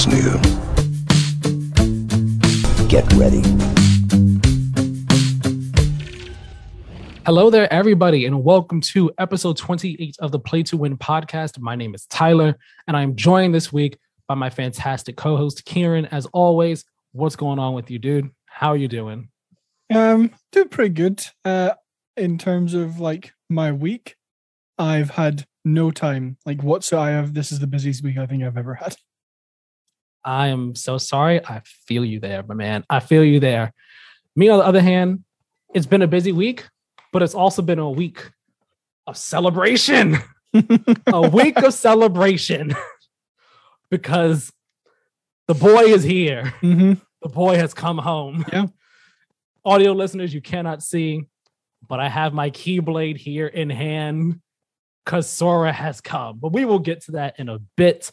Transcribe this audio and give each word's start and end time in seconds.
is 0.00 0.06
near. 0.06 0.32
Get 2.88 3.10
ready. 3.14 3.42
Hello 7.26 7.50
there, 7.50 7.70
everybody, 7.72 8.24
and 8.24 8.42
welcome 8.42 8.80
to 8.80 9.10
episode 9.18 9.56
28 9.58 10.16
of 10.20 10.32
the 10.32 10.38
Play 10.38 10.62
to 10.64 10.76
Win 10.76 10.96
podcast. 10.96 11.58
My 11.58 11.74
name 11.76 11.94
is 11.94 12.06
Tyler, 12.06 12.56
and 12.86 12.96
I'm 12.96 13.14
joined 13.14 13.54
this 13.54 13.72
week 13.72 13.98
by 14.26 14.34
my 14.34 14.48
fantastic 14.48 15.16
co 15.16 15.36
host, 15.36 15.64
Kieran. 15.64 16.06
As 16.06 16.26
always, 16.26 16.84
what's 17.12 17.36
going 17.36 17.58
on 17.58 17.74
with 17.74 17.90
you, 17.90 17.98
dude? 17.98 18.30
How 18.46 18.68
are 18.68 18.76
you 18.76 18.88
doing? 18.88 19.28
Um, 19.94 20.30
doing 20.50 20.68
pretty 20.68 20.94
good. 20.94 21.26
Uh, 21.44 21.72
in 22.16 22.38
terms 22.38 22.72
of 22.74 23.00
like 23.00 23.34
my 23.50 23.72
week, 23.72 24.16
I've 24.78 25.10
had 25.10 25.46
no 25.64 25.90
time. 25.90 26.38
Like 26.46 26.62
whatsoever. 26.62 27.04
I 27.04 27.10
have 27.10 27.34
this 27.34 27.52
is 27.52 27.58
the 27.58 27.66
busiest 27.66 28.02
week 28.02 28.16
I 28.16 28.26
think 28.26 28.42
I've 28.42 28.56
ever 28.56 28.74
had. 28.74 28.96
I 30.24 30.48
am 30.48 30.74
so 30.74 30.98
sorry. 30.98 31.44
I 31.44 31.62
feel 31.86 32.04
you 32.04 32.20
there, 32.20 32.42
my 32.42 32.54
man. 32.54 32.84
I 32.90 33.00
feel 33.00 33.24
you 33.24 33.40
there. 33.40 33.72
Me, 34.36 34.48
on 34.48 34.58
the 34.58 34.64
other 34.64 34.80
hand, 34.80 35.24
it's 35.74 35.86
been 35.86 36.02
a 36.02 36.06
busy 36.06 36.32
week, 36.32 36.68
but 37.12 37.22
it's 37.22 37.34
also 37.34 37.62
been 37.62 37.78
a 37.78 37.90
week 37.90 38.30
of 39.06 39.16
celebration. 39.16 40.18
a 41.06 41.28
week 41.28 41.58
of 41.58 41.72
celebration 41.72 42.74
because 43.90 44.52
the 45.48 45.54
boy 45.54 45.84
is 45.84 46.02
here. 46.02 46.54
Mm-hmm. 46.62 46.94
The 47.22 47.28
boy 47.28 47.56
has 47.56 47.74
come 47.74 47.98
home. 47.98 48.44
Yeah. 48.52 48.66
Audio 49.64 49.92
listeners, 49.92 50.32
you 50.32 50.40
cannot 50.40 50.82
see, 50.82 51.24
but 51.86 52.00
I 52.00 52.08
have 52.08 52.32
my 52.32 52.50
keyblade 52.50 53.16
here 53.16 53.46
in 53.46 53.68
hand 53.68 54.40
because 55.04 55.28
Sora 55.28 55.72
has 55.72 56.00
come. 56.00 56.38
But 56.38 56.52
we 56.52 56.64
will 56.64 56.78
get 56.78 57.02
to 57.02 57.12
that 57.12 57.38
in 57.38 57.48
a 57.48 57.58
bit 57.76 58.10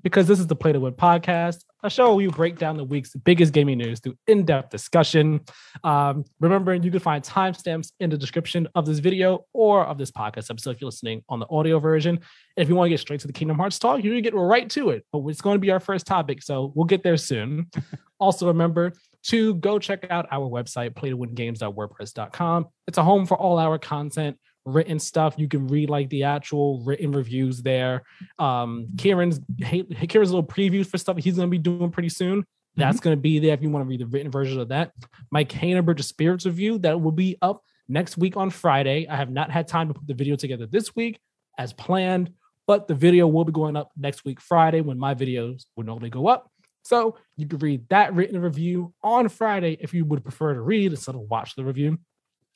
because 0.00 0.26
this 0.26 0.40
is 0.40 0.46
the 0.46 0.56
Play 0.56 0.72
to 0.72 0.80
Win 0.80 0.94
podcast, 0.94 1.64
a 1.82 1.90
show 1.90 2.08
where 2.08 2.14
we 2.14 2.26
break 2.28 2.58
down 2.58 2.76
the 2.76 2.84
week's 2.84 3.14
biggest 3.14 3.52
gaming 3.52 3.78
news 3.78 4.00
through 4.00 4.16
in 4.26 4.44
depth 4.44 4.70
discussion. 4.70 5.40
Um, 5.84 6.24
remembering 6.40 6.82
you 6.82 6.90
can 6.90 7.00
find 7.00 7.22
timestamps 7.22 7.92
in 8.00 8.10
the 8.10 8.16
description 8.16 8.68
of 8.74 8.86
this 8.86 9.00
video 9.00 9.44
or 9.52 9.84
of 9.84 9.98
this 9.98 10.10
podcast 10.10 10.50
episode 10.50 10.70
if 10.70 10.80
you're 10.80 10.88
listening 10.88 11.22
on 11.28 11.40
the 11.40 11.46
audio 11.50 11.78
version. 11.78 12.16
And 12.16 12.62
if 12.62 12.68
you 12.68 12.74
want 12.74 12.86
to 12.86 12.90
get 12.90 13.00
straight 13.00 13.20
to 13.20 13.26
the 13.26 13.32
Kingdom 13.32 13.58
Hearts 13.58 13.78
talk, 13.78 14.02
you 14.02 14.12
can 14.12 14.22
get 14.22 14.34
right 14.34 14.68
to 14.70 14.90
it. 14.90 15.04
But 15.12 15.26
it's 15.26 15.40
going 15.40 15.56
to 15.56 15.60
be 15.60 15.70
our 15.70 15.80
first 15.80 16.06
topic, 16.06 16.42
so 16.42 16.72
we'll 16.74 16.86
get 16.86 17.02
there 17.02 17.16
soon. 17.16 17.70
also, 18.20 18.46
remember 18.46 18.92
to 19.24 19.54
go 19.56 19.78
check 19.78 20.06
out 20.10 20.26
our 20.30 20.48
website, 20.48 20.94
playtowingames.wordpress.com. 20.94 22.66
It's 22.88 22.98
a 22.98 23.04
home 23.04 23.26
for 23.26 23.36
all 23.36 23.58
our 23.58 23.78
content 23.78 24.38
written 24.64 24.98
stuff. 24.98 25.34
You 25.36 25.48
can 25.48 25.66
read 25.68 25.90
like 25.90 26.08
the 26.08 26.24
actual 26.24 26.82
written 26.84 27.12
reviews 27.12 27.62
there. 27.62 28.02
Um, 28.38 28.88
Kieran's 28.96 29.40
Kieran's 29.60 30.32
little 30.32 30.42
previews 30.42 30.86
for 30.86 30.98
stuff 30.98 31.16
he's 31.18 31.36
gonna 31.36 31.48
be 31.48 31.58
doing 31.58 31.90
pretty 31.90 32.08
soon. 32.08 32.44
That's 32.76 32.98
mm-hmm. 32.98 33.04
gonna 33.04 33.16
be 33.16 33.38
there 33.38 33.54
if 33.54 33.62
you 33.62 33.70
want 33.70 33.84
to 33.84 33.88
read 33.88 34.00
the 34.00 34.06
written 34.06 34.30
version 34.30 34.60
of 34.60 34.68
that. 34.68 34.92
my 35.30 35.44
Kena 35.44 35.84
Bridge 35.84 36.00
of 36.00 36.06
Spirits 36.06 36.46
review 36.46 36.78
that 36.78 37.00
will 37.00 37.12
be 37.12 37.36
up 37.42 37.62
next 37.88 38.16
week 38.16 38.36
on 38.36 38.50
Friday. 38.50 39.06
I 39.08 39.16
have 39.16 39.30
not 39.30 39.50
had 39.50 39.68
time 39.68 39.88
to 39.88 39.94
put 39.94 40.06
the 40.06 40.14
video 40.14 40.36
together 40.36 40.66
this 40.66 40.94
week 40.96 41.20
as 41.58 41.72
planned, 41.72 42.32
but 42.66 42.88
the 42.88 42.94
video 42.94 43.26
will 43.26 43.44
be 43.44 43.52
going 43.52 43.76
up 43.76 43.90
next 43.96 44.24
week 44.24 44.40
Friday 44.40 44.80
when 44.80 44.98
my 44.98 45.14
videos 45.14 45.66
would 45.76 45.86
normally 45.86 46.10
go 46.10 46.28
up. 46.28 46.50
So 46.84 47.16
you 47.36 47.46
can 47.46 47.58
read 47.58 47.88
that 47.90 48.14
written 48.14 48.40
review 48.40 48.92
on 49.02 49.28
Friday 49.28 49.76
if 49.80 49.94
you 49.94 50.04
would 50.04 50.22
prefer 50.22 50.54
to 50.54 50.60
read 50.60 50.92
instead 50.92 51.14
of 51.14 51.22
watch 51.22 51.54
the 51.54 51.64
review. 51.64 51.98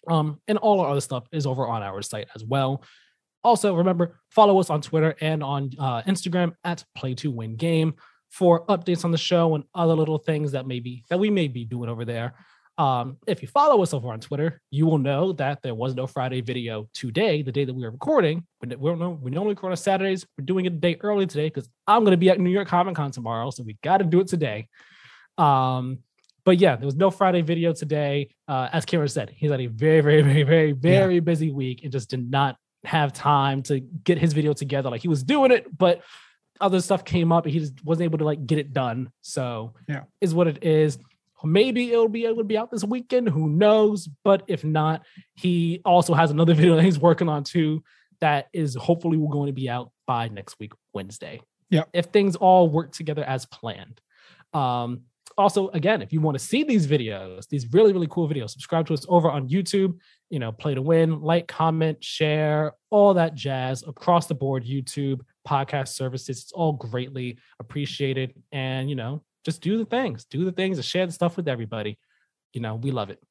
Um, 0.08 0.40
and 0.46 0.58
all 0.58 0.80
our 0.80 0.90
other 0.90 1.00
stuff 1.00 1.26
is 1.32 1.46
over 1.46 1.66
on 1.66 1.82
our 1.82 2.02
site 2.02 2.28
as 2.34 2.44
well. 2.44 2.82
Also, 3.42 3.74
remember, 3.74 4.18
follow 4.30 4.58
us 4.58 4.70
on 4.70 4.80
Twitter 4.80 5.14
and 5.20 5.42
on 5.42 5.70
uh, 5.78 6.02
Instagram 6.02 6.52
at 6.64 6.84
Play 6.96 7.14
to 7.14 7.30
Win 7.30 7.56
Game 7.56 7.94
for 8.30 8.66
updates 8.66 9.04
on 9.04 9.12
the 9.12 9.18
show 9.18 9.54
and 9.54 9.64
other 9.74 9.94
little 9.94 10.18
things 10.18 10.52
that 10.52 10.66
maybe 10.66 11.04
that 11.10 11.18
we 11.18 11.30
may 11.30 11.48
be 11.48 11.64
doing 11.64 11.88
over 11.88 12.04
there. 12.04 12.34
Um, 12.78 13.16
if 13.26 13.40
you 13.40 13.48
follow 13.48 13.82
us 13.82 13.94
over 13.94 14.08
on 14.08 14.20
Twitter, 14.20 14.60
you 14.70 14.84
will 14.86 14.98
know 14.98 15.32
that 15.34 15.62
there 15.62 15.74
was 15.74 15.94
no 15.94 16.06
Friday 16.06 16.42
video 16.42 16.88
today, 16.92 17.40
the 17.40 17.52
day 17.52 17.64
that 17.64 17.72
we 17.72 17.84
are 17.84 17.90
recording. 17.90 18.44
We, 18.60 18.76
we, 18.76 18.92
we 18.92 19.30
normally 19.30 19.54
record 19.54 19.70
on 19.70 19.76
Saturdays. 19.76 20.26
We're 20.36 20.44
doing 20.44 20.66
it 20.66 20.74
a 20.74 20.76
day 20.76 20.96
early 21.00 21.26
today 21.26 21.46
because 21.46 21.68
I'm 21.86 22.02
going 22.02 22.10
to 22.10 22.18
be 22.18 22.28
at 22.28 22.38
New 22.38 22.50
York 22.50 22.68
Comic 22.68 22.96
Con 22.96 23.12
tomorrow, 23.12 23.50
so 23.50 23.62
we 23.62 23.78
got 23.82 23.98
to 23.98 24.04
do 24.04 24.20
it 24.20 24.28
today. 24.28 24.68
Um, 25.38 26.00
but 26.46 26.58
yeah, 26.58 26.76
there 26.76 26.86
was 26.86 26.94
no 26.94 27.10
Friday 27.10 27.42
video 27.42 27.72
today. 27.72 28.30
Uh, 28.46 28.68
as 28.72 28.84
Kieran 28.84 29.08
said, 29.08 29.32
he's 29.34 29.50
had 29.50 29.60
a 29.60 29.66
very, 29.66 30.00
very, 30.00 30.22
very, 30.22 30.44
very, 30.44 30.72
very 30.72 31.14
yeah. 31.14 31.20
busy 31.20 31.50
week 31.50 31.82
and 31.82 31.90
just 31.90 32.08
did 32.08 32.30
not 32.30 32.56
have 32.84 33.12
time 33.12 33.64
to 33.64 33.80
get 33.80 34.16
his 34.16 34.32
video 34.32 34.52
together. 34.52 34.88
Like 34.88 35.02
he 35.02 35.08
was 35.08 35.24
doing 35.24 35.50
it, 35.50 35.66
but 35.76 36.02
other 36.60 36.80
stuff 36.80 37.04
came 37.04 37.32
up 37.32 37.46
and 37.46 37.52
he 37.52 37.58
just 37.58 37.84
wasn't 37.84 38.04
able 38.04 38.18
to 38.18 38.24
like 38.24 38.46
get 38.46 38.58
it 38.58 38.72
done. 38.72 39.10
So 39.22 39.74
yeah, 39.88 40.04
is 40.20 40.34
what 40.34 40.46
it 40.46 40.62
is. 40.62 40.98
Maybe 41.42 41.90
it'll 41.90 42.08
be 42.08 42.26
able 42.26 42.38
to 42.38 42.44
be 42.44 42.56
out 42.56 42.70
this 42.70 42.84
weekend. 42.84 43.28
Who 43.28 43.48
knows? 43.48 44.08
But 44.22 44.44
if 44.46 44.64
not, 44.64 45.04
he 45.34 45.82
also 45.84 46.14
has 46.14 46.30
another 46.30 46.54
video 46.60 46.76
that 46.76 46.84
he's 46.84 46.98
working 46.98 47.28
on 47.28 47.42
too. 47.42 47.82
That 48.20 48.46
is 48.52 48.76
hopefully 48.76 49.18
we're 49.18 49.32
going 49.32 49.48
to 49.48 49.52
be 49.52 49.68
out 49.68 49.90
by 50.06 50.28
next 50.28 50.60
week, 50.60 50.72
Wednesday. 50.94 51.40
Yeah. 51.70 51.82
If 51.92 52.06
things 52.06 52.36
all 52.36 52.68
work 52.68 52.92
together 52.92 53.24
as 53.24 53.46
planned. 53.46 54.00
Um, 54.54 55.02
also, 55.38 55.68
again, 55.68 56.00
if 56.00 56.12
you 56.12 56.20
want 56.20 56.38
to 56.38 56.44
see 56.44 56.64
these 56.64 56.86
videos, 56.86 57.46
these 57.48 57.70
really, 57.72 57.92
really 57.92 58.08
cool 58.10 58.28
videos, 58.28 58.50
subscribe 58.50 58.86
to 58.86 58.94
us 58.94 59.04
over 59.08 59.30
on 59.30 59.48
YouTube. 59.48 59.98
You 60.30 60.38
know, 60.38 60.50
play 60.50 60.74
to 60.74 60.82
win, 60.82 61.20
like, 61.20 61.46
comment, 61.46 62.02
share, 62.02 62.72
all 62.90 63.14
that 63.14 63.34
jazz 63.34 63.84
across 63.86 64.26
the 64.26 64.34
board, 64.34 64.64
YouTube, 64.64 65.20
podcast 65.46 65.88
services. 65.88 66.42
It's 66.42 66.52
all 66.52 66.72
greatly 66.72 67.38
appreciated. 67.60 68.34
And, 68.50 68.88
you 68.88 68.96
know, 68.96 69.22
just 69.44 69.60
do 69.60 69.78
the 69.78 69.84
things, 69.84 70.24
do 70.24 70.44
the 70.44 70.52
things, 70.52 70.78
and 70.78 70.84
share 70.84 71.06
the 71.06 71.12
stuff 71.12 71.36
with 71.36 71.48
everybody. 71.48 71.98
You 72.52 72.60
know, 72.60 72.74
we 72.74 72.90
love 72.90 73.10
it. 73.10 73.22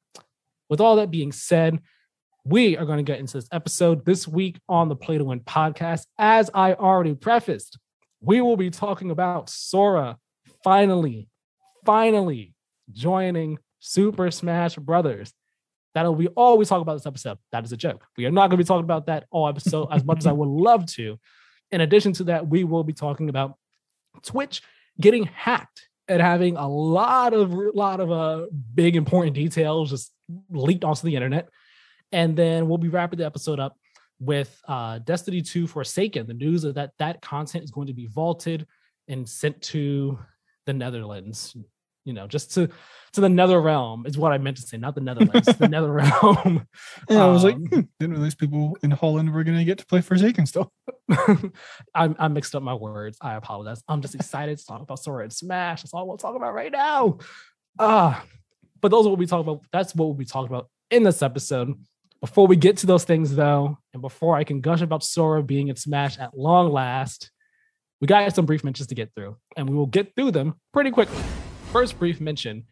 With 0.70 0.80
all 0.80 0.96
that 0.96 1.10
being 1.10 1.32
said, 1.32 1.80
we 2.44 2.76
are 2.76 2.86
going 2.86 2.98
to 2.98 3.02
get 3.02 3.18
into 3.18 3.36
this 3.36 3.48
episode 3.50 4.06
this 4.06 4.28
week 4.28 4.60
on 4.68 4.88
the 4.88 4.96
Play 4.96 5.18
to 5.18 5.24
Win 5.24 5.40
podcast. 5.40 6.06
As 6.16 6.48
I 6.54 6.74
already 6.74 7.14
prefaced, 7.14 7.78
we 8.20 8.40
will 8.40 8.56
be 8.56 8.70
talking 8.70 9.10
about 9.10 9.50
Sora 9.50 10.16
finally 10.62 11.28
finally 11.86 12.52
joining 12.92 13.58
Super 13.78 14.30
Smash 14.30 14.76
Brothers. 14.76 15.32
That'll 15.94 16.14
be 16.14 16.28
all 16.28 16.58
we 16.58 16.66
talk 16.66 16.82
about 16.82 16.94
this 16.94 17.06
episode. 17.06 17.38
That 17.52 17.64
is 17.64 17.72
a 17.72 17.76
joke. 17.76 18.04
We 18.18 18.26
are 18.26 18.30
not 18.30 18.50
going 18.50 18.58
to 18.58 18.64
be 18.64 18.64
talking 18.64 18.84
about 18.84 19.06
that 19.06 19.26
all 19.30 19.48
episode 19.48 19.88
as 19.92 20.04
much 20.04 20.18
as 20.18 20.26
I 20.26 20.32
would 20.32 20.48
love 20.48 20.84
to. 20.94 21.18
In 21.70 21.80
addition 21.80 22.12
to 22.14 22.24
that, 22.24 22.46
we 22.46 22.64
will 22.64 22.84
be 22.84 22.92
talking 22.92 23.28
about 23.28 23.54
Twitch 24.22 24.60
getting 25.00 25.24
hacked 25.24 25.88
and 26.08 26.20
having 26.20 26.56
a 26.56 26.68
lot 26.68 27.32
of 27.32 27.52
lot 27.52 28.00
of 28.00 28.10
uh 28.10 28.46
big 28.74 28.94
important 28.94 29.34
details 29.34 29.90
just 29.90 30.12
leaked 30.50 30.84
onto 30.84 31.02
the 31.02 31.14
internet. 31.14 31.48
And 32.12 32.36
then 32.36 32.68
we'll 32.68 32.78
be 32.78 32.88
wrapping 32.88 33.18
the 33.18 33.26
episode 33.26 33.58
up 33.58 33.76
with 34.20 34.60
uh 34.68 34.98
Destiny 34.98 35.42
2 35.42 35.66
Forsaken. 35.66 36.26
The 36.26 36.34
news 36.34 36.62
that 36.62 36.92
that 36.98 37.22
content 37.22 37.64
is 37.64 37.70
going 37.70 37.88
to 37.88 37.94
be 37.94 38.06
vaulted 38.06 38.66
and 39.08 39.28
sent 39.28 39.60
to 39.62 40.18
the 40.66 40.72
Netherlands 40.72 41.56
you 42.06 42.12
know, 42.12 42.26
just 42.26 42.54
to 42.54 42.70
to 43.12 43.20
the 43.20 43.28
nether 43.28 43.60
realm 43.60 44.06
is 44.06 44.16
what 44.16 44.32
I 44.32 44.38
meant 44.38 44.58
to 44.58 44.62
say, 44.62 44.76
not 44.76 44.94
the 44.94 45.00
Netherlands, 45.00 45.48
the 45.58 45.68
nether 45.76 45.92
realm. 45.92 46.66
Yeah, 47.10 47.24
I 47.24 47.28
was 47.28 47.44
like, 47.44 47.56
um, 47.56 47.66
hmm, 47.66 47.80
didn't 47.98 48.14
realize 48.14 48.34
people 48.34 48.78
in 48.82 48.90
Holland 48.90 49.32
were 49.32 49.44
gonna 49.44 49.64
get 49.64 49.78
to 49.78 49.86
play 49.86 50.00
Forsaken 50.00 50.46
still. 50.46 50.72
I, 51.10 52.14
I 52.18 52.28
mixed 52.28 52.54
up 52.54 52.62
my 52.62 52.74
words. 52.74 53.18
I 53.20 53.34
apologize. 53.34 53.82
I'm 53.88 54.00
just 54.00 54.14
excited 54.14 54.56
to 54.58 54.64
talk 54.64 54.80
about 54.80 55.00
Sora 55.00 55.24
and 55.24 55.32
Smash. 55.32 55.82
That's 55.82 55.92
all 55.92 56.06
we'll 56.06 56.16
talk 56.16 56.36
about 56.36 56.54
right 56.54 56.72
now. 56.72 57.18
Ah, 57.78 58.22
uh, 58.22 58.26
but 58.80 58.90
those 58.90 59.04
are 59.06 59.10
what 59.10 59.18
we 59.18 59.26
talk 59.26 59.40
about. 59.40 59.62
That's 59.72 59.94
what 59.94 60.06
we'll 60.06 60.14
be 60.14 60.24
talking 60.24 60.54
about 60.54 60.68
in 60.90 61.02
this 61.02 61.22
episode. 61.22 61.74
Before 62.20 62.46
we 62.46 62.56
get 62.56 62.78
to 62.78 62.86
those 62.86 63.04
things, 63.04 63.34
though, 63.34 63.78
and 63.92 64.00
before 64.00 64.36
I 64.36 64.44
can 64.44 64.60
gush 64.60 64.80
about 64.80 65.04
Sora 65.04 65.42
being 65.42 65.68
in 65.68 65.76
Smash 65.76 66.18
at 66.18 66.36
long 66.36 66.72
last, 66.72 67.30
we 68.00 68.06
got 68.06 68.34
some 68.34 68.46
brief 68.46 68.62
mentions 68.62 68.88
to 68.88 68.94
get 68.94 69.12
through, 69.14 69.36
and 69.56 69.68
we 69.68 69.76
will 69.76 69.86
get 69.86 70.14
through 70.14 70.30
them 70.30 70.54
pretty 70.72 70.90
quickly 70.90 71.22
first 71.66 71.98
brief 71.98 72.20
mention 72.20 72.64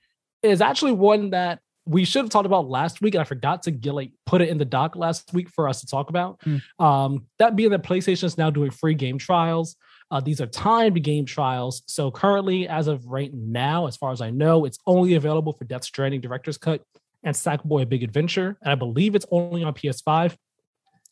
is 0.43 0.61
actually 0.61 0.93
one 0.93 1.31
that 1.31 1.61
we 1.87 2.05
should 2.05 2.23
have 2.23 2.31
talked 2.31 2.46
about 2.46 2.69
last 2.69 3.02
week, 3.02 3.14
and 3.14 3.20
I 3.20 3.25
forgot 3.25 3.62
to 3.64 3.70
get 3.70 3.94
like 3.94 4.12
put 4.25 4.41
it 4.41 4.49
in 4.49 4.58
the 4.58 4.64
doc 4.64 4.96
last 4.96 5.32
week 5.32 5.50
for 5.50 5.69
us 5.69 5.81
to 5.81 5.87
talk 5.87 6.08
about. 6.08 6.41
Mm. 6.41 6.62
Um, 6.79 7.26
that 7.38 7.56
being 7.56 7.70
that 7.70 7.82
PlayStation 7.82 8.25
is 8.25 8.38
now 8.38 8.50
doing 8.50 8.70
free 8.70 8.94
game 8.94 9.19
trials. 9.19 9.76
Uh, 10.11 10.20
these 10.20 10.41
are 10.41 10.46
timed 10.46 11.02
game 11.02 11.26
trials. 11.26 11.82
So 11.87 12.11
currently, 12.11 12.69
as 12.69 12.87
of 12.87 13.06
right 13.06 13.32
now, 13.35 13.87
as 13.87 13.96
far 13.96 14.12
as 14.12 14.20
I 14.20 14.31
know, 14.31 14.64
it's 14.64 14.79
only 14.87 15.14
available 15.14 15.52
for 15.52 15.64
Death 15.64 15.85
Stranding 15.85 16.20
Director's 16.20 16.56
Cut 16.56 16.82
and 17.23 17.35
Sackboy: 17.35 17.82
A 17.82 17.87
Big 17.87 18.02
Adventure, 18.02 18.56
and 18.62 18.73
I 18.73 18.75
believe 18.75 19.14
it's 19.14 19.26
only 19.31 19.62
on 19.62 19.75
PS5. 19.75 20.37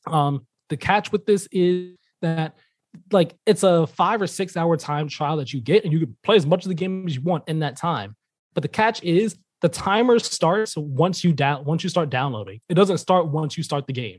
Um, 0.06 0.46
the 0.69 0.76
catch 0.76 1.12
with 1.12 1.26
this 1.26 1.49
is 1.52 1.96
that 2.23 2.56
like 3.10 3.34
it's 3.46 3.62
a 3.62 3.86
five 3.86 4.20
or 4.20 4.26
six 4.26 4.56
hour 4.56 4.76
time 4.76 5.08
trial 5.08 5.36
that 5.38 5.52
you 5.52 5.60
get, 5.60 5.84
and 5.84 5.92
you 5.92 6.00
can 6.00 6.16
play 6.22 6.36
as 6.36 6.46
much 6.46 6.64
of 6.64 6.68
the 6.68 6.74
game 6.74 7.06
as 7.06 7.14
you 7.16 7.22
want 7.22 7.44
in 7.48 7.60
that 7.60 7.76
time. 7.76 8.16
But 8.54 8.62
the 8.62 8.68
catch 8.68 9.02
is 9.02 9.36
the 9.62 9.68
timer 9.68 10.18
starts 10.18 10.76
once 10.76 11.22
you 11.24 11.32
down 11.32 11.64
once 11.64 11.82
you 11.84 11.90
start 11.90 12.10
downloading. 12.10 12.60
It 12.68 12.74
doesn't 12.74 12.98
start 12.98 13.28
once 13.28 13.56
you 13.56 13.62
start 13.62 13.86
the 13.86 13.92
game. 13.92 14.18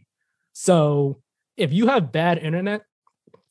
So 0.53 1.21
if 1.57 1.71
you 1.73 1.87
have 1.87 2.11
bad 2.11 2.37
internet, 2.39 2.83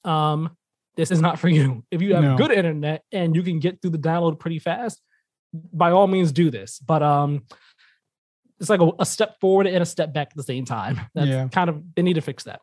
um, 0.05 0.57
this 0.97 1.11
is 1.11 1.21
not 1.21 1.39
for 1.39 1.49
you. 1.49 1.85
If 1.91 2.03
you 2.03 2.15
have 2.15 2.25
No. 2.25 2.37
good 2.37 2.51
internet 2.51 3.03
and 3.13 3.35
you 3.37 3.43
can 3.43 3.61
get 3.61 3.81
through 3.81 3.93
the 3.93 3.99
download 3.99 4.39
pretty 4.39 4.59
fast, 4.59 5.01
by 5.53 5.91
all 5.91 6.07
means 6.07 6.33
do 6.33 6.51
this. 6.51 6.79
But 6.81 7.03
um, 7.03 7.45
it's 8.61 8.71
like 8.71 8.81
a, 8.81 8.91
a 8.99 9.07
step 9.07 9.39
forward 9.41 9.67
and 9.67 9.83
a 9.83 9.87
step 9.87 10.13
back 10.13 10.29
at 10.31 10.37
the 10.37 10.43
same 10.43 10.65
time. 10.65 11.01
That's 11.15 11.29
Yeah. 11.29 11.49
kind 11.49 11.71
of 11.71 11.83
they 11.95 12.03
need 12.03 12.15
to 12.15 12.21
fix 12.21 12.45
that. 12.45 12.61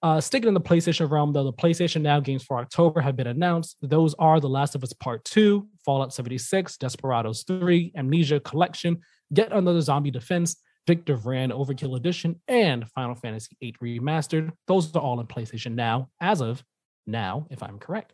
Uh, 0.00 0.20
sticking 0.20 0.46
in 0.46 0.54
the 0.54 0.60
PlayStation 0.60 1.10
realm, 1.10 1.32
though, 1.32 1.44
the 1.44 1.52
PlayStation 1.52 2.02
Now 2.02 2.20
games 2.20 2.44
for 2.44 2.58
October 2.58 3.00
have 3.00 3.16
been 3.16 3.26
announced. 3.26 3.76
Those 3.82 4.14
are 4.14 4.38
The 4.38 4.48
Last 4.48 4.76
of 4.76 4.84
Us 4.84 4.92
Part 4.92 5.24
2, 5.24 5.66
Fallout 5.84 6.14
76, 6.14 6.76
Desperados 6.76 7.42
3, 7.42 7.92
Amnesia 7.96 8.38
Collection, 8.38 9.00
Yet 9.30 9.52
Another 9.52 9.80
Zombie 9.80 10.12
Defense, 10.12 10.56
Victor 10.86 11.16
Vran 11.16 11.50
Overkill 11.50 11.96
Edition, 11.96 12.40
and 12.46 12.88
Final 12.90 13.16
Fantasy 13.16 13.56
VIII 13.60 13.74
Remastered. 13.82 14.52
Those 14.68 14.94
are 14.94 15.02
all 15.02 15.18
in 15.18 15.26
PlayStation 15.26 15.74
Now 15.74 16.10
as 16.20 16.40
of 16.40 16.62
now, 17.06 17.48
if 17.50 17.62
I'm 17.62 17.78
correct. 17.78 18.12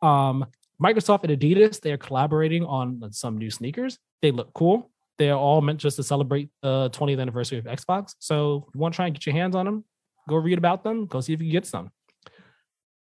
Um, 0.00 0.46
Microsoft 0.82 1.24
and 1.24 1.38
Adidas, 1.38 1.80
they 1.80 1.92
are 1.92 1.98
collaborating 1.98 2.64
on 2.64 3.02
some 3.12 3.36
new 3.36 3.50
sneakers. 3.50 3.98
They 4.22 4.30
look 4.30 4.52
cool. 4.54 4.90
They're 5.18 5.34
all 5.34 5.60
meant 5.60 5.80
just 5.80 5.96
to 5.96 6.02
celebrate 6.02 6.50
the 6.62 6.90
20th 6.90 7.20
anniversary 7.20 7.58
of 7.58 7.64
Xbox. 7.64 8.14
So 8.18 8.66
if 8.68 8.74
you 8.74 8.80
want 8.80 8.94
to 8.94 8.96
try 8.96 9.06
and 9.06 9.14
get 9.14 9.26
your 9.26 9.34
hands 9.34 9.54
on 9.54 9.66
them, 9.66 9.84
go 10.28 10.36
read 10.36 10.58
about 10.58 10.82
them. 10.84 11.06
Go 11.06 11.20
see 11.20 11.32
if 11.32 11.40
you 11.40 11.46
can 11.46 11.52
get 11.52 11.66
some. 11.66 11.90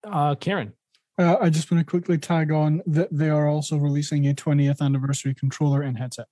Uh, 0.04 0.36
Kieran, 0.36 0.74
Uh, 1.18 1.36
I 1.42 1.50
just 1.50 1.70
want 1.70 1.86
to 1.86 1.90
quickly 1.90 2.18
tag 2.18 2.52
on 2.52 2.82
that 2.88 3.10
they 3.12 3.30
are 3.30 3.48
also 3.48 3.76
releasing 3.78 4.28
a 4.28 4.34
20th 4.34 4.82
anniversary 4.82 5.34
controller 5.36 5.82
and 5.82 5.98
headset. 5.98 6.28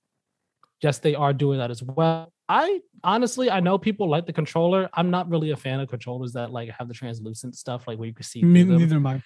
yes, 0.80 0.98
they 0.98 1.14
are 1.14 1.32
doing 1.32 1.58
that 1.58 1.70
as 1.70 1.82
well. 1.82 2.32
I 2.48 2.80
honestly, 3.04 3.50
I 3.50 3.60
know 3.60 3.76
people 3.76 4.08
like 4.08 4.24
the 4.26 4.32
controller. 4.32 4.88
I'm 4.94 5.10
not 5.10 5.28
really 5.28 5.50
a 5.50 5.56
fan 5.56 5.80
of 5.80 5.88
controllers 5.90 6.32
that 6.32 6.50
like 6.50 6.70
have 6.70 6.88
the 6.88 6.94
translucent 6.94 7.56
stuff, 7.56 7.86
like 7.86 7.98
where 7.98 8.08
you 8.08 8.14
can 8.14 8.22
see 8.24 8.42
Me, 8.42 8.62
neither 8.64 8.96
am 8.96 9.06
I. 9.06 9.22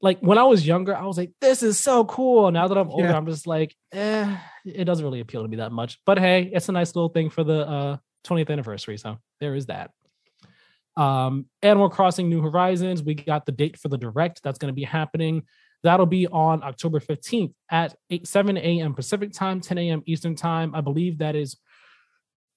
like 0.00 0.18
when 0.20 0.38
I 0.38 0.44
was 0.44 0.66
younger, 0.66 0.96
I 0.96 1.04
was 1.04 1.18
like, 1.18 1.32
this 1.42 1.62
is 1.62 1.78
so 1.78 2.04
cool. 2.06 2.50
Now 2.50 2.68
that 2.68 2.78
I'm 2.78 2.88
older, 2.88 3.08
Yeah. 3.08 3.16
I'm 3.16 3.26
just 3.26 3.46
like, 3.46 3.74
eh, 3.92 4.34
it 4.64 4.84
doesn't 4.84 5.04
really 5.04 5.20
appeal 5.20 5.42
to 5.42 5.48
me 5.48 5.58
that 5.58 5.72
much. 5.72 5.98
But 6.06 6.18
hey, 6.18 6.50
it's 6.54 6.70
a 6.70 6.72
nice 6.72 6.94
little 6.96 7.10
thing 7.10 7.28
for 7.28 7.44
the 7.44 7.68
uh 7.68 7.96
20th 8.24 8.48
anniversary. 8.50 8.96
So 8.96 9.18
there 9.40 9.54
is 9.54 9.66
that. 9.66 9.90
Um, 10.96 11.46
Animal 11.62 11.88
Crossing 11.88 12.28
New 12.28 12.42
Horizons, 12.42 13.02
we 13.02 13.14
got 13.14 13.46
the 13.46 13.52
date 13.52 13.78
for 13.78 13.88
the 13.88 13.98
direct 13.98 14.42
that's 14.42 14.58
going 14.58 14.72
to 14.72 14.74
be 14.74 14.84
happening. 14.84 15.44
That'll 15.82 16.06
be 16.06 16.26
on 16.28 16.62
October 16.62 17.00
15th 17.00 17.52
at 17.70 17.94
8 18.10 18.26
7 18.26 18.56
a.m. 18.56 18.94
Pacific 18.94 19.32
time, 19.32 19.60
10 19.60 19.78
a.m. 19.78 20.02
Eastern 20.06 20.36
time. 20.36 20.74
I 20.74 20.80
believe 20.80 21.18
that 21.18 21.34
is 21.34 21.56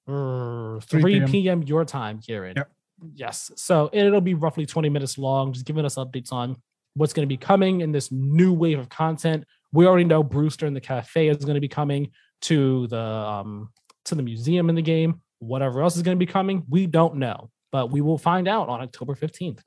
uh, 0.07 0.79
3 0.79 1.01
3 1.01 1.01
p.m. 1.01 1.31
p.m. 1.31 1.63
your 1.63 1.85
time, 1.85 2.19
Kieran. 2.19 2.53
Yep. 2.55 2.71
Yes. 3.13 3.51
So 3.55 3.89
it'll 3.91 4.21
be 4.21 4.33
roughly 4.33 4.65
20 4.65 4.89
minutes 4.89 5.17
long, 5.17 5.53
just 5.53 5.65
giving 5.65 5.85
us 5.85 5.95
updates 5.95 6.31
on 6.31 6.57
what's 6.93 7.13
going 7.13 7.27
to 7.27 7.31
be 7.31 7.37
coming 7.37 7.81
in 7.81 7.91
this 7.91 8.11
new 8.11 8.53
wave 8.53 8.79
of 8.79 8.89
content. 8.89 9.43
We 9.71 9.85
already 9.85 10.05
know 10.05 10.23
Brewster 10.23 10.65
and 10.65 10.75
the 10.75 10.81
cafe 10.81 11.27
is 11.27 11.43
going 11.43 11.55
to 11.55 11.61
be 11.61 11.67
coming 11.67 12.11
to 12.41 12.87
the 12.87 12.99
um 12.99 13.69
to 14.05 14.15
the 14.15 14.23
museum 14.23 14.69
in 14.69 14.75
the 14.75 14.81
game. 14.81 15.21
Whatever 15.39 15.81
else 15.81 15.95
is 15.97 16.03
going 16.03 16.17
to 16.17 16.25
be 16.25 16.31
coming, 16.31 16.63
we 16.69 16.87
don't 16.87 17.15
know, 17.15 17.49
but 17.75 17.91
we 17.91 17.99
will 17.99 18.17
find 18.17 18.47
out 18.47 18.69
on 18.69 18.79
October 18.79 19.15
15th. 19.15 19.59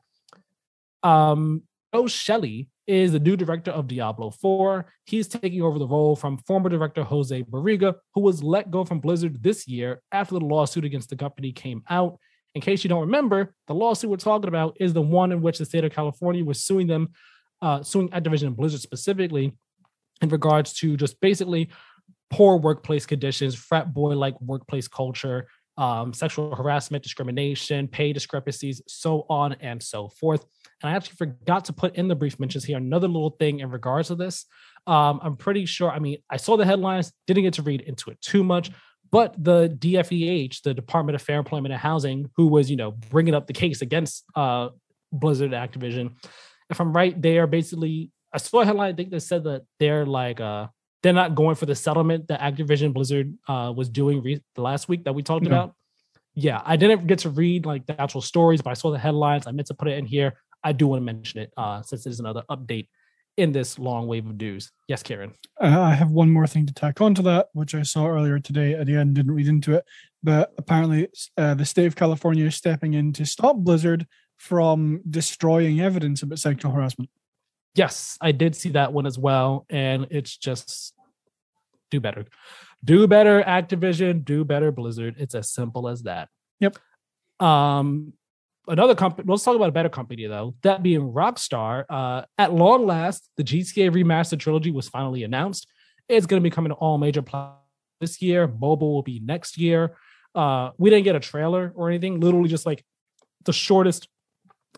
Um, 1.02 1.64
Joe 1.93 2.05
Shely 2.05 2.69
is 2.87 3.12
the 3.12 3.19
new 3.19 3.37
director 3.37 3.70
of 3.70 3.87
Diablo 3.87 4.31
4. 4.31 4.87
He's 5.05 5.28
taking 5.28 5.60
over 5.60 5.78
the 5.78 5.87
role 5.87 6.16
from 6.16 6.38
former 6.38 6.70
director 6.70 7.05
Jose 7.05 7.43
Barriga, 7.43 7.96
who 8.14 8.22
was 8.22 8.43
let 8.43 8.70
go 8.70 8.82
from 8.82 9.00
Blizzard 9.00 9.43
this 9.43 9.69
year 9.69 10.00
after 10.10 10.38
the 10.38 10.44
lawsuit 10.46 10.87
against 10.87 11.10
the 11.10 11.16
company 11.16 11.52
came 11.52 11.82
out. 11.90 12.19
In 12.55 12.62
case 12.62 12.82
you 12.82 12.88
don't 12.88 13.02
remember, 13.02 13.55
the 13.66 13.75
lawsuit 13.75 14.08
we're 14.08 14.16
talking 14.16 14.49
about 14.49 14.78
is 14.81 14.94
the 14.94 15.02
one 15.02 15.31
in 15.31 15.43
which 15.43 15.58
the 15.58 15.66
state 15.66 15.84
of 15.84 15.93
California 15.93 16.43
was 16.43 16.64
suing 16.64 16.87
them, 16.87 17.11
uh, 17.61 17.82
suing 17.82 18.08
Activision 18.08 18.46
and 18.46 18.56
Blizzard 18.56 18.81
specifically 18.81 19.52
in 20.22 20.31
regards 20.31 20.72
to 20.78 20.96
just 20.96 21.20
basically 21.20 21.69
poor 22.31 22.56
workplace 22.56 23.04
conditions, 23.04 23.54
frat 23.54 23.93
boy 23.93 24.16
like 24.16 24.40
workplace 24.40 24.88
culture, 24.88 25.46
um, 25.78 26.12
sexual 26.12 26.54
harassment, 26.54 27.02
discrimination, 27.02 27.88
pay 27.88 28.12
discrepancies, 28.12 28.82
so 28.88 29.25
on 29.30 29.54
and 29.60 29.82
so 29.82 30.08
forth. 30.08 30.44
And 30.82 30.90
I 30.90 30.96
actually 30.96 31.16
forgot 31.16 31.64
to 31.66 31.72
put 31.72 31.94
in 31.96 32.08
the 32.08 32.16
brief 32.16 32.38
mentions 32.38 32.64
here 32.64 32.76
another 32.76 33.06
little 33.06 33.30
thing 33.30 33.60
in 33.60 33.70
regards 33.70 34.08
to 34.08 34.16
this. 34.16 34.44
Um, 34.86 35.20
I'm 35.22 35.36
pretty 35.36 35.66
sure, 35.66 35.90
I 35.90 36.00
mean, 36.00 36.19
I 36.28 36.36
saw 36.36 36.56
the 36.56 36.64
headlines, 36.64 37.12
didn't 37.26 37.44
get 37.44 37.54
to 37.54 37.62
read 37.62 37.80
into 37.82 38.10
it 38.10 38.20
too 38.20 38.42
much, 38.42 38.70
but 39.10 39.42
the 39.42 39.69
DFEH, 39.69 40.62
the 40.62 40.75
Department 40.75 41.14
of 41.14 41.22
Fair 41.22 41.38
Employment 41.38 41.72
and 41.72 41.80
Housing, 41.80 42.28
who 42.36 42.48
was, 42.48 42.70
you 42.70 42.76
know, 42.76 42.90
bringing 42.90 43.34
up 43.34 43.46
the 43.46 43.52
case 43.52 43.80
against 43.80 44.25
uh, 44.34 44.70
Blizzard 45.12 45.52
Activision, 45.52 46.14
if 46.70 46.80
I'm 46.80 46.92
right, 46.92 47.20
they 47.20 47.38
are 47.38 47.46
basically, 47.46 48.10
I 48.32 48.38
saw 48.38 48.60
a 48.60 48.66
headline, 48.66 48.92
I 48.92 48.96
think 48.96 49.10
that 49.10 49.20
said 49.20 49.44
that 49.44 49.62
they're 49.78 50.04
like, 50.04 50.40
uh, 50.40 50.66
they're 51.02 51.12
not 51.12 51.34
going 51.34 51.54
for 51.54 51.66
the 51.66 51.74
settlement 51.74 52.28
that 52.28 52.40
Activision 52.40 52.92
Blizzard 52.92 53.32
uh, 53.46 53.72
was 53.74 53.88
doing 53.88 54.22
re- 54.22 54.42
the 54.54 54.62
last 54.62 54.88
week 54.88 55.04
that 55.04 55.14
we 55.14 55.22
talked 55.22 55.44
No. 55.44 55.50
about. 55.50 55.74
Yeah, 56.34 56.62
I 56.64 56.76
didn't 56.76 57.06
get 57.06 57.20
to 57.20 57.30
read 57.30 57.66
like 57.66 57.86
the 57.86 58.00
actual 58.00 58.20
stories, 58.20 58.62
but 58.62 58.70
I 58.70 58.74
saw 58.74 58.90
the 58.90 58.98
headlines. 58.98 59.46
I 59.46 59.50
meant 59.52 59.66
to 59.68 59.74
put 59.74 59.88
it 59.88 59.98
in 59.98 60.06
here. 60.06 60.34
I 60.62 60.72
do 60.72 60.86
want 60.86 61.00
to 61.00 61.04
mention 61.04 61.40
it 61.40 61.52
uh, 61.56 61.82
since 61.82 62.04
there's 62.04 62.20
another 62.20 62.42
update 62.50 62.88
in 63.36 63.52
this 63.52 63.78
long 63.78 64.06
wave 64.08 64.26
of 64.26 64.36
news. 64.36 64.70
Yes, 64.88 65.02
Kieran. 65.02 65.32
Uh, 65.60 65.80
I 65.80 65.94
have 65.94 66.10
one 66.10 66.30
more 66.30 66.46
thing 66.46 66.66
to 66.66 66.74
tack 66.74 67.00
on 67.00 67.14
to 67.14 67.22
that, 67.22 67.48
which 67.54 67.74
I 67.74 67.82
saw 67.82 68.06
earlier 68.08 68.38
today. 68.40 68.72
Again, 68.74 69.14
didn't 69.14 69.32
read 69.34 69.46
into 69.48 69.74
it, 69.74 69.84
but 70.22 70.52
apparently 70.58 71.08
uh, 71.36 71.54
the 71.54 71.64
state 71.64 71.86
of 71.86 71.94
California 71.96 72.46
is 72.46 72.56
stepping 72.56 72.94
in 72.94 73.12
to 73.14 73.24
stop 73.24 73.56
Blizzard 73.56 74.06
from 74.36 75.00
destroying 75.08 75.80
evidence 75.80 76.22
about 76.22 76.38
sexual 76.38 76.72
harassment. 76.72 77.10
Yes, 77.74 78.18
I 78.20 78.32
did 78.32 78.56
see 78.56 78.70
that 78.70 78.92
one 78.92 79.06
as 79.06 79.18
well, 79.18 79.66
and 79.70 80.06
it's 80.10 80.36
just 80.36 80.94
do 81.90 82.00
better, 82.00 82.26
do 82.84 83.06
better, 83.06 83.42
Activision, 83.42 84.24
do 84.24 84.44
better, 84.44 84.72
Blizzard. 84.72 85.16
It's 85.18 85.34
as 85.34 85.50
simple 85.50 85.88
as 85.88 86.02
that. 86.02 86.28
Yep. 86.60 86.76
Um, 87.40 88.12
another 88.66 88.94
company. 88.94 89.26
Let's 89.28 89.44
talk 89.44 89.56
about 89.56 89.68
a 89.68 89.72
better 89.72 89.88
company 89.88 90.26
though. 90.26 90.54
That 90.62 90.82
being 90.82 91.12
Rockstar. 91.12 91.84
Uh, 91.88 92.22
at 92.36 92.52
long 92.52 92.86
last, 92.86 93.28
the 93.36 93.44
GTA 93.44 93.90
Remastered 93.90 94.40
trilogy 94.40 94.70
was 94.70 94.88
finally 94.88 95.24
announced. 95.24 95.66
It's 96.08 96.26
going 96.26 96.42
to 96.42 96.44
be 96.44 96.52
coming 96.54 96.70
to 96.70 96.76
all 96.76 96.98
major 96.98 97.22
platforms 97.22 97.62
this 98.00 98.22
year. 98.22 98.46
Mobile 98.46 98.94
will 98.94 99.02
be 99.02 99.20
next 99.20 99.58
year. 99.58 99.96
Uh, 100.34 100.70
we 100.78 100.90
didn't 100.90 101.04
get 101.04 101.16
a 101.16 101.20
trailer 101.20 101.72
or 101.74 101.88
anything. 101.88 102.20
Literally, 102.20 102.48
just 102.48 102.66
like 102.66 102.84
the 103.44 103.52
shortest 103.52 104.08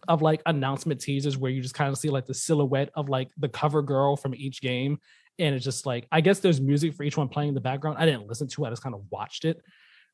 of 0.09 0.23
like 0.23 0.43
announcement 0.47 1.01
teasers 1.01 1.37
where 1.37 1.51
you 1.51 1.61
just 1.61 1.75
kind 1.75 1.91
of 1.91 1.99
see 1.99 2.09
like 2.09 2.27
the 2.27 2.35
silhouette 2.35 2.91
of 2.95 3.09
like 3.09 3.29
the 3.39 3.49
cover 3.49 3.83
girl 3.83 4.17
from 4.17 4.35
each 4.35 4.61
game. 4.61 4.99
And 5.39 5.55
it's 5.55 5.65
just 5.65 5.87
like, 5.87 6.07
I 6.13 6.21
guess 6.21 6.41
there's 6.41 6.61
music 6.61 6.95
for 6.95 7.03
each 7.03 7.17
one 7.17 7.29
playing 7.29 7.49
in 7.49 7.55
the 7.55 7.61
background. 7.61 7.99
I 7.99 8.07
didn't 8.07 8.27
listen 8.27 8.49
to 8.49 8.65
it, 8.65 8.69
I 8.69 8.71
just 8.71 8.83
kind 8.83 8.95
of 8.95 9.03
watched 9.11 9.45
it. 9.45 9.61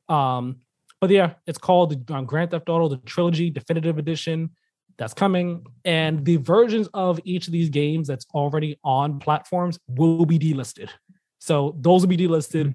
Um, 0.08 0.60
but 1.00 1.10
yeah, 1.10 1.34
it's 1.46 1.58
called 1.58 2.10
um, 2.10 2.24
Grand 2.24 2.50
Theft 2.50 2.68
Auto, 2.68 2.88
the 2.88 2.98
trilogy 2.98 3.50
definitive 3.50 3.98
edition 3.98 4.50
that's 4.98 5.14
coming. 5.14 5.64
And 5.84 6.24
the 6.24 6.36
versions 6.36 6.88
of 6.94 7.20
each 7.24 7.46
of 7.46 7.52
these 7.52 7.68
games 7.68 8.08
that's 8.08 8.26
already 8.34 8.78
on 8.82 9.18
platforms 9.18 9.78
will 9.88 10.24
be 10.24 10.38
delisted. 10.38 10.88
So 11.38 11.76
those 11.80 12.02
will 12.02 12.08
be 12.08 12.16
delisted. 12.16 12.74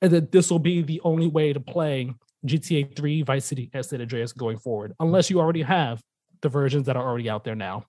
And 0.00 0.12
then 0.12 0.28
this 0.32 0.50
will 0.50 0.58
be 0.60 0.82
the 0.82 1.00
only 1.04 1.26
way 1.26 1.52
to 1.52 1.60
play 1.60 2.12
GTA 2.46 2.96
3, 2.96 3.22
Vice 3.22 3.44
City, 3.44 3.68
and 3.74 3.84
San 3.84 4.00
Andreas 4.00 4.32
going 4.32 4.58
forward, 4.58 4.94
unless 5.00 5.28
you 5.28 5.40
already 5.40 5.62
have 5.62 6.00
the 6.40 6.48
versions 6.48 6.86
that 6.86 6.96
are 6.96 7.06
already 7.06 7.28
out 7.28 7.44
there 7.44 7.54
now. 7.54 7.84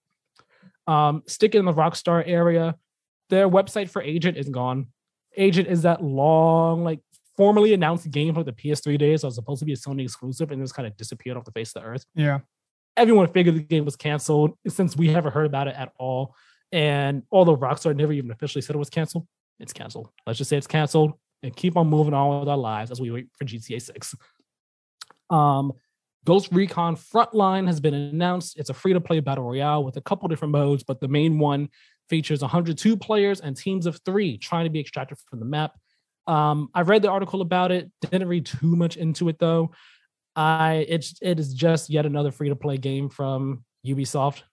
Um, 0.88 1.24
sticking 1.28 1.60
in 1.60 1.66
the 1.66 1.74
Rockstar 1.74 2.24
area, 2.26 2.76
their 3.30 3.48
website 3.48 3.90
for 3.90 4.02
Agent 4.02 4.38
is 4.38 4.50
gone. 4.50 4.88
Agent 5.38 5.68
is 5.68 5.84
that 5.84 6.04
long, 6.04 6.84
like 6.84 7.00
formally 7.38 7.74
announced 7.74 8.10
game 8.12 8.34
from 8.34 8.44
the 8.44 8.52
PS3 8.52 8.98
days. 8.98 9.22
So 9.22 9.26
it 9.26 9.30
was 9.30 9.36
supposed 9.36 9.60
to 9.60 9.66
be 9.66 9.74
a 9.74 9.78
Sony 9.78 10.04
exclusive 10.04 10.52
and 10.52 10.62
just 10.62 10.74
kind 10.74 10.88
of 10.88 10.98
disappeared 10.98 11.38
off 11.38 11.46
the 11.46 11.52
face 11.52 11.74
of 11.76 11.82
the 11.82 11.88
earth. 11.88 12.06
Yeah. 12.16 12.40
Everyone 12.98 13.28
figured 13.28 13.56
the 13.56 13.62
game 13.62 13.86
was 13.86 13.96
canceled 13.96 14.58
since 14.68 14.98
we 14.98 15.10
haven't 15.10 15.32
heard 15.32 15.46
about 15.46 15.68
it 15.68 15.76
at 15.78 15.94
all. 15.98 16.36
And 16.72 17.24
although 17.32 17.56
Rockstar 17.56 17.96
never 17.96 18.12
even 18.12 18.32
officially 18.32 18.62
said 18.62 18.76
it 18.76 18.80
was 18.80 18.90
canceled, 18.90 19.26
it's 19.60 19.74
canceled. 19.74 20.10
Let's 20.28 20.38
just 20.38 20.50
say 20.50 20.58
it's 20.58 20.68
canceled 20.68 21.14
and 21.42 21.56
keep 21.56 21.78
on 21.78 21.88
moving 21.88 22.14
on 22.14 22.42
with 22.42 22.50
our 22.50 22.58
lives 22.58 22.92
as 22.92 23.00
we 23.00 23.12
wait 23.12 23.28
for 23.38 23.46
GTA 23.46 23.82
6. 23.82 24.16
Um, 25.30 25.74
Ghost 26.26 26.50
Recon 26.52 26.96
Frontline 26.96 27.68
has 27.68 27.80
been 27.80 27.94
announced. 27.94 28.58
It's 28.58 28.70
a 28.70 28.74
free 28.74 28.94
to 28.94 29.02
play 29.02 29.20
battle 29.20 29.46
royale 29.46 29.84
with 29.84 29.98
a 29.98 30.02
couple 30.02 30.28
different 30.28 30.52
modes, 30.52 30.84
but 30.84 31.00
the 31.00 31.08
main 31.08 31.40
one 31.40 31.70
features 32.10 32.42
102 32.42 32.98
players 32.98 33.40
and 33.40 33.56
teams 33.56 33.86
of 33.86 34.00
three 34.06 34.38
trying 34.38 34.66
to 34.66 34.70
be 34.70 34.80
extracted 34.80 35.18
from 35.30 35.40
the 35.40 35.46
map. 35.46 35.78
Um, 36.28 36.70
I 36.74 36.82
read 36.82 37.02
the 37.02 37.10
article 37.10 37.42
about 37.42 37.72
it, 37.72 37.90
didn't 38.02 38.28
read 38.28 38.46
too 38.46 38.76
much 38.76 38.98
into 38.98 39.30
it 39.30 39.40
though. 39.40 39.72
I 40.36 40.86
it's 40.88 41.16
it 41.22 41.40
is 41.40 41.54
just 41.54 41.90
yet 41.90 42.06
another 42.06 42.32
free 42.32 42.50
to 42.50 42.56
play 42.56 42.78
game 42.78 43.10
from 43.10 43.64
Ubisoft, 43.86 44.44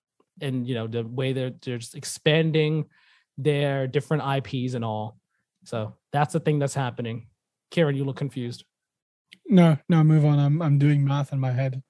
and 0.40 0.66
you 0.66 0.74
know 0.74 0.86
the 0.86 1.04
way 1.04 1.32
they're 1.32 1.52
they're 1.62 1.78
just 1.78 1.94
expanding 1.94 2.86
their 3.36 3.86
different 3.86 4.22
IPs 4.24 4.74
and 4.74 4.84
all. 4.84 5.18
So 5.64 5.94
that's 6.12 6.32
the 6.32 6.40
thing 6.40 6.58
that's 6.58 6.74
happening. 6.74 7.28
Kieran, 7.70 7.96
you 7.96 8.04
look 8.04 8.16
confused. 8.16 8.64
No, 9.48 9.76
no, 9.88 10.02
move 10.04 10.24
on. 10.24 10.38
I'm 10.38 10.60
I'm 10.62 10.78
doing 10.78 11.04
math 11.04 11.32
in 11.32 11.40
my 11.40 11.52
head. 11.52 11.82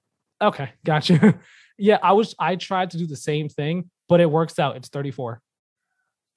Okay, 0.42 0.70
gotcha. 0.84 1.38
yeah, 1.78 1.98
I 2.02 2.12
was 2.12 2.34
I 2.38 2.56
tried 2.56 2.90
to 2.90 2.98
do 2.98 3.06
the 3.06 3.16
same 3.16 3.48
thing, 3.48 3.90
but 4.08 4.20
it 4.20 4.30
works 4.30 4.58
out. 4.58 4.76
It's 4.76 4.88
34. 4.88 5.40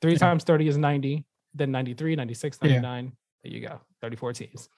Three 0.02 0.14
Yeah. 0.14 0.18
times 0.20 0.44
30 0.46 0.68
is 0.70 0.78
90, 0.78 1.26
then 1.54 1.72
93, 1.72 2.16
96, 2.16 2.58
Yeah. 2.62 2.70
99. 2.80 3.12
There 3.44 3.52
you 3.54 3.68
go. 3.68 3.82
34 4.02 4.34
teams. 4.34 4.70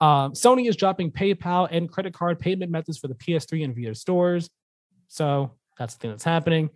Um, 0.00 0.32
Sony 0.32 0.68
is 0.68 0.76
dropping 0.76 1.12
PayPal 1.12 1.68
and 1.70 1.90
credit 1.90 2.12
card 2.14 2.38
payment 2.40 2.70
methods 2.70 2.98
for 2.98 3.08
the 3.08 3.14
PS3 3.14 3.64
and 3.64 3.74
Vita 3.74 3.94
stores. 3.94 4.48
So 5.08 5.52
that's 5.78 5.94
the 5.94 6.00
thing 6.00 6.10
that's 6.10 6.24
happening. 6.24 6.70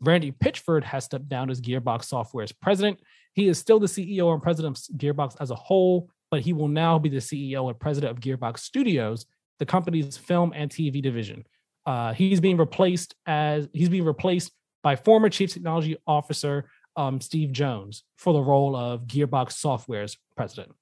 Randy 0.00 0.32
Pitchford 0.32 0.82
has 0.84 1.04
stepped 1.04 1.28
down 1.28 1.50
as 1.50 1.60
Gearbox 1.60 2.04
Software's 2.04 2.52
president. 2.52 3.00
He 3.34 3.48
is 3.48 3.58
still 3.58 3.78
the 3.78 3.86
CEO 3.86 4.32
and 4.32 4.42
president 4.42 4.78
of 4.78 4.96
Gearbox 4.96 5.36
as 5.40 5.50
a 5.50 5.54
whole, 5.54 6.08
but 6.30 6.40
he 6.40 6.52
will 6.52 6.68
now 6.68 6.98
be 6.98 7.08
the 7.08 7.18
CEO 7.18 7.68
and 7.68 7.78
president 7.78 8.10
of 8.10 8.20
Gearbox 8.20 8.60
Studios, 8.60 9.26
the 9.58 9.66
company's 9.66 10.16
film 10.16 10.52
and 10.54 10.70
TV 10.70 11.02
division. 11.02 11.44
Uh, 11.86 12.12
he's 12.12 12.40
being 12.40 12.56
replaced 12.56 13.14
as 13.26 13.68
he's 13.72 13.88
being 13.88 14.04
replaced 14.04 14.52
by 14.82 14.96
former 14.96 15.28
Chief 15.28 15.52
Technology 15.52 15.96
Officer 16.06 16.68
um, 16.96 17.20
Steve 17.20 17.52
Jones 17.52 18.04
for 18.16 18.32
the 18.32 18.40
role 18.40 18.76
of 18.76 19.06
Gearbox 19.06 19.52
Software's 19.52 20.16
president. 20.36 20.72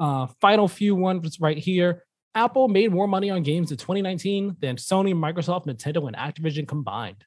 Uh, 0.00 0.26
final 0.40 0.68
few 0.68 0.94
ones 0.94 1.38
right 1.40 1.58
here. 1.58 2.04
Apple 2.34 2.68
made 2.68 2.92
more 2.92 3.08
money 3.08 3.30
on 3.30 3.42
games 3.42 3.70
in 3.70 3.76
2019 3.76 4.56
than 4.60 4.76
Sony, 4.76 5.14
Microsoft, 5.14 5.66
Nintendo, 5.66 6.06
and 6.06 6.16
Activision 6.16 6.68
combined. 6.68 7.24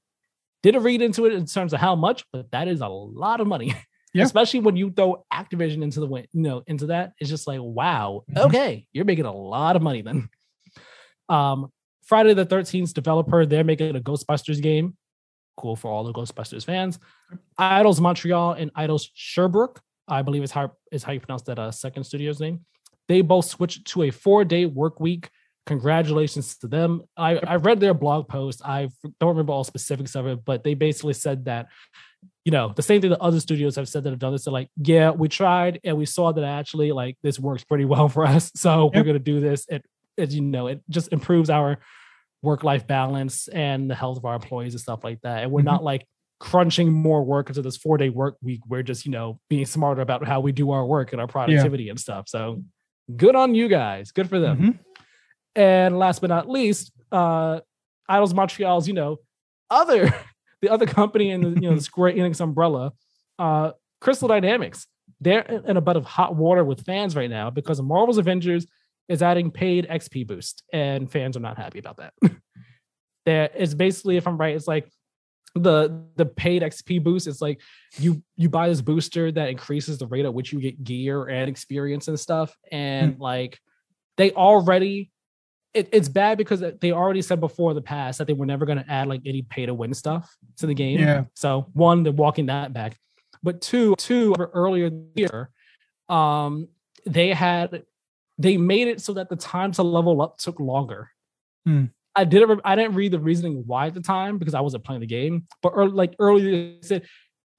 Didn't 0.63 0.84
read 0.84 1.01
into 1.01 1.25
it 1.25 1.34
in 1.34 1.46
terms 1.46 1.74
of 1.74 1.79
how 1.79 1.96
much, 1.96 2.24
but 2.31 2.51
that 2.51 2.67
is 2.67 2.81
a 2.81 2.88
lot 2.88 3.41
of 3.41 3.48
money. 3.48 3.75
Yeah. 4.13 4.24
Especially 4.24 4.60
when 4.60 4.75
you 4.75 4.91
throw 4.91 5.25
Activision 5.34 5.84
into 5.84 6.00
the 6.01 6.08
win, 6.08 6.25
you 6.34 6.41
know, 6.41 6.63
into 6.68 6.88
that. 6.88 7.13
It's 7.20 7.30
just 7.30 7.48
like, 7.48 7.60
wow, 7.62 8.24
Mhm. 8.30 8.46
okay, 8.48 8.88
you're 8.91 9.06
making 9.06 9.25
a 9.25 9.32
lot 9.34 9.75
of 9.75 9.82
money 9.82 10.01
then. 10.01 10.30
Um, 11.30 11.72
Friday 12.03 12.34
the 12.34 12.46
13th 12.46 12.94
developer, 12.94 13.46
they're 13.46 13.63
making 13.63 13.96
a 13.96 14.00
Ghostbusters 14.01 14.62
game. 14.62 14.98
Cool 15.56 15.77
for 15.77 15.89
all 15.89 16.03
the 16.03 16.12
Ghostbusters 16.12 16.65
fans. 16.65 17.00
Eidos 17.58 18.01
Montreal 18.01 18.53
and 18.53 18.74
Eidos 18.74 19.08
Sherbrooke, 19.13 19.80
I 20.10 20.22
believe 20.24 20.44
is 20.44 20.51
how 20.51 20.74
is 20.91 21.03
how 21.03 21.13
you 21.13 21.22
pronounce 21.22 21.44
that 21.44 21.58
uh, 21.60 21.72
second 21.72 22.03
studio's 22.03 22.39
name. 22.41 22.65
They 23.08 23.22
both 23.22 23.46
switched 23.46 23.86
to 23.88 24.03
a 24.03 24.10
four 24.10 24.44
day 24.44 24.65
work 24.65 25.00
week. 25.00 25.30
Congratulations 25.68 26.58
to 26.58 26.68
them. 26.68 27.03
I, 27.15 27.38
I 27.38 27.56
read 27.58 27.80
their 27.80 27.94
blog 27.94 28.27
post. 28.27 28.62
I 28.65 28.89
don't 29.20 29.30
remember 29.30 29.53
all 29.53 29.63
specifics 29.63 30.15
of 30.15 30.25
it, 30.27 30.44
but 30.44 30.63
they 30.63 30.74
basically 30.74 31.13
said 31.13 31.46
that, 31.46 31.68
you 32.46 32.51
know, 32.51 32.74
the 32.75 32.82
same 32.82 33.00
thing 33.01 33.12
that 33.12 33.22
other 33.22 33.39
studios 33.39 33.75
have 33.75 33.88
said 33.88 34.03
that 34.03 34.10
have 34.10 34.20
done 34.20 34.32
this. 34.32 34.46
They're 34.46 34.51
like, 34.53 34.70
yeah, 34.77 35.12
we 35.12 35.27
tried 35.30 35.80
and 35.84 35.98
we 35.98 36.06
saw 36.06 36.32
that 36.32 36.44
actually 36.44 36.91
like 36.91 37.18
this 37.22 37.39
works 37.39 37.63
pretty 37.63 37.86
well 37.86 38.10
for 38.10 38.25
us. 38.25 38.51
So 38.58 38.89
we're 38.94 39.03
gonna 39.03 39.20
do 39.20 39.39
this. 39.39 39.65
It, 39.70 39.86
it 40.18 40.32
you 40.32 40.41
know, 40.41 40.68
it 40.68 40.82
just 40.89 41.13
improves 41.13 41.50
our 41.50 41.77
work 42.41 42.63
life 42.63 42.88
balance 42.88 43.48
and 43.48 43.89
the 43.89 43.96
health 43.96 44.18
of 44.18 44.25
our 44.25 44.34
employees 44.36 44.74
and 44.74 44.82
stuff 44.82 45.03
like 45.03 45.22
that. 45.22 45.44
And 45.44 45.51
we're 45.51 45.62
Mhm. 45.62 45.65
not 45.65 45.84
like 45.84 46.06
crunching 46.39 46.91
more 46.91 47.24
work 47.24 47.50
into 47.50 47.62
this 47.62 47.77
four 47.77 47.98
day 48.00 48.10
work 48.10 48.36
week. 48.41 48.62
We're 48.68 48.82
just, 48.82 49.06
you 49.06 49.12
know, 49.12 49.39
being 49.48 49.68
smarter 49.68 50.01
about 50.01 50.25
how 50.25 50.39
we 50.39 50.51
do 50.51 50.72
our 50.72 50.84
work 50.84 51.12
and 51.12 51.22
our 51.22 51.27
productivity 51.27 51.89
and 51.89 52.00
stuff. 52.00 52.27
So 52.27 52.63
good 53.15 53.36
on 53.36 53.53
you 53.53 53.68
guys. 53.68 54.12
Good 54.12 54.27
for 54.27 54.39
them. 54.39 54.58
Mhm. 54.58 54.80
And 55.55 55.98
last 55.98 56.22
but 56.22 56.29
not 56.29 56.50
least, 56.50 56.91
uh 57.12 57.62
Eidos 58.10 58.34
Montreal's, 58.34 58.88
you 58.88 58.93
know, 58.93 59.17
other 59.70 60.13
the 60.62 60.70
other 60.70 60.86
company 60.86 61.31
in 61.31 61.41
the 61.41 61.50
you 61.62 61.70
know 61.70 61.75
the 61.75 61.81
Square 61.81 62.13
Enix 62.15 62.41
umbrella, 62.41 62.93
uh 63.39 63.72
Crystal 64.00 64.27
Dynamics. 64.27 64.88
They're 65.20 65.41
in 65.41 65.77
a 65.77 65.81
bit 65.81 65.98
of 65.98 66.05
hot 66.05 66.36
water 66.36 66.63
with 66.63 66.84
fans 66.84 67.15
right 67.15 67.29
now 67.29 67.51
because 67.51 67.79
Marvel's 67.79 68.17
Avengers 68.17 68.65
is 69.08 69.22
adding 69.22 69.51
paid 69.51 69.88
XP 69.88 70.25
boost, 70.25 70.63
and 70.72 71.12
fans 71.12 71.36
are 71.36 71.41
not 71.41 71.58
happy 71.58 71.79
about 71.79 71.98
that. 71.98 72.13
there 73.25 73.50
it's 73.53 73.74
basically, 73.74 74.17
if 74.17 74.25
I'm 74.25 74.38
right, 74.38 74.55
it's 74.55 74.67
like 74.67 74.89
the 75.53 76.05
the 76.15 76.25
paid 76.25 76.62
XP 76.62 77.03
boost. 77.03 77.27
It's 77.27 77.41
like 77.41 77.60
you 78.00 78.24
you 78.36 78.50
buy 78.50 78.70
this 78.70 78.81
booster 78.81 79.31
that 79.31 79.50
increases 79.50 79.98
the 79.98 80.08
rate 80.08 80.25
at 80.25 80.34
which 80.34 80.53
you 80.53 80.62
get 80.62 80.84
gear 80.84 81.25
and 81.25 81.50
experience 81.50 82.08
and 82.08 82.20
stuff, 82.20 82.55
and 82.72 83.20
like 83.20 83.60
they 84.17 84.31
already 84.31 85.11
it, 85.74 85.90
it's 85.92 86.10
bad 86.10 86.38
because 86.38 86.63
they 86.82 86.92
already 86.92 87.22
said 87.22 87.40
before 87.40 87.72
in 87.72 87.75
the 87.75 87.82
past 87.82 88.18
that 88.18 88.28
they 88.28 88.34
were 88.34 88.46
never 88.46 88.66
going 88.66 88.78
to 88.78 88.92
add 88.92 89.08
like 89.08 89.22
any 89.25 89.42
pay 89.42 89.66
to 89.66 89.74
win 89.74 89.94
stuff 89.94 90.36
to 90.58 90.68
the 90.68 90.74
game. 90.74 91.00
Yeah. 91.00 91.25
So 91.36 91.68
one, 91.74 92.04
they're 92.04 92.12
walking 92.12 92.48
that 92.48 92.74
back, 92.74 92.98
but 93.42 93.62
two, 93.62 93.96
two 93.98 94.36
earlier 94.38 94.92
year, 95.16 95.50
um, 96.10 96.68
they 97.06 97.30
had 97.30 97.84
they 98.38 98.58
made 98.58 98.88
it 98.88 99.01
so 99.01 99.13
that 99.13 99.30
the 99.30 99.36
time 99.36 99.72
to 99.74 99.84
level 99.84 100.22
up 100.22 100.38
took 100.38 100.60
longer. 100.60 101.10
Hmm. 101.66 101.86
I 102.16 102.25
didn't 102.25 102.62
I 102.66 102.75
didn't 102.75 102.96
read 102.96 103.13
the 103.13 103.20
reasoning 103.20 103.63
why 103.66 103.88
at 103.88 103.94
the 103.94 104.01
time 104.01 104.38
because 104.38 104.54
I 104.54 104.62
wasn't 104.62 104.84
playing 104.84 105.01
the 105.01 105.08
game, 105.08 105.48
but 105.62 105.74
ear- 105.78 105.88
like 105.88 106.16
earlier 106.20 106.51
they 106.51 106.78
said, 106.82 107.04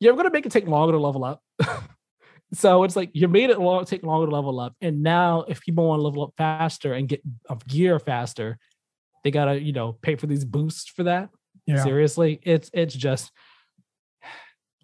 you're 0.00 0.12
going 0.12 0.26
to 0.26 0.30
make 0.30 0.44
it 0.44 0.52
take 0.52 0.66
longer 0.66 0.92
to 0.92 0.98
level 0.98 1.24
up. 1.24 1.42
So 2.54 2.84
it's 2.84 2.96
like 2.96 3.10
you 3.14 3.28
made 3.28 3.50
it 3.50 3.58
long, 3.58 3.84
take 3.86 4.02
longer 4.02 4.26
to 4.26 4.32
level 4.34 4.60
up, 4.60 4.74
and 4.80 5.02
now 5.02 5.44
if 5.48 5.60
people 5.62 5.86
want 5.88 6.00
to 6.00 6.04
level 6.04 6.22
up 6.24 6.34
faster 6.36 6.92
and 6.92 7.08
get 7.08 7.22
of 7.48 7.66
gear 7.66 7.98
faster, 7.98 8.58
they 9.24 9.30
gotta 9.30 9.60
you 9.60 9.72
know 9.72 9.92
pay 9.94 10.16
for 10.16 10.26
these 10.26 10.44
boosts 10.44 10.88
for 10.90 11.04
that. 11.04 11.30
Yeah. 11.66 11.82
Seriously, 11.82 12.40
it's 12.42 12.70
it's 12.74 12.94
just 12.94 13.30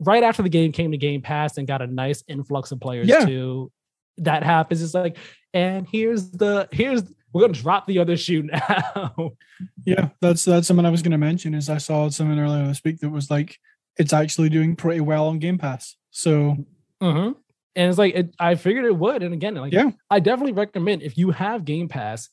right 0.00 0.22
after 0.22 0.42
the 0.42 0.48
game 0.48 0.72
came 0.72 0.92
to 0.92 0.96
Game 0.96 1.20
Pass 1.22 1.58
and 1.58 1.66
got 1.66 1.82
a 1.82 1.86
nice 1.86 2.22
influx 2.28 2.70
of 2.72 2.80
players 2.80 3.08
Yeah. 3.08 3.24
too. 3.26 3.70
That 4.18 4.42
happens. 4.42 4.82
It's 4.82 4.94
like, 4.94 5.16
and 5.52 5.86
here's 5.90 6.30
the 6.30 6.68
here's 6.72 7.02
we're 7.32 7.42
gonna 7.42 7.52
drop 7.52 7.86
the 7.86 7.98
other 7.98 8.16
shoe 8.16 8.42
now. 8.44 9.32
Yeah, 9.84 10.10
that's 10.20 10.44
that's 10.44 10.68
something 10.68 10.86
I 10.86 10.90
was 10.90 11.02
going 11.02 11.10
to 11.12 11.18
mention. 11.18 11.52
Is 11.52 11.68
I 11.68 11.78
saw 11.78 12.08
something 12.10 12.38
earlier 12.38 12.64
this 12.68 12.80
week 12.84 13.00
that 13.00 13.10
was 13.10 13.28
like 13.28 13.58
it's 13.96 14.12
actually 14.12 14.50
doing 14.50 14.76
pretty 14.76 15.00
well 15.00 15.26
on 15.26 15.40
Game 15.40 15.58
Pass. 15.58 15.96
So 16.10 16.56
Mhm. 17.02 17.34
And 17.78 17.88
it's 17.88 17.96
like 17.98 18.14
it, 18.14 18.34
I 18.40 18.56
figured 18.56 18.84
it 18.84 18.96
would. 18.96 19.22
And 19.22 19.32
again, 19.32 19.54
like 19.54 19.72
Yeah. 19.72 19.92
I 20.10 20.18
definitely 20.18 20.52
recommend 20.52 21.02
if 21.02 21.16
you 21.16 21.30
have 21.30 21.64
Game 21.64 21.88
Pass, 21.88 22.28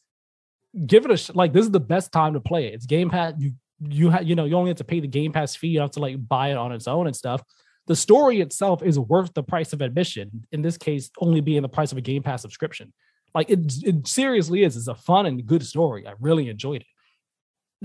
give 0.88 1.06
it 1.06 1.12
a 1.12 1.18
sh- 1.18 1.30
like. 1.36 1.54
This 1.54 1.66
is 1.66 1.72
the 1.72 1.80
best 1.80 2.12
time 2.12 2.34
to 2.34 2.40
play 2.40 2.66
it. 2.68 2.74
It's 2.74 2.88
Game 2.88 3.10
Pass. 3.12 3.34
You 3.38 3.54
you 3.80 4.10
have 4.10 4.24
you 4.24 4.36
know 4.36 4.46
you 4.46 4.56
only 4.56 4.70
have 4.72 4.78
to 4.78 4.84
pay 4.84 5.00
the 5.00 5.08
Game 5.08 5.32
Pass 5.32 5.56
fee. 5.56 5.68
You 5.68 5.78
don't 5.78 5.86
have 5.86 5.92
to 5.92 6.00
like 6.00 6.28
buy 6.28 6.50
it 6.50 6.58
on 6.58 6.72
its 6.72 6.88
own 6.88 7.06
and 7.06 7.16
stuff. 7.16 7.44
The 7.88 7.96
story 7.96 8.42
itself 8.42 8.82
is 8.82 8.98
worth 8.98 9.34
the 9.36 9.44
price 9.44 9.72
of 9.72 9.82
admission. 9.82 10.48
In 10.52 10.64
this 10.64 10.78
case, 10.78 11.12
only 11.20 11.42
being 11.42 11.62
the 11.62 11.70
price 11.70 11.92
of 11.92 12.00
a 12.00 12.02
Game 12.02 12.24
Pass 12.24 12.42
subscription. 12.42 12.92
Like 13.36 13.50
it, 13.52 13.60
it 13.84 14.08
seriously 14.08 14.64
is. 14.64 14.76
It's 14.76 14.88
a 14.88 14.96
fun 14.96 15.28
and 15.28 15.46
good 15.46 15.64
story. 15.64 16.08
I 16.08 16.14
really 16.20 16.50
enjoyed 16.50 16.82
it. 16.82 16.88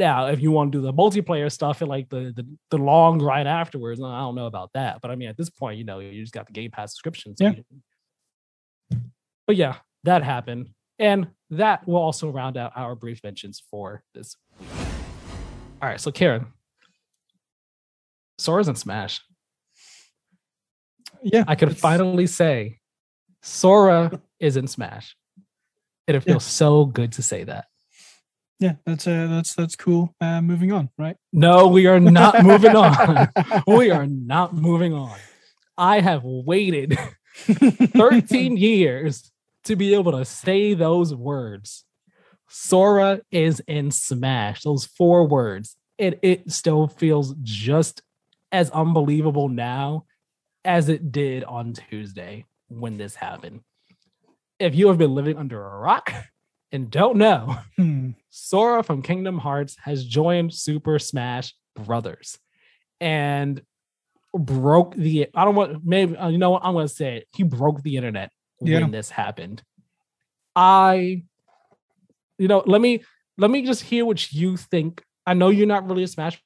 Now, 0.00 0.28
if 0.28 0.40
you 0.40 0.50
want 0.50 0.72
to 0.72 0.78
do 0.78 0.82
the 0.82 0.94
multiplayer 0.94 1.52
stuff 1.52 1.82
and 1.82 1.90
like 1.90 2.08
the, 2.08 2.32
the 2.34 2.46
the 2.70 2.78
long 2.78 3.18
grind 3.18 3.46
afterwards, 3.46 4.00
I 4.00 4.18
don't 4.20 4.34
know 4.34 4.46
about 4.46 4.70
that. 4.72 5.00
But 5.02 5.10
I 5.10 5.14
mean, 5.14 5.28
at 5.28 5.36
this 5.36 5.50
point, 5.50 5.76
you 5.76 5.84
know, 5.84 5.98
you 5.98 6.22
just 6.22 6.32
got 6.32 6.46
the 6.46 6.52
Game 6.54 6.70
Pass 6.70 6.92
subscription. 6.92 7.36
so 7.36 7.44
Yeah. 7.44 7.52
you- 8.90 8.98
But 9.46 9.56
yeah, 9.56 9.76
that 10.04 10.22
happened, 10.24 10.70
and 10.98 11.28
that 11.50 11.86
will 11.86 11.96
also 12.00 12.30
round 12.30 12.56
out 12.56 12.72
our 12.76 12.94
brief 12.94 13.22
mentions 13.22 13.62
for 13.70 14.02
this 14.14 14.36
week. 14.58 14.68
All 15.82 15.88
right, 15.90 16.00
so 16.00 16.10
Kieran, 16.10 16.46
Sora's 18.38 18.68
in 18.68 18.76
Smash. 18.76 19.20
yeah, 21.22 21.44
I 21.46 21.56
could 21.56 21.76
finally 21.76 22.26
say 22.26 22.78
Sora 23.42 24.18
is 24.38 24.56
in 24.56 24.66
Smash. 24.66 25.14
And 26.08 26.16
it 26.16 26.24
Yeah. 26.26 26.32
feels 26.32 26.44
so 26.44 26.86
good 26.86 27.12
to 27.12 27.22
say 27.22 27.44
that. 27.44 27.66
Yeah, 28.60 28.74
that's 28.84 29.06
uh, 29.06 29.26
that's 29.28 29.54
that's 29.54 29.74
cool. 29.74 30.14
Uh, 30.20 30.42
moving 30.42 30.70
on, 30.70 30.90
right? 30.98 31.16
No, 31.32 31.66
we 31.68 31.86
are 31.86 31.98
not 31.98 32.44
moving 32.44 32.76
on. 32.76 33.28
We 33.66 33.90
are 33.90 34.06
not 34.06 34.54
moving 34.54 34.92
on. 34.92 35.16
I 35.78 36.00
have 36.00 36.22
waited 36.24 36.98
13 37.34 38.58
years 38.58 39.32
to 39.64 39.76
be 39.76 39.94
able 39.94 40.12
to 40.12 40.26
say 40.26 40.74
those 40.74 41.14
words. 41.14 41.86
Sora 42.50 43.22
is 43.30 43.62
in 43.66 43.90
Smash. 43.90 44.62
Those 44.62 44.84
four 44.84 45.26
words. 45.26 45.76
It 45.96 46.18
it 46.22 46.50
still 46.50 46.86
feels 46.86 47.34
just 47.42 48.02
as 48.52 48.70
unbelievable 48.72 49.48
now 49.48 50.04
as 50.66 50.90
it 50.90 51.10
did 51.10 51.44
on 51.44 51.72
Tuesday 51.72 52.44
when 52.68 52.98
this 52.98 53.14
happened. 53.14 53.62
If 54.58 54.74
you 54.74 54.88
have 54.88 54.98
been 54.98 55.14
living 55.14 55.38
under 55.38 55.64
a 55.64 55.78
rock 55.78 56.12
and 56.72 56.90
don't 56.90 57.16
know, 57.16 57.56
Hmm. 57.76 58.10
Sora 58.30 58.82
from 58.82 59.02
Kingdom 59.02 59.38
Hearts 59.38 59.76
has 59.82 60.04
joined 60.04 60.54
Super 60.54 60.98
Smash 60.98 61.54
Brothers 61.74 62.38
and 63.00 63.60
broke 64.32 64.94
the 64.94 65.28
I 65.34 65.44
don't 65.44 65.56
want 65.56 65.84
maybe 65.84 66.16
uh, 66.16 66.28
you 66.28 66.38
know 66.38 66.50
what 66.50 66.64
I'm 66.64 66.74
going 66.74 66.86
to 66.86 66.94
say 66.94 67.16
it. 67.18 67.28
He 67.34 67.42
broke 67.42 67.82
the 67.82 67.96
internet 67.96 68.30
Yeah. 68.60 68.80
when 68.80 68.90
this 68.92 69.10
happened. 69.10 69.62
I 70.54 71.24
you 72.38 72.46
know, 72.48 72.62
let 72.66 72.80
me 72.80 73.02
let 73.36 73.50
me 73.50 73.62
just 73.66 73.82
hear 73.82 74.04
what 74.04 74.32
you 74.32 74.56
think. 74.56 75.02
I 75.26 75.34
know 75.34 75.48
you're 75.48 75.66
not 75.66 75.88
really 75.88 76.04
a 76.04 76.08
Smash 76.08 76.40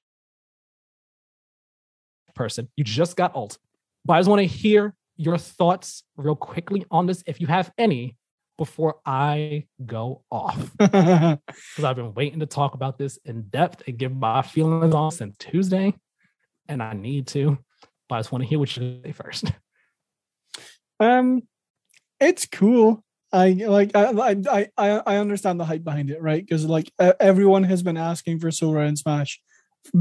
person. 2.34 2.68
You 2.76 2.84
just 2.84 3.16
got 3.16 3.34
ult. 3.34 3.58
But 4.04 4.14
I 4.14 4.18
just 4.20 4.28
want 4.28 4.40
to 4.40 4.46
hear 4.46 4.94
your 5.16 5.38
thoughts 5.38 6.02
real 6.16 6.36
quickly 6.36 6.84
on 6.90 7.06
this 7.06 7.22
if 7.26 7.40
you 7.40 7.46
have 7.46 7.70
any 7.78 8.16
before 8.56 8.96
I 9.04 9.66
go 9.84 10.22
off 10.30 10.70
because 10.78 11.38
I've 11.84 11.96
been 11.96 12.14
waiting 12.14 12.40
to 12.40 12.46
talk 12.46 12.74
about 12.74 12.98
this 12.98 13.18
in 13.24 13.42
depth 13.48 13.82
and 13.86 13.98
give 13.98 14.14
my 14.14 14.42
feelings 14.42 14.94
on 14.94 15.10
since 15.10 15.36
Tuesday. 15.38 15.94
and 16.68 16.82
I 16.82 16.92
need 16.94 17.26
to, 17.28 17.58
but 18.08 18.16
I 18.16 18.18
just 18.20 18.32
want 18.32 18.42
to 18.44 18.48
hear 18.48 18.58
what 18.58 18.76
you 18.76 19.00
say 19.04 19.12
first. 19.12 19.52
Um, 21.00 21.42
it's 22.20 22.46
cool. 22.46 23.02
I 23.32 23.50
like 23.50 23.90
I 23.96 24.36
I 24.48 24.68
I 24.78 24.90
I 25.04 25.16
understand 25.16 25.58
the 25.58 25.64
hype 25.64 25.82
behind 25.82 26.10
it, 26.10 26.22
right? 26.22 26.40
Because 26.44 26.64
like 26.66 26.92
everyone 27.18 27.64
has 27.64 27.82
been 27.82 27.96
asking 27.96 28.38
for 28.38 28.52
Sora 28.52 28.86
and 28.86 28.96
Smash, 28.96 29.40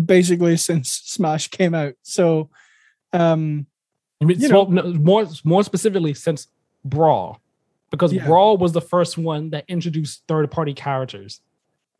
basically 0.05 0.55
since 0.57 0.91
Smash 0.91 1.47
came 1.47 1.73
out. 1.73 1.95
So, 2.03 2.51
um, 3.11 3.65
I 4.21 4.25
mean, 4.25 4.39
You 4.39 4.49
know- 4.49 4.65
no, 4.65 4.83
more 4.93 5.25
more 5.43 5.63
specifically 5.63 6.13
since 6.13 6.47
Brawl, 6.85 7.39
because 7.93 8.11
Yeah. 8.11 8.25
Brawl 8.25 8.57
was 8.57 8.71
the 8.71 8.81
first 8.81 9.19
one 9.19 9.51
that 9.51 9.65
introduced 9.67 10.23
third 10.27 10.49
party 10.49 10.73
characters 10.73 11.41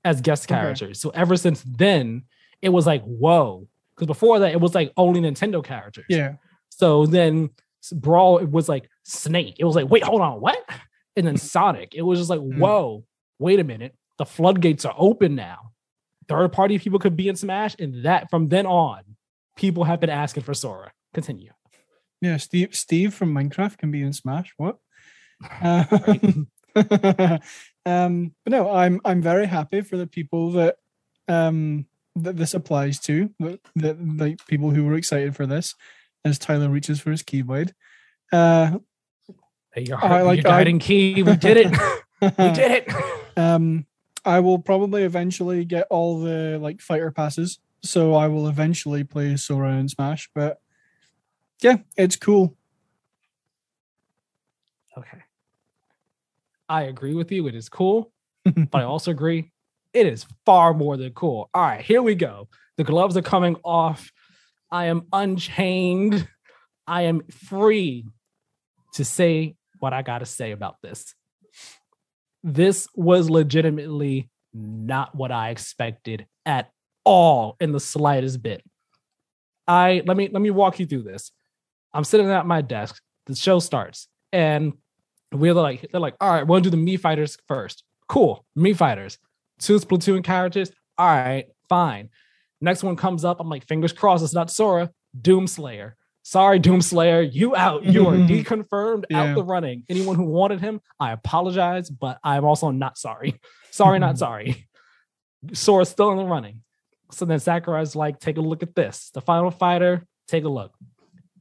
as 0.04 0.22
guest 0.22 0.46
Okay. 0.52 0.60
characters. 0.60 1.00
So 1.00 1.12
ever 1.12 1.38
since 1.38 1.62
then, 1.64 2.24
it 2.64 2.70
was 2.70 2.88
like 2.88 3.04
whoa. 3.04 3.68
Because 3.96 4.08
before 4.08 4.40
that, 4.40 4.52
it 4.52 4.60
was 4.60 4.74
like 4.74 4.92
only 4.98 5.22
Nintendo 5.22 5.64
characters. 5.64 6.06
yeah, 6.10 6.34
So 6.70 7.06
then 7.06 7.52
Brawl 7.92 8.40
it 8.40 8.50
was 8.50 8.68
like 8.68 8.90
Snake. 9.04 9.58
It 9.60 9.66
was 9.66 9.76
like, 9.76 9.88
wait, 9.88 10.04
hold 10.04 10.22
on, 10.22 10.42
what? 10.42 10.58
And 11.16 11.28
then 11.28 11.38
Sonic. 11.38 11.94
It 11.94 12.02
was 12.02 12.18
just 12.18 12.30
like, 12.32 12.40
Mm. 12.40 12.58
whoa, 12.58 13.06
wait 13.38 13.60
a 13.60 13.64
minute. 13.64 13.96
The 14.18 14.26
floodgates 14.26 14.84
are 14.84 14.96
open 14.98 15.36
now. 15.36 15.72
Third 16.28 16.52
party 16.54 16.80
people 16.80 16.98
could 16.98 17.16
be 17.16 17.28
in 17.28 17.36
Smash, 17.36 17.76
and 17.78 18.04
that 18.04 18.32
from 18.32 18.48
then 18.50 18.66
on, 18.66 19.04
people 19.56 19.84
have 19.84 20.00
been 20.00 20.10
asking 20.10 20.42
for 20.44 20.56
Sora. 20.56 20.92
Continue. 21.14 21.52
yeah. 22.22 22.38
Steve 22.38 22.74
Steve 22.76 23.14
from 23.14 23.32
Minecraft 23.32 23.78
can 23.78 23.92
be 23.92 24.02
in 24.02 24.14
Smash. 24.14 24.54
What? 24.58 24.80
Um, 27.86 28.34
but 28.46 28.52
no, 28.52 28.72
I'm 28.72 29.02
I'm 29.04 29.22
very 29.22 29.46
happy 29.46 29.82
for 29.82 29.98
the 29.98 30.08
people 30.08 30.52
that 30.52 30.78
um 31.28 31.86
that 32.16 32.38
this 32.38 32.54
applies 32.54 32.98
to. 33.02 33.30
The, 33.40 33.60
the, 33.76 33.94
the 33.96 34.38
people 34.48 34.72
who 34.72 34.86
were 34.86 34.94
excited 34.96 35.36
for 35.36 35.46
this, 35.46 35.76
as 36.24 36.40
Tyler 36.40 36.70
reaches 36.70 37.02
for 37.02 37.12
his 37.12 37.24
keyblade. 37.24 37.74
Uh, 38.32 38.78
Your, 39.76 39.98
I 39.98 40.08
heart, 40.08 40.26
like- 40.26 40.44
your 40.44 40.48
I- 40.48 40.58
guiding 40.60 40.80
key. 40.80 41.22
We 41.24 41.36
did 41.36 41.58
it. 41.58 41.72
we 42.22 42.30
did 42.54 42.72
it. 42.88 42.90
Um, 43.36 43.86
I 44.24 44.40
will 44.40 44.60
probably 44.60 45.04
eventually 45.04 45.66
get 45.66 45.86
all 45.90 46.22
the 46.22 46.58
like 46.62 46.80
fighter 46.80 47.12
passes, 47.12 47.60
so 47.84 48.14
I 48.14 48.28
will 48.30 48.48
eventually 48.48 49.04
play 49.04 49.36
Sora 49.36 49.74
and 49.74 49.92
Smash. 49.92 50.30
But 50.34 50.62
yeah, 51.62 51.78
it's 51.98 52.16
cool. 52.16 52.56
Okay. 54.98 55.23
I 56.74 56.86
agree 56.86 57.14
with 57.14 57.32
you. 57.32 57.46
It 57.48 57.54
is 57.54 57.70
cool, 57.70 58.12
but 58.44 58.82
I 58.82 58.84
also 58.84 59.12
agree 59.12 59.52
it 59.94 60.08
is 60.08 60.26
far 60.44 60.74
more 60.74 60.98
than 60.98 61.12
cool. 61.14 61.48
All 61.54 61.62
right, 61.62 61.82
here 61.82 62.02
we 62.02 62.16
go. 62.16 62.48
The 62.78 62.84
gloves 62.84 63.16
are 63.16 63.22
coming 63.22 63.58
off. 63.64 64.12
I 64.72 64.86
am 64.86 65.04
unchained. 65.14 66.28
I 66.88 67.04
am 67.04 67.22
free 67.30 68.08
to 68.94 69.06
say 69.06 69.56
what 69.82 69.94
I 69.94 70.02
got 70.02 70.20
to 70.20 70.26
say 70.26 70.52
about 70.52 70.78
this. 70.82 71.14
This 72.44 72.88
was 72.96 73.30
legitimately 73.30 74.32
not 74.52 75.14
what 75.14 75.32
I 75.32 75.50
expected 75.50 76.26
at 76.44 76.72
all 77.04 77.56
in 77.60 77.72
the 77.72 77.80
slightest 77.80 78.42
bit. 78.42 78.64
I 79.68 80.02
let 80.08 80.18
me 80.18 80.28
let 80.28 80.42
me 80.42 80.50
walk 80.50 80.80
you 80.80 80.88
through 80.88 81.04
this. 81.04 81.32
I'm 81.94 82.04
sitting 82.04 82.32
at 82.32 82.48
my 82.48 82.62
desk. 82.62 83.00
The 83.28 83.36
show 83.36 83.60
starts, 83.60 84.08
and 84.32 84.74
we're 85.34 85.54
like, 85.54 85.88
they're 85.92 86.02
like, 86.02 86.16
all 86.22 86.32
right, 86.32 86.46
we'll 86.46 86.62
do 86.62 86.70
the 86.70 86.78
Mii 86.78 87.00
fighters 87.00 87.38
first. 87.48 87.84
Cool, 88.08 88.46
Mii 88.58 88.76
fighters. 88.76 89.18
Two 89.60 89.78
Splatoon 89.78 90.24
characters. 90.24 90.72
All 90.98 91.08
right, 91.08 91.46
fine. 91.70 92.10
Next 92.62 92.84
one 92.84 92.96
comes 92.96 93.26
up. 93.26 93.40
I'm 93.40 93.50
like, 93.50 93.66
fingers 93.68 93.94
crossed, 93.94 94.24
it's 94.24 94.34
not 94.34 94.50
Sora. 94.52 94.92
Doomslayer. 95.20 95.94
Sorry, 96.26 96.60
Doomslayer, 96.60 97.30
you 97.34 97.56
out. 97.56 97.84
You 97.84 98.08
are 98.08 98.14
deconfirmed, 98.16 99.04
Yeah. 99.10 99.24
out 99.24 99.36
the 99.36 99.44
running. 99.44 99.84
Anyone 99.90 100.16
who 100.16 100.24
wanted 100.24 100.62
him, 100.62 100.80
I 101.00 101.12
apologize, 101.12 101.90
but 101.90 102.20
I'm 102.24 102.46
also 102.46 102.72
not 102.72 102.98
sorry. 102.98 103.40
Sorry, 103.72 103.98
not 104.00 104.18
sorry. 104.20 104.68
Sora's 105.52 105.90
still 105.90 106.12
in 106.12 106.18
the 106.18 106.26
running. 106.26 106.62
So 107.12 107.26
then 107.26 107.40
Sakurai's 107.40 107.96
like, 107.96 108.20
take 108.20 108.38
a 108.38 108.42
look 108.42 108.64
at 108.64 108.76
this. 108.76 109.10
The 109.14 109.20
final 109.22 109.50
fighter, 109.52 110.06
take 110.28 110.44
a 110.46 110.50
look. 110.50 110.74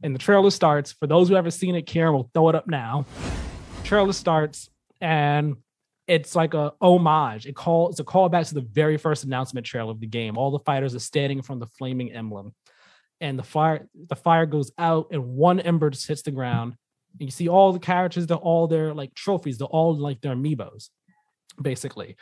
And 0.02 0.14
the 0.14 0.18
trailer 0.18 0.50
starts. 0.50 0.92
For 0.92 1.06
those 1.06 1.28
who 1.28 1.34
haven't 1.34 1.52
seen 1.52 1.74
it, 1.76 1.82
Kieran 1.86 2.14
will 2.14 2.30
throw 2.34 2.48
it 2.48 2.54
up 2.54 2.66
now. 2.66 3.04
Trailer 3.84 4.12
starts, 4.12 4.70
and 5.00 5.56
it's 6.06 6.34
like 6.34 6.54
a 6.54 6.72
homage. 6.80 7.46
It 7.46 7.54
call 7.54 7.90
it's 7.90 8.00
a 8.00 8.04
callback 8.04 8.48
to 8.48 8.54
the 8.54 8.62
very 8.62 8.96
first 8.96 9.24
announcement 9.24 9.66
trailer 9.66 9.90
of 9.90 10.00
the 10.00 10.06
game. 10.06 10.38
All 10.38 10.50
the 10.50 10.60
fighters 10.60 10.94
are 10.94 11.00
standing 11.00 11.42
from 11.42 11.58
the 11.58 11.66
flaming 11.66 12.12
emblem, 12.12 12.54
and 13.20 13.38
the 13.38 13.42
fire 13.42 13.88
the 14.08 14.16
fire 14.16 14.46
goes 14.46 14.72
out, 14.78 15.08
and 15.10 15.34
one 15.34 15.60
ember 15.60 15.90
just 15.90 16.08
hits 16.08 16.22
the 16.22 16.30
ground. 16.30 16.74
And 17.20 17.28
you 17.28 17.30
see 17.30 17.48
all 17.48 17.72
the 17.72 17.78
characters. 17.78 18.26
They're 18.26 18.36
all 18.38 18.66
their 18.66 18.94
like 18.94 19.14
trophies. 19.14 19.58
They're 19.58 19.66
all 19.66 19.94
like 19.94 20.22
their 20.22 20.34
amiibos, 20.34 20.88
basically. 21.60 22.16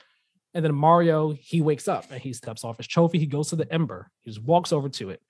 And 0.53 0.65
then 0.65 0.75
Mario, 0.75 1.33
he 1.33 1.61
wakes 1.61 1.87
up 1.87 2.11
and 2.11 2.21
he 2.21 2.33
steps 2.33 2.65
off 2.65 2.79
his 2.79 2.89
trophy. 2.89 3.21
He 3.21 3.27
goes 3.27 3.51
to 3.51 3.57
the 3.57 3.73
ember. 3.73 4.11
He 4.23 4.31
just 4.33 4.43
walks 4.43 4.73
over 4.73 4.89
to 4.89 5.11
it. 5.11 5.23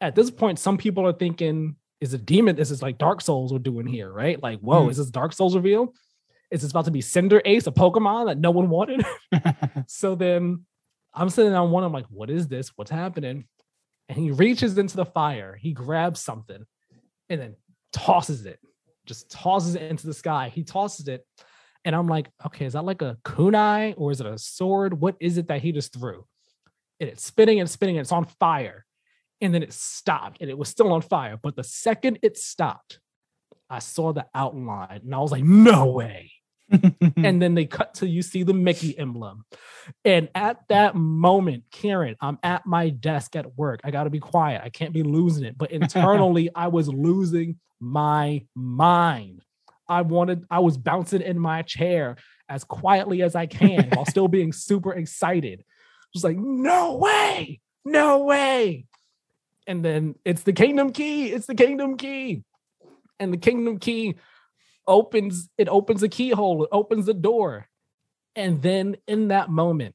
At 0.00 0.14
this 0.14 0.30
point, 0.30 0.58
some 0.58 0.78
people 0.78 1.06
are 1.06 1.12
thinking, 1.12 1.76
is 2.04 2.14
a 2.14 2.18
demon? 2.18 2.54
This 2.56 2.70
is 2.70 2.82
like 2.82 2.98
Dark 2.98 3.20
Souls 3.20 3.52
we're 3.52 3.58
doing 3.58 3.86
here, 3.86 4.12
right? 4.12 4.40
Like, 4.42 4.60
whoa, 4.60 4.84
Hmm. 4.84 4.90
is 4.90 4.98
this 4.98 5.10
Dark 5.10 5.32
Souls 5.32 5.56
reveal? 5.56 5.92
Is 6.50 6.62
this 6.62 6.70
about 6.70 6.84
to 6.84 6.90
be 6.90 7.00
Cinderace, 7.00 7.66
a 7.66 7.72
Pokemon 7.72 8.26
that 8.26 8.38
no 8.38 8.50
one 8.52 8.68
wanted? 8.68 9.04
so 9.88 10.14
then 10.14 10.64
I'm 11.12 11.30
sitting 11.30 11.54
on 11.54 11.70
one, 11.70 11.82
I'm 11.82 11.92
like, 11.92 12.06
what 12.10 12.30
is 12.30 12.46
this? 12.48 12.70
What's 12.76 12.90
happening? 12.90 13.46
And 14.08 14.18
he 14.18 14.30
reaches 14.30 14.76
into 14.78 14.96
the 14.96 15.06
fire, 15.06 15.56
he 15.60 15.72
grabs 15.72 16.20
something 16.20 16.64
and 17.28 17.40
then 17.40 17.56
tosses 17.92 18.44
it, 18.44 18.60
just 19.06 19.30
tosses 19.30 19.74
it 19.74 19.82
into 19.82 20.06
the 20.06 20.14
sky. 20.14 20.50
He 20.54 20.62
tosses 20.62 21.08
it. 21.08 21.26
And 21.86 21.94
I'm 21.96 22.06
like, 22.06 22.28
okay, 22.46 22.66
is 22.66 22.74
that 22.74 22.84
like 22.84 23.02
a 23.02 23.16
kunai 23.24 23.94
or 23.96 24.10
is 24.10 24.20
it 24.20 24.26
a 24.26 24.38
sword? 24.38 25.00
What 25.00 25.16
is 25.20 25.38
it 25.38 25.48
that 25.48 25.62
he 25.62 25.72
just 25.72 25.92
threw? 25.92 26.26
And 27.00 27.08
it's 27.10 27.24
spinning 27.24 27.60
and 27.60 27.68
spinning, 27.68 27.96
and 27.96 28.02
it's 28.04 28.12
on 28.12 28.24
fire. 28.24 28.83
And 29.40 29.52
then 29.52 29.62
it 29.62 29.72
stopped 29.72 30.40
and 30.40 30.48
it 30.48 30.56
was 30.56 30.68
still 30.68 30.92
on 30.92 31.02
fire. 31.02 31.38
But 31.40 31.56
the 31.56 31.64
second 31.64 32.18
it 32.22 32.38
stopped, 32.38 33.00
I 33.68 33.80
saw 33.80 34.12
the 34.12 34.26
outline 34.34 35.00
and 35.04 35.14
I 35.14 35.18
was 35.18 35.32
like, 35.32 35.44
no 35.44 35.86
way 35.86 36.32
and 37.16 37.40
then 37.40 37.54
they 37.54 37.66
cut 37.66 37.94
to 37.94 38.08
you 38.08 38.22
see 38.22 38.42
the 38.42 38.54
Mickey 38.54 38.98
emblem. 38.98 39.44
And 40.04 40.28
at 40.34 40.60
that 40.68 40.94
moment, 40.94 41.64
Kieran, 41.70 42.16
I'm 42.20 42.38
at 42.42 42.66
my 42.66 42.88
desk 42.88 43.36
at 43.36 43.56
work. 43.56 43.80
I 43.84 43.90
got 43.90 44.04
to 44.04 44.10
be 44.10 44.20
quiet. 44.20 44.62
I 44.64 44.70
can't 44.70 44.92
be 44.92 45.02
losing 45.02 45.44
it. 45.44 45.58
But 45.58 45.72
internally, 45.72 46.50
I 46.54 46.68
was 46.68 46.88
losing 46.88 47.58
my 47.80 48.44
mind. 48.54 49.44
I 49.88 50.02
wanted, 50.02 50.44
I 50.50 50.60
was 50.60 50.78
bouncing 50.78 51.20
in 51.20 51.38
my 51.38 51.62
chair 51.62 52.16
as 52.48 52.64
quietly 52.64 53.22
as 53.22 53.34
I 53.34 53.46
can 53.46 53.90
while 53.90 54.06
still 54.06 54.28
being 54.28 54.52
super 54.52 54.92
excited. 54.94 55.64
Just 56.14 56.24
like, 56.24 56.38
no 56.38 56.96
way, 56.96 57.60
no 57.84 58.24
way. 58.24 58.86
And 59.66 59.84
then 59.84 60.14
it's 60.24 60.42
the 60.42 60.52
kingdom 60.52 60.92
key. 60.92 61.32
It's 61.32 61.46
the 61.46 61.54
kingdom 61.54 61.96
key. 61.96 62.42
And 63.18 63.32
the 63.32 63.38
kingdom 63.38 63.78
key 63.78 64.16
opens 64.86 65.48
it 65.58 65.68
opens 65.68 66.02
a 66.02 66.08
keyhole 66.08 66.64
it 66.64 66.68
opens 66.72 67.06
the 67.06 67.14
door 67.14 67.66
and 68.36 68.60
then 68.62 68.96
in 69.06 69.28
that 69.28 69.48
moment 69.48 69.94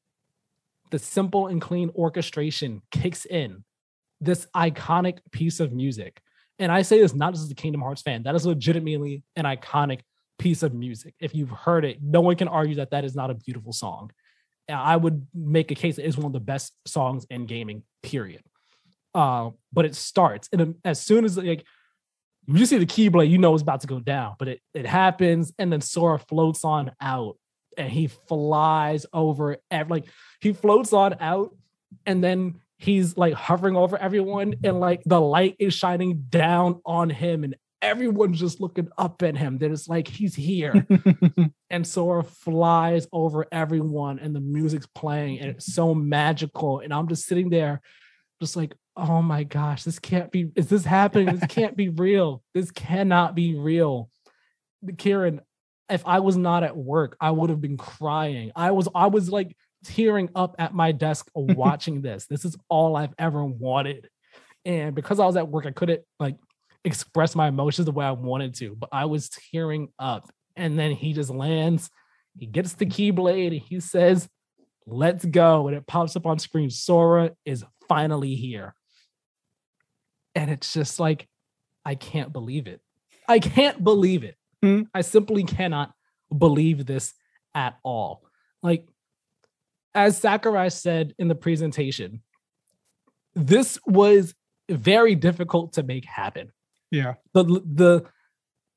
the 0.91 0.99
simple 0.99 1.47
and 1.47 1.61
clean 1.61 1.91
orchestration 1.95 2.81
kicks 2.91 3.25
in 3.25 3.63
this 4.21 4.47
iconic 4.55 5.19
piece 5.31 5.59
of 5.59 5.71
music 5.71 6.21
and 6.57 6.71
i 6.71 6.81
say 6.81 6.99
this 6.99 7.13
not 7.13 7.33
just 7.33 7.45
as 7.45 7.51
a 7.51 7.55
kingdom 7.55 7.81
hearts 7.81 8.01
fan 8.01 8.23
that 8.23 8.35
is 8.35 8.45
legitimately 8.45 9.23
an 9.35 9.45
iconic 9.45 10.01
piece 10.37 10.63
of 10.63 10.73
music 10.73 11.13
if 11.19 11.35
you've 11.35 11.51
heard 11.51 11.85
it 11.85 12.01
no 12.01 12.21
one 12.21 12.35
can 12.35 12.47
argue 12.47 12.75
that 12.75 12.91
that 12.91 13.03
is 13.03 13.15
not 13.15 13.29
a 13.29 13.33
beautiful 13.33 13.73
song 13.73 14.09
i 14.69 14.95
would 14.95 15.25
make 15.33 15.71
a 15.71 15.75
case 15.75 15.97
that 15.97 16.05
it's 16.05 16.17
one 16.17 16.27
of 16.27 16.33
the 16.33 16.39
best 16.39 16.73
songs 16.87 17.25
in 17.29 17.45
gaming 17.45 17.83
period 18.01 18.41
uh, 19.13 19.49
but 19.73 19.85
it 19.85 19.95
starts 19.95 20.49
and 20.51 20.75
as 20.83 21.01
soon 21.01 21.25
as 21.25 21.37
like 21.37 21.65
you 22.57 22.65
see 22.65 22.77
the 22.77 22.85
keyblade, 22.85 23.29
you 23.29 23.37
know 23.37 23.53
it's 23.53 23.61
about 23.61 23.81
to 23.81 23.87
go 23.87 23.99
down, 23.99 24.35
but 24.39 24.47
it, 24.47 24.61
it 24.73 24.85
happens, 24.85 25.53
and 25.59 25.71
then 25.71 25.81
Sora 25.81 26.17
floats 26.17 26.63
on 26.63 26.91
out 26.99 27.37
and 27.77 27.89
he 27.89 28.07
flies 28.07 29.05
over 29.13 29.57
ev- 29.69 29.91
like 29.91 30.05
he 30.41 30.53
floats 30.53 30.91
on 30.91 31.15
out, 31.19 31.55
and 32.05 32.23
then 32.23 32.55
he's 32.77 33.17
like 33.17 33.33
hovering 33.33 33.75
over 33.75 33.97
everyone, 33.97 34.55
and 34.63 34.79
like 34.79 35.03
the 35.05 35.21
light 35.21 35.55
is 35.59 35.73
shining 35.73 36.25
down 36.29 36.81
on 36.85 37.09
him, 37.09 37.43
and 37.43 37.55
everyone's 37.81 38.39
just 38.39 38.59
looking 38.59 38.89
up 38.97 39.21
at 39.21 39.37
him. 39.37 39.59
That 39.59 39.71
it's 39.71 39.87
like 39.87 40.07
he's 40.07 40.35
here. 40.35 40.87
and 41.69 41.85
Sora 41.85 42.23
flies 42.23 43.07
over 43.11 43.45
everyone, 43.51 44.17
and 44.19 44.35
the 44.35 44.41
music's 44.41 44.87
playing, 44.87 45.39
and 45.39 45.51
it's 45.51 45.73
so 45.73 45.93
magical. 45.93 46.79
And 46.79 46.93
I'm 46.93 47.07
just 47.07 47.25
sitting 47.25 47.49
there, 47.49 47.81
just 48.41 48.55
like, 48.55 48.73
oh 48.99 49.21
my 49.21 49.43
gosh, 49.43 49.83
this 49.83 49.99
can't 49.99 50.31
be. 50.31 50.51
Is 50.55 50.67
this 50.67 50.85
happening? 50.85 51.35
This 51.35 51.47
can't 51.49 51.75
be 51.75 51.89
real. 51.89 52.43
This 52.53 52.71
cannot 52.71 53.35
be 53.35 53.55
real. 53.55 54.09
Kieran, 54.97 55.41
if 55.89 56.05
I 56.05 56.19
was 56.19 56.37
not 56.37 56.63
at 56.63 56.77
work, 56.77 57.17
I 57.19 57.31
would 57.31 57.49
have 57.49 57.61
been 57.61 57.77
crying. 57.77 58.51
I 58.55 58.71
was, 58.71 58.87
I 58.93 59.07
was 59.07 59.29
like 59.29 59.55
tearing 59.83 60.29
up 60.35 60.55
at 60.59 60.73
my 60.73 60.91
desk 60.91 61.29
watching 61.35 62.01
this. 62.01 62.25
This 62.27 62.45
is 62.45 62.55
all 62.69 62.95
I've 62.95 63.13
ever 63.17 63.43
wanted. 63.43 64.09
And 64.65 64.93
because 64.93 65.19
I 65.19 65.25
was 65.25 65.37
at 65.37 65.47
work, 65.47 65.65
I 65.65 65.71
couldn't 65.71 66.01
like 66.19 66.37
express 66.83 67.35
my 67.35 67.47
emotions 67.47 67.85
the 67.85 67.91
way 67.91 68.05
I 68.05 68.11
wanted 68.11 68.55
to, 68.55 68.75
but 68.75 68.89
I 68.91 69.05
was 69.05 69.29
tearing 69.29 69.89
up. 69.97 70.29
And 70.55 70.77
then 70.77 70.91
he 70.91 71.13
just 71.13 71.29
lands, 71.29 71.89
he 72.37 72.45
gets 72.45 72.73
the 72.73 72.85
keyblade, 72.85 73.47
and 73.47 73.61
he 73.61 73.79
says, 73.79 74.27
Let's 74.85 75.23
go. 75.23 75.67
And 75.67 75.77
it 75.77 75.85
pops 75.85 76.15
up 76.15 76.25
on 76.25 76.39
screen. 76.39 76.71
Sora 76.71 77.31
is 77.45 77.63
finally 77.87 78.33
here. 78.35 78.73
And 80.35 80.49
it's 80.49 80.73
just 80.73 80.99
like, 80.99 81.27
I 81.85 81.95
can't 81.95 82.31
believe 82.31 82.67
it. 82.67 82.81
I 83.27 83.39
can't 83.39 83.83
believe 83.83 84.23
it. 84.23 84.35
Hmm. 84.61 84.83
I 84.93 85.01
simply 85.01 85.43
cannot 85.43 85.93
believe 86.35 86.85
this 86.85 87.13
at 87.55 87.77
all. 87.83 88.23
Like, 88.61 88.87
as 89.95 90.17
Sakurai 90.17 90.69
said 90.69 91.15
in 91.17 91.27
the 91.27 91.35
presentation, 91.35 92.21
this 93.35 93.79
was 93.85 94.33
very 94.69 95.15
difficult 95.15 95.73
to 95.73 95.83
make 95.83 96.05
happen. 96.05 96.51
Yeah. 96.91 97.15
The 97.33 97.43
the 97.43 98.05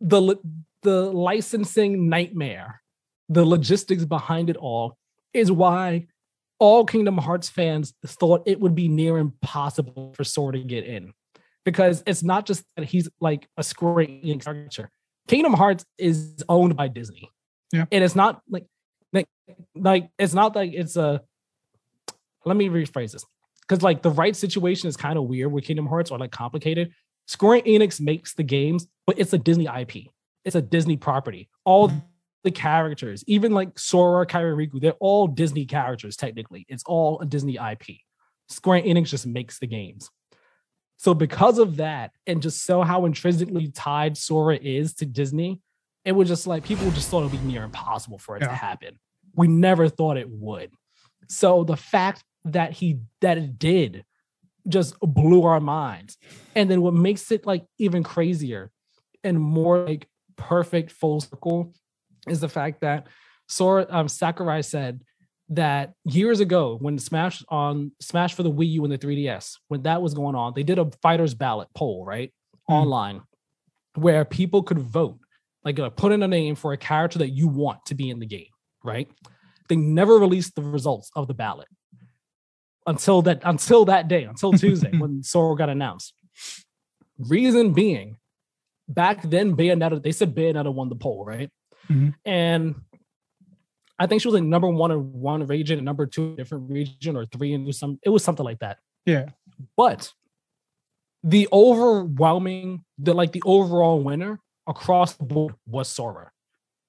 the 0.01 0.37
the 0.83 1.13
licensing 1.13 2.09
nightmare, 2.09 2.83
the 3.29 3.45
logistics 3.45 4.05
behind 4.05 4.51
it 4.51 4.57
all 4.57 4.97
is 5.33 5.51
why 5.51 6.07
all 6.59 6.85
Kingdom 6.85 7.19
Hearts 7.19 7.49
fans 7.49 7.95
thought 8.07 8.43
it 8.47 8.61
would 8.61 8.75
be 8.75 8.89
near 8.89 9.19
impossible 9.19 10.13
for 10.15 10.25
Sora 10.25 10.53
to 10.53 10.65
get 10.65 10.85
in. 10.85 11.13
Because 11.65 12.03
it's 12.07 12.23
not 12.23 12.47
just 12.47 12.65
that 12.77 12.85
he's 12.85 13.09
like 13.21 13.49
a 13.57 13.63
Square 13.63 14.07
Enix 14.07 14.45
character. 14.45 14.91
Kingdom 15.29 15.53
Hearts 15.53 15.85
is 15.99 16.43
owned 16.49 16.77
by 16.77 16.89
Disney. 16.89 17.31
Yeah. 17.73 17.85
And 17.93 18.05
it's 18.05 18.17
not 18.17 18.43
like 18.49 18.67
like, 19.13 19.27
like 19.75 20.11
it's 20.19 20.35
not 20.35 20.57
like 20.57 20.73
it's 20.75 20.97
a 20.97 21.23
let 22.45 22.57
me 22.57 22.69
rephrase 22.69 23.13
this. 23.13 23.25
Because 23.61 23.83
like 23.83 24.03
the 24.03 24.11
right 24.11 24.35
situation 24.35 24.89
is 24.89 24.97
kind 24.97 25.17
of 25.17 25.25
weird 25.25 25.53
with 25.53 25.65
Kingdom 25.65 25.87
Hearts 25.87 26.11
or 26.11 26.19
like 26.19 26.33
complicated. 26.33 26.93
Square 27.27 27.63
Enix 27.63 28.01
makes 28.01 28.35
the 28.35 28.43
games, 28.43 28.87
but 29.07 29.19
it's 29.19 29.33
a 29.33 29.39
Disney 29.39 29.67
IP. 29.67 30.09
It's 30.45 30.57
a 30.57 30.63
Disney 30.63 30.97
property. 30.97 31.49
All 31.65 31.89
mm-hmm. 31.89 31.99
the 32.43 32.51
characters, 32.51 33.23
even 33.29 33.53
like 33.53 33.79
Sora, 33.79 34.27
Kairi, 34.27 34.57
Riku, 34.57 34.81
they're 34.81 34.93
all 34.95 35.29
Disney 35.29 35.65
characters 35.65 36.17
technically. 36.17 36.67
It's 36.69 36.83
all 36.85 37.21
a 37.21 37.27
Disney 37.27 37.57
IP. 37.57 37.99
Square 38.49 38.83
Enix 38.83 39.07
just 39.07 39.27
makes 39.27 39.61
the 39.61 39.69
games. 39.69 40.11
So 41.03 41.15
because 41.15 41.59
of 41.59 41.79
that, 41.79 42.13
and 42.29 42.41
just 42.41 42.65
so 42.65 42.83
how 42.83 43.07
intrinsically 43.07 43.67
tied 43.67 44.17
Sora 44.17 44.55
is 44.55 44.95
to 44.95 45.05
Disney, 45.05 45.61
it 46.05 46.13
was 46.13 46.29
just 46.29 46.47
like 46.47 46.63
people 46.63 46.89
just 46.93 47.09
thought 47.11 47.25
it 47.25 47.33
would 47.33 47.33
be 47.33 47.39
near 47.39 47.65
impossible 47.65 48.19
for 48.19 48.37
it 48.37 48.43
Yeah. 48.43 48.51
to 48.51 48.55
happen. 48.55 49.01
We 49.35 49.49
never 49.49 49.89
thought 49.89 50.17
it 50.17 50.31
would. 50.31 50.71
So 51.29 51.65
the 51.65 51.77
fact 51.77 52.23
that 52.45 52.71
he 52.71 53.01
that 53.21 53.37
it 53.37 53.59
did 53.59 54.05
just 54.69 54.95
blew 55.01 55.43
our 55.43 55.59
minds. 55.59 56.19
And 56.55 56.71
then 56.71 56.81
what 56.83 56.95
makes 56.95 57.33
it 57.33 57.47
like 57.47 57.65
even 57.79 58.05
crazier 58.05 58.71
and 59.25 59.41
more 59.41 59.85
like 59.85 60.07
perfect 60.37 60.93
full 60.93 61.21
circle 61.21 61.75
is 62.29 62.39
the 62.39 62.49
fact 62.49 62.83
that 62.83 63.09
Sora 63.49 63.89
um, 63.91 64.07
Sakurai 64.07 64.63
said 64.63 65.03
that 65.55 65.95
years 66.05 66.41
ago 66.41 66.77
when 66.81 66.99
Smash 66.99 67.45
on 67.49 67.93
Smash 68.01 68.35
for 68.35 68.43
the 68.43 68.51
Wii 68.51 68.71
U 68.73 68.85
and 68.85 68.93
the 68.93 68.99
3DS, 68.99 69.59
when 69.69 69.83
that 69.83 70.03
was 70.03 70.15
going 70.15 70.35
on, 70.35 70.53
they 70.55 70.63
did 70.63 70.79
a 70.79 70.91
fighters 71.03 71.35
ballot 71.35 71.69
poll, 71.75 72.05
right? 72.05 72.33
Hmm. 72.69 72.75
Online 72.75 73.23
where 73.95 74.25
people 74.25 74.63
could 74.63 74.79
vote, 74.79 75.19
like 75.65 75.79
uh, 75.79 75.91
put 75.91 76.13
in 76.13 76.23
a 76.23 76.29
name 76.29 76.55
for 76.55 76.73
a 76.73 76.77
character 76.77 77.19
that 77.19 77.31
you 77.31 77.49
want 77.49 77.85
to 77.87 77.95
be 77.95 78.11
in 78.11 78.19
the 78.19 78.27
game, 78.27 78.47
right? 78.83 79.09
They 79.69 79.77
never 79.77 80.19
released 80.19 80.55
the 80.55 80.63
results 80.63 81.11
of 81.15 81.29
the 81.29 81.35
ballot 81.35 81.69
until 82.87 83.23
that 83.23 83.41
until 83.45 83.85
that 83.87 84.09
day, 84.09 84.25
until 84.25 84.53
Tuesday 84.59 84.97
when 84.97 85.23
Sora 85.23 85.57
got 85.57 85.69
announced. 85.69 86.15
Reason 87.19 87.73
being, 87.73 88.17
back 88.89 89.23
then 89.23 89.57
Bayonetta, 89.57 90.03
they 90.03 90.13
said 90.13 90.35
Bayonetta 90.35 90.73
won 90.73 90.89
the 90.89 90.97
poll, 90.97 91.25
right? 91.25 91.51
Mhm. 91.89 92.15
And 92.25 92.75
I 94.03 94.07
think 94.09 94.21
she 94.21 94.27
was 94.27 94.35
like 94.35 94.43
number 94.43 94.69
one 94.69 94.91
in 94.91 94.99
one 95.13 95.47
region 95.47 95.79
and 95.79 95.85
number 95.85 96.07
two 96.07 96.25
in 96.25 96.33
a 96.33 96.37
different 96.37 96.69
region 96.69 97.17
or 97.17 97.25
three 97.27 97.53
and 97.53 97.73
some 97.73 98.01
it 98.03 98.09
was 98.09 98.25
something 98.25 98.45
like 98.45 98.59
that. 98.59 98.79
Yeah. 99.07 99.29
But 99.77 100.13
the 101.23 101.49
overwhelming, 101.53 102.85
the 102.99 103.15
like 103.15 103.31
the 103.31 103.43
overall 103.47 104.03
winner 104.03 104.41
across 104.67 105.15
the 105.15 105.23
board 105.23 105.55
was 105.67 105.89
Sora. 105.89 106.33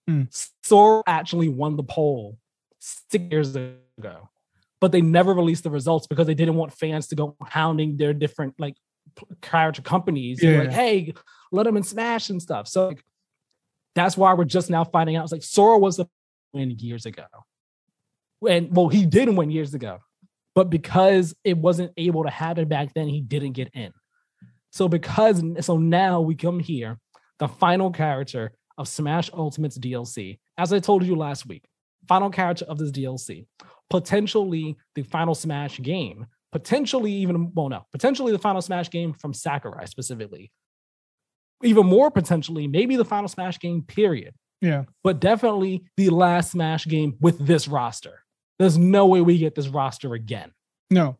Hmm. 0.07 0.23
Sora 0.63 1.03
actually 1.05 1.49
won 1.49 1.75
the 1.75 1.83
poll 1.83 2.39
six 2.79 3.23
years 3.29 3.55
ago, 3.55 4.29
but 4.81 4.91
they 4.91 5.01
never 5.01 5.35
released 5.35 5.63
the 5.63 5.69
results 5.69 6.07
because 6.07 6.25
they 6.25 6.33
didn't 6.33 6.55
want 6.55 6.73
fans 6.73 7.07
to 7.09 7.15
go 7.15 7.35
hounding 7.43 7.97
their 7.97 8.13
different 8.13 8.55
like 8.59 8.75
character 9.41 9.83
companies. 9.83 10.41
and 10.41 10.57
Like, 10.57 10.69
Yeah. 10.69 10.73
hey, 10.75 11.13
let 11.51 11.63
them 11.63 11.77
in 11.77 11.83
Smash 11.83 12.31
and 12.31 12.41
stuff. 12.41 12.67
So 12.67 12.87
like, 12.87 13.03
that's 13.93 14.17
why 14.17 14.33
we're 14.33 14.45
just 14.45 14.71
now 14.71 14.83
finding 14.83 15.15
out. 15.15 15.23
It's 15.23 15.31
like 15.31 15.43
Sora 15.43 15.77
was 15.77 15.97
the 15.97 16.07
win 16.53 16.71
years 16.79 17.05
ago, 17.05 17.25
and 18.47 18.75
well, 18.75 18.89
he 18.89 19.05
did 19.05 19.29
win 19.29 19.51
years 19.51 19.73
ago, 19.73 19.99
but 20.55 20.69
because 20.69 21.33
it 21.43 21.57
wasn't 21.57 21.91
able 21.97 22.23
to 22.23 22.29
happen 22.29 22.67
back 22.67 22.93
then, 22.93 23.07
he 23.07 23.21
didn't 23.21 23.53
get 23.53 23.69
in. 23.73 23.91
So 24.71 24.87
because 24.87 25.43
so 25.61 25.77
now 25.77 26.21
we 26.21 26.35
come 26.35 26.59
here, 26.59 26.99
the 27.39 27.47
final 27.47 27.91
character 27.91 28.53
of 28.77 28.87
Smash 28.87 29.31
Ultimate's 29.33 29.77
DLC, 29.77 30.39
as 30.57 30.73
I 30.73 30.79
told 30.79 31.03
you 31.03 31.15
last 31.15 31.45
week, 31.45 31.65
final 32.07 32.29
character 32.29 32.65
of 32.65 32.77
this 32.77 32.91
DLC, 32.91 33.45
potentially 33.89 34.75
the 34.95 35.03
final 35.03 35.35
Smash 35.35 35.79
game, 35.79 36.25
potentially 36.51 37.11
even 37.11 37.51
well, 37.53 37.69
no, 37.69 37.85
potentially 37.91 38.31
the 38.31 38.39
final 38.39 38.61
Smash 38.61 38.89
game 38.89 39.13
from 39.13 39.33
Sakurai 39.33 39.87
specifically. 39.87 40.51
Even 41.63 41.85
more 41.85 42.11
potentially, 42.11 42.67
maybe 42.67 42.95
the 42.95 43.05
final 43.05 43.29
Smash 43.29 43.59
game, 43.59 43.83
period 43.83 44.33
Yeah. 44.63 44.85
but 45.03 45.19
definitely 45.19 45.83
the 45.97 46.09
last 46.09 46.51
Smash 46.51 46.85
game 46.87 47.17
with 47.19 47.37
this 47.45 47.67
roster. 47.67 48.23
There's 48.59 48.77
no 48.77 49.05
way 49.07 49.19
we 49.21 49.37
get 49.37 49.55
this 49.55 49.67
roster 49.67 50.13
again. 50.13 50.51
No. 50.89 51.17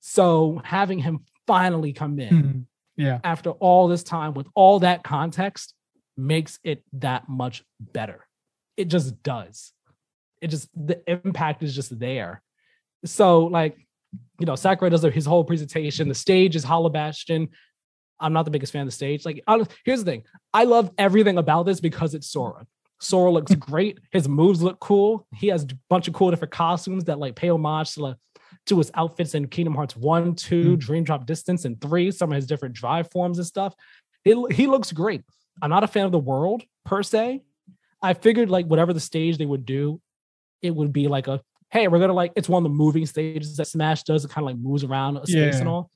So 0.00 0.60
having 0.64 1.00
him 1.00 1.24
finally 1.46 1.92
come 1.92 2.18
in 2.20 2.30
Mhm. 2.42 2.64
Yeah. 2.96 3.20
after 3.24 3.50
all 3.50 3.88
this 3.88 4.02
time 4.04 4.32
with 4.34 4.46
all 4.54 4.78
that 4.80 5.02
context 5.02 5.74
makes 6.16 6.58
it 6.62 6.84
that 6.92 7.28
much 7.28 7.64
better. 7.80 8.26
It 8.76 8.86
just 8.86 9.22
does. 9.22 9.72
It 10.40 10.48
just 10.48 10.68
the 10.74 11.02
impact 11.10 11.62
is 11.64 11.74
just 11.74 11.98
there. 11.98 12.42
So 13.04 13.46
like, 13.46 13.76
you 14.38 14.46
know, 14.46 14.54
Sakurai 14.54 14.90
does 14.90 15.02
his 15.02 15.26
whole 15.26 15.44
presentation. 15.44 16.08
The 16.08 16.14
stage 16.14 16.54
is 16.54 16.62
Hollow 16.64 16.90
Bastion. 16.90 17.48
I'm 18.20 18.32
not 18.32 18.44
the 18.44 18.50
biggest 18.50 18.72
fan 18.72 18.82
of 18.82 18.88
the 18.88 18.92
stage. 18.92 19.24
Like, 19.24 19.42
here's 19.84 20.04
the 20.04 20.10
thing: 20.10 20.24
I 20.52 20.64
love 20.64 20.90
everything 20.98 21.38
about 21.38 21.64
this 21.64 21.80
because 21.80 22.14
it's 22.14 22.28
Sora. 22.28 22.66
Sora 23.00 23.30
looks 23.30 23.54
great. 23.54 23.98
His 24.10 24.28
moves 24.28 24.62
look 24.62 24.80
cool. 24.80 25.26
He 25.34 25.48
has 25.48 25.64
a 25.64 25.68
bunch 25.88 26.08
of 26.08 26.14
cool 26.14 26.30
different 26.30 26.52
costumes 26.52 27.04
that 27.04 27.18
like 27.18 27.36
pay 27.36 27.48
homage 27.50 27.94
to, 27.94 28.02
like, 28.02 28.16
to 28.66 28.78
his 28.78 28.90
outfits 28.94 29.34
in 29.34 29.46
Kingdom 29.48 29.74
Hearts 29.74 29.96
1, 29.96 30.34
2, 30.34 30.62
hmm. 30.62 30.74
Dream 30.76 31.04
Drop 31.04 31.24
Distance, 31.26 31.64
and 31.64 31.80
3, 31.80 32.10
some 32.10 32.32
of 32.32 32.36
his 32.36 32.46
different 32.46 32.74
drive 32.74 33.10
forms 33.10 33.38
and 33.38 33.46
stuff. 33.46 33.74
It, 34.24 34.52
he 34.52 34.66
looks 34.66 34.92
great. 34.92 35.22
I'm 35.62 35.70
not 35.70 35.84
a 35.84 35.88
fan 35.88 36.06
of 36.06 36.12
the 36.12 36.18
world 36.18 36.62
per 36.84 37.02
se. 37.02 37.42
I 38.02 38.14
figured 38.14 38.50
like 38.50 38.66
whatever 38.66 38.92
the 38.92 39.00
stage 39.00 39.38
they 39.38 39.46
would 39.46 39.64
do, 39.64 40.00
it 40.62 40.74
would 40.74 40.92
be 40.92 41.08
like 41.08 41.26
a 41.28 41.40
hey, 41.70 41.86
we're 41.88 41.98
gonna 41.98 42.12
like 42.12 42.32
it's 42.36 42.48
one 42.48 42.64
of 42.64 42.70
the 42.70 42.74
moving 42.74 43.06
stages 43.06 43.56
that 43.56 43.66
Smash 43.66 44.02
does. 44.04 44.24
It 44.24 44.30
kind 44.30 44.44
of 44.44 44.46
like 44.46 44.56
moves 44.56 44.84
around 44.84 45.16
a 45.18 45.26
space 45.26 45.56
and 45.56 45.64
Yeah. 45.66 45.72
all. 45.72 45.90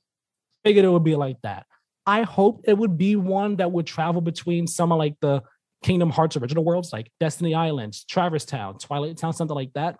Figured 0.63 0.85
it 0.85 0.89
would 0.89 1.03
be 1.03 1.15
like 1.15 1.37
that. 1.43 1.65
I 2.05 2.23
hope 2.23 2.61
it 2.65 2.77
would 2.77 2.97
be 2.97 3.15
one 3.15 3.57
that 3.57 3.71
would 3.71 3.87
travel 3.87 4.21
between 4.21 4.67
some 4.67 4.91
of 4.91 4.97
like 4.97 5.15
the 5.21 5.41
Kingdom 5.83 6.09
Hearts 6.09 6.35
original 6.37 6.63
worlds, 6.63 6.91
like 6.91 7.11
Destiny 7.19 7.53
Islands, 7.53 8.05
Traverse 8.05 8.45
Town, 8.45 8.77
Twilight 8.77 9.17
Town, 9.17 9.33
something 9.33 9.55
like 9.55 9.73
that. 9.73 9.97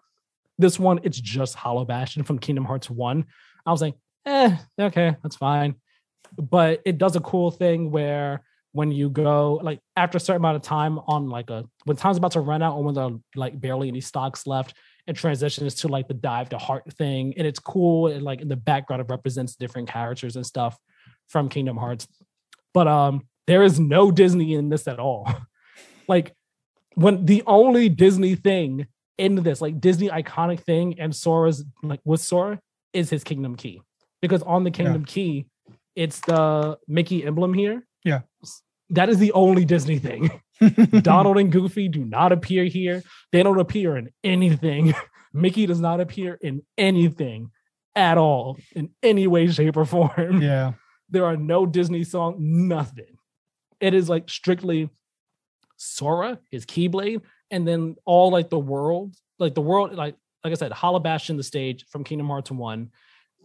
This 0.57 0.79
one, 0.79 0.99
it's 1.03 1.19
just 1.19 1.55
Hollow 1.55 1.85
Bastion 1.85 2.23
from 2.23 2.39
Kingdom 2.39 2.65
Hearts 2.65 2.89
1. 2.89 3.25
I 3.65 3.71
was 3.71 3.81
like, 3.81 3.95
eh, 4.25 4.55
okay, 4.79 5.15
that's 5.23 5.35
fine. 5.35 5.75
But 6.37 6.81
it 6.85 6.97
does 6.97 7.15
a 7.15 7.21
cool 7.21 7.51
thing 7.51 7.91
where 7.91 8.43
when 8.71 8.91
you 8.91 9.09
go 9.09 9.59
like 9.61 9.79
after 9.95 10.17
a 10.17 10.21
certain 10.21 10.41
amount 10.41 10.55
of 10.55 10.63
time 10.63 10.97
on 11.05 11.29
like 11.29 11.51
a 11.51 11.63
when 11.85 11.95
time's 11.95 12.17
about 12.17 12.31
to 12.31 12.39
run 12.39 12.63
out 12.63 12.75
or 12.75 12.83
when 12.83 12.95
there 12.95 13.03
are 13.03 13.19
like 13.35 13.59
barely 13.59 13.87
any 13.87 14.01
stocks 14.01 14.47
left, 14.47 14.73
it 15.05 15.15
transitions 15.15 15.75
to 15.75 15.87
like 15.87 16.07
the 16.07 16.13
dive 16.13 16.49
to 16.49 16.57
heart 16.57 16.91
thing. 16.93 17.33
And 17.37 17.45
it's 17.45 17.59
cool. 17.59 18.07
And 18.07 18.23
like 18.23 18.41
in 18.41 18.47
the 18.47 18.55
background, 18.55 19.01
it 19.01 19.09
represents 19.09 19.55
different 19.55 19.89
characters 19.89 20.35
and 20.35 20.45
stuff 20.45 20.77
from 21.27 21.49
Kingdom 21.49 21.77
Hearts. 21.77 22.07
But 22.73 22.87
um 22.87 23.27
there 23.47 23.63
is 23.63 23.79
no 23.79 24.11
Disney 24.11 24.53
in 24.53 24.69
this 24.69 24.87
at 24.87 24.99
all. 24.99 25.27
like 26.07 26.33
when 26.95 27.25
the 27.25 27.43
only 27.45 27.89
Disney 27.89 28.35
thing 28.35 28.87
in 29.17 29.35
this, 29.35 29.61
like 29.61 29.79
Disney 29.79 30.09
iconic 30.09 30.61
thing, 30.61 30.99
and 30.99 31.15
Sora's 31.15 31.63
like 31.81 31.99
with 32.03 32.21
Sora 32.21 32.59
is 32.93 33.09
his 33.09 33.23
Kingdom 33.23 33.55
Key. 33.55 33.81
Because 34.21 34.41
on 34.43 34.63
the 34.63 34.71
Kingdom 34.71 35.03
Key, 35.05 35.47
it's 35.95 36.19
the 36.21 36.77
Mickey 36.87 37.25
emblem 37.25 37.53
here. 37.53 37.85
Yeah. 38.03 38.21
That 38.89 39.09
is 39.09 39.17
the 39.17 39.31
only 39.33 39.65
Disney 39.65 39.99
thing. 39.99 40.29
Donald 41.01 41.37
and 41.37 41.51
Goofy 41.51 41.89
do 41.89 42.05
not 42.05 42.31
appear 42.31 42.63
here. 42.65 43.03
They 43.31 43.43
don't 43.43 43.59
appear 43.59 43.97
in 43.97 44.09
anything. 44.23 44.93
Mickey 45.33 45.65
does 45.65 45.79
not 45.79 45.99
appear 45.99 46.37
in 46.41 46.61
anything 46.77 47.51
at 47.95 48.17
all, 48.17 48.57
in 48.75 48.91
any 49.01 49.27
way, 49.27 49.47
shape, 49.47 49.77
or 49.77 49.85
form. 49.85 50.41
yeah. 50.41 50.73
There 51.13 51.25
are 51.25 51.37
no 51.37 51.65
Disney 51.65 52.03
song, 52.03 52.35
nothing. 52.39 53.17
It 53.79 53.93
is 53.93 54.09
like 54.09 54.29
strictly 54.29 54.89
Sora, 55.77 56.39
his 56.49 56.65
Keyblade, 56.65 57.21
and 57.51 57.67
then 57.67 57.95
all 58.05 58.31
like 58.31 58.49
the 58.49 58.59
world, 58.59 59.15
like 59.37 59.53
the 59.53 59.61
world, 59.61 59.93
like 59.93 60.15
like 60.43 60.51
I 60.51 60.55
said, 60.55 60.71
Halabash 60.71 61.03
Bastion, 61.03 61.37
the 61.37 61.43
stage 61.43 61.85
from 61.89 62.03
Kingdom 62.03 62.27
Hearts 62.27 62.51
1. 62.51 62.89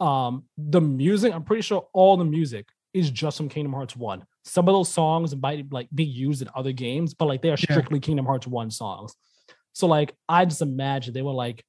Um, 0.01 0.45
the 0.57 0.81
music, 0.81 1.33
I'm 1.33 1.45
pretty 1.45 1.63
sure 1.63 1.87
all 1.93 2.17
the 2.17 2.25
music 2.25 2.67
is 2.95 3.11
just 3.11 3.37
from 3.37 3.49
Kingdom 3.49 3.73
Hearts 3.73 3.95
1. 3.95 4.25
Some 4.45 4.67
of 4.67 4.75
those 4.75 4.89
songs 4.89 5.37
might 5.37 5.71
like 5.71 5.89
be 5.95 6.05
used 6.05 6.43
in 6.43 6.49
other 6.55 6.73
games, 6.73 7.15
but 7.15 7.27
like 7.27 7.43
they 7.43 7.51
are 7.51 7.57
strictly 7.57 7.99
yeah. 7.99 8.07
Kingdom 8.07 8.27
Hearts 8.27 8.47
1 8.47 8.71
songs. 8.71 9.15
So 9.75 9.87
like 9.87 10.15
I 10.29 10.45
just 10.45 10.63
imagine 10.63 11.15
they 11.15 11.23
were 11.23 11.33
like, 11.33 11.63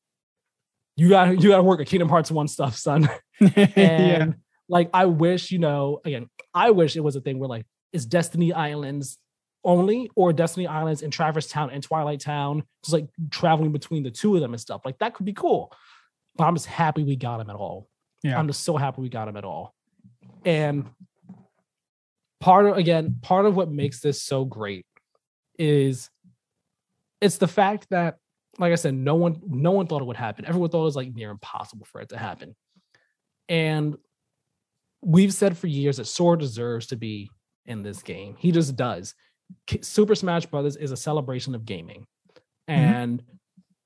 you 0.96 1.10
got 1.10 1.42
you 1.42 1.50
gotta 1.50 1.64
work 1.64 1.82
at 1.82 1.88
Kingdom 1.88 2.10
Hearts 2.10 2.32
1 2.32 2.48
stuff, 2.48 2.76
son. 2.78 3.10
and 3.40 3.58
yeah. 3.76 4.26
Like 4.70 4.90
I 4.94 5.06
wish, 5.06 5.52
you 5.52 5.60
know, 5.60 6.00
again, 6.06 6.30
I 6.54 6.72
wish 6.72 6.96
it 6.96 7.02
was 7.02 7.16
a 7.16 7.22
thing 7.22 7.40
where 7.40 7.50
like 7.50 7.66
is 7.92 8.06
Destiny 8.06 8.54
Islands 8.54 9.18
only 9.64 10.10
or 10.16 10.32
Destiny 10.32 10.68
Islands 10.68 11.02
and 11.02 11.12
Traverse 11.12 11.48
Town 11.48 11.72
and 11.72 11.84
Twilight 11.84 12.22
Town, 12.22 12.64
just 12.84 12.94
like 12.94 13.08
traveling 13.32 13.72
between 13.72 14.04
the 14.04 14.12
two 14.12 14.36
of 14.36 14.42
them 14.42 14.54
and 14.54 14.62
stuff. 14.62 14.82
Like 14.86 15.00
that 15.00 15.16
could 15.16 15.26
be 15.26 15.34
cool. 15.34 15.74
But 16.38 16.46
I'm 16.46 16.56
just 16.56 16.68
happy 16.68 17.04
we 17.04 17.16
got 17.16 17.42
him 17.42 17.50
at 17.50 17.56
all. 17.56 17.90
Yeah. 18.24 18.40
I'm 18.40 18.48
just 18.48 18.64
so 18.64 18.78
happy 18.78 19.02
we 19.02 19.10
got 19.10 19.28
him 19.28 19.36
at 19.36 19.44
all. 19.44 19.74
And 20.46 20.86
part 22.40 22.68
of 22.68 22.78
again, 22.78 23.18
part 23.22 23.46
of 23.46 23.56
what 23.56 23.72
makes 23.72 24.00
this 24.00 24.22
so 24.22 24.46
great 24.46 24.86
is 25.58 26.10
it's 27.20 27.38
the 27.38 27.48
fact 27.48 27.88
that, 27.90 28.18
like 28.58 28.72
I 28.72 28.76
said, 28.76 28.94
no 28.94 29.16
one 29.16 29.42
no 29.48 29.72
one 29.72 29.88
thought 29.88 30.02
it 30.02 30.06
would 30.06 30.16
happen. 30.16 30.46
Everyone 30.46 30.70
thought 30.70 30.82
it 30.82 30.86
was 30.86 30.96
like 30.96 31.14
near 31.14 31.32
impossible 31.32 31.86
for 31.86 32.02
it 32.02 32.10
to 32.10 32.18
happen. 32.18 32.56
And 33.50 33.98
we've 35.02 35.34
said 35.34 35.58
for 35.58 35.68
years 35.68 35.98
that 35.98 36.06
Sora 36.06 36.38
deserves 36.38 36.88
to 36.88 36.96
be 36.96 37.30
in 37.66 37.84
this 37.84 38.02
game. 38.02 38.36
He 38.38 38.52
just 38.52 38.76
does. 38.76 39.14
Super 39.82 40.16
Smash 40.16 40.46
Brothers 40.46 40.76
is 40.76 40.92
a 40.92 40.98
celebration 40.98 41.56
of 41.56 41.66
gaming. 41.66 42.06
Mm-hmm. 42.70 42.72
And 42.72 43.20
mm-hmm. 43.22 43.36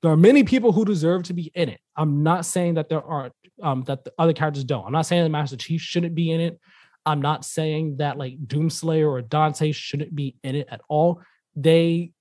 there 0.02 0.12
are 0.12 0.16
many 0.16 0.44
people 0.44 0.72
who 0.72 0.84
deserve 0.84 1.24
to 1.24 1.34
be 1.34 1.50
in 1.54 1.68
it. 1.68 1.80
I'm 1.96 2.22
not 2.22 2.44
saying 2.46 2.74
that 2.74 2.88
there 2.88 3.02
aren't 3.02 3.34
um, 3.62 3.82
that 3.84 4.04
the 4.04 4.12
other 4.18 4.32
characters 4.32 4.64
don't. 4.64 4.84
I'm 4.84 4.92
not 4.92 5.06
saying 5.06 5.22
that 5.22 5.30
Master 5.30 5.56
Chief 5.56 5.80
shouldn't 5.80 6.14
be 6.14 6.32
in 6.32 6.40
it. 6.40 6.58
I'm 7.06 7.22
not 7.22 7.44
saying 7.44 7.98
that 7.98 8.18
like 8.18 8.38
Doomslayer 8.46 9.08
or 9.08 9.22
Dante 9.22 9.72
shouldn't 9.72 10.14
be 10.14 10.36
in 10.42 10.56
it 10.56 10.68
at 10.70 10.80
all. 10.88 11.20
They 11.54 12.12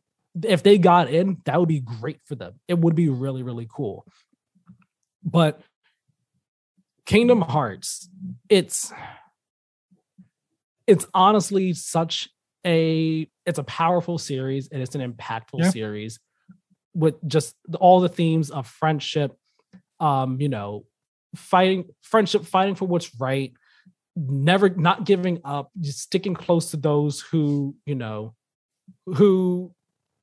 if 0.44 0.64
they 0.64 0.78
got 0.78 1.10
in, 1.10 1.38
that 1.46 1.60
would 1.60 1.70
be 1.70 1.80
great 1.80 2.20
for 2.26 2.36
them. 2.36 2.60
It 2.68 2.78
would 2.78 2.96
be 2.96 3.10
really, 3.10 3.44
really 3.44 3.68
cool. 3.72 4.06
But 5.24 5.62
Kingdom 7.06 7.42
Hearts, 7.42 8.10
it's 8.50 8.94
it's 10.88 11.06
honestly 11.14 11.74
such 11.74 12.30
a 12.66 13.28
it's 13.46 13.60
a 13.60 13.64
powerful 13.64 14.18
series 14.18 14.70
and 14.72 14.82
it's 14.82 14.96
an 14.96 15.14
impactful 15.14 15.60
yeah. 15.60 15.70
series 15.70 16.20
with 16.94 17.16
just 17.28 17.56
all 17.80 18.00
the 18.00 18.10
themes 18.10 18.52
of 18.52 18.68
friendship 18.68 19.36
um 20.00 20.40
you 20.40 20.50
know 20.50 20.86
fighting 21.36 21.86
friendship 22.02 22.46
fighting 22.46 22.76
for 22.76 22.86
what's 22.86 23.20
right 23.20 23.54
never 24.16 24.70
not 24.70 25.06
giving 25.06 25.42
up 25.44 25.72
just 25.82 26.00
sticking 26.00 26.36
close 26.36 26.72
to 26.72 26.78
those 26.78 27.20
who 27.20 27.76
you 27.86 27.96
know 27.96 28.34
who 29.06 29.74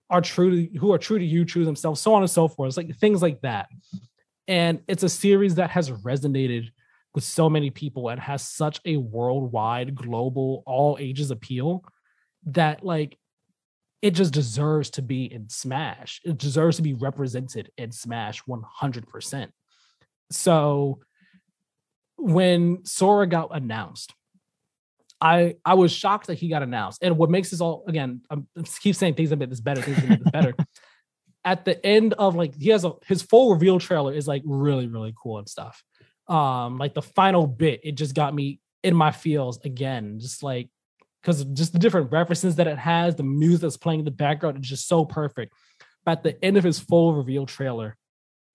are 0.08 0.20
true 0.20 0.66
to 0.66 0.78
who 0.78 0.92
are 0.92 0.98
true 0.98 1.18
to 1.18 1.24
you 1.24 1.44
true 1.44 1.62
to 1.62 1.66
themselves 1.66 2.00
so 2.00 2.14
on 2.14 2.22
and 2.22 2.30
so 2.30 2.48
forth 2.48 2.68
it's 2.68 2.76
like 2.76 2.94
things 2.96 3.20
like 3.20 3.40
that 3.40 3.68
and 4.50 4.80
it's 4.88 5.04
a 5.04 5.08
series 5.08 5.54
that 5.54 5.70
has 5.70 5.92
resonated 5.92 6.70
with 7.14 7.22
so 7.22 7.48
many 7.48 7.70
people 7.70 8.08
and 8.08 8.20
has 8.20 8.42
such 8.42 8.80
a 8.84 8.96
worldwide 8.96 9.94
global 9.94 10.64
all 10.66 10.98
ages 11.00 11.30
appeal 11.30 11.84
that 12.46 12.84
like 12.84 13.16
it 14.02 14.10
just 14.10 14.32
deserves 14.32 14.90
to 14.90 15.02
be 15.02 15.32
in 15.32 15.48
Smash. 15.48 16.20
It 16.24 16.36
deserves 16.36 16.76
to 16.76 16.82
be 16.82 16.94
represented 16.94 17.70
in 17.76 17.92
Smash 17.92 18.42
100%. 18.42 19.50
So 20.32 20.98
when 22.16 22.84
Sora 22.84 23.28
got 23.28 23.54
announced, 23.54 24.14
I 25.20 25.56
I 25.64 25.74
was 25.74 25.92
shocked 25.92 26.26
that 26.26 26.38
he 26.38 26.48
got 26.48 26.64
announced. 26.64 27.02
And 27.02 27.16
what 27.18 27.30
makes 27.30 27.50
this 27.50 27.60
all 27.60 27.84
again, 27.86 28.22
I'm, 28.30 28.48
I 28.58 28.62
keep 28.62 28.96
saying 28.96 29.14
things 29.14 29.30
a 29.30 29.36
bit 29.36 29.48
this 29.48 29.60
better, 29.60 29.80
things 29.80 30.02
a 30.02 30.06
bit 30.08 30.32
better. 30.32 30.54
At 31.44 31.64
the 31.64 31.84
end 31.84 32.12
of 32.14 32.34
like 32.34 32.54
he 32.54 32.68
has 32.70 32.84
a 32.84 32.92
his 33.06 33.22
full 33.22 33.52
reveal 33.52 33.78
trailer 33.78 34.12
is 34.12 34.28
like 34.28 34.42
really 34.44 34.86
really 34.86 35.14
cool 35.20 35.38
and 35.38 35.48
stuff. 35.48 35.82
Um, 36.28 36.78
like 36.78 36.94
the 36.94 37.02
final 37.02 37.46
bit, 37.46 37.80
it 37.82 37.92
just 37.92 38.14
got 38.14 38.34
me 38.34 38.60
in 38.82 38.94
my 38.94 39.10
feels 39.10 39.58
again, 39.64 40.18
just 40.20 40.42
like 40.42 40.68
because 41.20 41.44
just 41.44 41.72
the 41.72 41.78
different 41.78 42.12
references 42.12 42.56
that 42.56 42.66
it 42.66 42.78
has, 42.78 43.16
the 43.16 43.22
music 43.22 43.62
that's 43.62 43.76
playing 43.76 44.00
in 44.00 44.04
the 44.04 44.10
background 44.10 44.58
is 44.58 44.68
just 44.68 44.88
so 44.88 45.04
perfect. 45.04 45.52
But 46.04 46.18
at 46.18 46.22
the 46.22 46.44
end 46.44 46.56
of 46.56 46.64
his 46.64 46.78
full 46.78 47.14
reveal 47.14 47.46
trailer, 47.46 47.96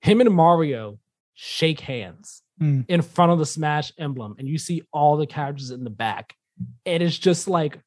him 0.01 0.21
and 0.21 0.33
Mario 0.33 0.99
shake 1.35 1.79
hands 1.79 2.41
mm. 2.59 2.85
in 2.87 3.01
front 3.01 3.31
of 3.31 3.39
the 3.39 3.45
Smash 3.45 3.91
emblem, 3.97 4.35
and 4.39 4.47
you 4.47 4.57
see 4.57 4.83
all 4.91 5.17
the 5.17 5.27
characters 5.27 5.71
in 5.71 5.83
the 5.83 5.89
back. 5.89 6.33
And 6.85 7.03
it's 7.03 7.17
just 7.17 7.47
like, 7.47 7.79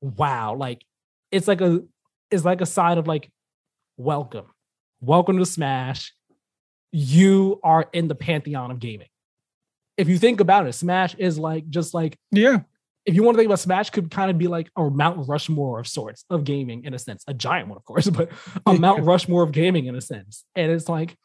wow, 0.00 0.54
like 0.54 0.84
it's 1.30 1.46
like 1.46 1.60
a 1.60 1.82
it's 2.30 2.44
like 2.44 2.60
a 2.60 2.66
sign 2.66 2.98
of 2.98 3.06
like, 3.06 3.30
welcome, 3.98 4.46
welcome 5.00 5.36
to 5.38 5.44
Smash. 5.44 6.14
You 6.92 7.60
are 7.62 7.86
in 7.92 8.08
the 8.08 8.14
pantheon 8.14 8.70
of 8.70 8.78
gaming. 8.78 9.08
If 9.98 10.08
you 10.08 10.16
think 10.16 10.40
about 10.40 10.66
it, 10.66 10.72
Smash 10.72 11.14
is 11.16 11.38
like 11.38 11.68
just 11.68 11.92
like 11.92 12.16
yeah, 12.30 12.60
if 13.04 13.14
you 13.14 13.22
want 13.22 13.34
to 13.34 13.38
think 13.38 13.48
about 13.48 13.58
Smash, 13.58 13.90
could 13.90 14.10
kind 14.10 14.30
of 14.30 14.38
be 14.38 14.46
like 14.46 14.70
a 14.76 14.88
Mount 14.88 15.28
Rushmore 15.28 15.80
of 15.80 15.88
sorts 15.88 16.24
of 16.30 16.44
gaming 16.44 16.84
in 16.84 16.94
a 16.94 16.98
sense, 16.98 17.24
a 17.26 17.34
giant 17.34 17.68
one, 17.68 17.76
of 17.76 17.84
course, 17.84 18.06
but 18.10 18.30
a 18.64 18.74
Mount 18.74 19.02
Rushmore 19.04 19.42
of 19.42 19.52
gaming 19.52 19.86
in 19.86 19.96
a 19.96 20.00
sense. 20.00 20.44
And 20.54 20.70
it's 20.70 20.88
like 20.88 21.16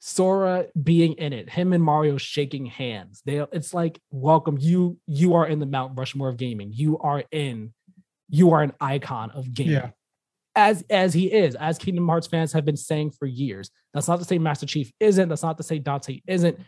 Sora 0.00 0.66
being 0.80 1.14
in 1.14 1.32
it, 1.32 1.50
him 1.50 1.72
and 1.72 1.82
Mario 1.82 2.16
shaking 2.16 2.66
hands. 2.66 3.22
They, 3.24 3.44
it's 3.52 3.74
like, 3.74 4.00
welcome 4.10 4.56
you. 4.58 4.98
You 5.06 5.34
are 5.34 5.46
in 5.46 5.58
the 5.58 5.66
Mount 5.66 5.98
Rushmore 5.98 6.28
of 6.30 6.36
gaming. 6.36 6.70
You 6.72 6.98
are 6.98 7.24
in. 7.30 7.74
You 8.30 8.52
are 8.52 8.62
an 8.62 8.72
icon 8.80 9.30
of 9.30 9.52
gaming. 9.52 9.74
Yeah. 9.74 9.90
As 10.56 10.84
as 10.88 11.12
he 11.12 11.32
is, 11.32 11.56
as 11.56 11.78
Kingdom 11.78 12.06
Hearts 12.06 12.28
fans 12.28 12.52
have 12.52 12.64
been 12.64 12.76
saying 12.76 13.10
for 13.12 13.26
years. 13.26 13.70
That's 13.92 14.06
not 14.06 14.20
to 14.20 14.24
say 14.24 14.38
Master 14.38 14.66
Chief 14.66 14.92
isn't. 15.00 15.28
That's 15.28 15.42
not 15.42 15.56
to 15.58 15.64
say 15.64 15.78
Dante 15.78 16.20
isn't 16.26 16.58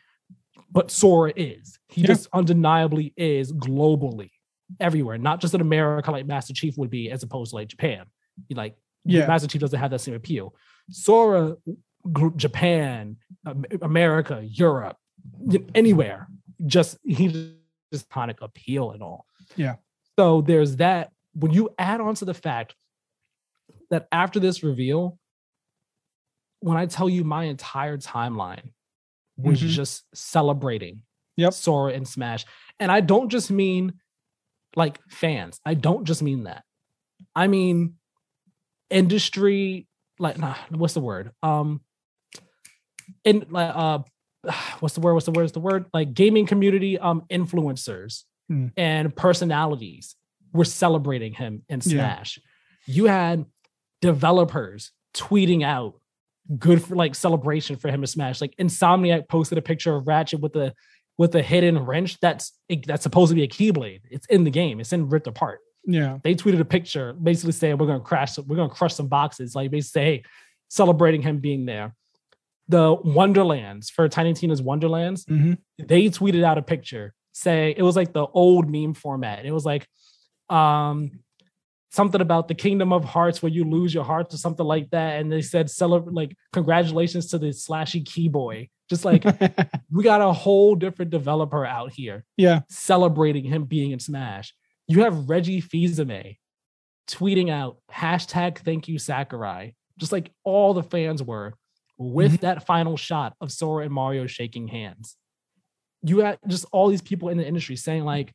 but 0.71 0.91
Sora 0.91 1.33
is. 1.37 1.79
He 1.89 2.03
yeah. 2.03 2.09
just 2.09 2.29
undeniably 2.33 3.13
is 3.17 3.53
globally 3.53 4.31
everywhere, 4.81 5.19
not 5.19 5.41
just 5.41 5.55
in 5.55 5.61
America 5.61 6.11
like 6.11 6.27
Master 6.27 6.53
Chief 6.53 6.77
would 6.77 6.91
be, 6.91 7.11
as 7.11 7.23
opposed 7.23 7.51
to 7.51 7.57
like 7.57 7.69
Japan. 7.69 8.07
Like 8.51 8.77
yeah. 9.05 9.27
Master 9.27 9.49
Chief 9.49 9.61
doesn't 9.61 9.79
have 9.79 9.91
that 9.91 10.01
same 10.01 10.15
appeal. 10.15 10.55
Sora, 10.91 11.57
Japan, 12.37 13.17
America, 13.83 14.45
Europe, 14.49 14.97
anywhere, 15.75 16.29
just 16.67 16.99
he 17.05 17.57
just 17.93 18.09
iconic 18.11 18.37
appeal 18.41 18.91
and 18.91 19.03
all. 19.03 19.27
Yeah. 19.57 19.77
So 20.19 20.41
there's 20.43 20.77
that. 20.77 21.11
When 21.35 21.53
you 21.53 21.71
add 21.79 22.01
on 22.01 22.15
to 22.17 22.25
the 22.25 22.35
fact 22.35 22.75
that 23.91 24.09
after 24.13 24.41
this 24.41 24.63
reveal, 24.63 25.19
when 26.61 26.77
I 26.77 26.87
tell 26.87 27.09
you 27.09 27.25
my 27.25 27.45
entire 27.45 27.99
timeline 27.99 28.71
was 29.37 29.59
mm-hmm. 29.59 29.69
just 29.69 30.05
celebrating 30.15 31.03
yep. 31.37 31.53
Sora 31.53 31.93
and 31.93 32.07
Smash. 32.07 32.45
And 32.81 32.91
I 32.91 33.01
don't 33.01 33.29
just 33.29 33.51
mean 33.51 33.95
like 34.75 34.99
fans. 35.09 35.61
I 35.65 35.75
don't 35.75 36.05
just 36.05 36.23
mean 36.23 36.45
that. 36.45 36.65
I 37.35 37.47
mean 37.47 37.95
industry 38.91 39.87
like 40.19 40.39
nah, 40.39 40.55
what's 40.71 40.95
the 40.95 41.01
word? 41.01 41.33
Um 41.43 41.81
in 43.25 43.47
like 43.51 43.73
uh 43.75 43.99
what's 44.81 44.95
the 44.95 45.01
word? 45.01 45.15
What's 45.15 45.27
the 45.27 45.33
word? 45.33 45.43
What's 45.43 45.53
the 45.53 45.61
word? 45.61 45.87
Like 45.93 46.15
gaming 46.15 46.47
community 46.47 46.99
um 46.99 47.23
influencers 47.31 48.25
mm. 48.51 48.73
and 48.77 49.15
personalities 49.15 50.17
were 50.53 50.65
celebrating 50.65 51.35
him 51.35 51.63
in 51.69 51.81
Smash. 51.81 52.39
Yeah. 52.39 52.95
You 52.95 53.05
had 53.07 53.47
developers 54.01 54.93
tweeting 55.15 55.65
out 55.65 55.95
good 56.59 56.83
for 56.83 56.95
like 56.95 57.15
celebration 57.15 57.77
for 57.77 57.89
him 57.89 58.01
to 58.01 58.07
smash. 58.07 58.41
Like 58.41 58.55
Insomniac 58.57 59.29
posted 59.29 59.59
a 59.59 59.63
picture 59.63 59.95
of 59.95 60.07
Ratchet 60.07 60.41
with 60.41 60.55
a 60.57 60.73
with 61.19 61.35
a 61.35 61.43
hidden 61.43 61.79
wrench 61.79 62.19
that's 62.21 62.53
that's 62.87 63.03
supposed 63.03 63.31
to 63.31 63.35
be 63.35 63.43
a 63.43 63.49
keyblade. 63.49 64.01
It's 64.11 64.27
in 64.27 64.45
the 64.45 64.51
game. 64.51 64.81
It's 64.81 64.93
in 64.93 65.09
Rift 65.09 65.27
Apart. 65.27 65.61
Yeah. 65.87 66.19
They 66.23 66.35
tweeted 66.35 66.61
a 66.61 66.65
picture 66.65 67.13
basically 67.15 67.53
saying 67.53 67.79
we're 67.79 67.87
gonna 67.87 68.01
crash, 68.01 68.39
we're 68.39 68.57
gonna 68.57 68.69
crush 68.69 68.95
some 68.95 69.09
boxes. 69.09 69.55
Like 69.55 69.71
basically 69.71 70.01
say, 70.01 70.05
hey, 70.05 70.23
celebrating 70.69 71.23
him 71.23 71.39
being 71.39 71.65
there. 71.65 71.95
The 72.69 72.95
Wonderlands 72.95 73.91
for 73.91 74.09
Tiny 74.09 74.35
Tina's 74.35 74.61
Wonderlands, 74.61 75.25
mm-hmm. 75.25 75.55
they 75.79 76.07
tweeted 76.07 76.43
out 76.43 76.59
a 76.59 76.63
picture 76.63 77.15
saying 77.33 77.77
it 77.77 77.83
was 77.83 77.95
like 77.95 78.13
the 78.13 78.27
old 78.27 78.69
meme 78.69 78.95
format. 78.95 79.47
It 79.47 79.53
was 79.53 79.65
like 79.65 79.87
um 80.51 81.21
something 81.97 82.21
about 82.21 82.47
the 82.47 82.55
kingdom 82.55 82.93
of 82.93 83.05
hearts 83.05 83.43
where 83.43 83.51
you 83.51 83.65
lose 83.65 83.93
your 83.95 84.05
heart 84.05 84.33
or 84.33 84.37
something 84.37 84.67
like 84.67 84.91
that. 84.91 85.19
And 85.19 85.33
they 85.33 85.41
said, 85.43 85.71
celebrate, 85.71 86.15
like, 86.15 86.37
congratulations 86.53 87.27
to 87.29 87.39
the 87.39 87.47
slashy 87.47 88.05
key 88.05 88.29
boy 88.29 88.69
Just 88.91 89.05
like 89.05 89.25
we 89.91 90.05
got 90.05 90.21
a 90.21 90.33
whole 90.33 90.77
different 90.77 91.11
developer 91.11 91.65
out 91.65 91.93
here 91.93 92.25
yeah. 92.37 92.61
celebrating 92.69 93.45
him 93.45 93.65
being 93.65 93.91
in 93.93 93.99
Smash. 93.99 94.55
You 94.87 95.03
have 95.05 95.29
Reggie 95.29 95.61
Fils-Aimé 95.63 96.37
tweeting 97.09 97.51
out 97.51 97.79
hashtag 97.91 98.59
thank 98.59 98.89
you 98.89 98.99
Sakurai, 98.99 99.75
just 99.99 100.13
like 100.13 100.31
all 100.45 100.75
the 100.75 100.83
fans 100.83 101.23
were 101.23 101.55
with 101.99 102.33
Mhm. 102.35 102.41
that 102.41 102.67
final 102.67 102.97
shot 102.97 103.35
of 103.41 103.51
Sora 103.51 103.85
and 103.85 103.95
Mario 103.95 104.27
shaking 104.27 104.69
hands. 104.69 105.17
You 106.03 106.19
had 106.19 106.39
just 106.47 106.67
all 106.73 106.89
these 106.89 107.03
people 107.03 107.31
in 107.31 107.39
the 107.39 107.47
industry 107.47 107.77
saying, 107.77 108.05
like, 108.05 108.35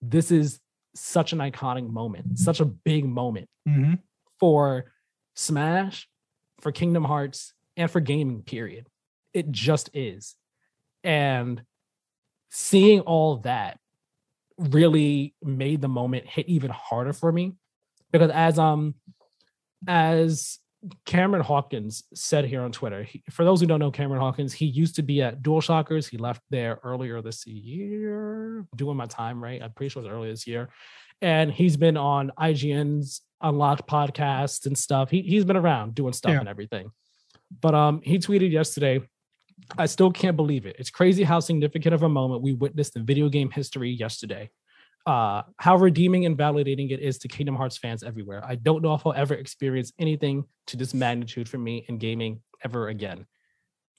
this 0.00 0.30
is 0.30 0.58
such 0.94 1.32
an 1.32 1.38
iconic 1.38 1.88
moment, 1.88 2.38
such 2.38 2.60
a 2.60 2.64
big 2.64 3.04
moment 3.04 3.48
hmm 3.66 3.94
for 4.38 4.86
Smash, 5.34 6.08
for 6.60 6.72
Kingdom 6.72 7.04
Hearts, 7.04 7.52
and 7.76 7.90
for 7.90 8.00
gaming, 8.00 8.42
period. 8.42 8.86
It 9.34 9.50
just 9.50 9.90
is. 9.92 10.34
And 11.04 11.62
seeing 12.50 13.00
all 13.00 13.36
that 13.38 13.78
really 14.56 15.34
made 15.42 15.82
the 15.82 15.88
moment 15.88 16.26
hit 16.26 16.48
even 16.48 16.70
harder 16.70 17.12
for 17.12 17.30
me. 17.30 17.54
Because 18.12 18.30
as 18.30 18.58
um 18.58 18.94
as 19.86 20.59
Cameron 21.04 21.42
Hawkins 21.42 22.04
said 22.14 22.44
here 22.46 22.62
on 22.62 22.72
Twitter, 22.72 23.02
he, 23.02 23.22
for 23.30 23.44
those 23.44 23.60
who 23.60 23.66
don't 23.66 23.80
know 23.80 23.90
Cameron 23.90 24.20
Hawkins, 24.20 24.52
he 24.52 24.64
used 24.66 24.96
to 24.96 25.02
be 25.02 25.20
at 25.20 25.42
DualShockers. 25.42 26.08
He 26.08 26.16
left 26.16 26.42
there 26.50 26.78
earlier 26.82 27.20
this 27.20 27.46
year, 27.46 28.66
doing 28.76 28.96
my 28.96 29.06
time 29.06 29.42
right. 29.42 29.62
I'm 29.62 29.72
pretty 29.72 29.90
sure 29.90 30.02
it 30.02 30.06
was 30.06 30.14
earlier 30.14 30.30
this 30.32 30.46
year. 30.46 30.70
And 31.20 31.52
he's 31.52 31.76
been 31.76 31.96
on 31.96 32.32
IGN's 32.38 33.20
Unlocked 33.42 33.88
podcast 33.88 34.66
and 34.66 34.76
stuff. 34.76 35.10
He 35.10 35.22
he's 35.22 35.46
been 35.46 35.56
around 35.56 35.94
doing 35.94 36.12
stuff 36.12 36.32
Yeah. 36.32 36.40
and 36.40 36.48
everything. 36.48 36.90
But 37.60 37.74
um, 37.74 38.00
he 38.02 38.18
tweeted 38.18 38.50
yesterday. 38.50 39.00
I 39.78 39.86
still 39.86 40.10
can't 40.10 40.36
believe 40.36 40.64
it. 40.66 40.76
It's 40.78 40.90
crazy 40.90 41.22
how 41.22 41.40
significant 41.40 41.94
of 41.94 42.02
a 42.02 42.08
moment 42.08 42.42
we 42.42 42.52
witnessed 42.54 42.96
in 42.96 43.04
video 43.04 43.28
game 43.28 43.50
history 43.50 43.90
yesterday. 43.90 44.50
Uh, 45.06 45.42
how 45.56 45.76
redeeming 45.76 46.26
and 46.26 46.36
validating 46.36 46.90
it 46.90 47.00
is 47.00 47.18
to 47.18 47.28
Kingdom 47.28 47.56
Hearts 47.56 47.78
fans 47.78 48.02
everywhere. 48.02 48.42
I 48.44 48.54
don't 48.54 48.82
know 48.82 48.94
if 48.94 49.06
I'll 49.06 49.14
ever 49.14 49.34
experience 49.34 49.92
anything 49.98 50.44
to 50.68 50.76
this 50.76 50.92
magnitude 50.92 51.48
for 51.48 51.58
me 51.58 51.84
in 51.88 51.98
gaming 51.98 52.42
ever 52.64 52.88
again, 52.88 53.26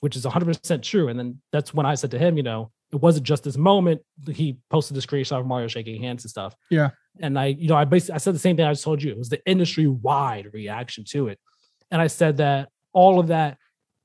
which 0.00 0.16
is 0.16 0.24
100% 0.24 0.82
true. 0.82 1.08
And 1.08 1.18
then 1.18 1.40
that's 1.50 1.74
when 1.74 1.86
I 1.86 1.96
said 1.96 2.12
to 2.12 2.18
him, 2.18 2.36
you 2.36 2.42
know, 2.42 2.70
it 2.92 3.00
wasn't 3.00 3.26
just 3.26 3.42
this 3.42 3.56
moment. 3.56 4.02
He 4.30 4.58
posted 4.70 4.96
the 4.96 5.00
screenshot 5.00 5.40
of 5.40 5.46
Mario 5.46 5.66
shaking 5.66 6.02
hands 6.02 6.24
and 6.24 6.30
stuff. 6.30 6.54
Yeah. 6.70 6.90
And 7.20 7.38
I, 7.38 7.46
you 7.46 7.68
know, 7.68 7.76
I 7.76 7.84
basically 7.84 8.14
I 8.14 8.18
said 8.18 8.34
the 8.34 8.38
same 8.38 8.56
thing 8.56 8.66
I 8.66 8.72
just 8.72 8.84
told 8.84 9.02
you. 9.02 9.10
It 9.10 9.18
was 9.18 9.30
the 9.30 9.44
industry 9.46 9.86
wide 9.86 10.50
reaction 10.52 11.04
to 11.10 11.28
it. 11.28 11.38
And 11.90 12.00
I 12.00 12.06
said 12.06 12.36
that 12.36 12.68
all 12.92 13.18
of 13.18 13.28
that, 13.28 13.58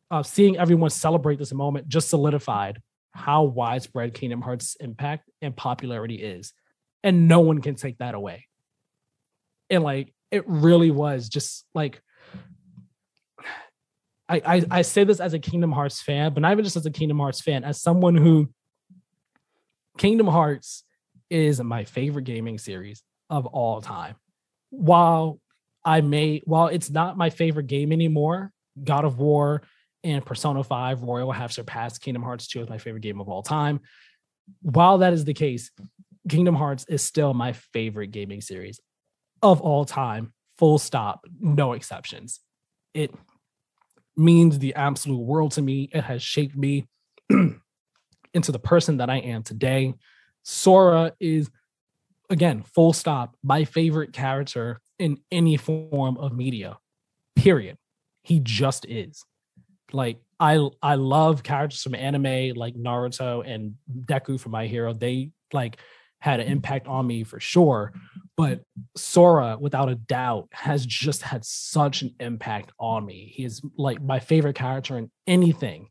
uh, 0.10 0.24
seeing 0.24 0.58
everyone 0.58 0.90
celebrate 0.90 1.38
this 1.38 1.54
moment 1.54 1.88
just 1.90 2.10
solidified 2.10 2.82
how 3.12 3.44
widespread 3.44 4.14
Kingdom 4.14 4.42
Hearts 4.42 4.78
impact 4.80 5.30
and 5.42 5.56
popularity 5.56 6.16
is. 6.16 6.54
And 7.08 7.30
no 7.30 7.39
one 7.39 7.62
can 7.62 7.76
take 7.76 8.00
that 8.00 8.15
away. 8.15 8.48
And 9.70 9.82
like 9.82 10.13
it 10.30 10.43
really 10.46 10.91
was 10.91 11.30
just 11.30 11.65
like 11.74 12.02
I, 14.30 14.41
I 14.46 14.65
I 14.70 14.82
say 14.82 15.06
this 15.06 15.22
as 15.22 15.34
a 15.34 15.39
Kingdom 15.39 15.72
Hearts 15.72 16.02
fan, 16.02 16.34
but 16.34 16.41
not 16.41 16.52
even 16.52 16.65
just 16.65 16.76
as 16.76 16.86
a 16.86 16.91
Kingdom 16.91 17.20
Hearts 17.20 17.39
fan, 17.39 17.63
as 17.63 17.82
someone 17.82 18.15
who 18.15 18.50
Kingdom 19.98 20.28
Hearts 20.28 20.84
is 21.30 21.62
my 21.62 21.86
favorite 21.86 22.26
gaming 22.26 22.58
series 22.58 23.04
of 23.30 23.46
all 23.46 23.80
time. 23.82 24.15
While 24.70 25.39
I 25.86 26.02
may, 26.02 26.41
while 26.43 26.67
it's 26.67 26.89
not 26.89 27.17
my 27.17 27.30
favorite 27.30 27.67
game 27.67 27.93
anymore, 27.93 28.52
God 28.84 29.06
of 29.06 29.17
War 29.17 29.62
and 30.04 30.26
Persona 30.26 30.62
5 30.62 31.04
Royal 31.04 31.32
have 31.32 31.54
surpassed 31.54 32.02
Kingdom 32.02 32.24
Hearts 32.24 32.48
2 32.48 32.63
as 32.63 32.70
my 32.70 32.78
favorite 32.78 33.02
game 33.02 33.22
of 33.22 33.30
all 33.30 33.43
time. 33.43 33.80
While 34.62 34.98
that 34.98 35.13
is 35.13 35.24
the 35.24 35.34
case, 35.34 35.72
Kingdom 36.30 36.56
Hearts 36.56 36.86
is 36.90 37.04
still 37.04 37.34
my 37.34 37.54
favorite 37.54 38.12
gaming 38.12 38.42
series 38.42 38.80
of 39.42 39.62
all 39.62 39.86
time, 39.86 40.34
full 40.58 40.78
stop, 40.78 41.26
no 41.40 41.74
exceptions. 41.74 42.40
It 42.94 43.13
means 44.16 44.60
the 44.60 44.76
absolute 44.76 45.20
world 45.22 45.52
to 45.54 45.62
me. 45.62 45.90
It 45.94 46.04
has 46.04 46.24
shaped 46.24 46.56
me 46.56 46.88
into 48.34 48.52
the 48.52 48.60
person 48.60 48.98
that 48.98 49.10
I 49.10 49.18
am 49.18 49.44
today. 49.44 49.94
Sora 50.44 51.13
is, 51.20 51.50
again, 52.30 52.63
full 52.63 52.94
stop, 52.94 53.36
my 53.44 53.66
favorite 53.66 54.13
character 54.13 54.82
in 54.98 55.20
any 55.32 55.58
form 55.58 56.18
of 56.18 56.34
media, 56.34 56.78
period. 57.36 57.78
He 58.24 58.40
just 58.42 58.86
is. 58.88 59.24
Like, 59.94 60.20
I 60.40 60.70
I 60.82 60.96
love 60.96 61.44
characters 61.44 61.82
from 61.82 61.96
anime 61.96 62.56
like 62.56 62.76
Naruto 62.76 63.44
and 63.46 63.76
Deku 64.06 64.40
from 64.40 64.52
My 64.52 64.68
Hero. 64.68 64.94
They 64.94 65.32
like 65.54 65.78
had 66.20 66.40
an 66.40 66.48
impact 66.48 66.88
on 66.88 67.06
me 67.06 67.24
for 67.24 67.40
sure. 67.40 67.94
But 68.36 68.62
Sora, 68.96 69.58
without 69.60 69.90
a 69.90 69.96
doubt, 69.96 70.50
has 70.52 70.86
just 70.86 71.22
had 71.22 71.46
such 71.46 72.02
an 72.02 72.16
impact 72.20 72.72
on 72.80 73.06
me. 73.06 73.32
He 73.36 73.44
is 73.44 73.62
like 73.78 74.02
my 74.02 74.20
favorite 74.20 74.56
character 74.56 74.98
in 74.98 75.12
anything. 75.26 75.90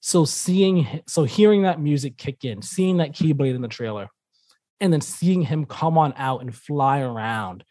So 0.00 0.24
seeing, 0.24 1.02
so 1.06 1.24
hearing 1.24 1.62
that 1.62 1.80
music 1.80 2.16
kick 2.16 2.44
in, 2.44 2.62
seeing 2.62 2.98
that 2.98 3.12
Keyblade 3.12 3.54
in 3.54 3.62
the 3.62 3.68
trailer, 3.68 4.08
and 4.80 4.92
then 4.92 5.02
seeing 5.02 5.42
him 5.42 5.66
come 5.66 5.98
on 5.98 6.14
out 6.16 6.40
and 6.40 6.54
fly 6.54 7.00
around, 7.00 7.64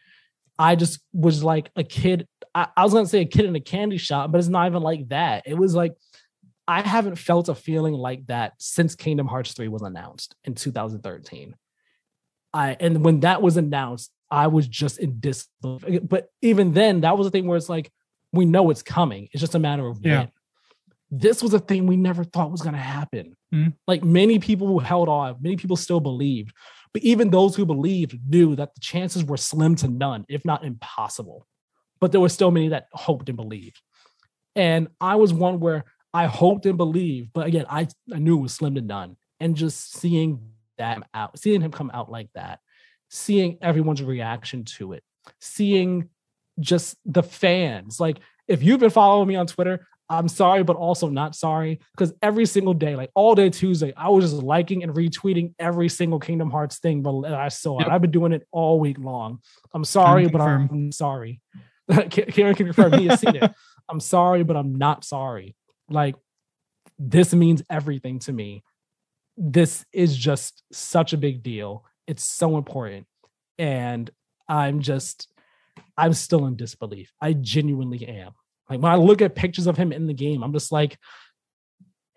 I 0.58 0.76
just 0.76 1.00
was 1.12 1.42
like 1.42 1.70
a 1.74 1.82
kid. 1.82 2.28
I, 2.54 2.68
I 2.76 2.84
was 2.84 2.92
gonna 2.92 3.06
say 3.06 3.22
a 3.22 3.26
kid 3.26 3.46
in 3.46 3.56
a 3.56 3.60
candy 3.60 3.96
shop, 3.96 4.30
but 4.30 4.38
it's 4.38 4.48
not 4.48 4.68
even 4.68 4.82
like 4.82 5.08
that. 5.08 5.44
It 5.46 5.54
was 5.54 5.74
like 5.74 5.94
I 6.68 6.82
haven't 6.82 7.16
felt 7.16 7.48
a 7.48 7.54
feeling 7.54 7.94
like 7.94 8.26
that 8.26 8.52
since 8.58 8.94
Kingdom 8.94 9.26
Hearts 9.26 9.54
3 9.54 9.66
was 9.68 9.82
announced 9.82 10.36
in 10.44 10.54
2013. 10.54 11.56
I 12.52 12.76
and 12.80 13.04
when 13.04 13.20
that 13.20 13.42
was 13.42 13.56
announced, 13.56 14.10
I 14.30 14.46
was 14.48 14.66
just 14.68 14.98
in 14.98 15.20
disbelief. 15.20 16.00
But 16.02 16.28
even 16.42 16.72
then, 16.72 17.00
that 17.02 17.16
was 17.16 17.26
a 17.26 17.30
thing 17.30 17.46
where 17.46 17.56
it's 17.56 17.68
like 17.68 17.90
we 18.32 18.44
know 18.44 18.70
it's 18.70 18.82
coming. 18.82 19.28
It's 19.32 19.40
just 19.40 19.54
a 19.54 19.58
matter 19.58 19.86
of 19.86 19.98
Yeah. 20.04 20.18
when. 20.20 20.32
This 21.12 21.42
was 21.42 21.54
a 21.54 21.58
thing 21.58 21.86
we 21.86 21.96
never 21.96 22.22
thought 22.22 22.52
was 22.52 22.62
going 22.62 22.74
to 22.76 22.80
happen. 22.80 23.36
Mhm. 23.52 23.74
Like 23.88 24.04
many 24.04 24.38
people 24.38 24.68
who 24.68 24.78
held 24.78 25.08
on, 25.08 25.36
many 25.40 25.56
people 25.56 25.76
still 25.76 25.98
believed, 25.98 26.52
but 26.92 27.02
even 27.02 27.30
those 27.30 27.56
who 27.56 27.66
believed 27.66 28.18
knew 28.28 28.54
that 28.54 28.74
the 28.74 28.80
chances 28.80 29.24
were 29.24 29.36
slim 29.36 29.74
to 29.76 29.88
none, 29.88 30.24
if 30.28 30.44
not 30.44 30.64
impossible. 30.64 31.46
But 32.00 32.12
there 32.12 32.20
were 32.20 32.28
still 32.28 32.52
many 32.52 32.68
that 32.68 32.86
hoped 32.92 33.28
and 33.28 33.36
believed. 33.36 33.80
And 34.54 34.88
I 35.00 35.16
was 35.16 35.32
one 35.32 35.58
where 35.58 35.84
I 36.14 36.26
hoped 36.26 36.66
and 36.66 36.76
believed, 36.76 37.32
but 37.32 37.46
again, 37.46 37.66
I, 37.68 37.88
I 38.12 38.18
knew 38.18 38.38
it 38.38 38.42
was 38.42 38.54
slim 38.54 38.74
to 38.76 38.80
none. 38.80 39.16
And 39.40 39.56
just 39.56 39.94
seeing 39.96 40.40
that 40.80 41.02
out, 41.14 41.38
seeing 41.38 41.60
him 41.60 41.70
come 41.70 41.90
out 41.94 42.10
like 42.10 42.28
that, 42.34 42.58
seeing 43.08 43.58
everyone's 43.62 44.02
reaction 44.02 44.64
to 44.64 44.92
it, 44.92 45.04
seeing 45.40 46.08
just 46.58 46.96
the 47.06 47.22
fans. 47.22 48.00
Like, 48.00 48.18
if 48.48 48.62
you've 48.62 48.80
been 48.80 48.90
following 48.90 49.28
me 49.28 49.36
on 49.36 49.46
Twitter, 49.46 49.86
I'm 50.10 50.26
sorry, 50.26 50.64
but 50.64 50.74
also 50.76 51.08
not 51.08 51.36
sorry. 51.36 51.78
Because 51.92 52.12
every 52.20 52.44
single 52.44 52.74
day, 52.74 52.96
like 52.96 53.10
all 53.14 53.36
day 53.36 53.48
Tuesday, 53.48 53.92
I 53.96 54.08
was 54.08 54.28
just 54.28 54.42
liking 54.42 54.82
and 54.82 54.92
retweeting 54.92 55.54
every 55.58 55.88
single 55.88 56.18
Kingdom 56.18 56.50
Hearts 56.50 56.80
thing 56.80 57.02
but 57.02 57.20
that 57.22 57.34
I 57.34 57.48
saw. 57.48 57.78
Yep. 57.78 57.88
I've 57.88 58.00
been 58.02 58.10
doing 58.10 58.32
it 58.32 58.46
all 58.50 58.80
week 58.80 58.98
long. 58.98 59.38
I'm 59.72 59.84
sorry, 59.84 60.26
but. 60.26 60.40
I'm 60.40 60.90
sorry. 60.90 61.40
Kieran 62.10 62.54
can 62.54 62.66
confirm 62.66 62.92
he 62.94 63.06
has 63.06 63.20
seen 63.20 63.36
it. 63.36 63.52
I'm 63.88 64.00
sorry, 64.00 64.42
but 64.42 64.56
I'm 64.56 64.74
not 64.76 65.04
sorry. 65.04 65.54
Like, 65.88 66.16
this 66.98 67.32
means 67.32 67.62
everything 67.70 68.18
to 68.20 68.32
me. 68.32 68.62
This 69.36 69.84
is 69.92 70.16
just 70.16 70.62
such 70.72 71.12
a 71.12 71.18
big 71.18 71.42
deal. 71.42 71.84
It's 72.06 72.24
so 72.24 72.56
important. 72.56 73.06
And 73.58 74.10
I'm 74.48 74.80
just, 74.80 75.32
I'm 75.96 76.12
still 76.12 76.46
in 76.46 76.56
disbelief. 76.56 77.12
I 77.20 77.32
genuinely 77.34 78.06
am. 78.06 78.32
Like, 78.68 78.80
when 78.80 78.92
I 78.92 78.96
look 78.96 79.22
at 79.22 79.34
pictures 79.34 79.66
of 79.66 79.76
him 79.76 79.92
in 79.92 80.06
the 80.06 80.14
game, 80.14 80.42
I'm 80.42 80.52
just 80.52 80.72
like, 80.72 80.98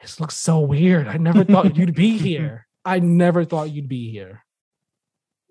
this 0.01 0.19
looks 0.19 0.37
so 0.37 0.59
weird. 0.59 1.07
I 1.07 1.17
never 1.17 1.43
thought 1.43 1.77
you'd 1.77 1.95
be 1.95 2.17
here. 2.17 2.67
I 2.85 2.99
never 2.99 3.45
thought 3.45 3.71
you'd 3.71 3.87
be 3.87 4.11
here. 4.11 4.43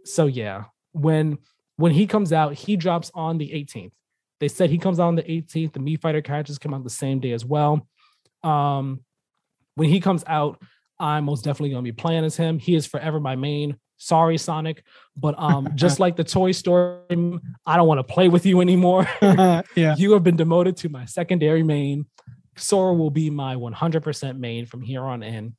So 0.04 0.26
yeah, 0.26 0.64
when 0.92 1.38
when 1.76 1.92
he 1.92 2.06
comes 2.06 2.32
out, 2.32 2.54
he 2.54 2.76
drops 2.76 3.10
on 3.14 3.38
the 3.38 3.48
18th. 3.48 3.92
They 4.40 4.48
said 4.48 4.70
he 4.70 4.78
comes 4.78 5.00
out 5.00 5.08
on 5.08 5.14
the 5.16 5.22
18th. 5.22 5.72
The 5.72 5.80
Mii 5.80 6.00
Fighter 6.00 6.20
characters 6.20 6.58
come 6.58 6.74
out 6.74 6.84
the 6.84 6.90
same 6.90 7.20
day 7.20 7.32
as 7.32 7.44
well. 7.44 7.88
Um, 8.42 9.00
when 9.74 9.88
he 9.88 10.00
comes 10.00 10.22
out, 10.26 10.60
I'm 11.02 11.24
most 11.24 11.42
definitely 11.42 11.70
gonna 11.70 11.82
be 11.82 11.92
playing 11.92 12.24
as 12.24 12.36
him. 12.36 12.58
He 12.58 12.76
is 12.76 12.86
forever 12.86 13.18
my 13.18 13.34
main. 13.34 13.76
Sorry, 13.96 14.38
Sonic, 14.38 14.84
but 15.16 15.34
um, 15.36 15.68
just 15.74 16.00
like 16.00 16.16
the 16.16 16.24
Toy 16.24 16.52
Story, 16.52 17.40
I 17.66 17.76
don't 17.76 17.88
want 17.88 17.98
to 17.98 18.14
play 18.14 18.28
with 18.28 18.46
you 18.46 18.60
anymore. 18.60 19.06
yeah. 19.22 19.62
You 19.96 20.12
have 20.12 20.22
been 20.22 20.36
demoted 20.36 20.76
to 20.78 20.88
my 20.88 21.04
secondary 21.04 21.62
main. 21.62 22.06
Sora 22.56 22.94
will 22.94 23.10
be 23.10 23.30
my 23.30 23.56
100% 23.56 24.38
main 24.38 24.66
from 24.66 24.82
here 24.82 25.02
on 25.02 25.22
in. 25.22 25.56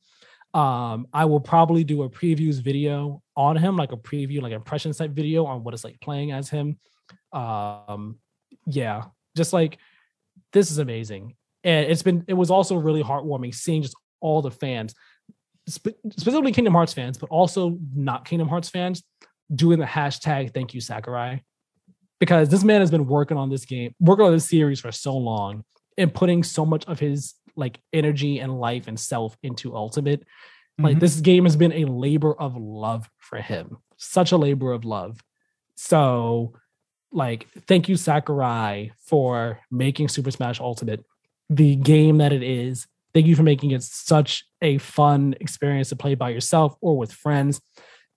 Um, 0.54 1.08
I 1.12 1.24
will 1.24 1.40
probably 1.40 1.84
do 1.84 2.04
a 2.04 2.08
previews 2.08 2.62
video 2.62 3.20
on 3.36 3.56
him, 3.56 3.76
like 3.76 3.92
a 3.92 3.96
preview, 3.96 4.40
like 4.40 4.52
impression 4.52 4.92
set 4.92 5.10
video 5.10 5.44
on 5.44 5.64
what 5.64 5.74
it's 5.74 5.84
like 5.84 6.00
playing 6.00 6.32
as 6.32 6.48
him. 6.48 6.78
Um, 7.32 8.18
yeah, 8.66 9.04
just 9.36 9.52
like 9.52 9.78
this 10.52 10.70
is 10.70 10.78
amazing. 10.78 11.34
And 11.64 11.90
it's 11.90 12.02
been, 12.02 12.24
it 12.28 12.34
was 12.34 12.50
also 12.50 12.76
really 12.76 13.02
heartwarming 13.02 13.54
seeing 13.54 13.82
just 13.82 13.96
all 14.20 14.42
the 14.42 14.50
fans, 14.50 14.94
spe- 15.68 15.88
specifically 16.10 16.52
Kingdom 16.52 16.74
Hearts 16.74 16.92
fans, 16.94 17.18
but 17.18 17.30
also 17.30 17.78
not 17.94 18.24
Kingdom 18.24 18.48
Hearts 18.48 18.68
fans, 18.68 19.02
doing 19.54 19.78
the 19.78 19.86
hashtag 19.86 20.52
thank 20.54 20.74
you 20.74 20.80
Sakurai. 20.80 21.42
Because 22.20 22.48
this 22.48 22.64
man 22.64 22.80
has 22.80 22.90
been 22.90 23.06
working 23.06 23.36
on 23.36 23.50
this 23.50 23.64
game, 23.64 23.94
working 24.00 24.24
on 24.24 24.32
this 24.32 24.48
series 24.48 24.80
for 24.80 24.92
so 24.92 25.16
long 25.16 25.64
and 25.98 26.12
putting 26.14 26.42
so 26.42 26.64
much 26.64 26.84
of 26.86 26.98
his 26.98 27.34
like 27.56 27.80
energy 27.92 28.38
and 28.38 28.58
life 28.58 28.88
and 28.88 28.98
self 28.98 29.36
into 29.42 29.74
Ultimate. 29.76 30.24
Like 30.78 30.96
Mhm. 30.96 31.00
this 31.00 31.20
game 31.20 31.44
has 31.44 31.56
been 31.56 31.72
a 31.72 31.84
labor 31.84 32.34
of 32.34 32.56
love 32.56 33.08
for 33.18 33.40
him. 33.40 33.76
Such 33.96 34.32
a 34.32 34.36
labor 34.36 34.72
of 34.72 34.84
love. 34.84 35.20
So 35.76 36.54
like 37.12 37.46
thank 37.68 37.88
you 37.88 37.96
Sakurai 37.96 38.90
for 38.98 39.60
making 39.70 40.08
Super 40.08 40.30
Smash 40.30 40.60
Ultimate 40.60 41.04
the 41.50 41.76
game 41.76 42.18
that 42.18 42.32
it 42.32 42.42
is. 42.42 42.86
Thank 43.14 43.26
you 43.26 43.36
for 43.36 43.44
making 43.44 43.70
it 43.70 43.82
such 43.82 44.44
a 44.60 44.78
fun 44.78 45.36
experience 45.40 45.90
to 45.90 45.96
play 45.96 46.16
by 46.16 46.30
yourself 46.30 46.74
or 46.80 46.98
with 46.98 47.12
friends. 47.12 47.60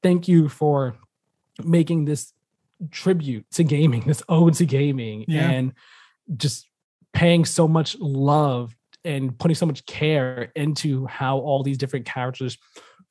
Thank 0.01 0.27
you 0.27 0.49
for 0.49 0.95
making 1.63 2.05
this 2.05 2.33
tribute 2.91 3.45
to 3.51 3.63
gaming, 3.63 4.01
this 4.07 4.23
ode 4.27 4.55
to 4.55 4.65
gaming, 4.65 5.25
Yeah. 5.27 5.49
and 5.51 5.73
just 6.35 6.67
paying 7.13 7.45
so 7.45 7.67
much 7.67 7.95
love 7.99 8.75
and 9.05 9.37
putting 9.37 9.55
so 9.55 9.65
much 9.65 9.85
care 9.85 10.51
into 10.55 11.05
how 11.05 11.37
all 11.37 11.63
these 11.63 11.77
different 11.77 12.05
characters 12.05 12.57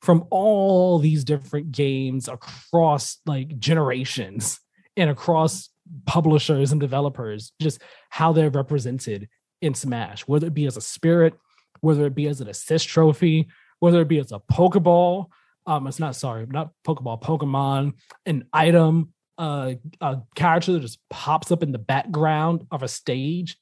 from 0.01 0.25
all 0.29 0.99
these 0.99 1.23
different 1.23 1.71
games 1.71 2.27
across 2.27 3.17
like 3.25 3.57
generations 3.59 4.59
and 4.95 5.09
across 5.09 5.69
publishers 6.05 6.71
and 6.71 6.79
developers, 6.79 7.51
just 7.61 7.81
how 8.09 8.31
they're 8.31 8.49
represented 8.49 9.27
in 9.61 9.73
Smash, 9.73 10.21
whether 10.27 10.47
it 10.47 10.53
be 10.53 10.65
as 10.67 10.77
a 10.77 10.81
spirit, 10.81 11.33
whether 11.81 12.05
it 12.05 12.15
be 12.15 12.27
as 12.27 12.41
an 12.41 12.49
assist 12.49 12.87
trophy, 12.87 13.47
whether 13.79 14.01
it 14.01 14.07
be 14.07 14.19
as 14.19 14.31
a 14.31 14.39
Pokeball. 14.51 15.27
Um, 15.65 15.87
it's 15.87 15.99
not 15.99 16.15
sorry, 16.15 16.45
not 16.45 16.71
Pokeball, 16.85 17.21
Pokemon, 17.21 17.93
an 18.25 18.45
item, 18.53 19.13
uh, 19.37 19.73
a 19.99 20.17
character 20.35 20.73
that 20.73 20.79
just 20.79 20.99
pops 21.09 21.51
up 21.51 21.61
in 21.61 21.71
the 21.71 21.77
background 21.77 22.65
of 22.71 22.83
a 22.83 22.87
stage, 22.87 23.57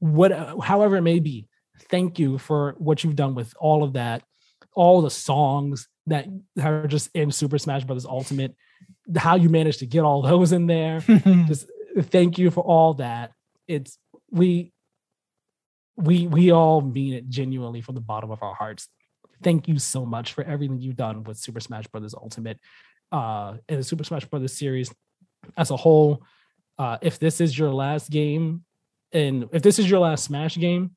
what, 0.00 0.32
however 0.62 0.96
it 0.96 1.02
may 1.02 1.20
be. 1.20 1.46
Thank 1.90 2.18
you 2.18 2.38
for 2.38 2.74
what 2.78 3.04
you've 3.04 3.16
done 3.16 3.34
with 3.34 3.54
all 3.58 3.84
of 3.84 3.92
that, 3.92 4.22
all 4.74 5.02
the 5.02 5.10
songs 5.10 5.88
that 6.06 6.26
are 6.60 6.86
just 6.86 7.10
in 7.14 7.30
Super 7.30 7.58
Smash 7.58 7.84
Brothers 7.84 8.06
Ultimate, 8.06 8.56
how 9.16 9.36
you 9.36 9.48
managed 9.48 9.80
to 9.80 9.86
get 9.86 10.02
all 10.02 10.22
those 10.22 10.52
in 10.52 10.66
there 10.66 11.00
just 11.46 11.66
thank 12.00 12.38
you 12.38 12.50
for 12.50 12.62
all 12.62 12.94
that 12.94 13.32
it's 13.68 13.98
we 14.30 14.72
we 15.96 16.26
we 16.26 16.50
all 16.50 16.80
mean 16.80 17.14
it 17.14 17.28
genuinely 17.28 17.80
from 17.80 17.94
the 17.94 18.00
bottom 18.00 18.30
of 18.30 18.42
our 18.42 18.54
hearts. 18.54 18.88
Thank 19.42 19.68
you 19.68 19.78
so 19.78 20.06
much 20.06 20.32
for 20.32 20.44
everything 20.44 20.80
you've 20.80 20.96
done 20.96 21.24
with 21.24 21.38
super 21.38 21.60
smash 21.60 21.86
brothers 21.86 22.14
ultimate 22.14 22.58
uh 23.12 23.56
and 23.68 23.78
the 23.78 23.84
super 23.84 24.04
smash 24.04 24.24
brothers 24.24 24.56
series 24.56 24.92
as 25.56 25.70
a 25.70 25.76
whole. 25.76 26.22
Uh 26.78 26.98
if 27.00 27.18
this 27.18 27.40
is 27.40 27.58
your 27.58 27.70
last 27.70 28.10
game 28.10 28.64
and 29.12 29.48
if 29.52 29.62
this 29.62 29.78
is 29.78 29.90
your 29.90 30.00
last 30.00 30.24
smash 30.24 30.56
game 30.56 30.96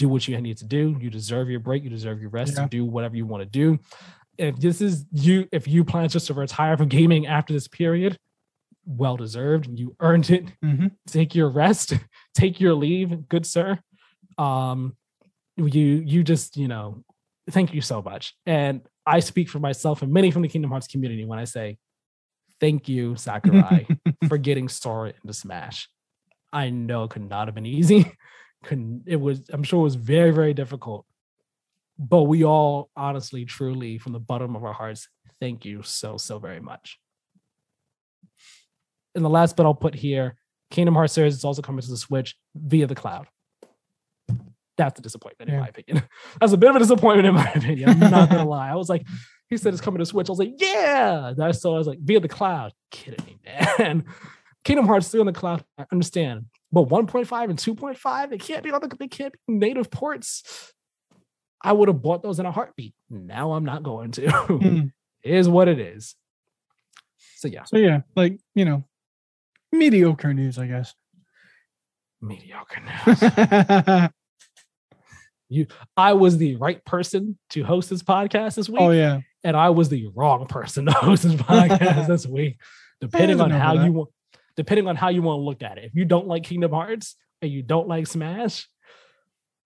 do 0.00 0.08
what 0.08 0.26
you 0.26 0.40
need 0.40 0.56
to 0.56 0.64
do. 0.64 0.96
You 0.98 1.10
deserve 1.10 1.50
your 1.50 1.60
break. 1.60 1.84
You 1.84 1.90
deserve 1.90 2.22
your 2.22 2.30
rest. 2.30 2.54
Yeah. 2.56 2.66
do 2.68 2.86
whatever 2.86 3.16
you 3.16 3.26
want 3.26 3.42
to 3.42 3.48
do. 3.48 3.78
If 4.38 4.56
this 4.56 4.80
is 4.80 5.04
you 5.12 5.46
if 5.52 5.68
you 5.68 5.84
plan 5.84 6.08
just 6.08 6.28
to 6.28 6.34
retire 6.34 6.76
from 6.78 6.88
gaming 6.88 7.26
after 7.26 7.52
this 7.52 7.68
period 7.68 8.18
well 8.90 9.16
deserved 9.16 9.68
you 9.78 9.94
earned 10.00 10.30
it. 10.30 10.44
Mhm. 10.64 10.92
take 11.06 11.34
your 11.34 11.48
rest. 11.48 11.94
Take 12.34 12.60
your 12.60 12.74
leave 12.74 13.28
good 13.28 13.44
sir. 13.46 13.78
Um 14.38 14.96
you 15.56 16.02
you 16.06 16.22
just 16.24 16.56
you 16.56 16.68
know 16.68 17.04
thank 17.50 17.74
you 17.74 17.80
so 17.80 18.02
much. 18.02 18.34
And 18.46 18.82
i 19.06 19.20
speak 19.20 19.48
for 19.48 19.58
myself 19.58 20.02
and 20.02 20.12
many 20.12 20.30
from 20.30 20.42
the 20.42 20.48
kingdom 20.48 20.70
hearts 20.70 20.86
community 20.86 21.24
when 21.24 21.38
i 21.38 21.44
say 21.44 21.78
thank 22.60 22.88
you 22.88 23.16
sakurai 23.16 23.86
for 24.28 24.38
getting 24.38 24.68
sora 24.68 25.12
into 25.22 25.32
smash. 25.32 25.88
I 26.52 26.70
know 26.70 27.04
it 27.04 27.10
could 27.10 27.28
not 27.28 27.46
have 27.48 27.54
been 27.54 27.66
easy. 27.66 28.12
Couldn't 28.64 29.04
it 29.06 29.16
was 29.16 29.42
i'm 29.52 29.62
sure 29.62 29.80
it 29.80 29.84
was 29.84 29.94
very 29.96 30.30
very 30.32 30.54
difficult. 30.54 31.06
But 31.98 32.22
we 32.24 32.44
all 32.44 32.90
honestly 32.96 33.44
truly 33.44 33.98
from 33.98 34.12
the 34.12 34.20
bottom 34.20 34.56
of 34.56 34.64
our 34.64 34.72
hearts 34.72 35.08
thank 35.40 35.64
you 35.64 35.82
so 35.82 36.16
so 36.16 36.38
very 36.38 36.60
much 36.60 36.98
and 39.14 39.24
the 39.24 39.28
last 39.30 39.56
bit 39.56 39.64
I'll 39.66 39.74
put 39.74 39.94
here, 39.94 40.36
Kingdom 40.70 40.94
Hearts 40.94 41.12
series 41.12 41.34
is 41.34 41.44
also 41.44 41.62
coming 41.62 41.82
to 41.82 41.90
the 41.90 41.96
Switch 41.96 42.36
via 42.54 42.86
the 42.86 42.94
cloud. 42.94 43.26
That's 44.76 44.98
a 44.98 45.02
disappointment 45.02 45.50
in 45.50 45.56
Yeah. 45.56 45.60
my 45.62 45.68
opinion. 45.68 46.02
That's 46.40 46.52
a 46.52 46.56
bit 46.56 46.70
of 46.70 46.76
a 46.76 46.78
disappointment 46.78 47.26
in 47.26 47.34
my 47.34 47.50
opinion. 47.54 47.90
I'm 47.90 48.10
not 48.10 48.30
gonna 48.30 48.48
lie. 48.48 48.70
I 48.70 48.76
was 48.76 48.88
like, 48.88 49.06
he 49.48 49.56
said 49.56 49.72
it's 49.74 49.82
coming 49.82 49.98
to 49.98 50.06
Switch. 50.06 50.28
I 50.28 50.32
was 50.32 50.38
like, 50.38 50.54
yeah. 50.58 51.32
That's 51.36 51.60
so 51.60 51.74
I 51.74 51.78
was 51.78 51.86
like, 51.86 51.98
via 52.00 52.20
the 52.20 52.28
cloud. 52.28 52.72
Kidding 52.90 53.24
me, 53.26 53.38
man. 53.44 54.04
Kingdom 54.64 54.86
Hearts 54.86 55.06
still 55.06 55.20
on 55.20 55.26
the 55.26 55.32
cloud. 55.32 55.64
I 55.78 55.86
understand, 55.90 56.46
but 56.70 56.88
1.5 56.88 57.50
and 57.50 57.58
2.5, 57.58 58.30
they 58.30 58.38
can't 58.38 58.62
be 58.62 58.70
on 58.70 58.80
the 58.80 58.94
they 58.98 59.08
can't 59.08 59.32
be 59.32 59.54
native 59.54 59.90
ports. 59.90 60.72
I 61.62 61.72
would 61.72 61.88
have 61.88 62.00
bought 62.00 62.22
those 62.22 62.38
in 62.38 62.46
a 62.46 62.52
heartbeat. 62.52 62.94
Now 63.10 63.52
I'm 63.52 63.64
not 63.64 63.82
going 63.82 64.12
to. 64.12 64.22
Mm. 64.22 64.92
is 65.22 65.48
what 65.48 65.68
it 65.68 65.78
is. 65.78 66.14
So 67.36 67.48
yeah, 67.48 67.64
So 67.64 67.76
yeah, 67.76 68.00
like 68.16 68.38
you 68.54 68.64
know, 68.64 68.84
mediocre 69.72 70.34
news, 70.34 70.58
I 70.58 70.66
guess. 70.66 70.94
mediocre 72.20 72.80
news. 73.06 74.10
You, 75.52 75.66
I 75.96 76.12
was 76.12 76.38
the 76.38 76.54
right 76.56 76.82
person 76.84 77.36
to 77.50 77.64
host 77.64 77.90
this 77.90 78.04
podcast 78.04 78.54
this 78.54 78.68
oh, 78.68 78.72
week, 78.72 78.80
oh 78.82 78.90
yeah, 78.90 79.20
and 79.42 79.56
I 79.56 79.70
was 79.70 79.88
the 79.88 80.08
wrong 80.14 80.46
person 80.46 80.86
to 80.86 80.92
host 80.92 81.24
this 81.24 81.34
podcast 81.34 82.06
this 82.06 82.26
week. 82.26 82.58
Depending 83.00 83.40
on 83.40 83.50
how 83.50 83.72
you 83.84 83.92
want, 83.92 84.10
depending 84.56 84.86
on 84.86 84.94
how 84.94 85.08
you 85.08 85.22
want 85.22 85.38
to 85.38 85.42
look 85.42 85.62
at 85.62 85.78
it. 85.78 85.84
If 85.84 85.94
you 85.94 86.04
don't 86.04 86.28
like 86.28 86.44
Kingdom 86.44 86.70
Hearts 86.70 87.16
and 87.42 87.50
you 87.50 87.62
don't 87.62 87.88
like 87.88 88.06
Smash, 88.06 88.68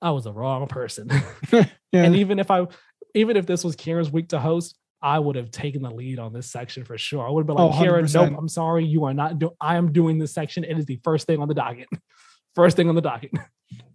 I 0.01 0.13
was 0.13 0.25
the 0.25 0.33
wrong 0.33 0.67
person. 0.69 1.11
yeah. 1.53 1.67
and 1.93 2.17
even 2.17 2.39
if 2.39 2.51
I, 2.51 2.67
even 3.15 3.37
if 3.37 3.45
this 3.45 3.63
was 3.63 3.77
Kieran's 3.77 4.11
week 4.11 4.29
to 4.29 4.39
host, 4.39 4.79
I 5.05 5.19
would 5.19 5.37
have 5.37 5.51
taken 5.51 5.83
the 5.83 5.91
lead 5.91 6.19
on 6.19 6.33
this 6.33 6.51
section 6.51 6.83
for 6.85 6.97
sure. 6.97 7.27
I 7.27 7.31
would 7.31 7.43
have 7.43 7.47
been 7.47 7.61
Oh, 7.61 7.67
like, 7.69 7.79
Kieran, 7.81 8.09
nope, 8.13 8.35
I'm 8.39 8.49
sorry, 8.49 8.85
you 8.87 9.05
are 9.05 9.13
not 9.13 9.39
doing. 9.39 9.53
I 9.61 9.77
am 9.77 9.93
doing 9.93 10.19
this 10.19 10.33
section. 10.33 10.65
It 10.65 10.79
is 10.79 10.87
the 10.87 10.99
first 11.05 11.27
thing 11.27 11.41
on 11.41 11.49
the 11.49 11.55
docket. 11.55 11.89
First 12.55 12.77
thing 12.77 12.89
on 12.89 12.95
the 12.95 13.01
docket. 13.01 13.33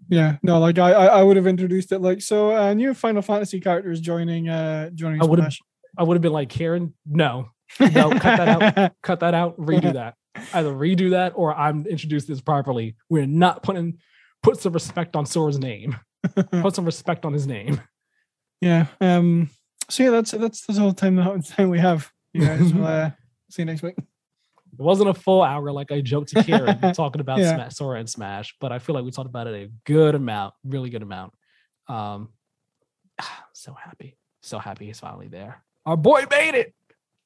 Yeah, 0.09 0.35
no, 0.43 0.59
like 0.59 0.77
I, 0.77 0.91
I, 0.91 1.23
would 1.23 1.37
have 1.37 1.47
introduced 1.47 1.93
it 1.93 1.99
like 1.99 2.21
so. 2.21 2.53
Uh, 2.53 2.73
new 2.73 2.93
Final 2.93 3.21
Fantasy 3.21 3.61
characters 3.61 4.01
joining, 4.01 4.49
uh, 4.49 4.89
joining. 4.89 5.21
I 5.21 5.25
would've- 5.25 5.57
I 5.97 6.03
would 6.03 6.15
have 6.15 6.21
been 6.21 6.33
like, 6.33 6.49
Kieran, 6.49 6.93
no, 7.05 7.47
no, 7.79 8.09
cut 8.11 8.21
that 8.21 8.77
out. 8.77 8.91
cut 9.01 9.19
that 9.21 9.33
out, 9.33 9.57
redo 9.57 9.93
that. 9.93 10.15
Either 10.53 10.71
redo 10.71 11.11
that 11.11 11.33
or 11.35 11.55
I'm 11.55 11.85
introduced 11.87 12.27
this 12.27 12.41
properly. 12.41 12.95
We're 13.09 13.25
not 13.25 13.63
putting 13.63 13.97
put 14.43 14.59
some 14.59 14.73
respect 14.73 15.15
on 15.15 15.25
Sora's 15.25 15.57
name. 15.59 15.97
Put 16.51 16.75
some 16.75 16.83
respect 16.85 17.23
on 17.23 17.31
his 17.31 17.47
name. 17.47 17.81
yeah. 18.61 18.87
Um. 18.99 19.49
So 19.89 20.03
yeah, 20.03 20.09
that's 20.11 20.31
that's 20.31 20.65
that's 20.65 20.79
all 20.79 20.89
the 20.89 20.95
time 20.95 21.15
the 21.15 21.23
time 21.55 21.69
we 21.69 21.79
have. 21.79 22.11
You 22.33 22.41
guys, 22.45 22.73
we'll, 22.73 22.85
uh, 22.85 23.11
see 23.49 23.63
you 23.63 23.65
next 23.65 23.81
week. 23.81 23.95
It 23.97 24.05
wasn't 24.83 25.09
a 25.09 25.13
full 25.13 25.41
hour 25.41 25.71
like 25.71 25.91
I 25.91 26.01
joked 26.01 26.29
to 26.29 26.43
Kieran 26.43 26.79
talking 26.93 27.21
about 27.21 27.39
Yeah. 27.39 27.55
Smash, 27.55 27.75
Sora 27.75 27.99
and 27.99 28.09
Smash, 28.09 28.55
but 28.61 28.71
I 28.71 28.79
feel 28.79 28.95
like 28.95 29.03
we 29.03 29.11
talked 29.11 29.27
about 29.29 29.47
it 29.47 29.55
a 29.55 29.71
good 29.85 30.15
amount, 30.15 30.53
really 30.63 30.89
good 30.89 31.01
amount. 31.01 31.33
Um, 31.87 32.29
so 33.53 33.73
happy, 33.73 34.15
so 34.41 34.59
happy 34.59 34.85
he's 34.85 34.99
finally 34.99 35.27
there. 35.27 35.63
Our 35.85 35.97
boy 35.97 36.25
made 36.29 36.55
it. 36.55 36.73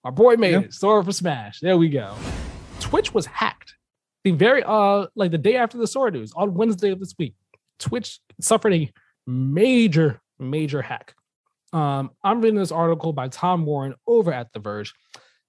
Our 0.03 0.11
boy 0.11 0.35
made 0.37 0.51
Yeah. 0.51 0.59
it. 0.61 0.73
Sora 0.73 1.03
for 1.03 1.11
Smash. 1.11 1.59
There 1.59 1.77
we 1.77 1.89
go. 1.89 2.15
Twitch 2.79 3.13
was 3.13 3.25
hacked. 3.25 3.75
The 4.23 4.31
very 4.31 4.63
uh 4.63 5.07
like 5.15 5.31
the 5.31 5.37
day 5.37 5.57
after 5.57 5.77
the 5.77 5.85
Sora 5.87 6.11
news 6.11 6.31
on 6.35 6.53
Wednesday 6.53 6.91
of 6.91 6.99
this 6.99 7.13
week, 7.19 7.35
Twitch 7.77 8.19
suffered 8.39 8.73
a 8.73 8.91
major, 9.27 10.21
major 10.39 10.81
hack. 10.81 11.13
Um, 11.73 12.11
I'm 12.23 12.39
reading 12.39 12.59
this 12.59 12.71
article 12.71 13.13
by 13.13 13.29
Tom 13.29 13.65
Warren 13.65 13.95
over 14.05 14.31
at 14.31 14.53
The 14.53 14.59
Verge 14.59 14.93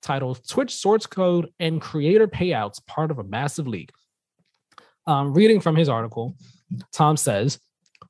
titled 0.00 0.40
Twitch 0.48 0.74
Source 0.74 1.04
Code 1.04 1.50
and 1.60 1.80
Creator 1.80 2.28
Payouts 2.28 2.84
Part 2.86 3.10
of 3.10 3.18
a 3.18 3.24
Massive 3.24 3.68
Leak. 3.68 3.90
Um, 5.06 5.34
reading 5.34 5.60
from 5.60 5.76
his 5.76 5.90
article, 5.90 6.34
Tom 6.92 7.18
says 7.18 7.58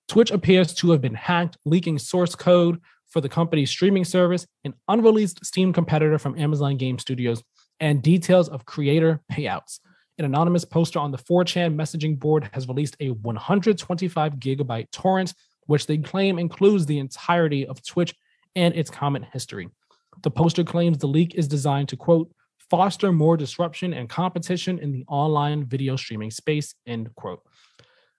Twitch 0.06 0.30
appears 0.30 0.72
to 0.74 0.92
have 0.92 1.00
been 1.00 1.14
hacked, 1.14 1.58
leaking 1.64 1.98
source 1.98 2.36
code 2.36 2.80
for 3.08 3.20
the 3.20 3.28
company's 3.28 3.70
streaming 3.70 4.04
service, 4.04 4.46
an 4.64 4.74
unreleased 4.86 5.44
Steam 5.44 5.72
competitor 5.72 6.18
from 6.18 6.38
Amazon 6.38 6.76
Game 6.76 7.00
Studios, 7.00 7.42
and 7.80 8.00
details 8.00 8.48
of 8.48 8.64
creator 8.64 9.20
payouts. 9.32 9.80
An 10.18 10.24
anonymous 10.24 10.64
poster 10.64 11.00
on 11.00 11.10
the 11.10 11.18
4chan 11.18 11.74
messaging 11.74 12.16
board 12.16 12.48
has 12.52 12.68
released 12.68 12.96
a 13.00 13.10
125 13.10 14.34
gigabyte 14.34 14.88
torrent, 14.92 15.34
which 15.66 15.86
they 15.86 15.98
claim 15.98 16.38
includes 16.38 16.86
the 16.86 16.98
entirety 16.98 17.66
of 17.66 17.84
Twitch 17.84 18.14
and 18.54 18.74
its 18.74 18.90
comment 18.90 19.26
history. 19.32 19.68
The 20.22 20.30
poster 20.30 20.64
claims 20.64 20.98
the 20.98 21.06
leak 21.06 21.34
is 21.34 21.48
designed 21.48 21.88
to, 21.88 21.96
quote, 21.96 22.30
foster 22.70 23.12
more 23.12 23.36
disruption 23.36 23.92
and 23.92 24.08
competition 24.08 24.78
in 24.78 24.92
the 24.92 25.04
online 25.08 25.64
video 25.64 25.96
streaming 25.96 26.30
space, 26.30 26.74
end 26.86 27.14
quote. 27.14 27.42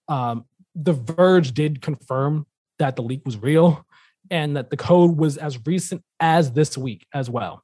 Um, 0.08 0.46
the 0.76 0.94
Verge 0.94 1.54
did 1.54 1.82
confirm 1.82 2.46
that 2.80 2.96
the 2.96 3.02
leak 3.02 3.22
was 3.26 3.38
real 3.38 3.86
and 4.30 4.58
that 4.58 4.70
the 4.70 4.78
code 4.78 5.18
was 5.18 5.38
as 5.38 5.66
recent 5.66 6.04
as 6.20 6.52
this 6.52 6.78
week 6.78 7.06
as 7.14 7.30
well. 7.30 7.64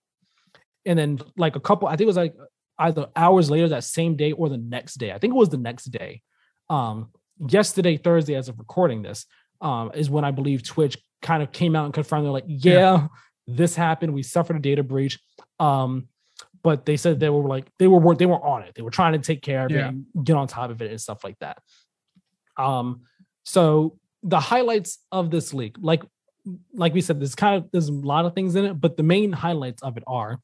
And 0.85 0.97
then 0.97 1.19
like 1.37 1.55
a 1.55 1.59
couple, 1.59 1.87
I 1.87 1.91
think 1.91 2.01
it 2.01 2.07
was 2.07 2.17
like 2.17 2.35
either 2.79 3.07
hours 3.15 3.51
later 3.51 3.69
that 3.69 3.83
same 3.83 4.15
day 4.15 4.31
or 4.31 4.49
the 4.49 4.57
next 4.57 4.95
day. 4.95 5.11
I 5.11 5.19
think 5.19 5.33
it 5.33 5.37
was 5.37 5.49
the 5.49 5.57
next 5.57 5.85
day. 5.85 6.21
Um, 6.69 7.09
yesterday, 7.49 7.97
Thursday, 7.97 8.35
as 8.35 8.49
of 8.49 8.57
recording 8.57 9.01
this, 9.01 9.25
um, 9.61 9.91
is 9.93 10.09
when 10.09 10.25
I 10.25 10.31
believe 10.31 10.63
Twitch 10.63 10.97
kind 11.21 11.43
of 11.43 11.51
came 11.51 11.75
out 11.75 11.85
and 11.85 11.93
confirmed 11.93 12.25
they're 12.25 12.31
like, 12.31 12.45
yeah, 12.47 12.73
yeah. 12.73 13.07
this 13.47 13.75
happened. 13.75 14.13
We 14.13 14.23
suffered 14.23 14.55
a 14.55 14.59
data 14.59 14.83
breach. 14.83 15.19
Um, 15.59 16.07
but 16.63 16.85
they 16.85 16.97
said 16.97 17.19
they 17.19 17.29
were 17.29 17.47
like 17.47 17.67
they 17.79 17.87
were 17.87 18.15
they 18.15 18.25
were 18.25 18.43
on 18.43 18.63
it. 18.63 18.73
They 18.75 18.81
were 18.81 18.91
trying 18.91 19.13
to 19.13 19.19
take 19.19 19.41
care 19.41 19.65
of 19.65 19.71
yeah. 19.71 19.89
it 19.89 20.23
get 20.23 20.35
on 20.35 20.47
top 20.47 20.69
of 20.69 20.81
it 20.81 20.91
and 20.91 21.01
stuff 21.01 21.23
like 21.23 21.37
that. 21.39 21.57
Um, 22.57 23.01
so 23.43 23.97
the 24.23 24.39
highlights 24.39 24.99
of 25.11 25.31
this 25.31 25.53
leak, 25.53 25.75
like 25.79 26.03
like 26.73 26.93
we 26.93 27.01
said, 27.01 27.19
there's 27.19 27.35
kind 27.35 27.63
of 27.63 27.71
there's 27.71 27.87
a 27.87 27.93
lot 27.93 28.25
of 28.25 28.35
things 28.35 28.55
in 28.55 28.65
it, 28.65 28.73
but 28.79 28.97
the 28.97 29.03
main 29.03 29.31
highlights 29.31 29.81
of 29.81 29.97
it 29.97 30.03
are 30.07 30.39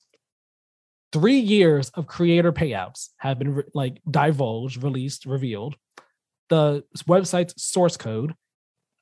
three 1.11 1.39
years 1.39 1.89
of 1.89 2.07
creator 2.07 2.51
payouts 2.51 3.09
have 3.17 3.39
been 3.39 3.63
like 3.73 4.01
divulged, 4.09 4.83
released, 4.83 5.25
revealed. 5.25 5.75
The 6.49 6.83
website's 7.07 7.61
source 7.61 7.97
code, 7.97 8.33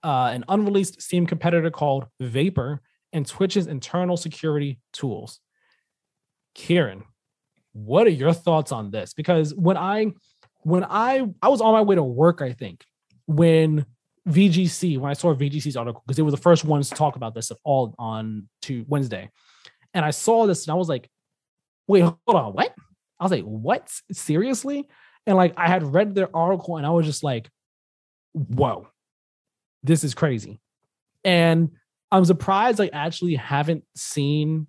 uh, 0.05 0.29
an 0.31 0.45
unreleased 0.47 1.01
Steam 1.01 1.25
competitor 1.25 1.71
called 1.71 2.05
Vapor, 2.19 2.81
and 3.11 3.25
Twitch's 3.25 3.65
internal 3.65 4.17
security 4.17 4.79
tools. 4.93 5.39
Kieran, 6.53 7.03
what 7.73 8.05
are 8.05 8.11
your 8.11 8.31
thoughts 8.31 8.71
on 8.71 8.91
this? 8.91 9.13
Because 9.13 9.53
when 9.55 9.77
I 9.77 10.13
when 10.61 10.83
I 10.83 11.27
I 11.41 11.49
was 11.49 11.59
on 11.59 11.73
my 11.73 11.81
way 11.81 11.95
to 11.95 12.03
work, 12.03 12.41
I 12.41 12.53
think 12.53 12.85
when 13.25 13.85
VGC 14.29 14.99
when 14.99 15.09
I 15.09 15.13
saw 15.13 15.33
VGC's 15.33 15.75
article 15.75 16.03
because 16.05 16.17
they 16.17 16.23
were 16.23 16.31
the 16.31 16.37
first 16.37 16.65
ones 16.65 16.89
to 16.89 16.95
talk 16.95 17.15
about 17.15 17.33
this 17.33 17.49
at 17.49 17.57
all 17.63 17.95
on 17.97 18.47
to 18.63 18.85
Wednesday, 18.87 19.31
and 19.95 20.05
I 20.05 20.11
saw 20.11 20.45
this 20.45 20.67
and 20.67 20.73
I 20.73 20.75
was 20.75 20.89
like, 20.89 21.09
wait, 21.87 22.01
hold 22.01 22.17
on, 22.27 22.53
what? 22.53 22.75
I 23.19 23.23
was 23.23 23.31
like, 23.31 23.43
what? 23.43 23.91
Seriously? 24.11 24.87
And 25.25 25.35
like 25.35 25.53
I 25.57 25.67
had 25.67 25.83
read 25.83 26.13
their 26.13 26.35
article 26.35 26.77
and 26.77 26.85
I 26.85 26.91
was 26.91 27.05
just 27.07 27.23
like, 27.23 27.49
whoa, 28.33 28.87
this 29.85 30.03
is 30.03 30.13
crazy. 30.13 30.59
And 31.23 31.71
I'm 32.11 32.25
surprised 32.25 32.79
I 32.79 32.89
actually 32.91 33.35
haven't 33.35 33.83
seen 33.95 34.67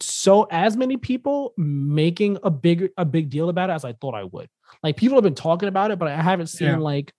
so 0.00 0.44
as 0.50 0.76
many 0.76 0.96
people 0.96 1.54
making 1.56 2.38
a 2.42 2.50
big 2.50 2.90
a 2.96 3.04
big 3.04 3.30
deal 3.30 3.48
about 3.48 3.70
it 3.70 3.74
as 3.74 3.84
I 3.84 3.92
thought 3.92 4.14
I 4.14 4.24
would. 4.24 4.48
Like 4.82 4.96
people 4.96 5.16
have 5.16 5.24
been 5.24 5.34
talking 5.34 5.68
about 5.68 5.90
it, 5.90 5.98
but 5.98 6.08
I 6.08 6.20
haven't 6.20 6.46
seen 6.48 6.68
yeah. 6.68 6.76
like 6.78 7.12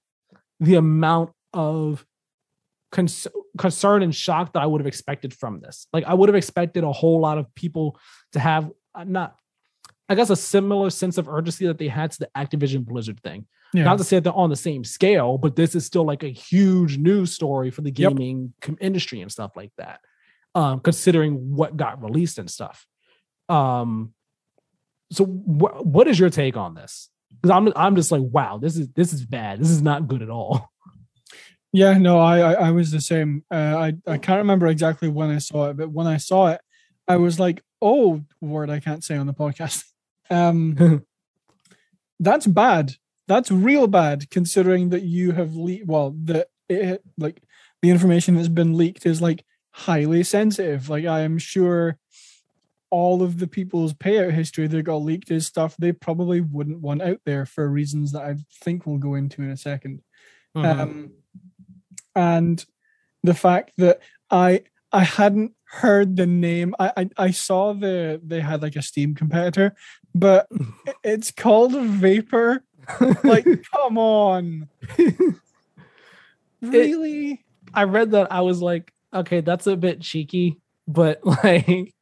the 0.60 0.76
amount 0.76 1.32
of 1.54 2.06
cons- 2.91 3.28
concern 3.58 4.02
and 4.02 4.16
shock 4.16 4.54
that 4.54 4.62
I 4.62 4.66
would 4.66 4.82
have 4.82 4.88
expected 4.88 5.34
from 5.34 5.60
this. 5.60 5.88
Like 5.94 6.06
I 6.06 6.14
would 6.14 6.30
have 6.30 6.36
expected 6.36 6.84
a 6.84 6.91
whole 6.91 7.20
lot 7.20 7.38
of 7.38 7.54
people 7.54 8.00
to 8.32 8.39
have 8.39 8.72
uh, 8.96 9.04
not 9.04 9.36
I 10.10 10.16
guess 10.16 10.30
a 10.30 10.36
similar 10.36 10.89
sense 10.89 11.18
of 11.18 11.28
urgency 11.28 11.68
that 11.68 11.78
they 11.78 11.88
had 11.88 12.12
to 12.12 12.20
the 12.20 12.30
Activision 12.36 12.86
Blizzard 12.86 13.20
thing. 13.22 13.46
Yeah. 13.74 13.84
Not 13.84 13.97
to 13.97 14.03
say 14.03 14.19
they're 14.19 14.32
on 14.32 14.49
the 14.49 14.55
same 14.55 14.84
scale, 14.84 15.38
but 15.38 15.55
this 15.55 15.74
is 15.74 15.86
still 15.86 16.05
like 16.05 16.24
a 16.24 16.30
huge 16.30 16.97
news 16.97 17.34
story 17.34 17.71
for 17.71 17.82
the 17.82 17.91
gaming 17.91 18.53
yep. 18.67 18.78
industry 18.80 19.21
and 19.21 19.32
stuff 19.32 19.51
like 19.55 19.71
that 19.78 19.99
um, 20.55 20.80
considering 20.80 21.55
what 21.55 21.76
got 21.76 22.01
released 22.03 22.38
and 22.38 22.49
stuff. 22.49 22.86
Um, 23.49 24.13
so 25.11 25.26
wh- 25.26 25.86
what 25.86 26.07
is 26.07 26.19
your 26.19 26.30
take 26.30 26.57
on 26.57 26.76
this? 26.76 27.09
Because 27.30 27.51
I'm 27.51 27.74
I'm 27.76 27.95
just 27.95 28.11
like, 28.11 28.21
wow, 28.21 28.57
this 28.57 28.78
is 28.78 28.89
this 28.89 29.13
is 29.13 29.26
bad. 29.26 29.59
This 29.59 29.69
is 29.69 29.82
not 29.82 30.07
good 30.07 30.21
at 30.21 30.30
all. 30.30 30.69
Yeah, 31.76 31.97
no, 31.97 32.19
I 32.19 32.38
I, 32.38 32.53
I 32.67 32.69
was 32.69 32.91
the 32.91 33.01
same. 33.01 33.43
Uh, 33.49 33.55
I 33.55 33.93
I 34.05 34.19
can't 34.19 34.38
remember 34.38 34.67
exactly 34.67 35.09
when 35.09 35.32
I 35.32 35.39
saw 35.39 35.71
it, 35.71 35.78
but 35.78 35.89
when 35.89 36.05
I 36.05 36.17
saw 36.17 36.49
it, 36.49 36.61
I 37.07 37.15
was 37.15 37.39
like, 37.39 37.63
oh, 37.82 38.21
word 38.41 38.69
I 38.69 38.80
can't 38.80 39.03
say 39.03 39.17
on 39.17 39.26
the 39.26 39.34
podcast. 39.34 39.84
Um, 40.30 41.03
that's 42.19 42.47
bad. 42.47 42.93
That's 43.28 43.51
real 43.51 43.88
bad, 43.88 44.30
considering 44.30 44.89
that 44.89 45.03
you 45.03 45.32
have 45.32 45.55
leaked. 45.55 45.88
Well, 45.88 46.15
the 46.21 46.47
it 46.69 47.03
like 47.17 47.41
the 47.82 47.89
information 47.89 48.36
that's 48.36 48.47
been 48.47 48.78
leaked 48.78 49.05
is 49.05 49.21
like 49.21 49.45
highly 49.71 50.24
sensitive. 50.24 50.89
Like 50.89 51.05
I 51.05 51.21
am 51.21 51.38
sure 51.38 51.97
all 52.89 53.24
of 53.24 53.39
the 53.39 53.47
people's 53.47 53.93
payout 53.93 54.32
history 54.32 54.67
that 54.67 54.84
got 54.84 54.97
leaked 54.97 55.32
is 55.32 55.47
stuff 55.47 55.76
they 55.78 55.91
probably 55.91 56.41
wouldn't 56.41 56.80
want 56.80 57.01
out 57.01 57.19
there 57.26 57.45
for 57.45 57.67
reasons 57.67 58.11
that 58.11 58.21
I 58.21 58.36
think 58.63 58.86
we'll 58.86 58.99
go 58.99 59.15
into 59.15 59.41
in 59.41 59.49
a 59.49 59.55
2nd 59.55 59.99
mm-hmm. 60.55 60.65
um, 60.65 61.11
and 62.15 62.63
the 63.24 63.34
fact 63.34 63.71
that 63.78 63.99
I 64.30 64.63
I 64.91 65.03
hadn't 65.03 65.53
heard 65.65 66.17
the 66.17 66.28
name. 66.28 66.76
I, 66.80 66.91
I 66.95 67.09
I 67.17 67.32
saw 67.32 67.74
the 67.74 68.21
they 68.24 68.41
had 68.41 68.61
like 68.61 68.76
a 68.76 68.82
Steam 68.82 69.15
competitor, 69.15 69.76
but 70.13 70.47
it's 71.03 71.32
called 71.32 71.74
Vapor. 71.74 72.63
like, 73.23 73.45
come 73.71 73.97
on. 73.97 74.69
really? 76.61 77.31
It, 77.31 77.39
I 77.73 77.84
read 77.84 78.11
that 78.11 78.31
I 78.31 78.41
was 78.41 78.61
like, 78.61 78.93
okay, 79.13 79.41
that's 79.41 79.67
a 79.67 79.75
bit 79.75 80.01
cheeky, 80.01 80.59
but 80.88 81.19
like 81.25 81.93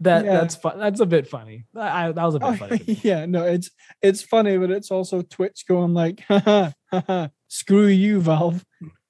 that 0.00 0.24
yeah. 0.24 0.32
that's 0.32 0.56
fun. 0.56 0.78
That's 0.78 1.00
a 1.00 1.06
bit 1.06 1.28
funny. 1.28 1.64
I, 1.76 2.12
that 2.12 2.24
was 2.24 2.34
a 2.34 2.40
bit 2.40 2.48
oh, 2.48 2.54
funny. 2.54 3.00
yeah, 3.02 3.26
no, 3.26 3.44
it's 3.44 3.70
it's 4.02 4.22
funny, 4.22 4.56
but 4.56 4.70
it's 4.70 4.90
also 4.90 5.22
Twitch 5.22 5.64
going 5.66 5.94
like, 5.94 6.24
screw 7.48 7.86
you, 7.86 8.20
Valve. 8.20 8.64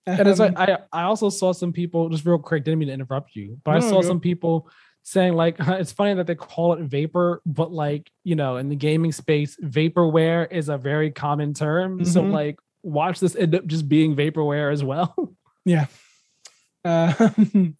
And 0.07 0.27
it's 0.27 0.41
like 0.41 0.59
um, 0.59 0.79
I 0.93 1.01
I 1.01 1.03
also 1.03 1.29
saw 1.29 1.53
some 1.53 1.73
people 1.73 2.09
just 2.09 2.25
real 2.25 2.39
quick. 2.39 2.65
Didn't 2.65 2.79
mean 2.79 2.89
to 2.89 2.95
interrupt 2.95 3.37
you, 3.37 3.59
but 3.65 3.73
no, 3.73 3.77
I 3.79 3.81
saw 3.81 4.01
some 4.01 4.21
people 4.21 4.71
saying 5.03 5.35
like 5.35 5.57
it's 5.61 5.93
funny 5.93 6.15
that 6.15 6.27
they 6.27 6.35
call 6.35 6.75
it 6.75 6.81
vapor, 6.81 7.43
but 7.47 7.73
like 7.73 8.11
you 8.25 8.37
know 8.37 8.57
in 8.57 8.69
the 8.69 8.77
gaming 8.77 9.13
space, 9.13 9.57
vaporware 9.63 10.51
is 10.51 10.69
a 10.69 10.79
very 10.79 11.11
common 11.11 11.55
term. 11.55 11.99
Mm-hmm. 12.01 12.05
So 12.05 12.23
like 12.23 12.59
watch 12.83 13.21
this 13.21 13.37
end 13.37 13.55
up 13.55 13.67
just 13.67 13.89
being 13.89 14.17
vaporware 14.17 14.73
as 14.73 14.83
well. 14.85 15.15
Yeah. 15.65 15.85
Um, 16.83 17.77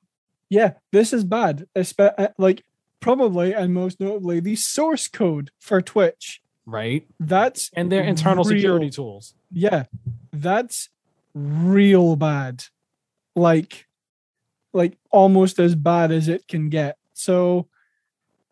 yeah, 0.50 0.74
this 0.92 1.12
is 1.12 1.24
bad. 1.24 1.66
Uh, 1.74 2.28
like 2.38 2.62
probably 3.00 3.52
and 3.52 3.74
most 3.74 3.98
notably 3.98 4.38
the 4.38 4.54
source 4.54 5.08
code 5.08 5.50
for 5.58 5.82
Twitch. 5.82 6.40
Right. 6.64 7.08
That's 7.18 7.70
and 7.74 7.90
their 7.90 8.04
internal 8.04 8.44
real, 8.44 8.56
security 8.56 8.90
tools. 8.90 9.34
Yeah, 9.50 9.84
that's 10.32 10.90
real 11.34 12.14
bad. 12.14 12.64
Like, 13.34 13.87
like 14.72 14.98
almost 15.10 15.58
as 15.58 15.74
bad 15.74 16.12
as 16.12 16.28
it 16.28 16.46
can 16.48 16.68
get. 16.68 16.98
So, 17.14 17.68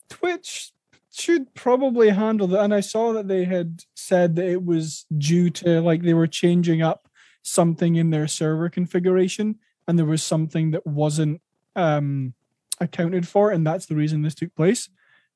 Twitch 0.09 0.73
should 1.13 1.55
probably 1.55 2.11
handle 2.11 2.47
that. 2.49 2.61
And 2.61 2.75
I 2.75 2.81
saw 2.81 3.13
that 3.13 3.29
they 3.29 3.45
had 3.45 3.83
said 3.95 4.37
that 4.37 4.47
it 4.47 4.65
was 4.65 5.07
due 5.17 5.51
to 5.51 5.81
like 5.81 6.03
they 6.03 6.15
were 6.15 6.27
changing 6.27 6.83
up 6.83 7.09
something 7.43 7.97
in 7.97 8.11
their 8.11 8.27
server 8.29 8.69
configuration 8.69 9.57
and 9.87 9.99
there 9.99 10.07
was 10.07 10.23
something 10.23 10.73
that 10.73 10.87
wasn't 10.87 11.41
um, 11.75 12.35
accounted 12.81 13.27
for, 13.29 13.51
and 13.51 13.67
that's 13.67 13.87
the 13.87 13.95
reason 13.95 14.23
this 14.23 14.35
took 14.35 14.55
place. 14.55 14.89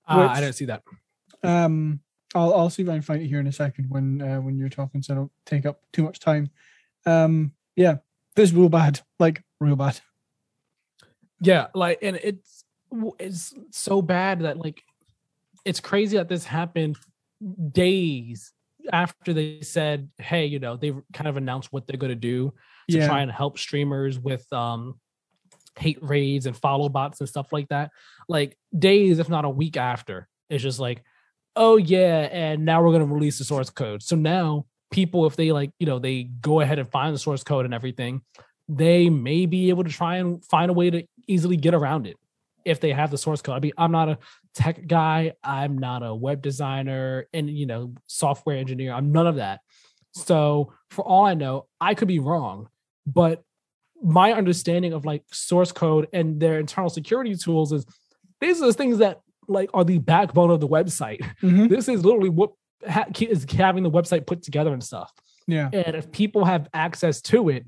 Uh, 0.09 0.29
I 0.31 0.41
don't 0.41 0.53
see 0.53 0.65
that. 0.67 0.83
Um, 1.43 2.01
I'll 2.35 2.55
I'll 2.55 2.71
see 2.71 2.83
if 2.83 2.89
I 2.89 2.95
can 2.95 3.03
find 3.03 3.23
it 3.23 3.29
here 3.29 3.41
in 3.41 3.47
a 3.47 3.53
second 3.53 3.87
when 3.89 4.21
uh, 4.21 4.41
when 4.41 4.57
you're 4.57 4.69
talking, 4.69 5.03
so 5.03 5.15
I 5.15 5.17
don't 5.17 5.33
take 5.47 5.67
up 5.67 5.83
too 5.93 6.03
much 6.03 6.21
time. 6.21 6.51
Um, 7.07 7.53
yeah, 7.77 7.99
this 8.35 8.51
is 8.51 8.57
real 8.57 8.69
bad, 8.69 9.01
like 9.19 9.43
real 9.61 9.77
bad. 9.77 10.01
Yeah, 11.41 11.69
like, 11.75 11.99
and 12.03 12.17
it's 12.23 12.65
it's 13.19 13.55
so 13.71 14.03
bad 14.03 14.41
that 14.41 14.59
like 14.59 14.83
it's 15.65 15.81
crazy 15.81 16.17
that 16.17 16.29
this 16.29 16.45
happened 16.45 16.97
days 17.73 18.53
after 18.93 19.33
they 19.33 19.61
said, 19.63 20.09
"Hey, 20.19 20.47
you 20.47 20.59
know," 20.59 20.77
they've 20.77 21.01
kind 21.13 21.29
of 21.29 21.37
announced 21.37 21.73
what 21.73 21.87
they're 21.87 21.97
going 21.97 22.11
to 22.11 22.15
do 22.17 22.53
to 22.91 22.99
yeah. 22.99 23.07
try 23.07 23.23
and 23.23 23.31
help 23.31 23.59
streamers 23.59 24.19
with 24.19 24.51
um 24.53 24.99
hate 25.79 25.99
raids 26.03 26.47
and 26.47 26.57
follow 26.57 26.89
bots 26.89 27.21
and 27.21 27.29
stuff 27.29 27.53
like 27.53 27.69
that. 27.69 27.91
Like 28.29 28.57
days, 28.77 29.19
if 29.19 29.29
not 29.29 29.45
a 29.45 29.51
week 29.51 29.77
after, 29.77 30.29
it's 30.49 30.63
just 30.63 30.81
like, 30.81 31.03
oh 31.57 31.77
yeah, 31.77 32.29
and 32.31 32.65
now 32.65 32.83
we're 32.83 32.93
gonna 32.93 33.07
release 33.07 33.39
the 33.39 33.45
source 33.45 33.71
code. 33.71 34.03
So 34.03 34.17
now 34.17 34.67
people, 34.91 35.27
if 35.27 35.37
they 35.37 35.53
like, 35.53 35.71
you 35.79 35.87
know, 35.87 35.99
they 35.99 36.25
go 36.25 36.61
ahead 36.61 36.79
and 36.79 36.91
find 36.91 37.15
the 37.15 37.19
source 37.19 37.45
code 37.45 37.65
and 37.65 37.75
everything, 37.75 38.23
they 38.69 39.09
may 39.11 39.47
be 39.47 39.69
able 39.71 39.85
to 39.85 39.91
try 39.91 40.17
and 40.17 40.45
find 40.45 40.71
a 40.71 40.75
way 40.75 40.91
to 40.91 41.05
easily 41.31 41.57
get 41.57 41.75
around 41.75 42.07
it 42.07 42.17
if 42.65 42.81
they 42.81 42.93
have 42.93 43.11
the 43.11 43.19
source 43.19 43.41
code. 43.41 43.57
I 43.57 43.61
mean, 43.61 43.73
I'm 43.79 43.93
not 43.93 44.09
a 44.09 44.19
tech 44.55 44.87
guy, 44.87 45.33
I'm 45.43 45.79
not 45.79 46.03
a 46.03 46.15
web 46.15 46.43
designer 46.43 47.27
and 47.33 47.49
you 47.49 47.67
know, 47.67 47.95
software 48.07 48.57
engineer. 48.57 48.93
I'm 48.93 49.13
none 49.13 49.27
of 49.27 49.37
that. 49.37 49.61
So 50.13 50.73
for 50.91 51.03
all 51.03 51.25
I 51.25 51.35
know, 51.35 51.67
I 51.81 51.95
could 51.95 52.09
be 52.09 52.19
wrong 52.19 52.69
but 53.07 53.43
my 54.03 54.33
understanding 54.33 54.93
of 54.93 55.05
like 55.05 55.23
source 55.31 55.73
code 55.73 56.09
and 56.13 56.41
their 56.41 56.59
internal 56.59 56.91
security 56.91 57.35
tools 57.35 57.73
is 57.73 57.85
these 58.41 58.63
are 58.63 58.67
the 58.67 58.73
things 58.73 58.99
that 58.99 59.21
like 59.47 59.71
are 59.75 59.85
the 59.85 59.99
backbone 59.99 60.51
of 60.51 60.61
the 60.61 60.69
website. 60.69 61.21
Mm-hmm. 61.43 61.67
This 61.67 61.89
is 61.89 62.05
literally 62.05 62.31
what 62.31 62.53
ha- 62.89 63.07
is 63.21 63.47
having 63.51 63.83
the 63.83 63.91
website 63.91 64.27
put 64.27 64.43
together 64.43 64.73
and 64.73 64.83
stuff. 64.83 65.13
Yeah. 65.47 65.69
And 65.73 65.97
if 65.97 66.11
people 66.13 66.45
have 66.45 66.69
access 66.73 67.21
to 67.23 67.49
it, 67.51 67.67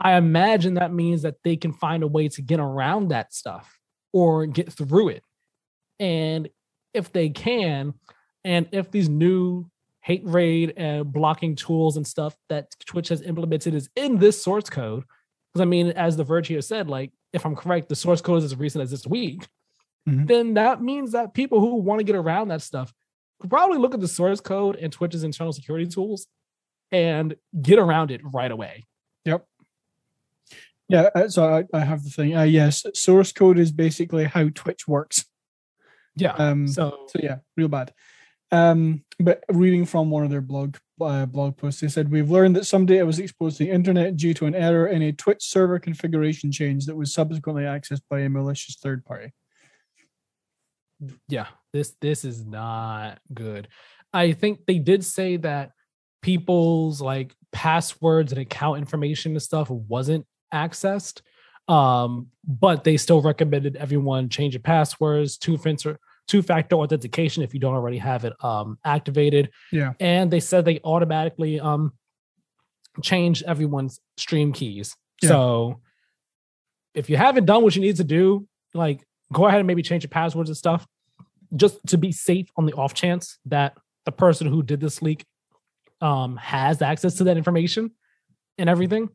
I 0.00 0.14
imagine 0.16 0.74
that 0.74 0.92
means 0.92 1.22
that 1.22 1.36
they 1.44 1.56
can 1.56 1.72
find 1.72 2.02
a 2.02 2.06
way 2.08 2.28
to 2.28 2.42
get 2.42 2.60
around 2.60 3.08
that 3.08 3.32
stuff 3.32 3.78
or 4.12 4.46
get 4.46 4.72
through 4.72 5.08
it. 5.10 5.22
And 6.00 6.48
if 6.92 7.12
they 7.12 7.28
can, 7.30 7.94
and 8.44 8.68
if 8.72 8.90
these 8.90 9.08
new 9.08 9.66
hate 10.02 10.22
raid 10.24 10.74
and 10.76 11.10
blocking 11.12 11.56
tools 11.56 11.96
and 11.96 12.06
stuff 12.06 12.36
that 12.48 12.66
Twitch 12.86 13.08
has 13.08 13.22
implemented 13.22 13.74
is 13.74 13.88
in 13.96 14.18
this 14.18 14.42
source 14.42 14.68
code, 14.68 15.04
because 15.52 15.62
I 15.62 15.64
mean, 15.64 15.88
as 15.88 16.16
the 16.16 16.24
Verge 16.24 16.48
here 16.48 16.60
said, 16.60 16.88
like 16.88 17.12
if 17.32 17.46
I'm 17.46 17.56
correct, 17.56 17.88
the 17.88 17.96
source 17.96 18.20
code 18.20 18.38
is 18.38 18.44
as 18.44 18.56
recent 18.56 18.82
as 18.82 18.90
this 18.90 19.06
week, 19.06 19.46
Mhm. 20.08 20.26
then 20.28 20.54
that 20.54 20.82
means 20.82 21.12
that 21.12 21.32
people 21.32 21.60
who 21.60 21.76
want 21.76 22.00
to 22.00 22.04
get 22.04 22.16
around 22.16 22.48
that 22.48 22.60
stuff 22.60 22.92
could 23.40 23.48
probably 23.50 23.78
look 23.78 23.94
at 23.94 24.00
the 24.00 24.08
source 24.08 24.40
code 24.40 24.76
and 24.76 24.92
Twitch's 24.92 25.24
internal 25.24 25.52
security 25.52 25.86
tools 25.86 26.26
and 26.92 27.34
get 27.62 27.78
around 27.78 28.10
it 28.10 28.20
right 28.22 28.50
away. 28.50 28.84
Yeah, 30.88 31.08
uh, 31.14 31.28
so 31.28 31.44
I, 31.44 31.64
I 31.76 31.80
have 31.80 32.04
the 32.04 32.10
thing. 32.10 32.36
Uh, 32.36 32.42
yes, 32.42 32.84
source 32.94 33.32
code 33.32 33.58
is 33.58 33.72
basically 33.72 34.24
how 34.24 34.48
Twitch 34.54 34.86
works. 34.86 35.24
Yeah. 36.16 36.32
Um, 36.32 36.68
so 36.68 37.06
so 37.08 37.20
yeah, 37.22 37.38
real 37.56 37.68
bad. 37.68 37.92
Um, 38.52 39.04
but 39.18 39.42
reading 39.48 39.86
from 39.86 40.10
one 40.10 40.24
of 40.24 40.30
their 40.30 40.40
blog 40.40 40.76
uh, 41.00 41.26
blog 41.26 41.56
posts, 41.56 41.80
they 41.80 41.88
said 41.88 42.10
we've 42.10 42.30
learned 42.30 42.54
that 42.56 42.66
some 42.66 42.86
data 42.86 43.04
was 43.04 43.18
exposed 43.18 43.58
to 43.58 43.64
the 43.64 43.70
internet 43.70 44.16
due 44.16 44.34
to 44.34 44.46
an 44.46 44.54
error 44.54 44.86
in 44.86 45.02
a 45.02 45.12
Twitch 45.12 45.42
server 45.42 45.78
configuration 45.78 46.52
change 46.52 46.86
that 46.86 46.96
was 46.96 47.12
subsequently 47.12 47.64
accessed 47.64 48.02
by 48.08 48.20
a 48.20 48.28
malicious 48.28 48.76
third 48.76 49.04
party. 49.04 49.32
yeah, 51.28 51.46
this 51.72 51.94
this 52.00 52.24
is 52.24 52.44
not 52.44 53.18
good. 53.32 53.68
I 54.12 54.32
think 54.32 54.66
they 54.66 54.78
did 54.78 55.04
say 55.04 55.38
that 55.38 55.72
people's 56.22 57.00
like 57.00 57.34
passwords 57.52 58.32
and 58.32 58.40
account 58.40 58.78
information 58.78 59.32
and 59.32 59.42
stuff 59.42 59.68
wasn't 59.70 60.26
accessed. 60.54 61.20
Um, 61.66 62.28
but 62.46 62.84
they 62.84 62.96
still 62.96 63.22
recommended 63.22 63.76
everyone 63.76 64.28
change 64.28 64.54
your 64.54 64.62
passwords, 64.62 65.36
two 65.36 65.56
factor 65.56 65.98
two 66.26 66.42
factor 66.42 66.76
authentication 66.76 67.42
if 67.42 67.52
you 67.52 67.60
don't 67.60 67.74
already 67.74 67.98
have 67.98 68.24
it 68.24 68.32
um 68.42 68.78
activated. 68.84 69.50
Yeah. 69.72 69.92
And 70.00 70.30
they 70.30 70.40
said 70.40 70.64
they 70.64 70.80
automatically 70.84 71.60
um 71.60 71.92
change 73.02 73.42
everyone's 73.42 74.00
stream 74.16 74.52
keys. 74.52 74.96
Yeah. 75.22 75.28
So 75.30 75.80
if 76.94 77.10
you 77.10 77.16
haven't 77.16 77.46
done 77.46 77.62
what 77.62 77.74
you 77.74 77.82
need 77.82 77.96
to 77.96 78.04
do, 78.04 78.46
like 78.72 79.04
go 79.32 79.46
ahead 79.46 79.60
and 79.60 79.66
maybe 79.66 79.82
change 79.82 80.04
your 80.04 80.10
passwords 80.10 80.48
and 80.48 80.56
stuff 80.56 80.86
just 81.56 81.78
to 81.88 81.98
be 81.98 82.12
safe 82.12 82.48
on 82.56 82.66
the 82.66 82.72
off 82.72 82.94
chance 82.94 83.38
that 83.46 83.76
the 84.04 84.12
person 84.12 84.46
who 84.46 84.62
did 84.62 84.80
this 84.80 85.02
leak 85.02 85.24
um 86.00 86.36
has 86.36 86.82
access 86.82 87.14
to 87.14 87.24
that 87.24 87.36
information 87.36 87.90
and 88.58 88.68
everything 88.68 89.08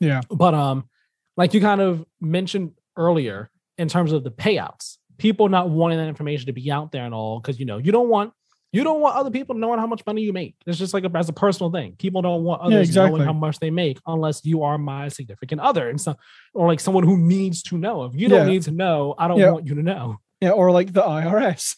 Yeah. 0.00 0.20
but 0.30 0.54
um 0.54 0.88
like 1.36 1.54
you 1.54 1.60
kind 1.60 1.80
of 1.80 2.04
mentioned 2.20 2.72
earlier 2.96 3.50
in 3.78 3.88
terms 3.88 4.12
of 4.12 4.24
the 4.24 4.30
payouts 4.30 4.96
people 5.18 5.48
not 5.48 5.68
wanting 5.70 5.98
that 5.98 6.08
information 6.08 6.46
to 6.46 6.52
be 6.52 6.70
out 6.72 6.90
there 6.92 7.04
and 7.04 7.14
all 7.14 7.38
because 7.40 7.58
you 7.60 7.66
know 7.66 7.78
you 7.78 7.92
don't 7.92 8.08
want 8.08 8.32
you 8.72 8.84
don't 8.84 9.00
want 9.00 9.16
other 9.16 9.30
people 9.30 9.54
knowing 9.54 9.78
how 9.80 9.86
much 9.86 10.02
money 10.06 10.22
you 10.22 10.32
make 10.32 10.54
it's 10.66 10.78
just 10.78 10.94
like 10.94 11.04
a, 11.04 11.10
as 11.16 11.28
a 11.28 11.32
personal 11.32 11.70
thing 11.70 11.94
people 11.98 12.22
don't 12.22 12.42
want 12.44 12.62
others 12.62 12.88
exactly. 12.88 13.10
knowing 13.18 13.26
how 13.26 13.32
much 13.32 13.58
they 13.58 13.70
make 13.70 13.98
unless 14.06 14.44
you 14.44 14.62
are 14.62 14.78
my 14.78 15.08
significant 15.08 15.60
other 15.60 15.88
and 15.90 16.00
so 16.00 16.16
or 16.54 16.66
like 16.68 16.80
someone 16.80 17.04
who 17.04 17.16
needs 17.18 17.62
to 17.62 17.76
know 17.78 18.04
if 18.04 18.14
you 18.14 18.28
don't 18.28 18.46
Yeah. 18.46 18.52
need 18.52 18.62
to 18.62 18.70
know 18.70 19.14
i 19.18 19.28
don't 19.28 19.38
Yeah. 19.38 19.50
want 19.52 19.66
you 19.66 19.74
to 19.74 19.82
know 19.82 20.18
Yeah, 20.40 20.50
or 20.50 20.70
like 20.72 20.92
the 20.94 21.02
IRS. 21.02 21.76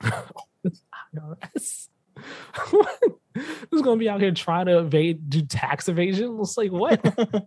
IRS. 1.14 1.88
Who's 3.70 3.82
gonna 3.82 3.98
be 3.98 4.08
out 4.08 4.20
here 4.20 4.32
trying 4.32 4.66
to 4.66 4.78
evade, 4.78 5.28
do 5.28 5.42
tax 5.42 5.88
evasion? 5.88 6.38
It's 6.40 6.56
like 6.56 6.70
what? 6.70 7.00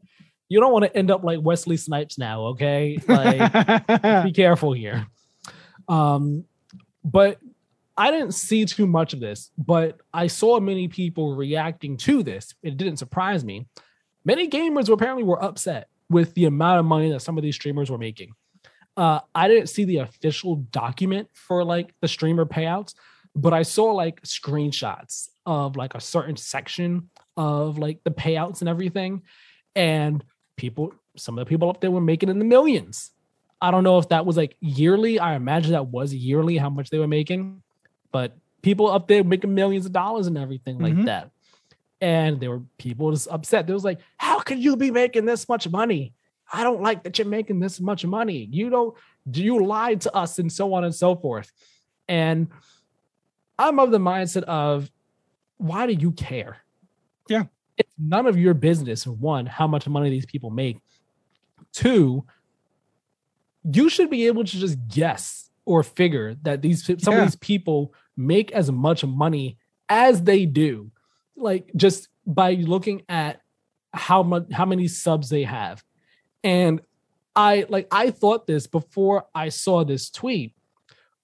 you 0.50 0.60
don't 0.60 0.72
want 0.72 0.86
to 0.86 0.96
end 0.96 1.12
up 1.12 1.24
like 1.24 1.40
Wesley 1.42 1.78
Snipes 1.78 2.18
now, 2.18 2.48
okay? 2.48 2.98
Like, 3.08 4.24
be 4.24 4.32
careful 4.32 4.74
here. 4.74 5.08
Um, 5.88 6.46
but 7.04 7.40
I 7.98 8.12
didn't 8.12 8.34
see 8.34 8.66
too 8.66 8.88
much 8.88 9.14
of 9.14 9.20
this, 9.20 9.52
but 9.58 10.00
I 10.14 10.28
saw 10.28 10.60
many 10.60 10.88
people 10.88 11.36
reacting 11.36 11.98
to 11.98 12.24
this. 12.24 12.54
It 12.62 12.78
didn't 12.78 12.98
surprise 12.98 13.44
me. 13.44 13.68
Many 14.24 14.50
gamers 14.50 14.90
apparently 14.90 15.24
were 15.24 15.42
upset 15.42 15.88
with 16.10 16.34
the 16.34 16.46
amount 16.46 16.80
of 16.80 16.86
money 16.86 17.12
that 17.12 17.22
some 17.22 17.38
of 17.38 17.44
these 17.44 17.56
streamers 17.56 17.90
were 17.90 17.98
making. 17.98 18.34
Uh, 18.98 19.20
I 19.34 19.48
didn't 19.48 19.68
see 19.68 19.86
the 19.86 19.98
official 19.98 20.56
document 20.56 21.30
for 21.34 21.64
like 21.64 21.94
the 22.02 22.08
streamer 22.08 22.46
payouts, 22.46 22.96
but 23.36 23.54
I 23.54 23.64
saw 23.64 23.86
like 23.92 24.22
screenshots 24.22 25.28
of 25.46 25.76
like 25.76 25.94
a 25.94 26.00
certain 26.00 26.38
section 26.38 27.10
of 27.38 27.78
like 27.78 28.04
the 28.04 28.12
payouts 28.12 28.62
and 28.62 28.70
everything. 28.70 29.22
And 29.76 30.24
people, 30.56 30.94
some 31.18 31.38
of 31.38 31.46
the 31.46 31.50
people 31.50 31.70
up 31.70 31.82
there 31.82 31.92
were 31.92 32.02
making 32.02 32.30
in 32.30 32.40
the 32.40 32.46
millions. 32.46 33.12
I 33.62 33.72
don't 33.72 33.84
know 33.84 33.98
if 34.00 34.10
that 34.10 34.26
was 34.26 34.38
like 34.38 34.56
yearly. 34.62 35.20
I 35.20 35.36
imagine 35.36 35.74
that 35.74 35.88
was 35.88 36.14
yearly 36.14 36.58
how 36.58 36.70
much 36.70 36.90
they 36.90 36.98
were 37.00 37.08
making, 37.08 37.62
but 38.12 38.38
people 38.62 38.90
up 38.90 39.08
there 39.08 39.24
making 39.24 39.54
millions 39.54 39.86
of 39.86 39.92
dollars 39.92 40.28
and 40.28 40.38
everything 40.38 40.80
like 40.80 40.94
Mhm. 40.94 41.06
that. 41.06 41.32
And 42.02 42.40
there 42.40 42.50
were 42.50 42.64
people 42.78 43.12
just 43.12 43.28
upset. 43.30 43.68
They 43.68 43.74
was 43.74 43.84
like, 43.84 44.00
"How 44.18 44.40
could 44.40 44.60
you 44.60 44.76
be 44.76 44.92
making 44.92 45.26
this 45.26 45.48
much 45.48 45.70
money? 45.70 46.14
I 46.52 46.64
don't 46.64 46.82
like 46.82 47.04
that 47.04 47.18
you're 47.18 47.28
making 47.28 47.60
this 47.60 47.80
much 47.80 48.06
money. 48.06 48.48
You 48.52 48.70
don't. 48.70 48.96
Do 49.30 49.44
you 49.44 49.66
lied 49.66 50.02
to 50.02 50.16
us 50.16 50.38
and 50.40 50.52
so 50.52 50.74
on 50.74 50.84
and 50.84 50.94
so 50.94 51.16
forth?" 51.16 51.52
And 52.08 52.48
I'm 53.58 53.80
of 53.80 53.92
the 53.92 54.00
mindset 54.00 54.44
of, 54.44 54.92
why 55.58 55.88
do 55.88 55.94
you 55.94 56.12
care? 56.12 56.58
Yeah. 57.30 57.44
It's 57.78 57.94
none 57.98 58.26
of 58.28 58.38
your 58.38 58.54
business. 58.54 59.06
One, 59.08 59.46
how 59.46 59.68
much 59.68 59.88
money 59.88 60.10
these 60.10 60.26
people 60.26 60.50
make. 60.50 60.78
Two, 61.74 62.26
you 63.64 63.90
should 63.90 64.10
be 64.10 64.28
able 64.28 64.44
to 64.44 64.58
just 64.58 64.78
guess 64.88 65.50
or 65.66 65.84
figure 65.84 66.36
that 66.44 66.62
these 66.62 66.86
some 66.86 67.14
Yeah. 67.14 67.20
of 67.24 67.26
these 67.26 67.36
people 67.38 67.94
make 68.16 68.52
as 68.52 68.72
much 68.72 69.04
money 69.04 69.58
as 69.90 70.24
they 70.24 70.46
do, 70.46 70.92
like 71.36 71.72
just 71.76 72.10
by 72.26 72.54
looking 72.54 73.02
at 73.10 73.42
how 73.94 74.22
much 74.24 74.52
how 74.52 74.66
many 74.66 74.88
subs 74.88 75.30
they 75.30 75.44
have. 75.44 75.84
And 76.44 76.82
I 77.36 77.66
like 77.70 77.88
I 77.92 78.12
thought 78.12 78.46
this 78.48 78.68
before 78.68 79.26
I 79.34 79.50
saw 79.50 79.84
this 79.84 80.10
tweet. 80.10 80.54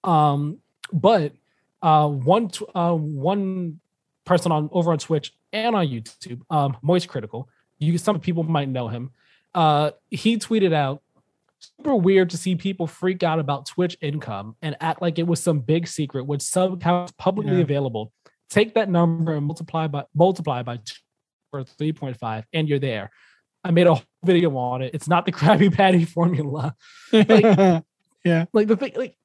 Um, 0.04 0.58
but 0.92 1.32
uh 1.82 2.08
one 2.08 2.50
uh 2.74 2.94
one 2.94 3.80
person 4.24 4.52
on 4.52 4.68
over 4.72 4.92
on 4.92 4.98
Twitch 4.98 5.32
and 5.52 5.74
on 5.76 5.86
YouTube, 5.86 6.40
um, 6.50 6.76
Moist 6.82 7.08
Critical, 7.08 7.48
you 7.78 7.98
some 7.98 8.20
people 8.20 8.42
might 8.44 8.68
know 8.68 8.88
him. 8.88 9.10
Uh 9.54 9.90
he 10.10 10.38
tweeted 10.38 10.72
out 10.72 11.02
super 11.78 11.94
weird 11.94 12.30
to 12.30 12.36
see 12.36 12.56
people 12.56 12.86
freak 12.86 13.22
out 13.22 13.38
about 13.38 13.66
Twitch 13.66 13.96
income 14.00 14.56
and 14.62 14.76
act 14.80 15.00
like 15.02 15.18
it 15.18 15.26
was 15.26 15.40
some 15.42 15.60
big 15.60 15.86
secret 15.86 16.24
with 16.24 16.42
sub 16.42 16.72
accounts 16.72 17.12
publicly 17.18 17.56
Yeah. 17.56 17.62
available. 17.62 18.12
Take 18.50 18.74
that 18.74 18.88
number 18.90 19.32
and 19.34 19.46
multiply 19.46 19.86
by 19.86 20.04
multiply 20.14 20.62
by 20.62 20.76
two 20.78 20.94
or 21.52 21.64
3.5 21.64 22.44
and 22.52 22.68
you're 22.68 22.78
there. 22.78 23.10
I 23.64 23.70
made 23.70 23.86
a 23.86 23.94
whole 23.94 24.04
video 24.24 24.56
on 24.56 24.82
it. 24.82 24.94
It's 24.94 25.06
not 25.08 25.24
the 25.26 25.32
Krabby 25.38 25.72
Patty 25.72 26.04
formula. 26.04 26.74
yeah. 27.12 27.80
Like 28.52 28.68
the 28.68 28.76
thing, 28.76 28.92
like 28.96 29.16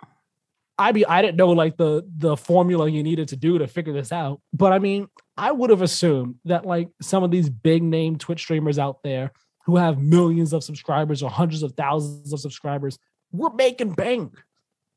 I 0.78 0.91
be 0.91 1.05
I 1.05 1.21
didn't 1.21 1.38
know 1.38 1.49
like 1.49 1.78
the 1.78 2.07
the 2.17 2.38
formula 2.38 2.89
you 2.89 3.01
needed 3.03 3.30
to 3.30 3.36
do 3.36 3.57
to 3.57 3.67
figure 3.67 3.93
this 3.93 4.11
out. 4.11 4.41
But 4.53 4.73
I 4.73 4.80
mean, 4.80 5.07
I 5.36 5.51
would 5.51 5.69
have 5.69 5.82
assumed 5.82 6.36
that 6.45 6.65
like 6.65 6.89
some 7.01 7.23
of 7.23 7.32
these 7.32 7.49
big 7.49 7.84
name 7.84 8.17
Twitch 8.17 8.41
streamers 8.41 8.78
out 8.78 9.01
there 9.03 9.32
who 9.65 9.78
have 9.78 10.01
millions 10.01 10.53
of 10.53 10.63
subscribers 10.63 11.23
or 11.23 11.30
hundreds 11.30 11.63
of 11.63 11.73
thousands 11.73 12.32
of 12.32 12.39
subscribers 12.39 12.97
were 13.32 13.51
making 13.53 13.93
bank. 13.93 14.34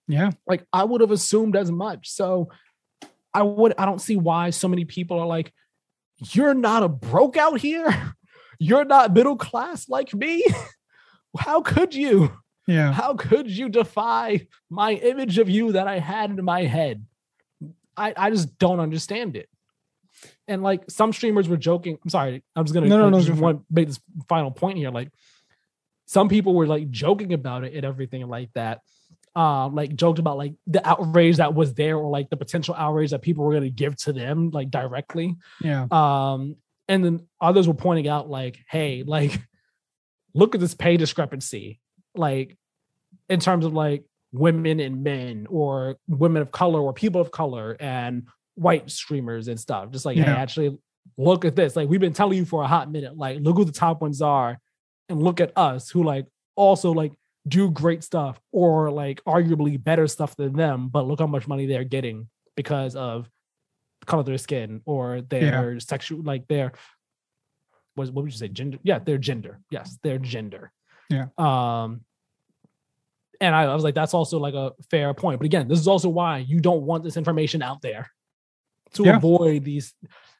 Yeah. 0.07 0.31
Like 0.47 0.67
I 0.73 0.85
would 0.85 1.01
have 1.01 1.11
assumed 1.11 1.57
as 1.57 1.71
much. 1.71 2.09
So 2.09 2.51
I 3.33 3.43
would 3.43 3.75
I 3.79 3.87
don't 3.87 4.01
see 4.01 4.17
why 4.17 4.51
so 4.51 4.69
many 4.69 4.85
people 4.85 5.19
are 5.19 5.27
like, 5.27 5.53
you're 6.33 6.55
not 6.55 6.83
a 6.83 6.89
broke 6.89 7.37
out 7.37 7.61
here. 7.61 8.15
You're 8.63 8.85
not 8.85 9.15
middle 9.15 9.39
class 9.39 9.89
like 9.89 10.13
me. 10.13 10.45
How 11.39 11.63
could 11.63 11.95
you? 11.95 12.31
Yeah. 12.71 12.93
How 12.93 13.15
could 13.15 13.51
you 13.51 13.69
defy 13.69 14.47
my 14.69 14.93
image 14.93 15.39
of 15.39 15.49
you 15.49 15.73
that 15.73 15.87
I 15.89 15.99
had 15.99 16.31
in 16.31 16.45
my 16.45 16.63
head? 16.63 17.05
I, 17.97 18.15
I 18.17 18.31
just 18.31 18.59
don't 18.59 18.81
understand 18.81 19.37
it. 19.37 19.49
And 20.49 20.63
like 20.63 20.91
some 20.91 21.13
streamers 21.13 21.49
were 21.49 21.57
joking. 21.57 21.99
I'm 22.03 22.11
sorry. 22.11 22.43
I'm 22.55 22.65
just 22.65 22.75
gonna 22.75 22.89
no, 22.89 22.99
no, 22.99 23.11
no, 23.11 23.21
just 23.21 23.41
want 23.41 23.61
to 23.61 23.65
make 23.71 23.89
this 23.89 24.01
final 24.29 24.51
point 24.51 24.79
here. 24.79 24.91
Like 24.91 25.11
some 26.07 26.29
people 26.29 26.55
were 26.55 26.67
like 26.67 26.91
joking 26.91 27.33
about 27.33 27.65
it 27.65 27.75
and 27.75 27.85
everything 27.85 28.27
like 28.29 28.53
that. 28.55 28.81
Um, 29.37 29.75
like 29.75 29.95
joked 29.95 30.19
about 30.19 30.37
like 30.37 30.55
the 30.67 30.87
outrage 30.87 31.37
that 31.37 31.55
was 31.55 31.75
there 31.75 31.97
or 31.97 32.11
like 32.11 32.31
the 32.31 32.37
potential 32.37 32.75
outrage 32.77 33.11
that 33.11 33.23
people 33.23 33.45
were 33.45 33.55
gonna 33.55 33.71
give 33.71 33.97
to 34.03 34.13
them 34.13 34.51
like 34.51 34.71
directly. 34.71 35.37
Yeah. 35.61 35.87
Um, 35.91 36.57
and 36.91 37.05
then 37.05 37.29
others 37.41 37.69
were 37.69 37.75
pointing 37.75 38.09
out 38.09 38.29
like, 38.29 38.59
hey, 38.69 39.05
like, 39.07 39.41
look 40.35 40.57
at 40.57 40.61
this 40.61 40.75
pay 40.75 40.97
discrepancy, 40.97 41.79
like, 42.17 42.57
in 43.31 43.41
terms 43.41 43.65
of 43.65 43.73
like 43.73 44.05
women 44.33 44.79
and 44.81 45.03
men, 45.03 45.47
or 45.49 45.97
women 46.07 46.43
of 46.43 46.51
color, 46.53 46.81
or 46.81 46.93
people 46.93 47.21
of 47.21 47.31
color, 47.31 47.77
and 47.81 48.29
white 48.57 48.91
streamers 48.91 49.49
and 49.49 49.59
stuff. 49.59 49.91
Just 49.91 50.05
like, 50.05 50.17
hey, 50.19 50.23
actually, 50.31 50.79
look 51.17 51.45
at 51.47 51.57
this. 51.57 51.75
Like, 51.77 51.89
we've 51.89 51.99
been 52.01 52.13
telling 52.13 52.37
you 52.37 52.45
for 52.45 52.63
a 52.63 52.67
hot 52.67 52.91
minute. 52.91 53.17
Like, 53.17 53.39
look 53.41 53.57
who 53.57 53.65
the 53.65 53.73
top 53.73 54.03
ones 54.03 54.21
are. 54.21 54.59
and 55.09 55.21
look 55.23 55.41
at 55.41 55.51
us 55.57 55.91
who 55.91 56.05
like 56.05 56.27
also 56.55 56.93
like 56.93 57.13
do 57.49 57.71
great 57.71 58.05
stuff 58.05 58.39
or 58.53 58.91
like 58.93 59.21
arguably 59.25 59.83
better 59.83 60.07
stuff 60.07 60.37
than 60.37 60.53
them, 60.53 60.89
but 60.89 61.07
look 61.07 61.19
how 61.21 61.27
much 61.27 61.49
money 61.49 61.67
they're 61.67 61.83
getting 61.85 62.29
because 62.57 62.95
of 62.95 63.29
the 64.01 64.07
color 64.07 64.21
of 64.21 64.27
their 64.27 64.39
skin 64.39 64.81
or 64.85 65.21
their 65.23 65.81
sexual 65.81 66.23
like 66.23 66.47
their 66.49 66.73
what, 67.97 68.07
what 68.13 68.23
would 68.25 68.33
you 68.33 68.39
say 68.39 68.49
gender 68.49 68.79
yeah 68.83 68.99
their 68.99 69.19
gender 69.19 69.59
yes 69.71 69.99
their 70.03 70.19
gender 70.19 70.71
Yeah. 71.09 71.27
um 71.39 72.03
and 73.41 73.55
I, 73.55 73.63
I 73.65 73.75
was 73.75 73.85
like 73.85 73.95
that's 73.95 74.15
also 74.15 74.39
like 74.39 74.55
a 74.55 74.73
fair 74.91 75.13
point. 75.15 75.39
But 75.41 75.47
again 75.47 75.69
this 75.69 75.79
is 75.81 75.89
also 75.89 76.09
why 76.09 76.39
you 76.39 76.61
don't 76.61 76.83
want 76.83 77.05
this 77.05 77.17
information 77.17 77.63
out 77.63 77.83
there 77.83 78.11
to 78.95 79.05
Yeah. 79.05 79.17
avoid 79.17 79.65
these 79.65 79.95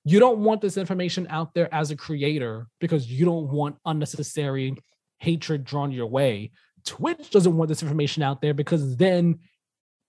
you 0.05 0.19
don't 0.19 0.39
want 0.39 0.61
this 0.63 0.77
information 0.79 1.27
out 1.29 1.53
there 1.55 1.73
as 1.75 1.91
a 1.91 1.97
creator 1.97 2.67
because 2.81 3.07
you 3.11 3.25
don't 3.27 3.49
want 3.51 3.77
unnecessary 3.85 4.75
hatred 5.19 5.65
drawn 5.65 5.93
your 5.93 6.07
way. 6.07 6.51
Twitch 6.87 7.31
doesn't 7.31 7.55
want 7.55 7.69
this 7.69 7.83
information 7.83 8.23
out 8.23 8.41
there 8.41 8.55
because 8.55 8.97
then 8.97 9.41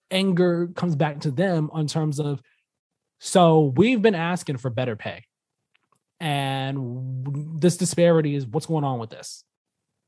anger 0.09 0.69
comes 0.75 0.95
back 0.95 1.19
to 1.21 1.31
them 1.31 1.69
on 1.73 1.87
terms 1.87 2.19
of 2.19 2.41
so 3.19 3.73
we've 3.75 4.01
been 4.01 4.15
asking 4.15 4.57
for 4.57 4.69
better 4.69 4.95
pay. 4.95 5.23
And 6.19 7.59
this 7.59 7.77
disparity 7.77 8.35
is 8.35 8.45
what's 8.45 8.65
going 8.67 8.83
on 8.83 8.99
with 8.99 9.09
this. 9.09 9.43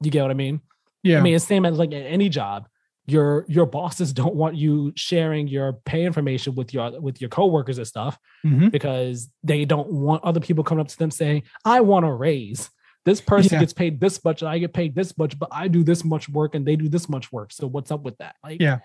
You 0.01 0.11
get 0.11 0.21
what 0.21 0.31
i 0.31 0.35
mean? 0.35 0.61
Yeah. 1.03 1.17
i 1.17 1.21
mean 1.21 1.35
it's 1.35 1.45
same 1.45 1.65
as 1.65 1.77
like 1.77 1.91
any 1.91 2.29
job 2.29 2.67
your 3.05 3.45
your 3.49 3.65
bosses 3.65 4.13
don't 4.13 4.35
want 4.35 4.55
you 4.55 4.93
sharing 4.95 5.47
your 5.47 5.73
pay 5.73 6.05
information 6.05 6.55
with 6.55 6.73
your 6.73 6.99
with 7.01 7.19
your 7.19 7.29
coworkers 7.29 7.77
and 7.77 7.85
stuff 7.87 8.17
Mhm. 8.45 8.71
because 8.71 9.29
they 9.43 9.65
don't 9.65 9.91
want 9.91 10.23
other 10.23 10.39
people 10.39 10.63
coming 10.63 10.81
up 10.81 10.87
to 10.87 10.97
them 10.97 11.11
saying 11.11 11.43
i 11.65 11.81
want 11.81 12.05
a 12.05 12.11
raise 12.11 12.69
this 13.03 13.19
person 13.19 13.55
Yeah. 13.55 13.59
gets 13.59 13.73
paid 13.73 13.99
this 13.99 14.23
much 14.23 14.41
and 14.41 14.47
i 14.49 14.57
get 14.57 14.73
paid 14.73 14.95
this 14.95 15.17
much 15.17 15.37
but 15.37 15.49
i 15.51 15.67
do 15.67 15.83
this 15.83 16.05
much 16.05 16.29
work 16.29 16.55
and 16.55 16.65
they 16.65 16.77
do 16.77 16.87
this 16.87 17.09
much 17.09 17.29
work 17.31 17.51
so 17.51 17.67
what's 17.67 17.91
up 17.91 18.03
with 18.03 18.17
that 18.19 18.35
like 18.41 18.61
Yeah. 18.61 18.79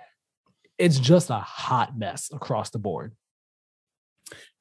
it's 0.78 0.98
just 0.98 1.30
a 1.30 1.38
hot 1.38 1.96
mess 1.96 2.30
across 2.32 2.70
the 2.70 2.78
board 2.80 3.14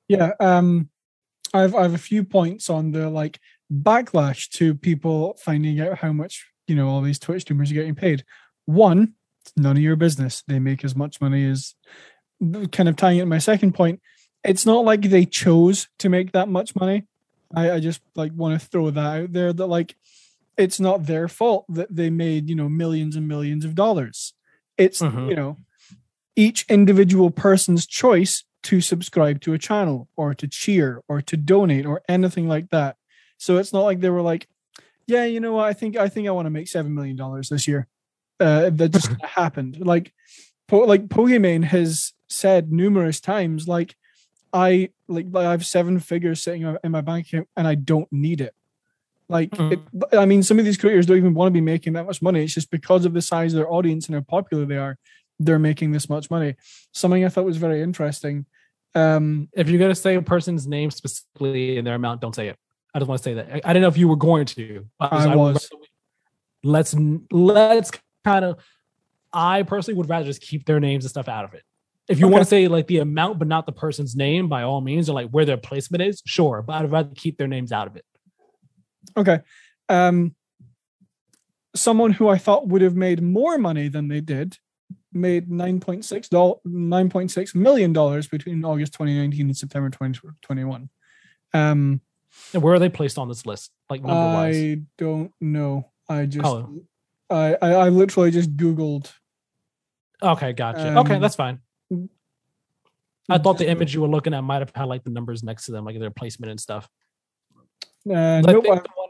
Yeah, 0.09 0.31
um, 0.39 0.89
I've 1.53 1.75
I've 1.75 1.93
a 1.93 1.97
few 1.97 2.23
points 2.23 2.69
on 2.69 2.91
the 2.91 3.09
like 3.09 3.39
backlash 3.73 4.49
to 4.51 4.73
people 4.75 5.37
finding 5.41 5.81
out 5.81 5.97
how 5.97 6.13
much 6.13 6.45
you 6.67 6.75
know 6.75 6.87
all 6.89 7.01
these 7.01 7.19
Twitch 7.19 7.41
streamers 7.41 7.71
are 7.71 7.73
getting 7.73 7.95
paid. 7.95 8.23
One, 8.65 9.13
none 9.55 9.77
of 9.77 9.83
your 9.83 9.95
business. 9.95 10.43
They 10.47 10.59
make 10.59 10.83
as 10.83 10.95
much 10.95 11.21
money 11.21 11.45
as 11.49 11.75
kind 12.71 12.89
of 12.89 12.95
tying 12.95 13.19
it 13.19 13.25
my 13.25 13.37
second 13.39 13.73
point. 13.73 14.01
It's 14.43 14.65
not 14.65 14.85
like 14.85 15.01
they 15.01 15.25
chose 15.25 15.87
to 15.99 16.09
make 16.09 16.31
that 16.31 16.47
much 16.49 16.75
money. 16.75 17.03
I, 17.55 17.71
I 17.71 17.79
just 17.79 18.01
like 18.15 18.31
want 18.35 18.59
to 18.59 18.67
throw 18.67 18.89
that 18.91 19.21
out 19.23 19.33
there 19.33 19.53
that 19.53 19.67
like 19.67 19.95
it's 20.57 20.79
not 20.79 21.05
their 21.05 21.27
fault 21.27 21.65
that 21.69 21.95
they 21.95 22.09
made 22.09 22.49
you 22.49 22.55
know 22.55 22.67
millions 22.69 23.15
and 23.15 23.27
millions 23.27 23.63
of 23.65 23.75
dollars. 23.75 24.33
It's 24.77 25.01
Mhm. 25.01 25.29
you 25.29 25.35
know 25.35 25.57
each 26.35 26.65
individual 26.69 27.31
person's 27.31 27.87
choice 27.87 28.43
to 28.63 28.81
subscribe 28.81 29.39
to 29.41 29.53
a 29.53 29.57
channel 29.57 30.07
or 30.15 30.33
to 30.35 30.47
cheer 30.47 31.01
or 31.07 31.21
to 31.21 31.37
donate 31.37 31.85
or 31.85 32.01
anything 32.07 32.47
like 32.47 32.69
that. 32.69 32.97
So 33.37 33.57
it's 33.57 33.71
not 33.73 33.81
like 33.83 34.01
they 34.01 34.09
were 34.09 34.21
like, 34.21 34.47
yeah, 35.07 35.23
you 35.23 35.39
know 35.39 35.53
what? 35.53 35.65
I 35.67 35.73
think 35.73 35.95
I 35.95 36.09
think 36.09 36.27
I 36.27 36.31
want 36.31 36.45
to 36.47 36.51
make 36.51 36.67
seven 36.67 36.93
million 36.93 37.15
dollars 37.15 37.49
this 37.49 37.67
year. 37.67 37.87
Uh, 38.39 38.69
that 38.71 38.89
just 38.89 39.09
happened. 39.23 39.79
Like, 39.79 40.13
po- 40.67 40.85
like 40.85 41.07
Pokimane 41.07 41.63
has 41.63 42.13
said 42.29 42.71
numerous 42.71 43.19
times, 43.19 43.67
like 43.67 43.95
I 44.53 44.89
like 45.07 45.27
I 45.35 45.43
have 45.51 45.65
seven 45.65 45.99
figures 45.99 46.41
sitting 46.43 46.77
in 46.83 46.91
my 46.91 47.01
bank 47.01 47.27
account 47.27 47.47
and 47.55 47.67
I 47.67 47.75
don't 47.75 48.07
need 48.11 48.41
it. 48.41 48.53
Like, 49.29 49.49
it, 49.59 49.79
I 50.13 50.25
mean, 50.25 50.41
some 50.41 50.57
of 50.57 50.63
these 50.63 50.77
creators 50.77 51.05
don't 51.05 51.17
even 51.17 51.33
want 51.33 51.47
to 51.47 51.53
be 51.53 51.59
making 51.61 51.93
that 51.93 52.05
much 52.05 52.21
money. 52.21 52.43
It's 52.43 52.53
just 52.53 52.71
because 52.71 53.03
of 53.05 53.13
the 53.13 53.21
size 53.21 53.53
of 53.53 53.57
their 53.57 53.69
audience 53.71 54.05
and 54.07 54.15
how 54.15 54.21
popular 54.21 54.65
they 54.65 54.77
are, 54.77 54.97
they're 55.39 55.59
making 55.59 55.91
this 55.91 56.07
much 56.07 56.29
money. 56.31 56.55
Something 56.93 57.25
I 57.25 57.29
thought 57.29 57.43
was 57.43 57.57
very 57.57 57.81
interesting. 57.81 58.45
Um, 58.95 59.49
if 59.53 59.67
you're 59.69 59.79
gonna 59.79 59.95
say 59.95 60.15
a 60.15 60.21
person's 60.21 60.65
name 60.65 60.91
specifically 60.91 61.77
and 61.77 61.85
their 61.85 61.95
amount, 61.95 62.21
don't 62.21 62.33
say 62.33 62.47
it. 62.47 62.57
I 62.93 62.99
just 62.99 63.09
want 63.09 63.19
to 63.19 63.23
say 63.23 63.33
that. 63.33 63.47
I, 63.51 63.61
I 63.65 63.73
didn't 63.73 63.81
know 63.81 63.89
if 63.89 63.97
you 63.97 64.07
were 64.07 64.15
going 64.15 64.45
to. 64.45 64.87
but 64.97 65.11
I 65.11 65.35
was. 65.35 65.69
rather- 65.71 65.83
Let's 66.63 66.95
let's 67.31 67.91
kind 68.27 68.45
of. 68.45 68.57
I 69.33 69.63
personally 69.63 69.97
would 69.97 70.09
rather 70.09 70.25
just 70.25 70.41
keep 70.41 70.65
their 70.65 70.79
names 70.79 71.03
and 71.03 71.09
stuff 71.09 71.27
out 71.27 71.45
of 71.45 71.53
it. 71.53 71.63
If 72.07 72.19
you 72.19 72.27
want 72.29 72.41
to 72.41 72.49
say 72.49 72.67
like 72.69 72.87
the 72.87 72.99
amount, 72.99 73.37
but 73.39 73.47
not 73.47 73.65
the 73.65 73.73
person's 73.73 74.15
name, 74.15 74.47
by 74.47 74.63
all 74.63 74.79
means, 74.79 75.09
or 75.09 75.13
like 75.13 75.29
where 75.29 75.43
their 75.45 75.57
placement 75.57 76.01
is, 76.01 76.21
sure. 76.25 76.61
But 76.65 76.73
I'd 76.81 76.91
rather 76.91 77.11
keep 77.13 77.37
their 77.37 77.47
names 77.47 77.71
out 77.73 77.87
of 77.87 77.97
it. 77.97 78.05
Okay. 79.17 79.39
Um, 79.89 80.33
someone 81.75 82.11
who 82.11 82.29
I 82.29 82.37
thought 82.37 82.67
would 82.67 82.81
have 82.81 82.95
made 82.95 83.21
more 83.21 83.57
money 83.57 83.89
than 83.89 84.07
they 84.07 84.21
did 84.21 84.57
made 85.13 85.49
nine 85.51 85.79
point 85.79 86.05
six 86.05 86.29
dollars, 86.29 86.59
nine 86.65 87.09
point 87.09 87.31
six 87.31 87.53
million 87.53 87.91
dollars 87.93 88.27
between 88.27 88.63
August 88.63 88.93
2019 88.93 89.47
and 89.47 89.57
September 89.57 89.89
2021. 89.89 90.89
Um, 91.53 92.01
And 92.53 92.63
where 92.63 92.73
are 92.73 92.79
they 92.79 92.89
placed 92.89 93.17
on 93.17 93.27
this 93.27 93.45
list? 93.45 93.71
Like 93.89 94.01
number 94.01 94.15
wise. 94.15 94.55
I 94.55 94.81
don't 94.97 95.31
know. 95.41 95.91
I 96.09 96.25
just, 96.25 96.45
Oh. 96.45 96.81
I, 97.29 97.57
I, 97.61 97.71
I 97.73 97.89
literally 97.89 98.31
just 98.31 98.55
Googled. 98.55 99.11
Okay, 100.21 100.53
gotcha. 100.53 100.97
okay, 100.99 101.15
Um, 101.15 101.21
that's 101.21 101.35
fine. 101.35 101.59
I 103.29 103.37
thought 103.37 103.57
the 103.57 103.69
image 103.69 103.93
you 103.93 104.01
were 104.01 104.07
looking 104.07 104.33
at 104.33 104.41
might 104.41 104.59
have 104.61 104.71
had 104.73 104.85
like 104.85 105.03
the 105.03 105.09
numbers 105.09 105.43
next 105.43 105.65
to 105.65 105.71
them, 105.73 105.83
like 105.85 105.99
their 105.99 106.09
placement 106.11 106.49
and 106.49 106.59
stuff. 106.59 106.87
Uh, 108.09 108.41
nope, 108.41 108.65
I- 108.69 108.75
the, 108.75 108.89
one, 108.95 109.09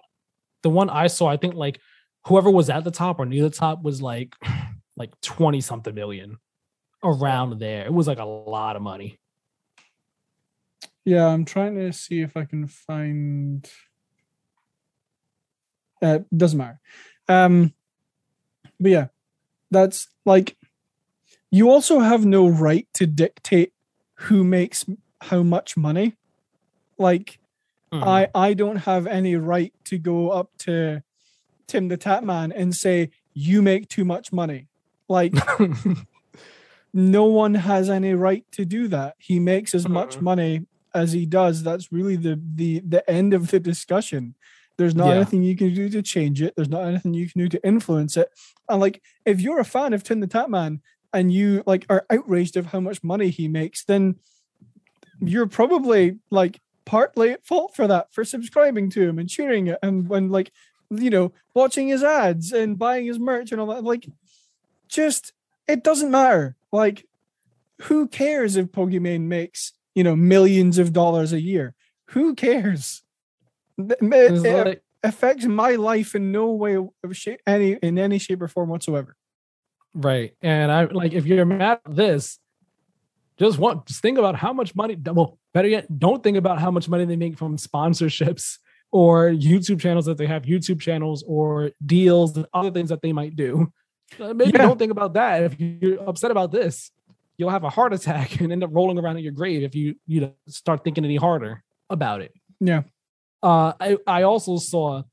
the 0.63 0.70
one 0.70 0.89
I 0.89 1.07
saw, 1.07 1.28
I 1.28 1.38
think 1.38 1.53
like 1.53 1.80
whoever 2.26 2.49
was 2.49 2.70
at 2.70 2.84
the 2.84 2.91
top 2.91 3.20
or 3.20 3.26
near 3.26 3.43
the 3.43 3.49
top 3.51 3.84
was 3.84 4.01
like 4.01 4.36
like 4.97 5.11
20 5.22 5.61
something 5.61 5.93
million 5.93 6.38
around 7.03 7.59
there. 7.59 7.86
It 7.86 7.93
was 7.93 8.07
like 8.07 8.18
a 8.20 8.26
lot 8.26 8.76
of 8.76 8.82
money. 8.82 9.20
Yeah, 11.05 11.28
I'm 11.28 11.45
trying 11.45 11.76
to 11.76 11.93
see 11.93 12.22
if 12.22 12.36
I 12.36 12.43
can 12.45 12.68
find. 12.68 13.70
Uh, 16.01 16.20
doesn't 16.36 16.57
matter. 16.57 16.80
Um, 17.30 17.74
but 18.80 18.91
yeah, 18.91 19.07
that's 19.71 20.07
like 20.25 20.55
you 21.51 21.69
also 21.69 21.99
have 21.99 22.25
no 22.25 22.47
right 22.47 22.88
to 22.93 23.05
dictate 23.07 23.73
who 24.15 24.43
makes 24.43 24.86
how 25.21 25.43
much 25.43 25.78
money. 25.78 26.15
Like 26.97 27.39
Mhm. 27.93 28.03
I 28.03 28.28
I 28.36 28.53
don't 28.53 28.78
have 28.78 29.07
any 29.07 29.36
right 29.36 29.73
to 29.86 29.97
go 29.97 30.30
up 30.32 30.49
to 30.59 31.03
Tim 31.67 31.88
the 31.88 31.97
Tatman 31.97 32.51
and 32.55 32.75
say 32.75 33.09
you 33.34 33.61
make 33.61 33.88
too 33.88 34.03
much 34.05 34.32
money. 34.34 34.67
Like 35.07 35.34
no 36.93 37.25
one 37.25 37.55
has 37.55 37.89
any 37.89 38.13
right 38.13 38.45
to 38.53 38.65
do 38.65 38.88
that. 38.89 39.15
He 39.19 39.39
makes 39.39 39.75
as 39.75 39.88
much 39.88 40.17
Mhm. 40.17 40.21
money 40.21 40.65
as 40.93 41.11
he 41.13 41.25
does. 41.25 41.63
That's 41.63 41.91
really 41.91 42.15
the 42.15 42.39
the 42.55 42.80
the 42.80 43.07
end 43.09 43.34
of 43.34 43.51
the 43.51 43.59
discussion. 43.59 44.36
There's 44.78 44.95
not 44.95 45.07
Yeah. 45.07 45.15
anything 45.15 45.43
you 45.43 45.55
can 45.55 45.73
do 45.73 45.89
to 45.89 46.01
change 46.01 46.41
it. 46.41 46.55
There's 46.55 46.69
not 46.69 46.84
anything 46.86 47.13
you 47.13 47.28
can 47.30 47.39
do 47.41 47.49
to 47.49 47.67
influence 47.67 48.15
it. 48.17 48.30
And 48.69 48.80
like 48.80 49.01
if 49.25 49.41
you're 49.41 49.59
a 49.59 49.65
fan 49.65 49.93
of 49.93 50.03
Tim 50.03 50.19
the 50.19 50.28
Tatman 50.28 50.82
and 51.13 51.32
you 51.32 51.63
like 51.65 51.86
are 51.89 52.05
outraged 52.09 52.57
of 52.57 52.67
how 52.67 52.80
much 52.80 53.03
money 53.03 53.30
he 53.30 53.47
makes, 53.47 53.84
then 53.84 54.15
you're 55.19 55.47
probably 55.47 56.19
like 56.30 56.61
partly 56.86 57.32
at 57.32 57.45
fault 57.45 57.75
for 57.75 57.88
that, 57.88 58.13
for 58.13 58.23
subscribing 58.23 58.89
to 58.91 59.01
him 59.01 59.17
and 59.19 59.28
cheering 59.30 59.67
it 59.67 59.80
and 59.82 60.07
when 60.07 60.30
like 60.30 60.51
you 60.89 61.09
know, 61.09 61.34
watching 61.53 61.89
his 61.89 62.01
ads 62.01 62.53
and 62.53 62.80
buying 62.80 63.05
his 63.07 63.19
merch 63.19 63.51
and 63.51 63.59
all 63.59 63.67
that. 63.67 63.84
Like 63.84 64.07
just 64.88 65.34
it 65.67 65.84
doesn't 65.84 66.11
matter. 66.11 66.55
Like, 66.71 67.05
who 67.84 68.07
cares 68.07 68.55
if 68.55 68.67
Pokimane 68.67 69.23
makes 69.23 69.73
you 69.95 70.03
know 70.03 70.15
millions 70.15 70.78
of 70.78 70.93
dollars 70.93 71.34
a 71.34 71.41
year? 71.41 71.75
Who 72.11 72.36
cares? 72.36 73.03
It, 73.78 73.97
it 74.01 74.65
like- 74.65 74.84
affects 75.03 75.45
my 75.45 75.71
life 75.75 76.15
in 76.15 76.32
no 76.32 76.51
way, 76.51 76.78
shape, 77.13 77.39
any 77.45 77.73
in 77.73 77.97
any 77.99 78.17
shape 78.19 78.41
or 78.41 78.47
form 78.47 78.69
whatsoever. 78.69 79.15
right. 79.93 80.34
And 80.41 80.71
I 80.71 80.86
like 80.86 81.13
if 81.13 81.25
you're 81.25 81.45
mad 81.45 81.80
at 81.86 81.95
this, 81.95 82.39
just 83.38 83.59
want 83.59 83.86
just 83.86 84.01
think 84.01 84.17
about 84.17 84.36
how 84.36 84.53
much 84.53 84.75
money 84.75 84.97
well, 85.05 85.38
better 85.53 85.67
yet, 85.67 85.99
don't 85.99 86.23
think 86.23 86.38
about 86.38 86.59
how 86.59 86.71
much 86.71 86.89
money 86.89 87.05
they 87.05 87.15
make 87.15 87.38
from 87.38 87.57
sponsorships 87.57 88.57
or 88.91 89.30
YouTube 89.30 89.80
channels 89.80 90.05
that 90.05 90.17
they 90.17 90.25
have 90.28 90.43
YouTube 90.43 90.80
channels 90.80 91.23
or 91.28 91.71
deals 91.86 92.36
and 92.38 92.45
other 92.53 92.71
things 92.71 92.89
that 92.89 93.01
they 93.01 93.13
might 93.13 93.36
do. 93.36 93.71
Uh, 94.19 94.34
Maybe 94.34 94.51
Yeah. 94.51 94.59
don't 94.65 94.80
think 94.80 94.91
about 94.91 95.13
that. 95.15 95.43
If 95.43 95.59
you're 95.59 96.01
upset 96.09 96.32
about 96.32 96.51
this, 96.51 96.91
you'll 97.38 97.49
have 97.49 97.63
a 97.65 97.69
heart 97.69 97.93
attack 97.97 98.39
and 98.39 98.51
end 98.51 98.63
up 98.63 98.69
rolling 98.73 98.97
around 98.97 99.17
in 99.17 99.23
your 99.23 99.34
grave 99.34 99.61
if 99.63 99.75
you 99.75 99.95
you 100.07 100.21
know 100.21 100.34
start 100.47 100.84
thinking 100.84 101.05
any 101.05 101.17
harder 101.17 101.63
about 101.89 102.21
it. 102.21 102.34
Yeah. 102.59 102.84
Uh, 103.41 103.73
I 103.79 103.97
I 104.07 104.23
also 104.23 104.57
saw 104.57 105.03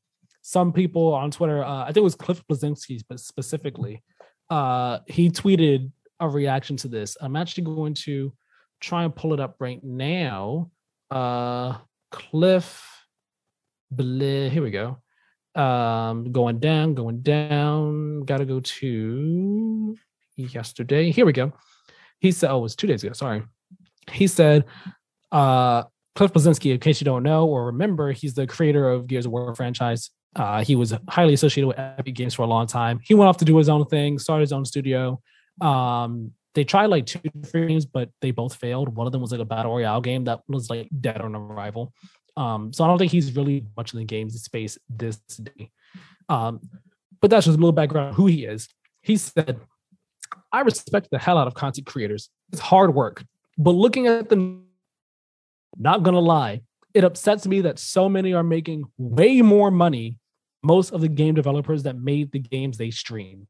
some 0.42 0.72
people 0.72 1.14
on 1.14 1.30
Twitter. 1.30 1.64
Uh, 1.64 1.82
I 1.82 1.86
think 1.86 1.98
it 1.98 2.02
was 2.02 2.14
Cliff 2.14 2.42
Bleszinski, 2.46 3.02
but 3.08 3.20
specifically, 3.20 4.02
uh, 4.50 4.98
he 5.06 5.30
tweeted 5.30 5.90
a 6.20 6.28
reaction 6.28 6.76
to 6.78 6.88
this. 6.88 7.16
I'm 7.20 7.36
actually 7.36 7.64
going 7.64 7.94
to 7.94 8.32
try 8.80 9.04
and 9.04 9.14
pull 9.14 9.32
it 9.32 9.40
up 9.40 9.56
right 9.58 9.82
now. 9.82 10.70
Uh, 11.10 11.78
Cliff, 12.10 12.82
Bla- 13.90 14.48
here 14.48 14.62
we 14.62 14.70
go. 14.70 14.98
Um, 15.54 16.32
going 16.32 16.58
down, 16.58 16.94
going 16.94 17.22
down. 17.22 18.20
Got 18.24 18.38
to 18.38 18.44
go 18.44 18.60
to 18.60 19.96
yesterday. 20.36 21.10
Here 21.10 21.26
we 21.26 21.32
go. 21.32 21.52
He 22.18 22.32
said, 22.32 22.50
"Oh, 22.50 22.58
it 22.58 22.62
was 22.62 22.76
two 22.76 22.86
days 22.86 23.04
ago." 23.04 23.12
Sorry. 23.12 23.42
He 24.12 24.26
said, 24.26 24.64
uh, 25.32 25.84
Cliff 26.14 26.32
Bleszinski, 26.32 26.72
in 26.72 26.80
case 26.80 27.00
you 27.00 27.04
don't 27.04 27.22
know 27.22 27.46
or 27.46 27.66
remember, 27.66 28.12
he's 28.12 28.34
the 28.34 28.46
creator 28.46 28.88
of 28.88 29.06
Gears 29.06 29.26
of 29.26 29.32
War 29.32 29.54
franchise. 29.54 30.10
Uh, 30.36 30.64
he 30.64 30.76
was 30.76 30.94
highly 31.08 31.34
associated 31.34 31.68
with 31.68 31.78
Epic 31.78 32.14
Games 32.14 32.34
for 32.34 32.42
a 32.42 32.46
long 32.46 32.66
time. 32.66 33.00
He 33.02 33.14
went 33.14 33.28
off 33.28 33.36
to 33.38 33.44
do 33.44 33.56
his 33.56 33.68
own 33.68 33.84
thing, 33.86 34.18
started 34.18 34.42
his 34.42 34.52
own 34.52 34.64
studio. 34.64 35.20
Um, 35.60 36.32
they 36.54 36.64
tried 36.64 36.86
like 36.86 37.06
two 37.06 37.18
different 37.18 37.68
games, 37.68 37.84
but 37.84 38.10
they 38.20 38.30
both 38.30 38.54
failed. 38.54 38.94
One 38.94 39.06
of 39.06 39.12
them 39.12 39.20
was 39.20 39.32
like 39.32 39.40
a 39.40 39.44
battle 39.44 39.72
royale 39.72 40.00
game 40.00 40.24
that 40.24 40.40
was 40.48 40.70
like 40.70 40.88
dead 41.00 41.20
on 41.20 41.34
arrival. 41.34 41.92
Um, 42.36 42.72
so 42.72 42.84
I 42.84 42.88
don't 42.88 42.98
think 42.98 43.12
he's 43.12 43.34
really 43.36 43.64
much 43.76 43.92
in 43.92 43.98
the 43.98 44.04
games 44.04 44.40
space 44.42 44.78
this 44.88 45.16
day. 45.18 45.70
Um, 46.28 46.60
but 47.20 47.30
that's 47.30 47.46
just 47.46 47.56
a 47.56 47.60
little 47.60 47.72
background 47.72 48.14
who 48.14 48.26
he 48.26 48.44
is. 48.44 48.68
He 49.02 49.16
said, 49.16 49.60
I 50.52 50.60
respect 50.60 51.08
the 51.10 51.18
hell 51.18 51.38
out 51.38 51.46
of 51.46 51.54
content 51.54 51.86
creators. 51.86 52.30
It's 52.52 52.60
hard 52.60 52.94
work. 52.94 53.24
But 53.58 53.72
looking 53.72 54.06
at 54.06 54.28
the 54.28 54.63
not 55.76 56.02
gonna 56.02 56.20
lie, 56.20 56.62
it 56.94 57.04
upsets 57.04 57.46
me 57.46 57.60
that 57.62 57.78
so 57.78 58.08
many 58.08 58.32
are 58.32 58.42
making 58.42 58.84
way 58.98 59.42
more 59.42 59.70
money, 59.70 60.18
most 60.62 60.92
of 60.92 61.00
the 61.00 61.08
game 61.08 61.34
developers 61.34 61.82
that 61.82 61.96
made 61.96 62.32
the 62.32 62.38
games 62.38 62.78
they 62.78 62.90
stream. 62.90 63.48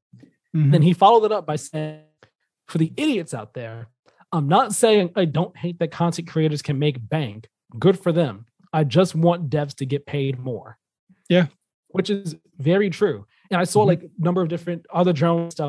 Mm-hmm. 0.54 0.70
Then 0.70 0.82
he 0.82 0.92
followed 0.92 1.24
it 1.24 1.32
up 1.32 1.46
by 1.46 1.56
saying, 1.56 2.00
for 2.66 2.78
the 2.78 2.92
idiots 2.96 3.34
out 3.34 3.54
there, 3.54 3.88
I'm 4.32 4.48
not 4.48 4.74
saying 4.74 5.10
I 5.14 5.26
don't 5.26 5.56
hate 5.56 5.78
that 5.78 5.90
content 5.90 6.28
creators 6.28 6.62
can 6.62 6.78
make 6.78 7.08
bank. 7.08 7.48
Good 7.78 7.98
for 7.98 8.12
them. 8.12 8.46
I 8.72 8.84
just 8.84 9.14
want 9.14 9.50
devs 9.50 9.74
to 9.76 9.86
get 9.86 10.06
paid 10.06 10.38
more. 10.38 10.78
Yeah. 11.28 11.46
Which 11.88 12.10
is 12.10 12.34
very 12.58 12.90
true. 12.90 13.26
And 13.50 13.60
I 13.60 13.64
saw 13.64 13.80
mm-hmm. 13.80 13.88
like 13.88 14.02
a 14.02 14.08
number 14.18 14.42
of 14.42 14.48
different 14.48 14.86
other 14.92 15.12
journalists 15.12 15.60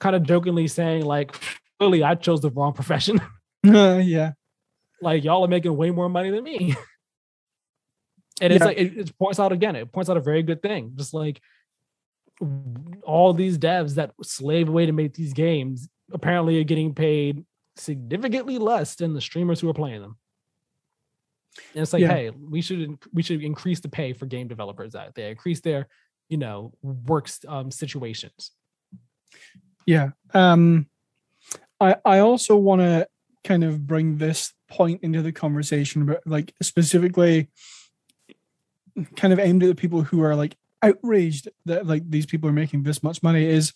kind 0.00 0.16
of 0.16 0.22
jokingly 0.24 0.68
saying, 0.68 1.04
like, 1.04 1.34
really, 1.80 2.02
I 2.02 2.14
chose 2.14 2.40
the 2.40 2.50
wrong 2.50 2.72
profession. 2.72 3.20
uh, 3.66 3.98
yeah. 4.04 4.32
Like 5.04 5.22
y'all 5.22 5.44
are 5.44 5.48
making 5.48 5.76
way 5.76 5.90
more 5.90 6.08
money 6.08 6.30
than 6.30 6.42
me. 6.42 6.74
and 8.40 8.52
it's 8.52 8.62
yeah. 8.62 8.66
like 8.66 8.78
it, 8.78 8.96
it 8.96 9.18
points 9.18 9.38
out 9.38 9.52
again, 9.52 9.76
it 9.76 9.92
points 9.92 10.10
out 10.10 10.16
a 10.16 10.20
very 10.20 10.42
good 10.42 10.62
thing. 10.62 10.92
Just 10.96 11.14
like 11.14 11.40
all 13.04 13.32
these 13.32 13.58
devs 13.58 13.94
that 13.94 14.12
slave 14.22 14.68
away 14.68 14.86
to 14.86 14.92
make 14.92 15.14
these 15.14 15.32
games 15.32 15.88
apparently 16.12 16.58
are 16.60 16.64
getting 16.64 16.94
paid 16.94 17.44
significantly 17.76 18.58
less 18.58 18.96
than 18.96 19.14
the 19.14 19.20
streamers 19.20 19.60
who 19.60 19.68
are 19.68 19.74
playing 19.74 20.00
them. 20.00 20.16
And 21.74 21.82
it's 21.82 21.92
like, 21.92 22.02
yeah. 22.02 22.08
hey, 22.08 22.30
we 22.30 22.60
should 22.60 22.98
we 23.12 23.22
should 23.22 23.42
increase 23.42 23.80
the 23.80 23.88
pay 23.88 24.12
for 24.12 24.26
game 24.26 24.48
developers 24.48 24.94
out 24.94 25.14
there, 25.14 25.30
increase 25.30 25.60
their, 25.60 25.86
you 26.28 26.38
know, 26.38 26.72
works 26.82 27.40
um, 27.46 27.70
situations. 27.70 28.50
Yeah. 29.86 30.10
Um 30.32 30.86
I 31.80 31.96
I 32.04 32.18
also 32.20 32.56
want 32.56 32.80
to 32.80 33.06
kind 33.44 33.62
of 33.62 33.86
bring 33.86 34.16
this 34.16 34.52
point 34.74 35.02
into 35.02 35.22
the 35.22 35.32
conversation, 35.32 36.04
but 36.04 36.20
like 36.26 36.52
specifically 36.60 37.48
kind 39.16 39.32
of 39.32 39.38
aimed 39.38 39.62
at 39.62 39.68
the 39.68 39.74
people 39.74 40.02
who 40.02 40.22
are 40.22 40.34
like 40.34 40.56
outraged 40.82 41.48
that 41.64 41.86
like 41.86 42.08
these 42.10 42.26
people 42.26 42.48
are 42.48 42.52
making 42.52 42.82
this 42.82 43.02
much 43.02 43.22
money 43.22 43.44
is 43.44 43.72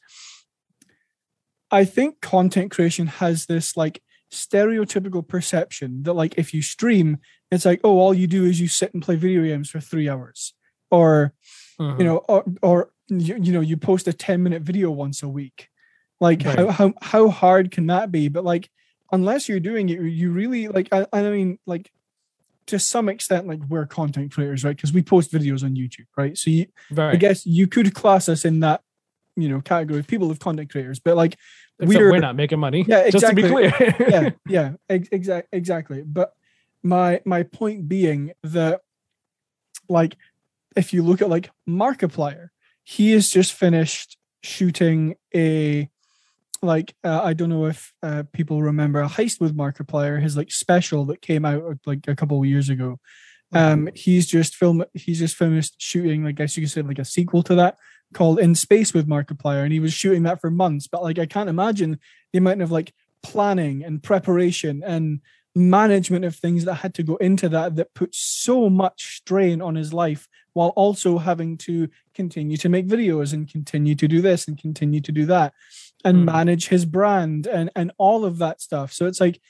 I 1.71 1.85
think 1.85 2.21
content 2.21 2.71
creation 2.71 3.07
has 3.07 3.47
this 3.47 3.77
like 3.77 4.03
stereotypical 4.33 5.27
perception 5.27 6.03
that 6.03 6.15
like 6.15 6.37
if 6.37 6.53
you 6.53 6.63
stream, 6.63 7.19
it's 7.51 7.65
like, 7.65 7.81
oh, 7.85 7.99
all 7.99 8.15
you 8.15 8.27
do 8.27 8.45
is 8.45 8.61
you 8.61 8.69
sit 8.69 8.93
and 8.93 9.03
play 9.03 9.17
video 9.17 9.43
games 9.43 9.71
for 9.71 9.81
three 9.81 10.09
hours. 10.09 10.55
Or 10.91 11.35
mm-hmm. 11.79 12.01
you 12.01 12.07
know, 12.07 12.17
or 12.29 12.45
or 12.63 12.91
you, 13.09 13.37
you 13.41 13.53
know, 13.53 13.61
you 13.61 13.77
post 13.77 14.09
a 14.09 14.13
10 14.13 14.43
minute 14.43 14.63
video 14.63 14.91
once 14.91 15.23
a 15.23 15.29
week. 15.29 15.69
Like 16.21 16.43
right. 16.45 16.59
how, 16.59 16.71
how 16.71 16.95
how 17.01 17.29
hard 17.29 17.71
can 17.71 17.87
that 17.87 18.11
be? 18.11 18.29
But 18.29 18.45
like 18.45 18.71
unless 19.13 19.49
you're 19.49 19.61
doing 19.61 19.89
it, 19.89 20.01
you 20.01 20.31
really 20.31 20.69
like 20.69 20.89
I, 20.93 21.07
I 21.13 21.23
mean, 21.23 21.59
like 21.67 21.91
to 22.67 22.79
some 22.79 23.09
extent, 23.09 23.47
like 23.47 23.61
we're 23.69 23.87
content 23.87 24.33
creators, 24.33 24.65
right? 24.65 24.77
Because 24.77 24.93
we 24.93 25.03
post 25.03 25.33
videos 25.33 25.65
on 25.65 25.75
YouTube, 25.75 26.07
right? 26.17 26.37
So 26.37 26.51
you, 26.51 26.67
right. 26.91 27.15
I 27.15 27.17
guess 27.17 27.47
you 27.47 27.67
could 27.67 27.95
class 27.95 28.29
us 28.29 28.45
in 28.45 28.61
that, 28.61 28.83
you 29.37 29.49
know, 29.49 29.61
category 29.61 30.01
of 30.01 30.07
people 30.07 30.31
of 30.31 30.39
content 30.39 30.71
creators, 30.71 30.99
but 30.99 31.17
like 31.17 31.37
we're, 31.81 32.11
we're 32.11 32.19
not 32.19 32.37
making 32.37 32.59
money. 32.59 32.85
Yeah, 32.87 33.01
exactly. 33.01 33.21
Just 33.21 33.27
to 33.29 33.35
be 33.35 33.49
clear. 33.49 33.97
yeah, 34.09 34.31
yeah, 34.49 34.73
ex- 34.89 35.09
exactly, 35.11 35.59
exactly. 35.59 36.03
But 36.03 36.35
my 36.83 37.21
my 37.25 37.45
point 37.45 37.89
being 37.89 38.33
that, 38.43 38.83
like, 39.89 40.17
if 40.77 40.93
you 40.93 41.03
look 41.03 41.23
at 41.23 41.29
like 41.29 41.51
Markiplier, 41.69 42.49
he 42.85 43.13
has 43.13 43.31
just 43.31 43.53
finished 43.53 44.19
shooting 44.43 45.15
a 45.35 45.89
like 46.63 46.95
uh, 47.05 47.21
I 47.23 47.33
don't 47.33 47.49
know 47.49 47.67
if 47.67 47.93
uh, 48.03 48.25
people 48.33 48.63
remember 48.63 49.01
a 49.01 49.09
heist 49.09 49.41
with 49.41 49.57
Markiplier, 49.57 50.21
his 50.21 50.37
like 50.37 50.51
special 50.51 51.05
that 51.07 51.23
came 51.23 51.45
out 51.45 51.63
uh, 51.63 51.75
like 51.87 52.07
a 52.09 52.17
couple 52.17 52.39
of 52.39 52.47
years 52.47 52.69
ago. 52.69 52.99
Um, 53.53 53.87
mm-hmm. 53.87 53.95
he's 53.95 54.27
just 54.27 54.57
film 54.57 54.85
he's 54.95 55.19
just 55.19 55.37
finished 55.37 55.75
shooting, 55.79 56.25
like 56.25 56.41
I 56.41 56.45
guess 56.45 56.57
you 56.57 56.63
could 56.63 56.71
say 56.71 56.83
like 56.83 56.99
a 56.99 57.05
sequel 57.05 57.43
to 57.45 57.55
that 57.57 57.79
called 58.15 58.41
In 58.41 58.55
Space 58.55 58.93
with 58.93 59.09
Markiplier, 59.09 59.63
and 59.63 59.73
he 59.73 59.81
was 59.81 59.93
shooting 59.93 60.23
that 60.25 60.41
for 60.41 60.51
months. 60.51 60.87
But 60.87 61.03
like 61.03 61.19
I 61.19 61.27
can't 61.27 61.49
imagine 61.49 61.99
the 62.33 62.39
amount 62.39 62.63
of 62.63 62.71
like 62.71 62.93
planning 63.23 63.85
and 63.85 64.03
preparation 64.03 64.83
and 64.85 65.21
management 65.55 66.25
of 66.25 66.37
things 66.37 66.65
that 66.65 66.75
had 66.77 66.95
to 66.95 67.03
go 67.03 67.17
into 67.17 67.49
that 67.49 67.77
that 67.77 67.95
put 67.95 68.15
so 68.15 68.71
much 68.71 69.17
strain 69.17 69.61
on 69.61 69.75
his 69.75 69.93
life 69.93 70.29
while 70.53 70.69
also 70.71 71.19
having 71.19 71.57
to 71.57 71.89
continue 72.15 72.57
to 72.57 72.69
make 72.69 72.87
videos 72.87 73.33
and 73.33 73.51
continue 73.51 73.95
to 73.95 74.07
do 74.07 74.21
this 74.21 74.47
and 74.47 74.61
continue 74.61 75.01
to 75.01 75.13
do 75.13 75.27
that 75.27 75.53
and 76.05 76.19
mm. 76.19 76.25
manage 76.25 76.69
his 76.69 76.85
brand 76.85 77.47
and 77.47 77.71
and 77.75 77.93
all 77.99 78.25
of 78.25 78.39
that 78.39 78.61
stuff. 78.61 78.93
So 78.93 79.07
it's 79.07 79.21
like 79.21 79.41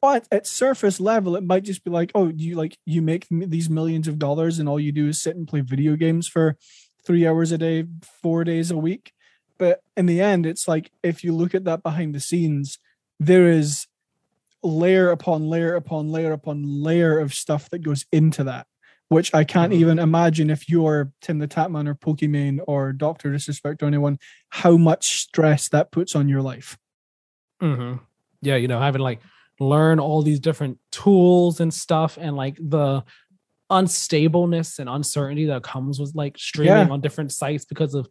but 0.00 0.26
at 0.32 0.46
surface 0.46 1.00
level 1.00 1.36
it 1.36 1.44
might 1.44 1.62
just 1.64 1.84
be 1.84 1.90
like 1.90 2.10
oh 2.14 2.32
you 2.34 2.54
like 2.56 2.78
you 2.86 3.02
make 3.02 3.26
these 3.30 3.68
millions 3.68 4.08
of 4.08 4.18
dollars 4.18 4.58
and 4.58 4.68
all 4.68 4.80
you 4.80 4.92
do 4.92 5.08
is 5.08 5.20
sit 5.20 5.36
and 5.36 5.48
play 5.48 5.60
video 5.60 5.96
games 5.96 6.26
for 6.26 6.56
3 7.04 7.26
hours 7.26 7.52
a 7.52 7.58
day 7.58 7.84
4 8.22 8.44
days 8.44 8.70
a 8.70 8.76
week 8.76 9.12
but 9.58 9.82
in 9.96 10.06
the 10.06 10.20
end 10.20 10.46
it's 10.46 10.66
like 10.66 10.90
if 11.02 11.22
you 11.22 11.34
look 11.34 11.54
at 11.54 11.64
that 11.64 11.82
behind 11.82 12.14
the 12.14 12.20
scenes 12.20 12.78
there 13.18 13.48
is 13.48 13.86
layer 14.62 15.10
upon 15.10 15.48
layer 15.48 15.74
upon 15.74 16.10
layer 16.10 16.32
upon 16.32 16.82
layer 16.82 17.18
of 17.18 17.34
stuff 17.34 17.68
that 17.70 17.80
goes 17.80 18.04
into 18.12 18.44
that 18.44 18.66
which 19.10 19.34
I 19.34 19.42
can't 19.42 19.72
mm-hmm. 19.72 19.80
even 19.80 19.98
imagine 19.98 20.50
if 20.50 20.68
you're 20.68 21.10
Tim 21.20 21.40
the 21.40 21.48
Tatman 21.48 21.88
or 21.88 21.96
Pokimane 21.96 22.60
or 22.68 22.92
Doctor 22.92 23.32
Disrespect 23.32 23.82
or 23.82 23.86
anyone, 23.86 24.20
how 24.50 24.76
much 24.76 25.22
stress 25.22 25.68
that 25.70 25.90
puts 25.90 26.14
on 26.14 26.28
your 26.28 26.42
life. 26.42 26.78
Mm-hmm. 27.60 27.96
Yeah, 28.40 28.54
you 28.54 28.68
know, 28.68 28.78
having 28.78 29.02
like 29.02 29.20
learn 29.58 29.98
all 29.98 30.22
these 30.22 30.38
different 30.38 30.78
tools 30.92 31.58
and 31.58 31.74
stuff, 31.74 32.18
and 32.20 32.36
like 32.36 32.56
the 32.60 33.02
unstableness 33.68 34.78
and 34.78 34.88
uncertainty 34.88 35.46
that 35.46 35.64
comes 35.64 35.98
with 35.98 36.14
like 36.14 36.38
streaming 36.38 36.86
yeah. 36.86 36.88
on 36.88 37.00
different 37.00 37.32
sites 37.32 37.64
because 37.64 37.94
of 37.94 38.08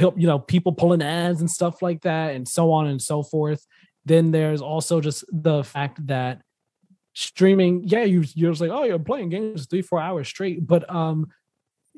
you 0.00 0.26
know 0.26 0.38
people 0.38 0.72
pulling 0.72 1.02
ads 1.02 1.40
and 1.40 1.50
stuff 1.50 1.82
like 1.82 2.02
that, 2.02 2.36
and 2.36 2.46
so 2.46 2.70
on 2.70 2.86
and 2.86 3.02
so 3.02 3.24
forth. 3.24 3.66
Then 4.04 4.30
there's 4.30 4.62
also 4.62 5.00
just 5.00 5.24
the 5.32 5.64
fact 5.64 6.06
that 6.06 6.42
streaming 7.18 7.82
yeah 7.82 8.04
you 8.04 8.22
you're 8.36 8.52
just 8.52 8.60
like 8.60 8.70
oh 8.70 8.84
you're 8.84 8.96
playing 8.96 9.28
games 9.28 9.66
three 9.66 9.82
four 9.82 10.00
hours 10.00 10.28
straight 10.28 10.64
but 10.64 10.88
um 10.88 11.26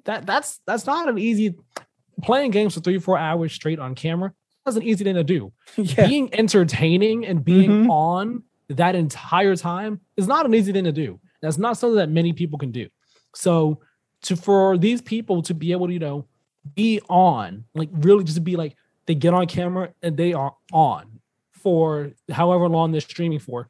that 0.06 0.24
that's 0.24 0.60
that's 0.66 0.86
not 0.86 1.10
an 1.10 1.18
easy 1.18 1.54
playing 2.22 2.50
games 2.50 2.72
for 2.72 2.80
three 2.80 2.98
four 2.98 3.18
hours 3.18 3.52
straight 3.52 3.78
on 3.78 3.94
camera 3.94 4.32
that's 4.64 4.78
an 4.78 4.82
easy 4.82 5.04
thing 5.04 5.16
to 5.16 5.22
do 5.22 5.52
yeah. 5.76 6.06
being 6.06 6.32
entertaining 6.34 7.26
and 7.26 7.44
being 7.44 7.70
mm-hmm. 7.70 7.90
on 7.90 8.42
that 8.70 8.94
entire 8.94 9.54
time 9.54 10.00
is 10.16 10.26
not 10.26 10.46
an 10.46 10.54
easy 10.54 10.72
thing 10.72 10.84
to 10.84 10.92
do 10.92 11.20
that's 11.42 11.58
not 11.58 11.76
something 11.76 11.98
that 11.98 12.08
many 12.08 12.32
people 12.32 12.58
can 12.58 12.72
do 12.72 12.88
so 13.34 13.78
to 14.22 14.34
for 14.34 14.78
these 14.78 15.02
people 15.02 15.42
to 15.42 15.52
be 15.52 15.72
able 15.72 15.86
to 15.86 15.92
you 15.92 15.98
know 15.98 16.24
be 16.74 16.98
on 17.10 17.64
like 17.74 17.90
really 17.92 18.24
just 18.24 18.42
be 18.42 18.56
like 18.56 18.74
they 19.04 19.14
get 19.14 19.34
on 19.34 19.46
camera 19.46 19.92
and 20.02 20.16
they 20.16 20.32
are 20.32 20.56
on 20.72 21.20
for 21.52 22.10
however 22.30 22.70
long 22.70 22.90
they're 22.90 23.02
streaming 23.02 23.38
for 23.38 23.68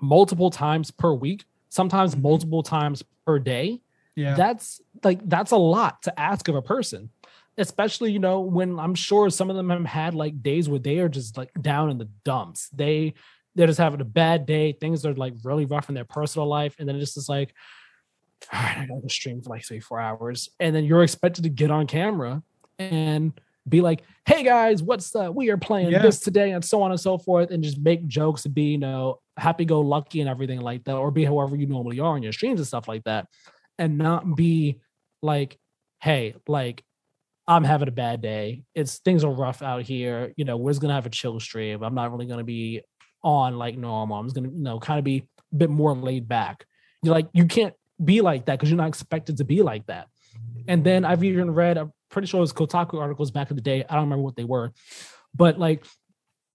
multiple 0.00 0.50
times 0.50 0.90
per 0.90 1.12
week, 1.12 1.44
sometimes 1.68 2.12
mm-hmm. 2.12 2.22
multiple 2.22 2.62
times 2.62 3.02
per 3.26 3.38
day. 3.38 3.80
Yeah. 4.14 4.34
That's 4.34 4.80
like 5.04 5.20
that's 5.28 5.50
a 5.50 5.56
lot 5.56 6.02
to 6.02 6.18
ask 6.18 6.48
of 6.48 6.54
a 6.54 6.62
person. 6.62 7.10
Especially, 7.58 8.12
you 8.12 8.18
know, 8.18 8.40
when 8.40 8.78
I'm 8.78 8.94
sure 8.94 9.30
some 9.30 9.48
of 9.48 9.56
them 9.56 9.70
have 9.70 9.84
had 9.86 10.14
like 10.14 10.42
days 10.42 10.68
where 10.68 10.78
they 10.78 10.98
are 10.98 11.08
just 11.08 11.38
like 11.38 11.50
down 11.60 11.90
in 11.90 11.96
the 11.96 12.08
dumps. 12.24 12.68
They 12.68 13.14
they're 13.54 13.66
just 13.66 13.78
having 13.78 14.00
a 14.02 14.04
bad 14.04 14.44
day. 14.44 14.72
Things 14.72 15.06
are 15.06 15.14
like 15.14 15.32
really 15.42 15.64
rough 15.64 15.88
in 15.88 15.94
their 15.94 16.04
personal 16.04 16.46
life. 16.46 16.76
And 16.78 16.86
then 16.86 16.96
it's 16.96 17.14
just 17.14 17.28
like, 17.30 17.54
all 18.52 18.60
right, 18.60 18.78
I 18.78 18.86
gotta 18.86 19.08
stream 19.08 19.40
for 19.40 19.50
like 19.50 19.64
three, 19.64 19.80
four 19.80 19.98
hours. 19.98 20.50
And 20.60 20.76
then 20.76 20.84
you're 20.84 21.02
expected 21.02 21.44
to 21.44 21.48
get 21.48 21.70
on 21.70 21.86
camera 21.86 22.42
and 22.78 23.32
be 23.68 23.80
like, 23.80 24.02
hey 24.26 24.42
guys, 24.42 24.82
what's 24.82 25.14
up? 25.16 25.34
We 25.34 25.50
are 25.50 25.56
playing 25.56 25.90
yeah. 25.90 26.02
this 26.02 26.20
today, 26.20 26.52
and 26.52 26.64
so 26.64 26.82
on 26.82 26.90
and 26.90 27.00
so 27.00 27.18
forth, 27.18 27.50
and 27.50 27.64
just 27.64 27.78
make 27.78 28.06
jokes 28.06 28.44
and 28.44 28.54
be, 28.54 28.64
you 28.64 28.78
know, 28.78 29.20
happy 29.36 29.64
go 29.64 29.80
lucky 29.80 30.20
and 30.20 30.28
everything 30.28 30.60
like 30.60 30.84
that, 30.84 30.96
or 30.96 31.10
be 31.10 31.24
however 31.24 31.56
you 31.56 31.66
normally 31.66 32.00
are 32.00 32.16
in 32.16 32.22
your 32.22 32.32
streams 32.32 32.60
and 32.60 32.66
stuff 32.66 32.88
like 32.88 33.04
that, 33.04 33.26
and 33.78 33.98
not 33.98 34.36
be 34.36 34.80
like, 35.22 35.58
hey, 36.00 36.34
like 36.48 36.82
I'm 37.48 37.64
having 37.64 37.88
a 37.88 37.92
bad 37.92 38.22
day. 38.22 38.64
It's 38.74 38.98
things 38.98 39.24
are 39.24 39.32
rough 39.32 39.62
out 39.62 39.82
here. 39.82 40.32
You 40.36 40.44
know, 40.44 40.56
we're 40.56 40.72
just 40.72 40.80
gonna 40.80 40.94
have 40.94 41.06
a 41.06 41.10
chill 41.10 41.38
stream. 41.40 41.82
I'm 41.82 41.94
not 41.94 42.10
really 42.10 42.26
gonna 42.26 42.44
be 42.44 42.82
on 43.22 43.56
like 43.58 43.76
normal. 43.76 44.18
I'm 44.18 44.26
just 44.26 44.36
gonna, 44.36 44.48
you 44.48 44.62
know, 44.62 44.78
kind 44.78 44.98
of 44.98 45.04
be 45.04 45.28
a 45.52 45.56
bit 45.56 45.70
more 45.70 45.94
laid 45.94 46.28
back. 46.28 46.64
You're 47.02 47.14
like, 47.14 47.28
you 47.32 47.44
can't 47.46 47.74
be 48.04 48.20
like 48.20 48.46
that 48.46 48.58
because 48.58 48.70
you're 48.70 48.76
not 48.76 48.88
expected 48.88 49.36
to 49.38 49.44
be 49.44 49.62
like 49.62 49.86
that. 49.86 50.08
And 50.68 50.82
then 50.84 51.04
I've 51.04 51.24
even 51.24 51.50
read, 51.52 51.78
I'm 51.78 51.92
pretty 52.10 52.26
sure 52.26 52.38
it 52.38 52.40
was 52.42 52.52
Kotaku 52.52 53.00
articles 53.00 53.30
back 53.30 53.50
in 53.50 53.56
the 53.56 53.62
day. 53.62 53.84
I 53.88 53.94
don't 53.94 54.04
remember 54.04 54.24
what 54.24 54.36
they 54.36 54.44
were, 54.44 54.72
but 55.34 55.58
like 55.58 55.84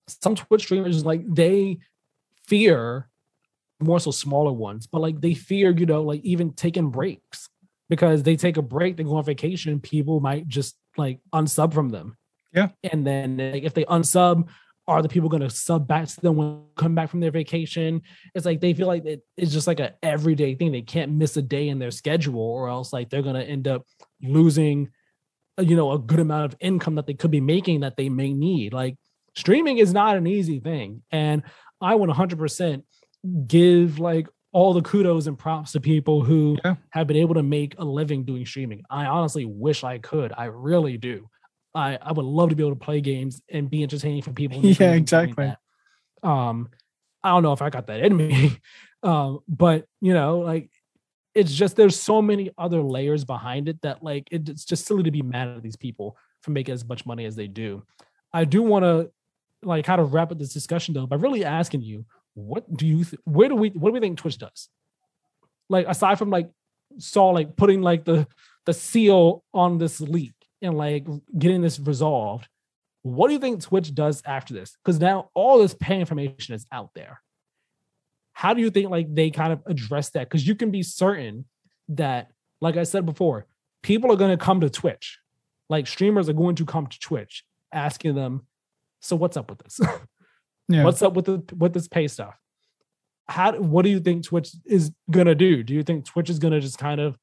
some 0.08 0.36
Twitch 0.36 0.64
streamers, 0.64 1.06
like 1.06 1.24
they 1.28 1.80
fear 2.52 3.08
more 3.80 4.00
so 4.00 4.12
smaller 4.12 4.52
ones, 4.52 4.88
but 4.88 5.02
like 5.02 5.22
they 5.22 5.34
fear, 5.34 5.72
you 5.72 5.86
know, 5.86 6.04
like 6.04 6.22
even 6.24 6.52
taking 6.52 6.92
breaks 6.92 7.48
because 7.90 8.24
they 8.24 8.36
take 8.36 8.58
a 8.58 8.62
break, 8.62 8.98
they 8.98 9.04
go 9.04 9.16
on 9.16 9.24
vacation, 9.24 9.80
people 9.80 10.20
might 10.20 10.50
just 10.50 10.76
like 10.98 11.20
unsub 11.34 11.74
from 11.74 11.90
them. 11.90 12.18
Yeah. 12.54 12.68
And 12.84 13.08
then 13.08 13.38
like, 13.38 13.64
if 13.64 13.74
they 13.74 13.86
unsub, 13.86 14.50
are 14.86 15.02
the 15.02 15.08
people 15.08 15.30
going 15.30 15.44
to 15.44 15.50
sub 15.50 15.88
back 15.88 16.08
to 16.10 16.20
them 16.20 16.36
when 16.36 16.64
come 16.76 16.94
back 16.94 17.10
from 17.10 17.22
their 17.22 17.32
vacation? 17.32 18.02
It's 18.36 18.46
like 18.46 18.60
they 18.60 18.74
feel 18.74 18.88
like 18.88 19.06
it, 19.06 19.24
it's 19.38 19.54
just 19.54 19.68
like 19.68 19.80
a 19.80 19.94
everyday 20.04 20.56
thing. 20.56 20.74
They 20.74 20.82
can't 20.82 21.14
miss 21.14 21.38
a 21.38 21.42
day 21.42 21.70
in 21.70 21.80
their 21.80 21.92
schedule, 21.92 22.42
or 22.42 22.68
else 22.68 22.92
like 22.92 23.10
they're 23.10 23.22
going 23.22 23.36
to 23.36 23.46
end 23.46 23.70
up 23.70 23.86
losing, 24.22 24.90
uh, 25.58 25.62
you 25.62 25.78
know, 25.78 25.94
a 25.94 26.00
good 26.00 26.20
amount 26.20 26.52
of 26.52 26.58
income 26.60 26.96
that 26.96 27.08
they 27.08 27.14
could 27.14 27.32
be 27.32 27.40
making 27.40 27.82
that 27.82 27.96
they 27.96 28.10
may 28.10 28.34
need. 28.34 28.74
Like 28.74 28.98
streaming 29.34 29.78
is 29.78 29.94
not 29.94 30.18
an 30.18 30.28
easy 30.28 30.60
thing, 30.60 31.04
and 31.12 31.44
I 31.82 31.96
want 31.96 32.12
100% 32.12 32.84
give 33.48 34.00
like 34.00 34.28
all 34.54 34.74
the 34.74 34.82
kudos 34.82 35.28
and 35.28 35.38
props 35.38 35.72
to 35.74 35.80
people 35.80 36.24
who 36.24 36.58
Yeah. 36.64 36.76
have 36.90 37.08
been 37.08 37.18
able 37.18 37.36
to 37.36 37.44
make 37.44 37.76
a 37.78 37.86
living 37.86 38.26
doing 38.26 38.46
streaming. 38.46 38.84
I 38.90 39.06
honestly 39.06 39.46
wish 39.46 39.84
I 39.84 39.98
could. 39.98 40.34
I 40.38 40.46
really 40.46 40.98
do. 40.98 41.30
I, 41.74 41.98
I 42.02 42.12
would 42.12 42.26
love 42.26 42.50
to 42.50 42.56
be 42.56 42.64
able 42.64 42.76
to 42.76 42.80
play 42.86 43.00
games 43.00 43.42
and 43.50 43.70
be 43.70 43.82
entertaining 43.84 44.22
for 44.24 44.34
people. 44.34 44.58
and 44.58 44.66
make 44.66 44.80
a 44.80 44.84
Yeah, 44.84 44.92
exactly. 44.94 45.54
Um, 46.22 46.70
I 47.24 47.30
don't 47.30 47.44
know 47.44 47.54
if 47.54 47.62
I 47.62 47.70
got 47.70 47.88
that 47.88 48.02
in 48.02 48.16
me, 48.18 48.58
um, 49.04 49.40
but 49.48 49.86
you 50.02 50.14
know, 50.14 50.40
like 50.40 50.70
it's 51.34 51.54
just 51.54 51.78
there's 51.78 52.00
so 52.00 52.22
many 52.22 52.52
other 52.58 52.82
layers 52.82 53.24
behind 53.24 53.70
it 53.70 53.82
that 53.84 54.04
like 54.04 54.28
it, 54.32 54.50
it's 54.50 54.66
just 54.66 54.86
silly 54.86 55.04
to 55.04 55.12
be 55.12 55.22
mad 55.22 55.48
at 55.48 55.64
these 55.64 55.78
people 55.78 56.18
for 56.42 56.52
making 56.52 56.74
as 56.74 56.86
much 56.86 57.06
money 57.06 57.26
as 57.26 57.36
they 57.36 57.48
do. 57.48 57.84
I 58.34 58.44
do 58.46 58.62
want 58.62 58.84
to 58.84 59.12
like 59.64 59.86
kind 59.86 60.02
of 60.02 60.14
wrap 60.14 60.32
up 60.32 60.40
this 60.40 60.54
discussion 60.54 60.94
though 60.94 61.08
by 61.08 61.16
really 61.16 61.46
asking 61.46 61.82
you, 61.82 62.06
what 62.34 62.76
do 62.76 62.88
you 62.88 63.04
th- 63.04 63.22
where 63.26 63.50
do 63.50 63.56
we 63.56 63.70
what 63.70 63.90
do 63.90 63.94
we 63.94 64.00
think 64.00 64.18
Twitch 64.18 64.38
does? 64.38 64.70
Like 65.70 65.88
aside 65.88 66.18
from 66.18 66.30
like 66.30 66.50
saw 66.98 67.30
like 67.30 67.56
putting 67.56 67.82
like 67.82 68.06
the 68.06 68.28
the 68.66 68.74
seal 68.74 69.44
on 69.54 69.78
this 69.78 70.02
leak 70.02 70.34
and 70.62 70.78
like 70.78 71.06
getting 71.38 71.62
this 71.62 71.80
resolved, 71.80 72.48
what 73.02 73.28
do 73.28 73.34
you 73.34 73.40
think 73.40 73.62
Twitch 73.62 73.94
does 73.94 74.22
after 74.26 74.54
this? 74.54 74.78
Because 74.84 75.00
now 75.00 75.30
all 75.34 75.60
this 75.60 75.74
pay 75.74 76.00
information 76.00 76.56
is 76.56 76.66
out 76.72 76.92
there. 76.94 77.22
How 78.34 78.54
do 78.54 78.62
you 78.62 78.70
think 78.70 78.90
like 78.90 79.14
they 79.14 79.30
kind 79.30 79.54
of 79.54 79.62
address 79.66 80.10
that? 80.12 80.30
Because 80.30 80.48
you 80.48 80.56
can 80.56 80.72
be 80.72 80.84
certain 80.84 81.46
that, 81.90 82.32
like 82.62 82.78
I 82.78 82.84
said 82.84 83.06
before, 83.06 83.46
people 83.82 84.12
are 84.12 84.16
going 84.16 84.32
to 84.32 84.44
come 84.44 84.62
to 84.62 84.70
Twitch. 84.70 85.20
Like 85.70 85.88
streamers 85.88 86.30
are 86.30 86.34
going 86.34 86.56
to 86.56 86.66
come 86.66 86.88
to 86.88 87.00
Twitch 87.00 87.44
asking 87.74 88.16
them, 88.16 88.46
so 89.02 89.16
what's 89.16 89.36
up 89.38 89.50
with 89.50 89.60
this? 89.60 89.80
Yeah. 90.70 90.86
What's 90.86 91.02
up 91.02 91.16
with 91.16 91.26
the 91.26 91.44
with 91.58 91.74
this 91.74 91.90
pay 91.90 92.08
stuff? 92.08 92.34
How 93.28 93.60
what 93.60 93.84
do 93.84 93.90
you 93.90 94.00
think 94.00 94.24
Twitch 94.24 94.52
is 94.66 94.92
gonna 95.10 95.36
do? 95.36 95.64
Do 95.64 95.74
you 95.74 95.84
think 95.84 96.06
Twitch 96.06 96.30
is 96.30 96.40
gonna 96.40 96.62
just 96.62 96.78
kind 96.78 97.02
of 97.02 97.18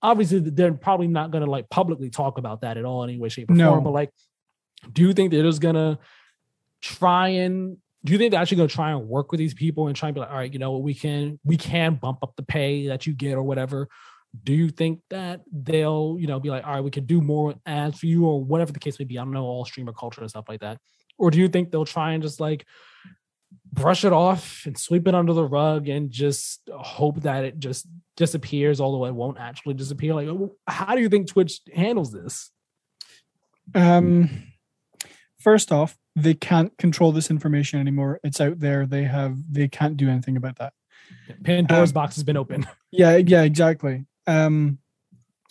obviously 0.00 0.38
they're 0.38 0.72
probably 0.72 1.08
not 1.08 1.30
gonna 1.30 1.44
like 1.50 1.68
publicly 1.68 2.08
talk 2.08 2.38
about 2.38 2.62
that 2.62 2.78
at 2.78 2.86
all 2.86 3.04
in 3.04 3.10
any 3.10 3.18
way, 3.18 3.28
shape, 3.28 3.50
or 3.50 3.54
No. 3.54 3.72
form, 3.72 3.84
but 3.84 3.92
like 3.92 4.10
do 4.90 5.02
you 5.02 5.12
think 5.12 5.30
they're 5.32 5.42
just 5.42 5.60
gonna 5.60 5.98
try 6.80 7.28
and 7.28 7.76
do 8.04 8.12
you 8.12 8.18
think 8.18 8.30
they're 8.30 8.40
actually 8.40 8.56
gonna 8.58 8.68
try 8.68 8.90
and 8.92 9.06
work 9.06 9.32
with 9.32 9.38
these 9.38 9.54
people 9.54 9.88
and 9.88 9.96
try 9.96 10.08
and 10.08 10.14
be 10.14 10.20
like, 10.20 10.30
all 10.30 10.36
right, 10.36 10.52
you 10.52 10.58
know 10.58 10.72
what, 10.72 10.82
we 10.82 10.94
can 10.94 11.38
we 11.44 11.58
can 11.58 11.96
bump 11.96 12.20
up 12.22 12.36
the 12.36 12.42
pay 12.42 12.86
that 12.86 13.06
you 13.06 13.12
get 13.12 13.34
or 13.34 13.42
whatever? 13.42 13.88
Do 14.44 14.54
you 14.54 14.70
think 14.70 15.00
that 15.10 15.42
they'll, 15.52 16.16
you 16.18 16.26
know, 16.26 16.38
be 16.40 16.48
like, 16.48 16.66
all 16.66 16.74
right, 16.74 16.84
we 16.84 16.90
can 16.90 17.04
do 17.04 17.20
more 17.20 17.54
ads 17.66 17.98
for 17.98 18.06
you 18.06 18.24
or 18.26 18.42
whatever 18.42 18.72
the 18.72 18.78
case 18.78 18.98
may 18.98 19.04
be? 19.04 19.18
I 19.18 19.24
don't 19.24 19.32
know 19.32 19.44
all 19.44 19.64
streamer 19.64 19.92
culture 19.92 20.20
and 20.20 20.30
stuff 20.30 20.44
like 20.48 20.60
that. 20.60 20.78
Or 21.18 21.30
do 21.30 21.38
you 21.38 21.48
think 21.48 21.70
they'll 21.70 21.84
try 21.84 22.12
and 22.12 22.22
just 22.22 22.40
like 22.40 22.64
brush 23.72 24.04
it 24.04 24.12
off 24.12 24.62
and 24.64 24.78
sweep 24.78 25.06
it 25.06 25.14
under 25.14 25.32
the 25.32 25.44
rug 25.44 25.88
and 25.88 26.10
just 26.10 26.60
hope 26.72 27.22
that 27.22 27.44
it 27.44 27.58
just 27.58 27.86
disappears, 28.16 28.80
although 28.80 29.06
it 29.06 29.14
won't 29.14 29.38
actually 29.38 29.74
disappear? 29.74 30.14
Like, 30.14 30.28
how 30.66 30.94
do 30.94 31.02
you 31.02 31.08
think 31.08 31.26
Twitch 31.26 31.60
handles 31.74 32.12
this? 32.12 32.50
Um, 33.74 34.44
first 35.40 35.72
off, 35.72 35.96
they 36.16 36.34
can't 36.34 36.76
control 36.78 37.12
this 37.12 37.30
information 37.30 37.80
anymore. 37.80 38.20
It's 38.24 38.40
out 38.40 38.60
there. 38.60 38.86
They 38.86 39.04
have. 39.04 39.36
They 39.50 39.68
can't 39.68 39.96
do 39.96 40.08
anything 40.08 40.36
about 40.36 40.58
that. 40.58 40.72
Pandora's 41.44 41.90
Um, 41.90 41.94
box 41.94 42.16
has 42.16 42.24
been 42.24 42.36
open. 42.36 42.66
Yeah, 42.90 43.16
yeah, 43.16 43.42
exactly. 43.42 44.06
Um, 44.26 44.78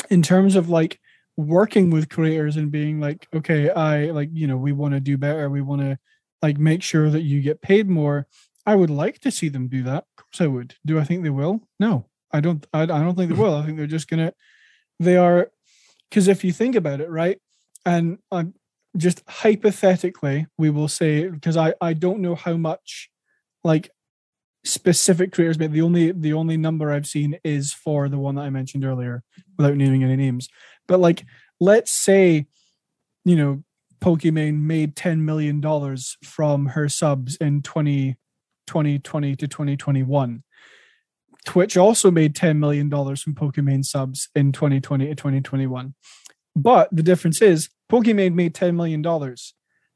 in 0.10 0.22
terms 0.24 0.56
of 0.56 0.70
like 0.70 1.00
working 1.38 1.92
with 1.92 2.10
creators 2.10 2.58
and 2.58 2.72
being 2.72 3.00
like, 3.00 3.28
okay, 3.34 3.70
I 3.70 4.06
like, 4.06 4.30
you 4.34 4.48
know, 4.48 4.58
we 4.58 4.72
want 4.72 4.96
to 4.96 5.00
do 5.00 5.18
better. 5.18 5.50
We 5.50 5.62
want 5.62 5.82
to 5.82 6.00
like 6.42 6.58
make 6.58 6.84
sure 6.84 7.10
that 7.10 7.22
you 7.22 7.42
get 7.42 7.62
paid 7.62 7.88
more. 7.88 8.28
I 8.66 8.76
would 8.76 8.90
like 8.90 9.20
to 9.20 9.32
see 9.32 9.48
them 9.48 9.68
do 9.68 9.84
that. 9.84 10.06
Of 10.18 10.26
course, 10.26 10.42
I 10.42 10.48
would. 10.48 10.76
Do 10.86 11.00
I 11.00 11.04
think 11.04 11.24
they 11.24 11.30
will? 11.30 11.62
No, 11.80 12.08
I 12.32 12.42
don't. 12.42 12.66
I, 12.74 12.82
I 12.82 12.86
don't 12.86 13.16
think 13.16 13.32
they 13.32 13.40
will. 13.40 13.56
I 13.56 13.66
think 13.66 13.78
they're 13.78 13.88
just 13.88 14.10
gonna. 14.10 14.34
They 15.00 15.16
are, 15.16 15.52
because 16.10 16.28
if 16.28 16.44
you 16.44 16.52
think 16.52 16.76
about 16.76 17.00
it, 17.00 17.10
right, 17.10 17.40
and 17.86 18.18
um, 18.32 18.56
just 18.98 19.24
hypothetically, 19.28 20.48
we 20.58 20.70
will 20.70 20.90
say 20.90 21.30
because 21.30 21.56
I 21.56 21.76
I 21.80 21.94
don't 21.94 22.20
know 22.20 22.36
how 22.36 22.58
much, 22.58 23.10
like 23.64 23.90
specific 24.68 25.32
creators 25.32 25.58
but 25.58 25.72
the 25.72 25.82
only 25.82 26.12
the 26.12 26.34
only 26.34 26.58
number 26.58 26.92
i've 26.92 27.08
seen 27.08 27.40
is 27.44 27.72
for 27.72 28.10
the 28.10 28.18
one 28.18 28.36
that 28.36 28.42
i 28.42 28.50
mentioned 28.50 28.84
earlier 28.84 29.24
without 29.58 29.76
naming 29.76 30.04
any 30.04 30.16
names 30.16 30.50
but 30.88 31.00
like 31.00 31.26
let's 31.60 31.92
say 31.92 32.46
you 33.26 33.36
know 33.36 33.64
pokimane 34.02 34.60
made 34.60 34.96
10 34.96 35.26
million 35.26 35.60
dollars 35.60 36.18
from 36.24 36.68
her 36.68 36.88
subs 36.88 37.36
in 37.38 37.62
20 37.62 38.16
2020 38.68 39.36
to 39.36 39.48
2021 39.48 40.44
twitch 41.46 41.78
also 41.78 42.12
made 42.12 42.36
10 42.36 42.60
million 42.60 42.90
dollars 42.90 43.22
from 43.22 43.34
pokimane 43.34 43.84
subs 43.84 44.30
in 44.36 44.52
2020 44.52 45.08
to 45.08 45.16
2021 45.16 45.96
but 46.56 46.90
the 46.92 47.04
difference 47.04 47.42
is 47.42 47.70
pokimane 47.90 48.34
made 48.34 48.56
10 48.56 48.76
million 48.76 49.02
dollars. 49.02 49.54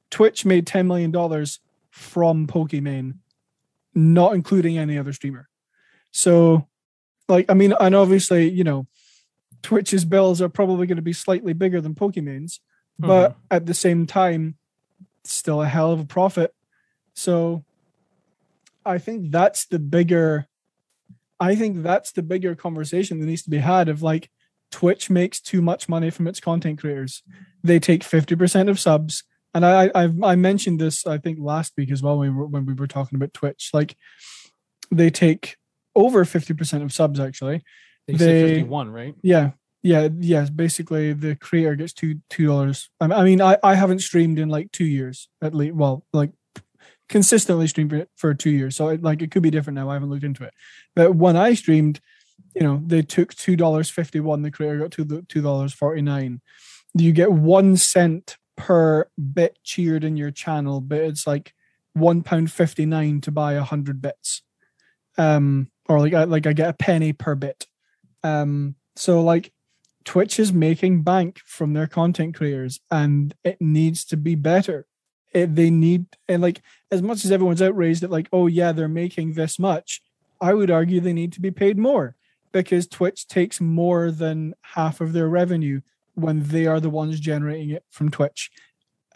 Twitch 0.09 0.45
made 0.45 0.67
10 0.67 0.87
million 0.87 1.11
dollars 1.11 1.59
from 1.89 2.47
pokimane 2.47 3.15
not 3.93 4.33
including 4.33 4.77
any 4.77 4.97
other 4.97 5.11
streamer. 5.11 5.49
So, 6.11 6.67
like, 7.27 7.45
I 7.49 7.53
mean, 7.53 7.73
and 7.77 7.95
obviously, 7.95 8.49
you 8.49 8.63
know, 8.63 8.87
Twitch's 9.61 10.05
bills 10.05 10.41
are 10.41 10.49
probably 10.49 10.87
going 10.87 10.97
to 10.97 11.01
be 11.01 11.13
slightly 11.13 11.53
bigger 11.53 11.81
than 11.81 11.95
Pokimane's, 11.95 12.59
mm-hmm. 13.01 13.07
but 13.07 13.37
at 13.49 13.65
the 13.65 13.73
same 13.73 14.05
time, 14.05 14.55
still 15.23 15.61
a 15.61 15.67
hell 15.67 15.91
of 15.91 15.99
a 15.99 16.05
profit. 16.05 16.53
So, 17.13 17.63
I 18.85 18.97
think 18.97 19.31
that's 19.31 19.65
the 19.65 19.79
bigger, 19.79 20.47
I 21.39 21.55
think 21.55 21.83
that's 21.83 22.11
the 22.11 22.23
bigger 22.23 22.55
conversation 22.55 23.19
that 23.19 23.27
needs 23.27 23.43
to 23.43 23.49
be 23.49 23.59
had 23.59 23.89
of 23.89 24.01
like, 24.01 24.29
Twitch 24.71 25.09
makes 25.09 25.41
too 25.41 25.61
much 25.61 25.89
money 25.89 26.09
from 26.09 26.27
its 26.27 26.39
content 26.39 26.79
creators. 26.79 27.23
They 27.61 27.77
take 27.77 28.03
50% 28.03 28.69
of 28.69 28.79
subs 28.79 29.23
and 29.53 29.65
I, 29.65 29.91
I 29.93 30.09
I 30.23 30.35
mentioned 30.35 30.79
this 30.79 31.05
I 31.05 31.17
think 31.17 31.37
last 31.39 31.73
week 31.77 31.91
as 31.91 32.01
well 32.01 32.17
when 32.19 32.33
we 32.33 32.35
were, 32.35 32.45
when 32.45 32.65
we 32.65 32.73
were 32.73 32.87
talking 32.87 33.15
about 33.15 33.33
Twitch. 33.33 33.71
Like 33.73 33.95
they 34.89 35.09
take 35.09 35.57
over 35.95 36.23
fifty 36.25 36.53
percent 36.53 36.83
of 36.83 36.93
subs 36.93 37.19
actually. 37.19 37.63
They 38.17 38.43
they- 38.43 38.53
51, 38.55 38.91
right? 38.91 39.15
Yeah, 39.21 39.51
yeah, 39.83 40.09
yes. 40.19 40.49
Basically, 40.49 41.13
the 41.13 41.35
creator 41.35 41.75
gets 41.75 41.93
two 41.93 42.19
two 42.29 42.45
dollars. 42.47 42.89
I 42.99 43.23
mean, 43.23 43.41
I 43.41 43.57
I 43.63 43.75
haven't 43.75 43.99
streamed 43.99 44.39
in 44.39 44.49
like 44.49 44.71
two 44.71 44.85
years 44.85 45.29
at 45.41 45.55
least. 45.55 45.75
Well, 45.75 46.05
like 46.13 46.31
consistently 47.09 47.67
streamed 47.67 47.91
for, 47.91 48.07
for 48.15 48.33
two 48.33 48.51
years, 48.51 48.75
so 48.75 48.89
it, 48.89 49.01
like 49.03 49.21
it 49.21 49.31
could 49.31 49.43
be 49.43 49.49
different 49.51 49.75
now. 49.75 49.89
I 49.89 49.93
haven't 49.93 50.09
looked 50.09 50.23
into 50.23 50.43
it, 50.43 50.53
but 50.95 51.15
when 51.15 51.35
I 51.35 51.53
streamed, 51.55 51.99
you 52.55 52.61
know, 52.61 52.81
they 52.85 53.01
took 53.01 53.33
two 53.33 53.55
dollars 53.55 53.89
fifty 53.89 54.19
one. 54.19 54.41
The 54.41 54.51
creator 54.51 54.79
got 54.79 54.91
two 54.91 55.23
two 55.27 55.41
dollars 55.41 55.73
forty 55.73 56.01
nine. 56.01 56.41
You 56.93 57.11
get 57.11 57.31
one 57.31 57.77
cent 57.77 58.37
per 58.57 59.07
bit 59.33 59.57
cheered 59.63 60.03
in 60.03 60.17
your 60.17 60.31
channel, 60.31 60.81
but 60.81 60.99
it's 60.99 61.25
like 61.25 61.53
one 61.93 62.21
pound 62.21 62.51
fifty 62.51 62.85
nine 62.85 63.21
to 63.21 63.31
buy 63.31 63.53
a 63.53 63.63
hundred 63.63 64.01
bits, 64.01 64.43
um, 65.17 65.71
or 65.89 65.99
like 65.99 66.13
I, 66.13 66.25
like 66.25 66.45
I 66.45 66.53
get 66.53 66.69
a 66.69 66.73
penny 66.73 67.13
per 67.13 67.35
bit. 67.35 67.65
Um, 68.23 68.75
so 68.95 69.21
like 69.21 69.51
Twitch 70.03 70.39
is 70.39 70.51
making 70.51 71.03
bank 71.03 71.39
from 71.45 71.73
their 71.73 71.87
content 71.87 72.35
creators, 72.35 72.79
and 72.89 73.33
it 73.43 73.61
needs 73.61 74.03
to 74.05 74.17
be 74.17 74.35
better. 74.35 74.85
It, 75.33 75.55
they 75.55 75.69
need 75.69 76.05
and 76.27 76.41
like 76.41 76.61
as 76.91 77.01
much 77.01 77.23
as 77.23 77.31
everyone's 77.31 77.61
outraged 77.61 78.03
at 78.03 78.11
like, 78.11 78.27
oh 78.33 78.47
yeah, 78.47 78.71
they're 78.71 78.87
making 78.87 79.33
this 79.33 79.57
much. 79.59 80.01
I 80.41 80.53
would 80.53 80.71
argue 80.71 80.99
they 80.99 81.13
need 81.13 81.33
to 81.33 81.41
be 81.41 81.51
paid 81.51 81.77
more. 81.77 82.15
because 82.51 82.87
Twitch 82.87 83.27
takes 83.27 83.61
more 83.61 84.11
than 84.11 84.53
half 84.61 85.01
of 85.01 85.13
their 85.13 85.29
revenue 85.29 85.81
when 86.15 86.43
they 86.43 86.65
are 86.67 86.79
the 86.79 86.89
ones 86.89 87.19
generating 87.19 87.69
it 87.69 87.85
from 87.89 88.11
Twitch. 88.11 88.51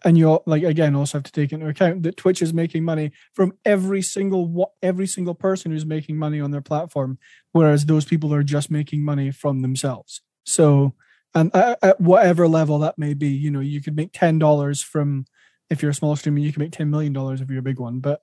And 0.06 0.20
you 0.20 0.40
like 0.46 0.62
again 0.62 0.96
also 0.96 1.18
have 1.18 1.24
to 1.24 1.32
take 1.32 1.52
into 1.52 1.68
account 1.68 2.04
that 2.04 2.16
Twitch 2.16 2.40
is 2.40 2.54
making 2.54 2.86
money 2.86 3.12
from 3.34 3.54
every 3.66 4.04
single 4.04 4.72
every 4.84 5.08
single 5.08 5.34
person 5.34 5.72
who's 5.72 5.86
making 5.86 6.18
money 6.18 6.40
on 6.40 6.52
their 6.52 6.62
platform, 6.62 7.18
whereas 7.54 7.88
those 7.88 8.06
people 8.06 8.32
are 8.32 8.44
just 8.44 8.70
making 8.70 9.04
money 9.04 9.32
from 9.32 9.64
themselves. 9.64 10.22
So, 10.44 10.94
and 11.34 11.50
at 11.56 12.00
whatever 12.00 12.48
level 12.48 12.78
that 12.80 13.00
may 13.00 13.16
be, 13.16 13.30
you 13.30 13.50
know, 13.50 13.62
you 13.62 13.82
could 13.82 13.96
make 13.96 14.14
ten 14.14 14.38
dollars 14.38 14.80
from 14.80 15.26
if 15.72 15.82
you're 15.82 15.90
a 15.90 15.96
small 15.96 16.16
streamer, 16.16 16.38
you 16.38 16.54
can 16.54 16.62
make 16.62 16.72
ten 16.72 16.92
million 16.92 17.12
dollars 17.12 17.42
if 17.42 17.50
you're 17.50 17.60
a 17.60 17.64
big 17.64 17.80
one. 17.80 18.00
But 18.00 18.22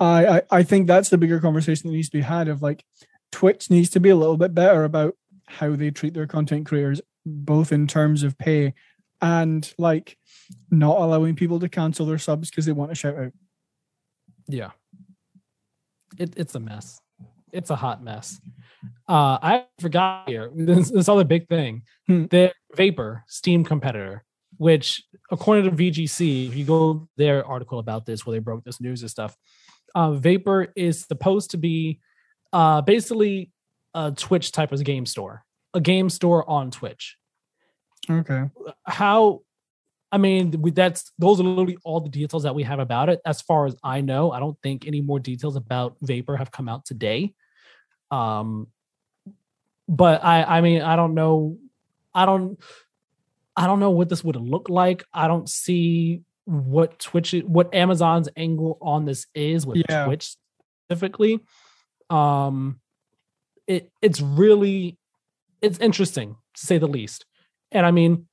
I, 0.00 0.26
I 0.26 0.42
I 0.50 0.62
think 0.62 0.86
that's 0.86 1.10
the 1.10 1.18
bigger 1.18 1.38
conversation 1.38 1.90
that 1.90 1.94
needs 1.96 2.08
to 2.08 2.16
be 2.16 2.22
had 2.22 2.48
of 2.48 2.62
like 2.62 2.82
Twitch 3.30 3.70
needs 3.70 3.90
to 3.90 4.00
be 4.00 4.08
a 4.08 4.16
little 4.16 4.38
bit 4.38 4.54
better 4.54 4.84
about 4.84 5.16
how 5.48 5.76
they 5.76 5.90
treat 5.90 6.14
their 6.14 6.26
content 6.26 6.66
creators, 6.66 7.02
both 7.26 7.72
in 7.72 7.86
terms 7.86 8.22
of 8.22 8.38
pay 8.38 8.72
and 9.20 9.72
like 9.78 10.16
not 10.70 10.98
allowing 10.98 11.34
people 11.34 11.60
to 11.60 11.68
cancel 11.68 12.06
their 12.06 12.18
subs 12.18 12.50
because 12.50 12.66
they 12.66 12.72
want 12.72 12.90
to 12.90 12.94
shout 12.94 13.16
out. 13.16 13.32
Yeah. 14.46 14.70
It, 16.18 16.34
it's 16.36 16.54
a 16.54 16.60
mess. 16.60 17.00
It's 17.52 17.70
a 17.70 17.76
hot 17.76 18.02
mess. 18.02 18.40
Uh, 19.08 19.38
I 19.42 19.64
forgot 19.80 20.28
here 20.28 20.50
this, 20.54 20.90
this 20.90 21.08
other 21.08 21.24
big 21.24 21.48
thing. 21.48 21.82
Hmm. 22.06 22.26
The 22.26 22.52
Vapor 22.74 23.24
Steam 23.26 23.64
competitor, 23.64 24.24
which 24.56 25.02
according 25.30 25.64
to 25.64 25.76
VGC, 25.76 26.48
if 26.48 26.56
you 26.56 26.64
go 26.64 27.08
their 27.16 27.44
article 27.46 27.78
about 27.78 28.06
this 28.06 28.24
where 28.24 28.32
they 28.32 28.38
broke 28.38 28.64
this 28.64 28.80
news 28.80 29.02
and 29.02 29.10
stuff, 29.10 29.36
uh, 29.94 30.12
Vapor 30.12 30.68
is 30.76 31.00
supposed 31.00 31.50
to 31.52 31.56
be 31.56 32.00
uh, 32.52 32.80
basically 32.82 33.50
a 33.94 34.12
Twitch 34.12 34.52
type 34.52 34.72
of 34.72 34.82
game 34.84 35.06
store, 35.06 35.44
a 35.74 35.80
game 35.80 36.10
store 36.10 36.48
on 36.48 36.70
Twitch. 36.70 37.16
Okay. 38.10 38.44
How? 38.84 39.42
I 40.10 40.16
mean, 40.16 40.54
that's 40.72 41.12
those 41.18 41.38
are 41.38 41.44
literally 41.44 41.76
all 41.84 42.00
the 42.00 42.08
details 42.08 42.44
that 42.44 42.54
we 42.54 42.62
have 42.62 42.78
about 42.78 43.08
it. 43.08 43.20
As 43.26 43.42
far 43.42 43.66
as 43.66 43.76
I 43.82 44.00
know, 44.00 44.30
I 44.30 44.40
don't 44.40 44.56
think 44.62 44.86
any 44.86 45.00
more 45.02 45.20
details 45.20 45.56
about 45.56 45.96
Vapor 46.00 46.36
have 46.36 46.50
come 46.50 46.68
out 46.68 46.86
today. 46.86 47.34
Um, 48.10 48.68
but 49.86 50.24
I, 50.24 50.42
I 50.44 50.60
mean, 50.60 50.82
I 50.82 50.96
don't 50.96 51.14
know. 51.14 51.58
I 52.14 52.26
don't. 52.26 52.58
I 53.56 53.66
don't 53.66 53.80
know 53.80 53.90
what 53.90 54.08
this 54.08 54.22
would 54.22 54.36
look 54.36 54.68
like. 54.68 55.04
I 55.12 55.26
don't 55.26 55.48
see 55.48 56.22
what 56.44 56.98
Twitch, 57.00 57.34
what 57.44 57.74
Amazon's 57.74 58.28
angle 58.36 58.78
on 58.80 59.04
this 59.04 59.26
is 59.34 59.66
with 59.66 59.84
yeah. 59.88 60.06
Twitch 60.06 60.36
specifically. 60.86 61.40
Um, 62.08 62.80
it 63.66 63.90
it's 64.00 64.20
really 64.20 64.96
it's 65.60 65.78
interesting 65.78 66.36
to 66.54 66.66
say 66.66 66.78
the 66.78 66.86
least. 66.86 67.26
And 67.72 67.84
I 67.84 67.90
mean, 67.90 68.26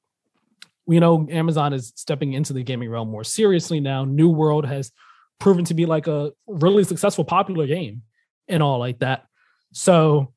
we 0.86 1.00
know 1.00 1.28
Amazon 1.30 1.74
is 1.74 1.92
stepping 1.96 2.34
into 2.34 2.54
the 2.54 2.64
gaming 2.64 2.90
realm 2.90 3.10
more 3.10 3.24
seriously 3.24 3.80
now. 3.80 4.06
New 4.06 4.30
World 4.30 4.66
has 4.66 4.92
proven 5.40 5.66
to 5.66 5.74
be 5.74 5.86
like 5.86 6.08
a 6.08 6.32
really 6.48 6.84
successful, 6.84 7.26
popular 7.26 7.68
game 7.68 8.04
and 8.48 8.62
all 8.62 8.80
like 8.80 9.00
that. 9.00 9.26
So, 9.74 10.34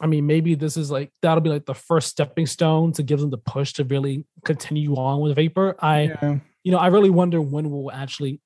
I 0.00 0.06
mean, 0.06 0.26
maybe 0.26 0.54
this 0.54 0.76
is 0.76 0.90
like 0.90 1.10
that'll 1.22 1.40
be 1.40 1.50
like 1.50 1.66
the 1.66 1.74
first 1.74 2.08
stepping 2.08 2.46
stone 2.46 2.92
to 2.92 3.02
give 3.02 3.20
them 3.20 3.30
the 3.30 3.38
push 3.38 3.72
to 3.74 3.84
really 3.84 4.26
continue 4.44 4.94
on 4.94 5.20
with 5.20 5.36
Vapor. 5.36 5.76
I, 5.78 6.02
yeah. 6.02 6.38
you 6.62 6.72
know, 6.72 6.78
I 6.78 6.88
really 6.88 7.10
wonder 7.10 7.40
when 7.40 7.70
we'll 7.70 7.90
actually, 7.90 8.40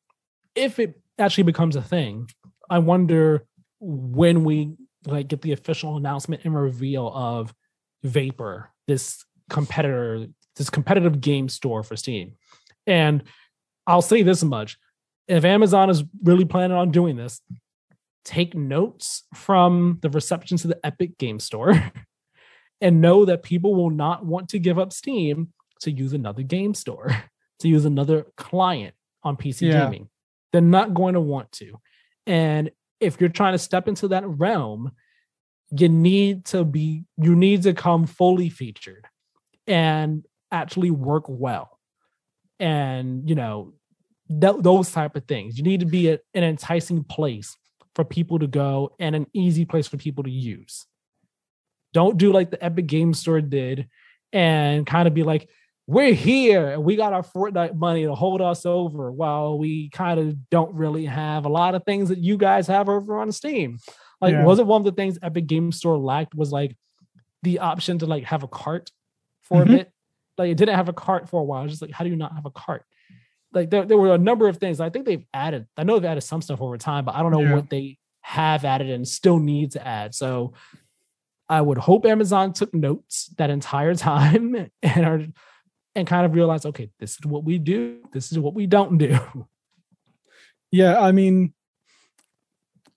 if 0.55 0.79
it 0.79 1.01
actually 1.19 1.45
becomes 1.45 1.77
a 1.77 1.83
thing, 1.83 2.29
I 2.71 2.79
wonder 2.79 3.47
when 3.81 4.45
we 4.45 4.77
like 5.07 5.29
get 5.29 5.43
the 5.43 5.53
official 5.53 5.97
announcement 5.97 6.45
and 6.45 6.55
reveal 6.55 7.09
of 7.09 7.55
Vapor 8.03 8.71
this 8.89 9.25
competitor, 9.49 10.27
this 10.57 10.71
competitive 10.71 11.21
game 11.21 11.49
store 11.49 11.85
for 11.85 11.95
Steam. 11.95 12.33
And 12.89 13.23
I'll 13.87 14.03
say 14.03 14.23
this 14.23 14.43
much 14.43 14.77
if 15.29 15.45
Amazon 15.45 15.91
is 15.91 16.03
really 16.23 16.47
planning 16.47 16.77
on 16.77 16.91
doing 16.91 17.17
this, 17.17 17.41
take 18.25 18.55
notes 18.55 19.25
from 19.35 19.99
the 20.03 20.11
reception 20.11 20.57
to 20.59 20.69
the 20.69 20.81
Epic 20.85 21.19
Game 21.19 21.39
Store 21.39 21.75
and 22.81 23.01
know 23.01 23.27
that 23.27 23.43
people 23.43 23.75
will 23.75 23.91
not 23.91 24.25
want 24.25 24.49
to 24.51 24.59
give 24.59 24.79
up 24.79 24.93
Steam 24.93 25.53
to 25.81 25.91
use 25.91 26.15
another 26.15 26.43
game 26.43 26.75
store, 26.75 27.11
to 27.61 27.69
use 27.69 27.85
another 27.85 28.27
client 28.37 28.95
on 29.23 29.37
PC 29.37 29.69
yeah. 29.71 29.85
gaming. 29.85 30.09
They're 30.53 30.63
not 30.63 30.95
going 30.95 31.15
to 31.15 31.21
want 31.21 31.53
to. 31.53 31.79
And 32.27 32.71
if 33.01 33.21
you're 33.21 33.29
trying 33.29 33.53
to 33.53 33.59
step 33.59 33.87
into 33.87 34.09
that 34.09 34.27
realm, 34.27 34.93
you 35.71 35.89
need 35.89 36.45
to 36.47 36.65
be 36.65 37.05
you 37.17 37.37
need 37.37 37.63
to 37.63 37.75
come 37.75 38.07
fully 38.07 38.49
featured 38.49 39.07
and 39.67 40.25
actually 40.51 40.91
work 40.91 41.25
well. 41.29 41.79
And 42.61 43.29
you 43.29 43.35
know 43.35 43.75
th- 44.29 44.57
those 44.61 44.91
type 44.91 45.17
of 45.17 45.25
things. 45.25 45.59
You 45.59 45.65
need 45.65 45.81
to 45.81 45.87
be 45.87 46.11
a, 46.11 46.19
an 46.35 46.45
enticing 46.45 47.05
place 47.05 47.57
for 47.95 48.05
people 48.05 48.39
to 48.39 48.47
go 48.47 48.95
and 48.99 49.15
an 49.15 49.27
easy 49.33 49.65
place 49.65 49.87
for 49.89 49.97
people 49.97 50.25
to 50.25 50.31
use. 50.31 50.87
Don't 51.93 52.19
do 52.19 52.33
like 52.33 52.51
the 52.51 52.63
epic 52.63 52.87
game 52.87 53.15
store 53.15 53.41
did 53.41 53.89
and 54.33 54.87
kind 54.87 55.09
of 55.09 55.15
be 55.15 55.23
like 55.23 55.49
we're 55.87 56.13
here 56.13 56.69
and 56.69 56.85
we 56.85 56.97
got 56.97 57.15
our 57.15 57.23
Fortnite 57.23 57.75
money 57.75 58.05
to 58.05 58.15
hold 58.15 58.43
us 58.43 58.67
over 58.67 59.11
while 59.11 59.59
we 59.59 59.89
kind 59.89 60.21
of 60.21 60.51
don't 60.51 60.75
really 60.75 61.07
have 61.07 61.47
a 61.47 61.49
lot 61.49 61.75
of 61.75 61.83
things 61.85 62.11
that 62.11 62.19
you 62.19 62.37
guys 62.37 62.67
have 62.67 62.91
over 62.91 63.19
on 63.19 63.33
Steam. 63.33 63.79
Like, 64.21 64.33
yeah. 64.33 64.45
was 64.45 64.59
it 64.59 64.67
one 64.67 64.81
of 64.81 64.85
the 64.85 64.93
things 64.93 65.19
Epic 65.23 65.47
Game 65.47 65.73
Store 65.73 65.97
lacked 65.97 66.35
was 66.35 66.53
like 66.53 66.77
the 67.43 67.61
option 67.61 67.99
to 67.99 68.07
like 68.07 68.25
have 68.25 68.43
a 68.43 68.49
cart 68.49 68.91
for 69.43 69.63
mm-hmm. 69.63 69.75
a 69.75 69.77
bit? 69.79 69.93
Like, 70.37 70.51
it 70.51 70.57
didn't 70.57 70.77
have 70.77 70.89
a 70.89 70.93
cart 70.93 71.29
for 71.29 71.41
a 71.41 71.45
while. 71.45 71.67
just 71.67 71.83
like, 71.83 71.93
how 71.93 72.05
do 72.05 72.11
you 72.11 72.17
not 72.17 72.35
have 72.35 72.47
a 72.47 72.51
cart? 72.51 72.85
Like, 73.53 73.71
there, 73.71 73.85
there 73.85 73.99
were 73.99 74.15
a 74.15 74.19
number 74.19 74.49
of 74.49 74.59
things. 74.59 74.81
I 74.81 74.91
think 74.91 75.05
they've 75.05 75.25
added. 75.33 75.67
I 75.77 75.85
know 75.85 75.99
they've 75.99 76.11
added 76.11 76.21
some 76.23 76.43
stuff 76.43 76.61
over 76.61 76.77
time, 76.77 77.05
but 77.05 77.15
I 77.15 77.23
don't 77.23 77.33
know 77.33 77.43
yeah. 77.43 77.55
what 77.55 77.71
they 77.71 77.99
have 78.21 78.65
added 78.65 78.91
and 78.91 79.07
still 79.07 79.39
need 79.39 79.73
to 79.73 79.87
add. 79.87 80.15
So, 80.15 80.53
I 81.49 81.61
would 81.61 81.79
hope 81.79 82.05
Amazon 82.05 82.53
took 82.53 82.75
notes 82.75 83.33
that 83.39 83.51
entire 83.51 83.95
time 83.95 84.71
and 84.83 85.07
are 85.07 85.27
and 85.95 86.07
kind 86.07 86.25
of 86.25 86.35
realized, 86.35 86.67
okay, 86.67 86.91
this 87.01 87.13
is 87.13 87.27
what 87.27 87.45
we 87.45 87.59
do. 87.59 88.01
This 88.13 88.31
is 88.31 88.39
what 88.39 88.55
we 88.55 88.67
don't 88.67 88.99
do. 88.99 89.19
Yeah, 90.71 91.01
I 91.01 91.13
mean, 91.13 91.55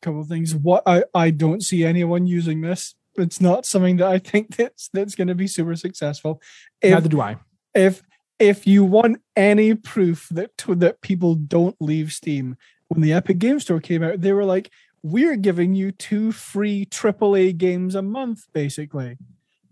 couple 0.01 0.21
of 0.21 0.27
things. 0.27 0.55
What 0.55 0.83
I, 0.85 1.03
I 1.13 1.31
don't 1.31 1.61
see 1.61 1.83
anyone 1.83 2.27
using 2.27 2.61
this. 2.61 2.95
It's 3.15 3.41
not 3.41 3.65
something 3.65 3.97
that 3.97 4.07
I 4.07 4.19
think 4.19 4.55
that's 4.57 4.89
that's 4.93 5.15
going 5.15 5.27
to 5.27 5.35
be 5.35 5.47
super 5.47 5.75
successful. 5.75 6.41
If, 6.81 6.93
Neither 6.93 7.09
do 7.09 7.21
I. 7.21 7.37
If 7.73 8.03
if 8.39 8.65
you 8.65 8.83
want 8.83 9.21
any 9.35 9.75
proof 9.75 10.27
that 10.31 10.51
that 10.67 11.01
people 11.01 11.35
don't 11.35 11.75
leave 11.79 12.11
Steam, 12.11 12.57
when 12.87 13.01
the 13.01 13.13
Epic 13.13 13.37
Game 13.37 13.59
Store 13.59 13.79
came 13.79 14.03
out, 14.03 14.21
they 14.21 14.33
were 14.33 14.45
like, 14.45 14.71
"We're 15.03 15.35
giving 15.35 15.75
you 15.75 15.91
two 15.91 16.31
free 16.31 16.85
AAA 16.85 17.57
games 17.57 17.95
a 17.95 18.01
month, 18.01 18.45
basically," 18.53 19.17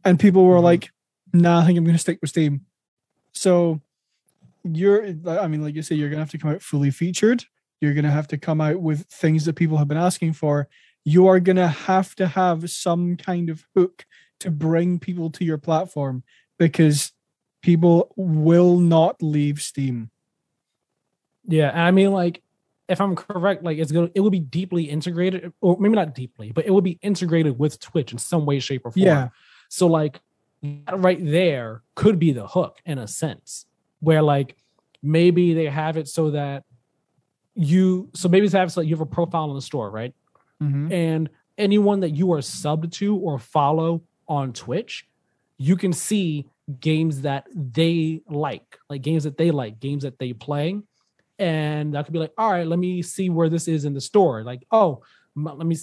and 0.06 0.19
people 0.19 0.45
were 0.45 0.56
mm-hmm. 0.56 0.65
like, 0.65 0.91
"Nah, 1.34 1.61
I 1.61 1.65
think 1.65 1.77
I'm 1.77 1.84
going 1.84 1.95
to 1.95 1.99
stick 1.99 2.19
with 2.22 2.30
Steam." 2.30 2.65
So 3.34 3.81
you're, 4.64 5.06
I 5.27 5.47
mean, 5.47 5.64
like 5.64 5.76
you 5.76 5.81
say, 5.81 5.95
you're 5.95 6.10
going 6.10 6.18
to 6.18 6.23
have 6.23 6.31
to 6.31 6.38
come 6.38 6.51
out 6.51 6.61
fully 6.61 6.91
featured 6.91 7.45
you're 7.81 7.93
going 7.93 8.06
to 8.06 8.11
have 8.11 8.27
to 8.30 8.38
come 8.38 8.61
out 8.61 8.81
with 8.81 9.06
things 9.07 9.45
that 9.45 9.56
people 9.56 9.77
have 9.77 9.88
been 9.88 9.97
asking 9.97 10.34
for. 10.34 10.68
You 11.06 11.27
are 11.27 11.39
going 11.39 11.56
to 11.56 11.68
have 11.68 12.15
to 12.15 12.27
have 12.27 12.69
some 12.69 13.15
kind 13.15 13.49
of 13.49 13.65
hook 13.76 14.06
to 14.39 14.51
bring 14.51 14.99
people 14.99 15.30
to 15.31 15.45
your 15.45 15.57
platform 15.57 16.23
because 16.57 17.14
people 17.61 18.14
will 18.15 18.80
not 18.80 19.22
leave 19.22 19.61
Steam. 19.61 20.10
Yeah, 21.45 21.72
I 21.73 21.91
mean, 21.91 22.11
like, 22.11 22.41
if 22.88 22.99
I'm 22.99 23.15
correct, 23.15 23.64
like 23.64 23.77
it's 23.77 23.91
gonna, 23.91 24.10
it 24.15 24.19
will 24.19 24.30
be 24.30 24.39
deeply 24.39 24.84
integrated, 24.84 25.53
or 25.61 25.77
maybe 25.80 25.95
not 25.95 26.15
deeply, 26.15 26.51
but 26.51 26.65
it 26.65 26.72
will 26.72 26.81
be 26.81 26.99
integrated 27.01 27.57
with 27.57 27.80
Twitch 27.80 28.11
in 28.11 28.18
some 28.18 28.45
way, 28.45 28.60
shape, 28.60 28.85
or 28.85 28.91
form. 28.91 29.06
Yeah. 29.06 29.30
So, 29.69 29.88
like, 29.88 30.19
right 30.91 31.19
there 31.23 31.84
could 31.95 32.19
be 32.19 32.34
the 32.34 32.47
hook 32.47 32.80
in 32.85 32.97
a 32.97 33.07
sense, 33.07 33.65
where 33.99 34.22
like 34.22 34.57
maybe 35.01 35.53
they 35.53 35.65
have 35.65 35.97
it 35.97 36.07
so 36.07 36.31
that 36.31 36.64
you 37.55 38.09
so 38.13 38.30
maybe 38.30 38.45
it's 38.45 38.53
have 38.53 38.76
like 38.77 38.88
you 38.88 38.95
have 38.95 39.01
a 39.01 39.05
profile 39.05 39.49
in 39.49 39.55
the 39.55 39.61
store, 39.61 39.89
right? 39.89 40.13
Mm-hmm. 40.61 40.91
And 40.91 41.30
anyone 41.57 41.99
that 42.01 42.11
you 42.11 42.31
are 42.34 42.39
subbed 42.39 42.91
to 42.93 43.15
or 43.17 43.39
follow 43.39 44.01
on 44.27 44.53
Twitch, 44.53 45.07
you 45.57 45.76
can 45.76 45.93
see 45.93 46.47
games 46.80 47.21
that 47.21 47.47
they 47.53 48.21
like, 48.30 48.77
like 48.89 49.01
games 49.01 49.23
that 49.23 49.38
they 49.38 49.51
like, 49.51 49.80
games 49.80 50.03
that 50.03 50.19
they 50.19 50.34
play. 50.34 50.80
And 51.38 51.93
that 51.93 52.05
could 52.05 52.13
be 52.13 52.19
like, 52.19 52.34
all 52.38 52.51
right, 52.51 52.67
let 52.67 52.80
me 52.80 53.01
see 53.01 53.30
where 53.30 53.49
this 53.49 53.67
is 53.67 53.85
in 53.85 53.93
the 53.93 54.01
store. 54.01 54.43
Like, 54.43 54.65
oh, 54.71 55.03
let 55.35 55.65
me, 55.65 55.77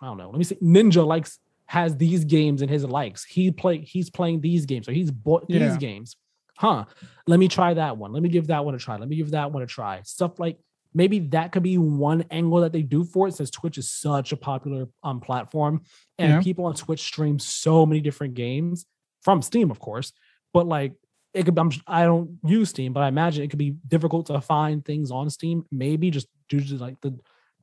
I 0.00 0.06
don't 0.06 0.18
know, 0.18 0.30
let 0.30 0.38
me 0.38 0.44
see. 0.44 0.56
Ninja 0.56 1.06
likes 1.06 1.38
has 1.66 1.96
these 1.96 2.24
games 2.24 2.62
in 2.62 2.68
his 2.68 2.84
likes. 2.84 3.24
He 3.24 3.50
play, 3.50 3.78
he's 3.80 4.10
playing 4.10 4.40
these 4.40 4.66
games, 4.66 4.88
or 4.88 4.92
he's 4.92 5.10
bought 5.10 5.46
yeah. 5.48 5.66
these 5.66 5.76
games. 5.76 6.16
Huh? 6.56 6.84
Let 7.26 7.38
me 7.38 7.48
try 7.48 7.74
that 7.74 7.96
one. 7.96 8.12
Let 8.12 8.22
me 8.22 8.28
give 8.28 8.46
that 8.48 8.64
one 8.64 8.74
a 8.74 8.78
try. 8.78 8.96
Let 8.96 9.08
me 9.08 9.16
give 9.16 9.32
that 9.32 9.52
one 9.52 9.62
a 9.62 9.66
try. 9.66 10.00
Stuff 10.02 10.38
like 10.38 10.58
maybe 11.00 11.18
that 11.36 11.52
could 11.52 11.62
be 11.62 11.76
one 11.78 12.20
angle 12.30 12.60
that 12.60 12.72
they 12.72 12.82
do 12.96 13.00
for 13.12 13.28
it 13.28 13.34
since 13.34 13.50
twitch 13.50 13.76
is 13.82 13.88
such 14.06 14.28
a 14.32 14.36
popular 14.50 14.82
um, 15.08 15.18
platform 15.20 15.74
and 16.18 16.30
Yeah. 16.30 16.40
people 16.48 16.64
on 16.68 16.74
twitch 16.74 17.02
stream 17.10 17.38
so 17.38 17.74
many 17.86 18.00
different 18.00 18.34
games 18.34 18.86
from 19.24 19.42
steam 19.42 19.70
of 19.70 19.78
course 19.78 20.08
but 20.54 20.66
like 20.76 20.92
it 21.34 21.44
could 21.44 21.58
I'm, 21.58 21.70
i 21.86 22.02
don't 22.04 22.28
use 22.44 22.68
steam 22.70 22.92
but 22.94 23.02
i 23.02 23.08
imagine 23.08 23.44
it 23.44 23.50
could 23.52 23.64
be 23.68 23.74
difficult 23.94 24.26
to 24.26 24.40
find 24.40 24.84
things 24.84 25.10
on 25.10 25.28
steam 25.30 25.64
maybe 25.70 26.10
just 26.10 26.28
due 26.48 26.60
to 26.60 26.74
like 26.86 26.98
the 27.02 27.12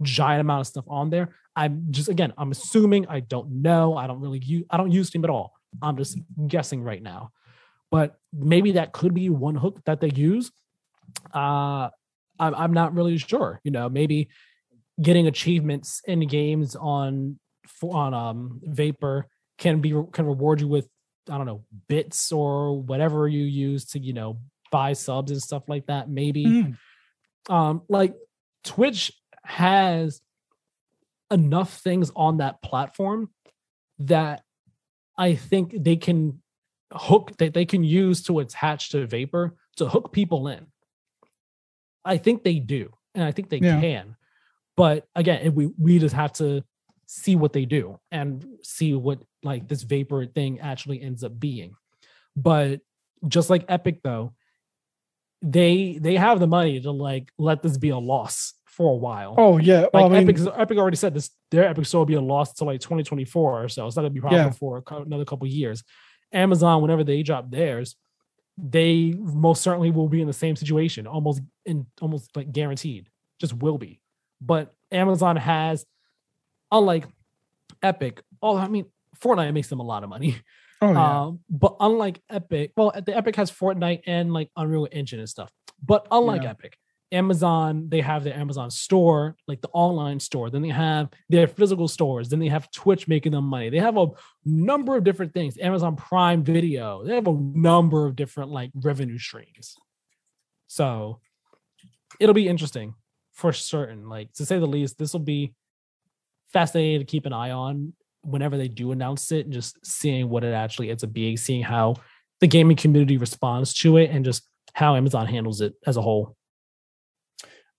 giant 0.02 0.42
amount 0.42 0.62
of 0.62 0.68
stuff 0.68 0.86
on 0.88 1.10
there. 1.10 1.28
I'm 1.56 1.74
just 1.98 2.10
again 2.10 2.34
i'm 2.38 2.52
assuming 2.52 3.04
i 3.08 3.20
don't 3.34 3.50
know 3.68 3.96
i 4.02 4.06
don't 4.08 4.20
really 4.26 4.40
use 4.40 4.66
i 4.72 4.76
don't 4.78 4.92
use 4.92 5.08
steam 5.08 5.24
at 5.24 5.30
all. 5.30 5.48
I'm 5.82 5.98
just 5.98 6.18
guessing 6.48 6.84
right 6.84 7.02
now. 7.02 7.32
But 7.92 8.08
maybe 8.54 8.70
that 8.74 8.92
could 8.92 9.14
be 9.14 9.30
one 9.30 9.56
hook 9.64 9.76
that 9.86 10.00
they 10.02 10.10
use. 10.10 10.52
Uh 11.34 11.90
I'm, 12.44 12.56
I'm 12.56 12.74
not 12.74 12.94
really 12.94 13.18
sure 13.18 13.60
you 13.64 13.72
know 13.72 13.90
maybe 13.90 14.30
getting 15.02 15.28
achievements 15.28 16.02
in 16.06 16.28
games 16.28 16.76
on 16.76 17.40
on 17.82 18.14
um 18.14 18.60
vapor 18.64 19.28
can 19.58 19.82
be 19.82 19.92
can 20.12 20.26
reward 20.26 20.62
you 20.62 20.68
with 20.68 20.88
i 21.30 21.38
don't 21.38 21.46
know 21.46 21.64
bits 21.88 22.32
or 22.32 22.80
whatever 22.82 23.28
you 23.28 23.44
use 23.44 23.86
to 23.86 24.00
you 24.00 24.14
know 24.14 24.40
buy 24.72 24.94
subs 24.94 25.32
and 25.32 25.42
stuff 25.42 25.64
like 25.68 25.86
that 25.88 26.10
maybe 26.10 26.46
Mm. 26.46 26.78
um 27.50 27.82
like 27.90 28.14
twitch 28.64 29.12
has 29.44 30.22
enough 31.32 31.80
things 31.80 32.12
on 32.16 32.38
that 32.38 32.62
platform 32.62 33.30
that 34.00 34.44
i 35.18 35.36
think 35.36 35.74
they 35.78 35.96
can 35.96 36.42
hook 36.92 37.32
that 37.38 37.54
they 37.54 37.66
can 37.66 37.84
use 37.84 38.24
to 38.24 38.40
attach 38.40 38.90
to 38.92 39.08
vapor 39.08 39.56
to 39.78 39.88
hook 39.88 40.12
people 40.12 40.48
in 40.48 40.68
i 42.06 42.18
think 42.18 42.44
they 42.44 42.60
do 42.60 42.92
and 43.16 43.24
i 43.24 43.32
think 43.32 43.50
they 43.50 43.58
Yeah. 43.58 43.80
can 43.80 44.16
but 44.78 45.08
again 45.16 45.54
we 45.56 45.68
we 45.78 46.00
just 46.00 46.16
have 46.16 46.34
to 46.34 46.64
see 47.06 47.36
what 47.36 47.54
they 47.54 47.66
do 47.66 48.00
and 48.12 48.46
see 48.64 48.94
what 48.94 49.22
like 49.44 49.68
this 49.68 49.84
vapor 49.84 50.26
thing 50.26 50.60
actually 50.60 51.02
ends 51.02 51.24
up 51.24 51.40
being 51.40 51.76
but 52.36 52.82
just 53.28 53.50
like 53.50 53.66
epic 53.70 54.02
though 54.04 54.34
they 55.42 55.98
they 56.02 56.16
have 56.16 56.40
the 56.40 56.48
money 56.48 56.80
to 56.80 56.92
like 56.92 57.32
let 57.38 57.62
this 57.62 57.78
be 57.78 57.90
a 57.90 57.98
loss 57.98 58.54
for 58.66 58.92
a 58.92 58.96
while 58.96 59.36
Oh 59.38 59.58
yeah. 59.58 59.86
Well, 59.94 60.10
like 60.10 60.18
I 60.18 60.24
mean, 60.24 60.30
Epic, 60.30 60.54
Epic 60.58 60.78
already 60.80 60.98
said 60.98 61.14
this. 61.14 61.30
Their 61.52 61.66
Epic 61.68 61.86
Store 61.86 62.00
will 62.02 62.06
be 62.08 62.16
a 62.16 62.22
loss 62.22 62.54
to 62.54 62.64
like 62.64 62.80
2024 62.82 63.64
or 63.66 63.70
so. 63.70 63.86
It's 63.86 63.96
not 63.96 64.02
gonna 64.02 64.10
be 64.10 64.20
profitable 64.20 64.50
Yeah. 64.50 64.52
for 64.52 64.84
another 65.04 65.26
couple 65.26 65.46
years. 65.48 65.84
Amazon, 66.32 66.82
whenever 66.82 67.04
they 67.04 67.22
drop 67.22 67.52
theirs, 67.52 67.96
they 68.58 69.14
most 69.18 69.62
certainly 69.62 69.90
will 69.92 70.10
be 70.10 70.22
in 70.22 70.28
the 70.28 70.34
same 70.34 70.56
situation, 70.56 71.08
almost 71.08 71.42
in 71.66 71.86
almost 72.02 72.36
like 72.36 72.52
guaranteed, 72.52 73.10
just 73.40 73.54
will 73.54 73.78
be. 73.78 74.00
But 74.42 74.74
Amazon 74.92 75.38
has, 75.38 75.86
unlike 76.72 77.06
Epic, 77.82 78.22
oh, 78.42 78.58
I 78.58 78.68
mean, 78.68 78.86
Fortnite 79.20 79.54
makes 79.54 79.70
them 79.70 79.80
a 79.80 79.84
lot 79.84 80.04
of 80.04 80.10
money. 80.10 80.38
oh 80.82 80.92
yeah. 80.92 81.22
Um, 81.24 81.40
but 81.50 81.76
unlike 81.80 82.22
Epic, 82.30 82.72
well, 82.78 82.92
the 83.06 83.16
Epic 83.16 83.36
has 83.38 83.52
Fortnite 83.52 84.02
and 84.06 84.34
like 84.34 84.50
Unreal 84.56 84.88
Engine 84.92 85.20
and 85.20 85.30
stuff. 85.30 85.52
But 85.84 86.08
unlike 86.12 86.44
Yeah. 86.44 86.52
Epic, 86.52 86.78
Amazon, 87.14 87.88
they 87.90 88.02
have 88.02 88.24
their 88.24 88.36
Amazon 88.36 88.72
store, 88.72 89.36
like 89.48 89.62
the 89.62 89.70
online 89.70 90.20
store. 90.20 90.50
Then 90.50 90.62
they 90.62 90.70
have 90.70 91.10
their 91.30 91.48
physical 91.48 91.88
stores. 91.88 92.30
Then 92.30 92.40
they 92.40 92.48
have 92.48 92.72
Twitch 92.72 93.08
making 93.08 93.32
them 93.32 93.46
money. 93.46 93.70
They 93.70 93.80
have 93.80 93.98
a 93.98 94.08
number 94.44 94.98
of 94.98 95.04
different 95.04 95.34
things. 95.34 95.58
Amazon 95.58 95.96
Prime 95.96 96.44
Video. 96.44 97.04
They 97.06 97.16
have 97.16 97.28
a 97.28 97.34
number 97.34 98.06
of 98.06 98.16
different 98.16 98.50
like 98.50 98.72
revenue 98.76 99.20
streams. 99.20 99.76
So 100.68 101.20
it'll 102.20 102.34
be 102.34 102.48
interesting 102.48 102.96
for 103.32 103.54
certain. 103.54 104.10
Like 104.10 104.34
to 104.34 104.46
say 104.46 104.60
the 104.60 104.66
least, 104.66 104.98
this 104.98 105.14
will 105.14 105.20
be 105.20 105.54
fascinating 106.52 107.00
to 107.00 107.06
keep 107.06 107.26
an 107.26 107.34
eye 107.34 107.52
on 107.52 107.94
whenever 108.22 108.58
they 108.58 108.68
do 108.68 108.92
announce 108.92 109.32
it 109.32 109.46
and 109.46 109.54
just 109.54 109.86
seeing 109.86 110.30
what 110.30 110.44
it 110.44 110.54
actually 110.54 110.90
ends 110.90 111.04
up 111.04 111.14
being, 111.14 111.38
seeing 111.38 111.62
how 111.62 111.96
the 112.40 112.48
gaming 112.48 112.78
community 112.78 113.18
responds 113.18 113.74
to 113.74 113.98
it 113.98 114.10
and 114.10 114.26
just 114.26 114.48
how 114.74 114.96
Amazon 114.96 115.28
handles 115.28 115.62
it 115.62 115.74
as 115.86 115.98
a 115.98 116.02
whole. 116.02 116.36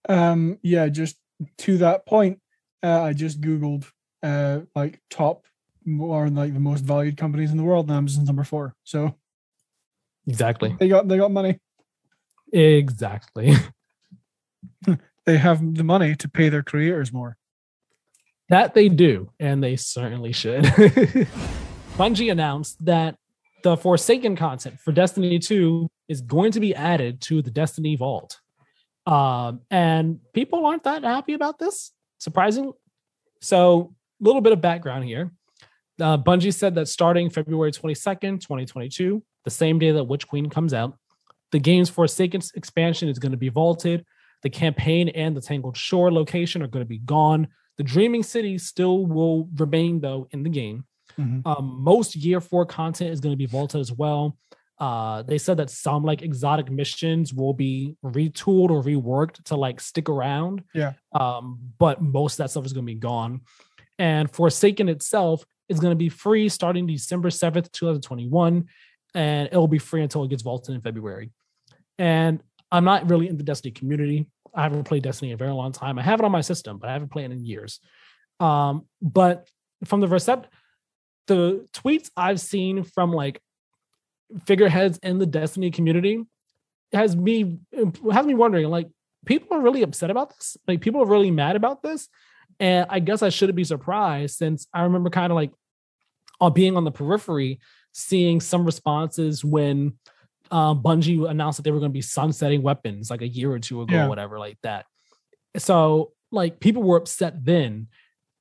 Um, 0.08 0.58
yeah, 0.62 0.88
just 0.88 1.16
to 1.58 1.78
that 1.78 2.06
point, 2.06 2.40
uh, 2.82 3.02
I 3.02 3.12
just 3.12 3.40
googled 3.40 3.86
uh 4.22 4.60
like 4.74 5.00
top 5.10 5.44
or 6.00 6.30
like 6.30 6.54
the 6.54 6.60
most 6.60 6.82
valued 6.82 7.16
companies 7.16 7.50
in 7.50 7.56
the 7.56 7.62
world, 7.64 7.88
and 7.88 7.96
Amazon's 7.96 8.26
number 8.26 8.44
four. 8.44 8.74
So 8.84 9.14
Exactly. 10.26 10.74
they 10.78 10.88
got 10.88 11.08
they 11.08 11.18
got 11.18 11.30
money. 11.30 11.58
Exactly. 12.52 13.54
They 15.26 15.38
have 15.38 15.74
the 15.74 15.84
money 15.84 16.14
to 16.16 16.28
pay 16.28 16.50
their 16.50 16.62
creators 16.62 17.12
more. 17.12 17.36
That 18.50 18.74
they 18.74 18.90
do, 18.90 19.30
and 19.40 19.62
they 19.64 19.76
certainly 19.76 20.32
should. 20.32 20.64
Bungie 21.96 22.30
announced 22.30 22.84
that 22.84 23.16
the 23.62 23.76
Forsaken 23.76 24.36
content 24.36 24.78
for 24.80 24.92
Destiny 24.92 25.38
2 25.38 25.88
is 26.08 26.20
going 26.20 26.52
to 26.52 26.60
be 26.60 26.74
added 26.74 27.22
to 27.22 27.40
the 27.40 27.50
Destiny 27.50 27.96
Vault. 27.96 28.38
Um, 29.06 29.60
and 29.70 30.20
people 30.32 30.64
aren't 30.66 30.84
that 30.84 31.04
happy 31.04 31.34
about 31.34 31.58
this, 31.58 31.92
surprising. 32.18 32.72
So, 33.40 33.94
a 34.20 34.24
little 34.24 34.40
bit 34.40 34.52
of 34.52 34.60
background 34.60 35.04
here. 35.04 35.32
Uh, 36.00 36.18
Bungie 36.18 36.54
said 36.54 36.74
that 36.76 36.88
starting 36.88 37.30
February 37.30 37.70
22nd, 37.70 38.40
2022, 38.40 39.22
the 39.44 39.50
same 39.50 39.78
day 39.78 39.92
that 39.92 40.04
Witch 40.04 40.26
Queen 40.26 40.48
comes 40.48 40.74
out, 40.74 40.96
the 41.52 41.58
game's 41.58 41.90
Forsaken 41.90 42.40
expansion 42.54 43.08
is 43.08 43.18
going 43.18 43.32
to 43.32 43.38
be 43.38 43.48
vaulted. 43.48 44.04
The 44.42 44.50
campaign 44.50 45.08
and 45.10 45.36
the 45.36 45.40
Tangled 45.40 45.76
Shore 45.76 46.12
location 46.12 46.62
are 46.62 46.66
going 46.66 46.84
to 46.84 46.88
be 46.88 46.98
gone. 46.98 47.48
The 47.76 47.84
Dreaming 47.84 48.22
City 48.22 48.58
still 48.58 49.06
will 49.06 49.48
remain, 49.56 50.00
though, 50.00 50.26
in 50.32 50.42
the 50.42 50.50
game. 50.50 50.84
Mhm. 51.18 51.46
Um, 51.46 51.76
most 51.82 52.16
year 52.16 52.40
four 52.40 52.66
content 52.66 53.10
is 53.10 53.20
going 53.20 53.32
to 53.32 53.36
be 53.36 53.46
vaulted 53.46 53.80
as 53.80 53.92
well. 53.92 54.36
Uh, 54.84 55.22
they 55.22 55.38
said 55.38 55.56
that 55.56 55.70
some 55.70 56.04
like 56.04 56.20
exotic 56.20 56.70
missions 56.70 57.32
will 57.32 57.54
be 57.54 57.96
retooled 58.04 58.68
or 58.68 58.82
reworked 58.82 59.42
to 59.44 59.56
like 59.56 59.80
stick 59.80 60.10
around. 60.10 60.62
Yeah. 60.74 60.92
Um, 61.12 61.58
but 61.78 62.02
most 62.02 62.34
of 62.34 62.44
that 62.44 62.50
stuff 62.50 62.66
is 62.66 62.74
going 62.74 62.84
to 62.84 62.92
be 62.92 62.98
gone. 62.98 63.40
And 63.98 64.30
Forsaken 64.30 64.90
itself 64.90 65.42
is 65.70 65.80
going 65.80 65.92
to 65.92 65.96
be 65.96 66.10
free 66.10 66.50
starting 66.50 66.86
December 66.86 67.30
7th, 67.30 67.72
2021. 67.72 68.68
And 69.14 69.48
it'll 69.48 69.68
be 69.68 69.78
free 69.78 70.02
until 70.02 70.22
it 70.22 70.28
gets 70.28 70.42
vaulted 70.42 70.74
in 70.74 70.82
February. 70.82 71.30
And 71.98 72.42
I'm 72.70 72.84
not 72.84 73.08
really 73.08 73.28
in 73.28 73.38
the 73.38 73.42
Destiny 73.42 73.72
community. 73.72 74.26
I 74.54 74.64
haven't 74.64 74.84
played 74.84 75.02
Destiny 75.02 75.30
in 75.30 75.36
a 75.36 75.38
very 75.38 75.52
long 75.52 75.72
time. 75.72 75.98
I 75.98 76.02
have 76.02 76.20
it 76.20 76.26
on 76.26 76.32
my 76.32 76.42
system, 76.42 76.76
but 76.76 76.90
I 76.90 76.92
haven't 76.92 77.10
played 77.10 77.30
it 77.30 77.32
in 77.32 77.42
years. 77.42 77.80
Um, 78.38 78.84
but 79.00 79.48
from 79.86 80.00
the 80.00 80.08
recept, 80.08 80.44
the 81.26 81.66
tweets 81.72 82.10
I've 82.18 82.38
seen 82.38 82.82
from 82.82 83.12
like 83.12 83.40
figureheads 84.46 84.98
in 84.98 85.18
the 85.18 85.26
Destiny 85.26 85.70
community 85.70 86.24
has 86.92 87.16
me 87.16 87.58
has 88.12 88.26
me 88.26 88.34
wondering 88.34 88.68
like 88.68 88.88
people 89.26 89.56
are 89.56 89.60
really 89.60 89.82
upset 89.82 90.10
about 90.10 90.30
this. 90.36 90.56
Like 90.68 90.80
people 90.80 91.02
are 91.02 91.06
really 91.06 91.30
mad 91.30 91.56
about 91.56 91.82
this, 91.82 92.08
and 92.60 92.86
I 92.88 93.00
guess 93.00 93.22
I 93.22 93.28
shouldn't 93.30 93.56
be 93.56 93.64
surprised 93.64 94.36
since 94.36 94.66
I 94.72 94.82
remember 94.82 95.10
kind 95.10 95.32
of 95.32 95.36
like 95.36 95.52
on 96.40 96.52
being 96.52 96.76
on 96.76 96.84
the 96.84 96.92
periphery, 96.92 97.60
seeing 97.92 98.40
some 98.40 98.64
responses 98.64 99.44
when 99.44 99.94
uh, 100.50 100.74
Bungie 100.74 101.28
announced 101.28 101.56
that 101.58 101.62
they 101.62 101.70
were 101.70 101.78
going 101.78 101.90
to 101.90 101.94
be 101.96 102.02
sunsetting 102.02 102.62
weapons 102.62 103.10
like 103.10 103.22
a 103.22 103.28
year 103.28 103.50
or 103.50 103.58
two 103.58 103.80
ago, 103.82 103.94
Yeah. 103.94 104.06
or 104.06 104.08
whatever, 104.08 104.38
like 104.38 104.58
that. 104.62 104.86
So, 105.56 106.12
like, 106.30 106.60
people 106.60 106.82
were 106.82 106.96
upset 106.96 107.44
then. 107.44 107.86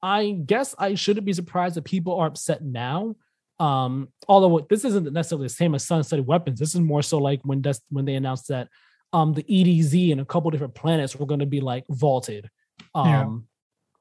I 0.01 0.31
guess 0.45 0.75
I 0.77 0.95
shouldn't 0.95 1.25
be 1.25 1.33
surprised 1.33 1.75
that 1.75 1.85
people 1.85 2.15
are 2.19 2.27
upset 2.27 2.61
now. 2.63 3.15
Um, 3.59 4.09
although 4.27 4.65
this 4.69 4.83
isn't 4.83 5.11
necessarily 5.13 5.45
the 5.45 5.53
same 5.53 5.75
as 5.75 5.85
sunsetting 5.85 6.25
weapons. 6.25 6.59
This 6.59 6.73
is 6.75 6.81
more 6.81 7.01
so 7.01 7.17
like 7.19 7.41
when 7.43 7.61
Des- 7.61 7.75
when 7.89 8.05
they 8.05 8.15
announced 8.15 8.47
that 8.49 8.67
um 9.13 9.33
the 9.33 9.43
EDZ 9.43 10.11
and 10.11 10.19
a 10.21 10.25
couple 10.25 10.49
different 10.51 10.73
planets 10.75 11.15
were 11.15 11.25
going 11.27 11.39
to 11.39 11.45
be 11.45 11.61
like 11.61 11.85
vaulted. 11.89 12.49
Um, 12.95 13.07
Yeah. 13.07 13.37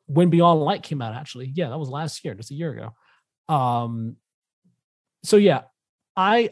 when 0.06 0.30
Beyond 0.30 0.60
Light 0.62 0.82
came 0.82 1.02
out, 1.02 1.14
actually, 1.14 1.52
yeah, 1.54 1.68
that 1.68 1.78
was 1.78 1.90
last 1.90 2.24
year, 2.24 2.34
just 2.34 2.50
a 2.50 2.54
year 2.54 2.72
ago. 2.72 3.54
Um, 3.54 4.16
so 5.22 5.36
yeah, 5.36 5.62
I 6.16 6.50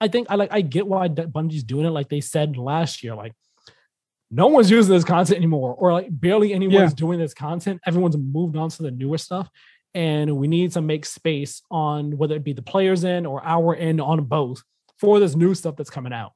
I 0.00 0.08
think 0.08 0.28
I 0.30 0.34
like 0.36 0.52
I 0.52 0.60
get 0.60 0.86
why 0.86 1.08
Bungie's 1.08 1.64
doing 1.64 1.86
it. 1.86 1.90
Like 1.90 2.08
they 2.08 2.20
said 2.20 2.56
last 2.56 3.02
year, 3.02 3.14
like 3.14 3.32
no 4.30 4.46
one's 4.46 4.70
using 4.70 4.94
this 4.94 5.04
content 5.04 5.36
anymore, 5.38 5.74
or 5.74 5.92
like 5.92 6.06
barely 6.10 6.52
anyone's 6.54 6.92
Yeah. 6.92 6.96
doing 6.96 7.18
this 7.18 7.34
content. 7.34 7.80
Everyone's 7.86 8.16
moved 8.16 8.56
on 8.56 8.68
to 8.70 8.82
the 8.82 8.90
newer 8.90 9.18
stuff, 9.18 9.48
and 9.94 10.36
we 10.36 10.46
need 10.48 10.72
to 10.72 10.80
make 10.82 11.04
space 11.04 11.62
on 11.70 12.16
whether 12.16 12.36
it 12.36 12.44
be 12.44 12.52
the 12.52 12.62
players 12.62 13.04
in 13.04 13.26
or 13.26 13.42
our 13.44 13.74
end 13.74 14.00
on 14.00 14.24
both 14.24 14.62
for 14.98 15.18
this 15.20 15.34
new 15.34 15.54
stuff 15.54 15.76
that's 15.76 15.90
coming 15.90 16.12
out. 16.12 16.32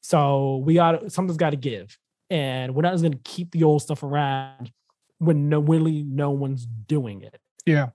So 0.00 0.58
we 0.58 0.74
got 0.74 1.10
something's 1.12 1.36
got 1.36 1.50
to 1.50 1.56
give, 1.56 1.96
and 2.30 2.74
we're 2.74 2.82
not 2.82 2.92
just 2.92 3.02
going 3.02 3.12
to 3.12 3.20
keep 3.24 3.50
the 3.52 3.64
old 3.64 3.82
stuff 3.82 4.02
around 4.02 4.70
when 5.18 5.48
no 5.48 5.60
really 5.60 6.02
no 6.02 6.30
one's 6.30 6.66
doing 6.66 7.22
it 7.22 7.40
Yeah. 7.64 7.88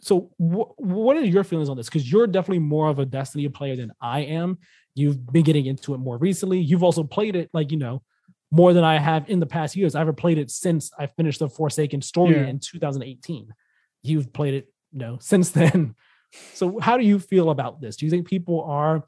so 0.00 0.30
wh- 0.38 0.72
what 0.80 1.16
are 1.18 1.24
your 1.24 1.44
feelings 1.44 1.68
on 1.68 1.76
this 1.76 1.86
because 1.86 2.10
you're 2.10 2.26
definitely 2.26 2.60
more 2.60 2.88
of 2.88 2.98
a 2.98 3.04
destiny 3.04 3.46
player 3.50 3.76
than 3.76 3.92
i 4.00 4.20
am 4.20 4.56
you've 4.94 5.30
been 5.30 5.42
getting 5.42 5.66
into 5.66 5.92
it 5.92 5.98
more 5.98 6.16
recently 6.16 6.58
you've 6.58 6.82
also 6.82 7.04
played 7.04 7.36
it 7.36 7.50
like 7.52 7.70
you 7.70 7.76
know 7.76 8.02
more 8.50 8.72
than 8.72 8.84
I 8.84 8.98
have 8.98 9.28
in 9.28 9.40
the 9.40 9.46
past 9.46 9.74
years. 9.74 9.96
I 9.96 9.98
haven't 9.98 10.16
played 10.16 10.38
it 10.38 10.48
since 10.48 10.92
I 10.96 11.06
finished 11.08 11.40
the 11.40 11.48
Forsaken 11.48 12.00
story 12.02 12.36
Yeah. 12.36 12.46
in 12.46 12.60
2018. 12.60 13.52
You've 14.04 14.32
played 14.32 14.54
it, 14.54 14.72
you 14.92 15.00
know, 15.00 15.18
since 15.20 15.50
then. 15.50 15.94
So 16.52 16.78
how 16.78 16.96
do 16.96 17.04
you 17.04 17.18
feel 17.18 17.50
about 17.50 17.80
this? 17.80 17.96
Do 17.96 18.06
you 18.06 18.10
think 18.10 18.28
people 18.28 18.62
are 18.62 19.04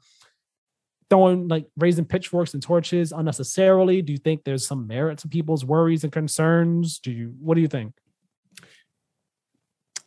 throwing 1.09 1.47
like 1.47 1.67
raising 1.77 2.05
pitchforks 2.05 2.53
and 2.53 2.63
torches 2.63 3.11
unnecessarily? 3.11 4.01
Do 4.01 4.11
you 4.11 4.17
think 4.17 4.43
there's 4.43 4.67
some 4.67 4.87
merit 4.87 5.19
to 5.19 5.27
people's 5.27 5.63
worries 5.63 6.03
and 6.03 6.11
concerns? 6.11 6.99
Do 6.99 7.11
you 7.11 7.35
what 7.39 7.55
do 7.55 7.61
you 7.61 7.67
think? 7.67 7.93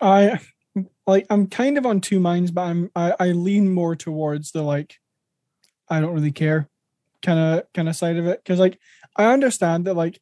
I 0.01 0.41
like 1.07 1.27
I'm 1.31 1.47
kind 1.47 1.79
of 1.79 1.87
on 1.87 2.01
two 2.01 2.21
minds, 2.21 2.51
but 2.51 2.63
I'm 2.63 2.91
I, 2.95 3.15
I 3.19 3.27
lean 3.33 3.73
more 3.73 3.97
towards 3.97 4.53
the 4.53 4.63
like 4.63 4.97
I 5.89 6.01
don't 6.01 6.15
really 6.15 6.33
care 6.33 6.69
kind 7.23 7.39
of 7.39 7.73
kind 7.75 7.89
of 7.89 7.97
side 7.97 8.17
of 8.17 8.27
it. 8.27 8.43
Cause 8.45 8.59
like 8.59 8.79
I 9.17 9.33
understand 9.33 9.87
that 9.87 9.95
like 9.95 10.21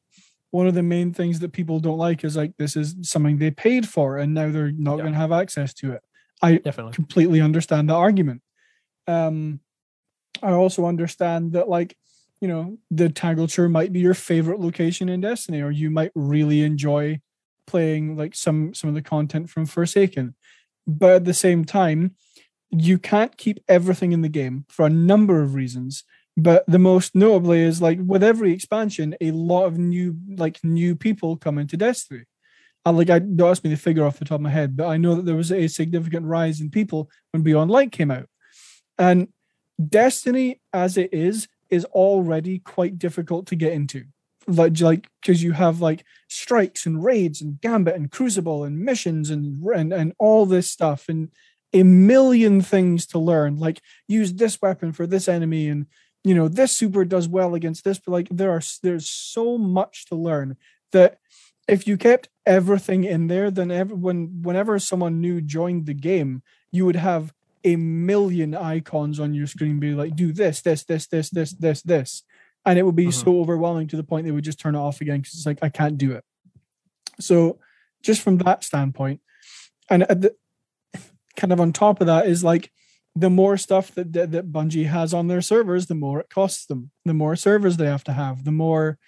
one 0.50 0.66
of 0.66 0.74
the 0.74 0.82
main 0.82 1.12
things 1.12 1.40
that 1.40 1.52
people 1.52 1.78
don't 1.80 1.98
like 1.98 2.24
is 2.24 2.36
like 2.36 2.56
this 2.56 2.76
is 2.76 2.94
something 3.02 3.38
they 3.38 3.50
paid 3.50 3.88
for 3.88 4.16
and 4.18 4.32
now 4.34 4.50
they're 4.50 4.72
not 4.72 4.96
Yeah. 4.96 5.02
going 5.04 5.12
to 5.12 5.18
have 5.18 5.32
access 5.32 5.74
to 5.74 5.92
it. 5.92 6.02
I 6.42 6.56
Definitely. 6.56 6.92
completely 6.92 7.40
understand 7.40 7.88
the 7.88 7.94
argument. 7.94 8.42
Um, 9.06 9.60
I 10.42 10.52
also 10.52 10.86
understand 10.86 11.52
that, 11.52 11.68
like, 11.68 11.96
you 12.40 12.46
know, 12.48 12.78
the 12.90 13.08
Tangled 13.08 13.50
Shore 13.50 13.68
might 13.68 13.92
be 13.92 14.00
your 14.00 14.14
favorite 14.14 14.60
location 14.60 15.08
in 15.08 15.20
Destiny, 15.20 15.60
or 15.60 15.70
you 15.72 15.90
might 15.90 16.12
really 16.14 16.62
enjoy 16.62 17.20
playing 17.66 18.16
like 18.16 18.34
some 18.36 18.72
some 18.74 18.88
of 18.88 18.94
the 18.94 19.02
content 19.02 19.50
from 19.50 19.66
Forsaken. 19.66 20.34
But 20.86 21.10
at 21.16 21.24
the 21.24 21.34
same 21.34 21.64
time, 21.64 22.14
you 22.70 22.98
can't 22.98 23.36
keep 23.36 23.58
everything 23.68 24.12
in 24.12 24.20
the 24.22 24.28
game 24.28 24.64
for 24.68 24.86
a 24.86 24.90
number 24.90 25.42
of 25.42 25.54
reasons. 25.54 26.04
But 26.38 26.64
the 26.68 26.78
most 26.78 27.16
notably 27.16 27.62
is 27.62 27.82
like 27.82 27.98
with 28.00 28.22
every 28.22 28.52
expansion, 28.52 29.16
a 29.20 29.32
lot 29.32 29.64
of 29.64 29.76
new 29.76 30.16
like 30.36 30.62
new 30.62 30.94
people 30.94 31.36
come 31.36 31.58
into 31.58 31.76
Destiny. 31.76 32.26
And 32.86 32.96
like 32.96 33.10
I 33.10 33.18
don't 33.18 33.50
ask 33.50 33.64
me 33.64 33.70
the 33.70 33.76
figure 33.76 34.04
off 34.04 34.20
the 34.20 34.24
top 34.24 34.36
of 34.36 34.42
my 34.42 34.50
head, 34.50 34.76
but 34.76 34.86
I 34.86 34.98
know 34.98 35.16
that 35.16 35.26
there 35.26 35.34
was 35.34 35.50
a 35.50 35.66
significant 35.66 36.26
rise 36.26 36.60
in 36.60 36.70
people 36.70 37.10
when 37.32 37.42
Beyond 37.42 37.72
Light 37.72 37.90
came 37.90 38.12
out. 38.12 38.28
And 38.96 39.28
Destiny 39.84 40.60
as 40.72 40.96
it 40.96 41.12
is 41.12 41.48
is 41.70 41.84
already 41.86 42.60
quite 42.60 43.00
difficult 43.00 43.48
to 43.48 43.56
get 43.56 43.72
into. 43.72 44.04
Like 44.46 44.80
like 44.80 45.08
because 45.20 45.42
you 45.42 45.52
have 45.52 45.80
like 45.80 46.04
strikes 46.28 46.86
and 46.86 47.02
raids 47.02 47.42
and 47.42 47.60
gambit 47.60 47.96
and 47.96 48.12
crucible 48.12 48.62
and 48.62 48.78
missions 48.78 49.30
and 49.30 49.60
and, 49.74 49.92
and 49.92 50.12
all 50.20 50.46
this 50.46 50.70
stuff 50.70 51.06
and 51.08 51.32
a 51.72 51.82
million 51.82 52.60
things 52.60 53.06
to 53.08 53.18
learn. 53.18 53.56
Like 53.56 53.80
use 54.06 54.34
this 54.34 54.62
weapon 54.62 54.92
for 54.92 55.04
this 55.04 55.26
enemy 55.26 55.68
and 55.68 55.86
you 56.28 56.34
know 56.34 56.48
this 56.48 56.72
super 56.72 57.04
does 57.14 57.26
well 57.28 57.54
against 57.54 57.84
this, 57.84 57.98
but 57.98 58.12
like 58.12 58.28
there 58.30 58.50
are 58.56 58.62
there's 58.82 59.08
so 59.08 59.56
much 59.78 59.94
to 60.06 60.14
learn 60.14 60.56
that 60.92 61.18
if 61.66 61.86
you 61.88 61.96
kept 61.96 62.28
everything 62.46 63.04
in 63.04 63.28
there, 63.28 63.50
then 63.50 63.70
every, 63.70 63.96
when 63.96 64.42
whenever 64.42 64.78
someone 64.78 65.20
new 65.20 65.40
joined 65.40 65.86
the 65.86 65.94
game, 65.94 66.42
you 66.70 66.84
would 66.86 66.96
have 66.96 67.32
a 67.64 67.76
million 67.76 68.54
icons 68.54 69.18
on 69.20 69.34
your 69.34 69.46
screen, 69.46 69.80
be 69.80 69.92
like, 69.94 70.14
do 70.16 70.32
this, 70.32 70.62
this, 70.62 70.84
this, 70.84 71.06
this, 71.06 71.28
this, 71.30 71.50
this, 71.52 71.82
this, 71.82 72.22
and 72.64 72.78
it 72.78 72.84
would 72.84 72.96
be 72.96 73.08
Mhm. 73.08 73.12
so 73.24 73.40
overwhelming 73.40 73.88
to 73.88 73.96
the 73.96 74.04
point 74.10 74.24
they 74.24 74.32
would 74.32 74.44
just 74.44 74.60
turn 74.60 74.74
it 74.74 74.78
off 74.86 75.00
again 75.00 75.20
because 75.20 75.34
it's 75.34 75.46
like 75.46 75.58
I 75.62 75.70
can't 75.70 75.98
do 75.98 76.12
it. 76.12 76.24
So, 77.20 77.58
just 78.02 78.22
from 78.22 78.38
that 78.38 78.64
standpoint, 78.64 79.20
and 79.90 80.02
at 80.04 80.20
the, 80.22 80.36
kind 81.36 81.52
of 81.52 81.60
on 81.60 81.72
top 81.72 82.00
of 82.00 82.06
that 82.06 82.26
is 82.26 82.44
like 82.44 82.70
the 83.18 83.30
more 83.30 83.56
stuff 83.56 83.94
that, 83.94 84.12
that 84.12 84.32
that 84.32 84.52
Bungie 84.52 84.86
has 84.86 85.12
on 85.12 85.26
their 85.26 85.42
servers, 85.42 85.86
the 85.86 85.94
more 85.94 86.20
it 86.20 86.30
costs 86.30 86.66
them. 86.66 86.90
The 87.04 87.14
more 87.14 87.36
servers 87.36 87.76
they 87.76 87.86
have 87.86 88.04
to 88.04 88.12
have, 88.12 88.44
the 88.44 88.52
more 88.52 88.98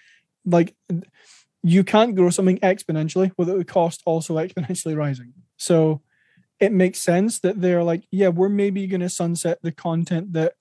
like 0.45 0.75
you 1.63 1.85
can't 1.85 2.17
grow 2.17 2.31
something 2.31 2.59
exponentially 2.59 3.31
without 3.37 3.59
the 3.59 3.65
cost 3.65 4.03
also 4.07 4.35
exponentially 4.45 4.97
rising. 4.97 5.33
So 5.57 6.03
it 6.59 6.73
makes 6.73 6.99
sense 6.99 7.41
that 7.41 7.61
they're 7.61 7.85
like, 7.85 8.05
yeah, 8.11 8.29
we're 8.29 8.49
maybe 8.49 8.87
going 8.87 9.01
to 9.01 9.09
sunset 9.09 9.59
the 9.63 9.73
content 9.73 10.33
that 10.33 10.55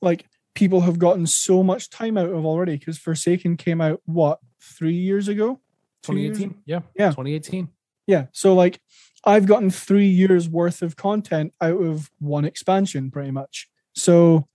like 0.00 0.26
people 0.54 0.82
have 0.82 0.98
gotten 0.98 1.26
so 1.26 1.62
much 1.62 1.90
time 1.90 2.16
out 2.16 2.30
of 2.30 2.46
already 2.46 2.76
because 2.76 2.98
Forsaken 2.98 3.56
came 3.56 3.80
out 3.80 4.00
what 4.04 4.38
three 4.62 4.94
years 4.94 5.28
ago? 5.28 5.60
Two 6.02 6.16
years? 6.16 6.38
2018. 6.38 6.62
Yeah. 6.66 6.80
Yeah. 6.96 7.10
2018. 7.10 7.68
Yeah. 8.06 8.26
So 8.32 8.54
like 8.54 8.80
I've 9.26 9.46
gotten 9.46 9.70
three 9.70 10.06
years 10.06 10.48
worth 10.48 10.82
of 10.82 10.96
content 10.96 11.54
out 11.60 11.80
of 11.80 12.10
one 12.18 12.44
expansion 12.44 13.10
pretty 13.10 13.30
much. 13.30 13.68
So 13.94 14.48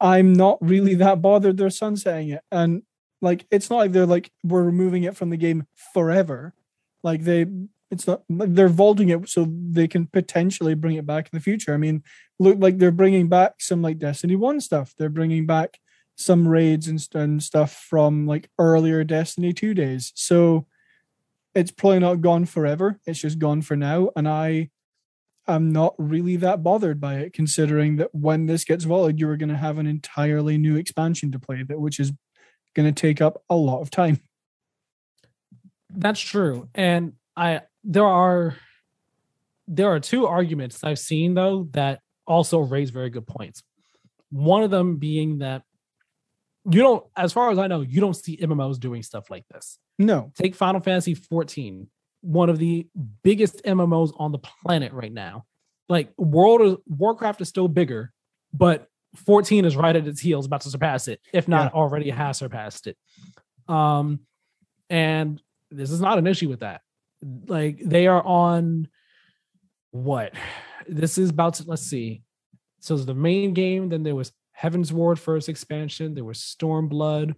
I'm 0.00 0.32
not 0.32 0.58
really 0.60 0.94
that 0.96 1.22
bothered 1.22 1.56
they're 1.56 1.70
sunsetting 1.70 2.30
it. 2.30 2.42
And 2.50 2.82
like 3.20 3.46
it's 3.50 3.70
not 3.70 3.76
like 3.76 3.92
they're 3.92 4.06
like 4.06 4.30
we're 4.42 4.62
removing 4.62 5.04
it 5.04 5.16
from 5.16 5.30
the 5.30 5.36
game 5.36 5.66
forever. 5.94 6.54
Like 7.02 7.22
they 7.22 7.46
it's 7.90 8.06
not 8.06 8.22
they're 8.28 8.68
vaulting 8.68 9.10
it 9.10 9.28
so 9.28 9.46
they 9.48 9.86
can 9.86 10.06
potentially 10.06 10.74
bring 10.74 10.96
it 10.96 11.06
back 11.06 11.26
in 11.26 11.36
the 11.36 11.42
future. 11.42 11.74
I 11.74 11.76
mean, 11.76 12.02
look 12.38 12.56
like 12.58 12.78
they're 12.78 12.90
bringing 12.90 13.28
back 13.28 13.54
some 13.60 13.82
like 13.82 13.98
Destiny 13.98 14.34
1 14.34 14.60
stuff. 14.60 14.94
They're 14.98 15.08
bringing 15.08 15.46
back 15.46 15.78
some 16.16 16.48
raids 16.48 16.88
and, 16.88 17.06
and 17.14 17.42
stuff 17.42 17.72
from 17.72 18.26
like 18.26 18.50
earlier 18.58 19.04
Destiny 19.04 19.52
2 19.52 19.74
days. 19.74 20.12
So 20.14 20.66
it's 21.54 21.70
probably 21.70 21.98
not 21.98 22.20
gone 22.20 22.46
forever. 22.46 22.98
It's 23.06 23.20
just 23.20 23.38
gone 23.38 23.62
for 23.62 23.76
now. 23.76 24.10
And 24.16 24.28
I 24.28 24.70
am 25.46 25.72
not 25.72 25.94
really 25.98 26.36
that 26.36 26.62
bothered 26.62 27.00
by 27.00 27.16
it, 27.16 27.32
considering 27.32 27.96
that 27.96 28.14
when 28.14 28.46
this 28.46 28.64
gets 28.64 28.84
vaulted, 28.84 29.20
you 29.20 29.28
are 29.28 29.36
going 29.36 29.48
to 29.48 29.56
have 29.56 29.78
an 29.78 29.86
entirely 29.86 30.56
new 30.58 30.76
expansion 30.76 31.32
to 31.32 31.38
play, 31.38 31.62
that 31.62 31.80
which 31.80 32.00
is 32.00 32.12
going 32.74 32.92
to 32.92 33.00
take 33.00 33.20
up 33.20 33.42
a 33.50 33.56
lot 33.56 33.80
of 33.80 33.90
time. 33.90 34.20
That's 35.90 36.20
true. 36.20 36.68
And 36.74 37.14
I 37.36 37.62
there 37.84 38.06
are 38.06 38.56
there 39.68 39.92
are 39.92 40.00
two 40.00 40.26
arguments 40.26 40.82
I've 40.82 40.98
seen 40.98 41.34
though 41.34 41.68
that 41.72 42.00
also 42.26 42.60
raise 42.60 42.90
very 42.90 43.10
good 43.10 43.26
points. 43.26 43.62
One 44.30 44.62
of 44.62 44.70
them 44.70 44.96
being 44.96 45.38
that 45.38 45.62
you 46.70 46.80
don't, 46.80 47.04
as 47.16 47.32
far 47.32 47.50
as 47.50 47.58
I 47.58 47.66
know, 47.66 47.80
you 47.80 48.00
don't 48.00 48.14
see 48.14 48.36
MMOs 48.36 48.78
doing 48.78 49.02
stuff 49.02 49.30
like 49.30 49.44
this. 49.48 49.78
No. 50.02 50.32
Take 50.34 50.54
Final 50.54 50.80
Fantasy 50.80 51.14
14, 51.14 51.88
one 52.22 52.50
of 52.50 52.58
the 52.58 52.86
biggest 53.22 53.62
MMOs 53.64 54.12
on 54.16 54.32
the 54.32 54.38
planet 54.38 54.92
right 54.92 55.12
now. 55.12 55.44
Like 55.88 56.12
World 56.16 56.60
of 56.60 56.80
Warcraft 56.86 57.40
is 57.40 57.48
still 57.48 57.68
bigger, 57.68 58.12
but 58.52 58.88
14 59.16 59.64
is 59.64 59.76
right 59.76 59.94
at 59.94 60.06
its 60.06 60.20
heels, 60.20 60.46
about 60.46 60.62
to 60.62 60.70
surpass 60.70 61.08
it, 61.08 61.20
if 61.32 61.48
not 61.48 61.74
already 61.74 62.10
has 62.10 62.38
surpassed 62.38 62.86
it. 62.86 62.96
Um, 63.68 64.20
and 64.88 65.40
this 65.70 65.90
is 65.90 66.00
not 66.00 66.18
an 66.18 66.26
issue 66.26 66.48
with 66.48 66.60
that. 66.60 66.80
Like 67.46 67.80
they 67.84 68.06
are 68.06 68.22
on 68.22 68.88
what? 69.90 70.32
This 70.88 71.18
is 71.18 71.30
about 71.30 71.54
to 71.54 71.64
let's 71.66 71.82
see. 71.82 72.22
So 72.80 72.94
it's 72.94 73.04
the 73.04 73.14
main 73.14 73.54
game, 73.54 73.90
then 73.90 74.02
there 74.02 74.16
was 74.16 74.32
Heavensward 74.60 75.18
first 75.18 75.48
expansion, 75.48 76.14
there 76.14 76.24
was 76.24 76.38
Stormblood, 76.38 77.34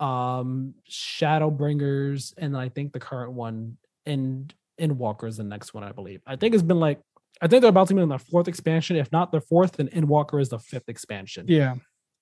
um, 0.00 0.74
Shadowbringers, 0.90 2.34
and 2.38 2.56
I 2.56 2.68
think 2.68 2.92
the 2.92 3.00
current 3.00 3.32
one 3.32 3.76
and 4.06 4.52
Walker 4.98 5.26
is 5.26 5.36
the 5.36 5.44
next 5.44 5.74
one, 5.74 5.84
I 5.84 5.92
believe. 5.92 6.22
I 6.26 6.36
think 6.36 6.54
it's 6.54 6.62
been 6.62 6.80
like 6.80 7.00
I 7.40 7.46
think 7.46 7.62
they're 7.62 7.70
about 7.70 7.88
to 7.88 7.94
be 7.94 8.02
in 8.02 8.08
the 8.08 8.18
fourth 8.18 8.48
expansion. 8.48 8.96
If 8.96 9.10
not 9.12 9.32
the 9.32 9.40
fourth, 9.40 9.72
then 9.72 9.88
Endwalker 9.88 10.40
is 10.40 10.50
the 10.50 10.58
fifth 10.58 10.88
expansion. 10.88 11.46
Yeah. 11.48 11.76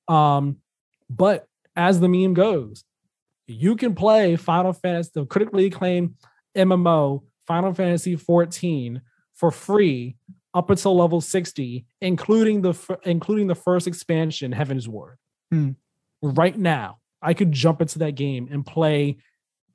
Um, 0.07 0.59
but 1.11 1.47
as 1.75 2.01
the 2.01 2.09
meme 2.09 2.35
goes, 2.35 2.85
you 3.47 3.77
can 3.77 3.95
play 3.95 4.37
Final 4.37 4.73
Fantasy, 4.73 5.11
the 5.15 5.27
critically 5.27 5.67
acclaimed 5.67 6.15
MMO 6.57 7.23
Final 7.47 7.75
Fantasy 7.75 8.15
14 8.15 9.01
for 9.35 9.51
free 9.51 10.17
up 10.55 10.71
until 10.71 10.97
level 10.97 11.21
60, 11.21 11.87
including 12.01 12.63
the 12.63 12.99
including 13.05 13.47
the 13.47 13.55
first 13.55 13.87
expansion, 13.87 14.53
Heavensward. 14.53 15.15
Hmm. 15.51 15.71
Right 16.23 16.57
now, 16.57 16.99
I 17.23 17.35
could 17.35 17.53
jump 17.53 17.81
into 17.81 17.99
that 18.01 18.13
game 18.13 18.49
and 18.51 18.65
play 18.65 19.19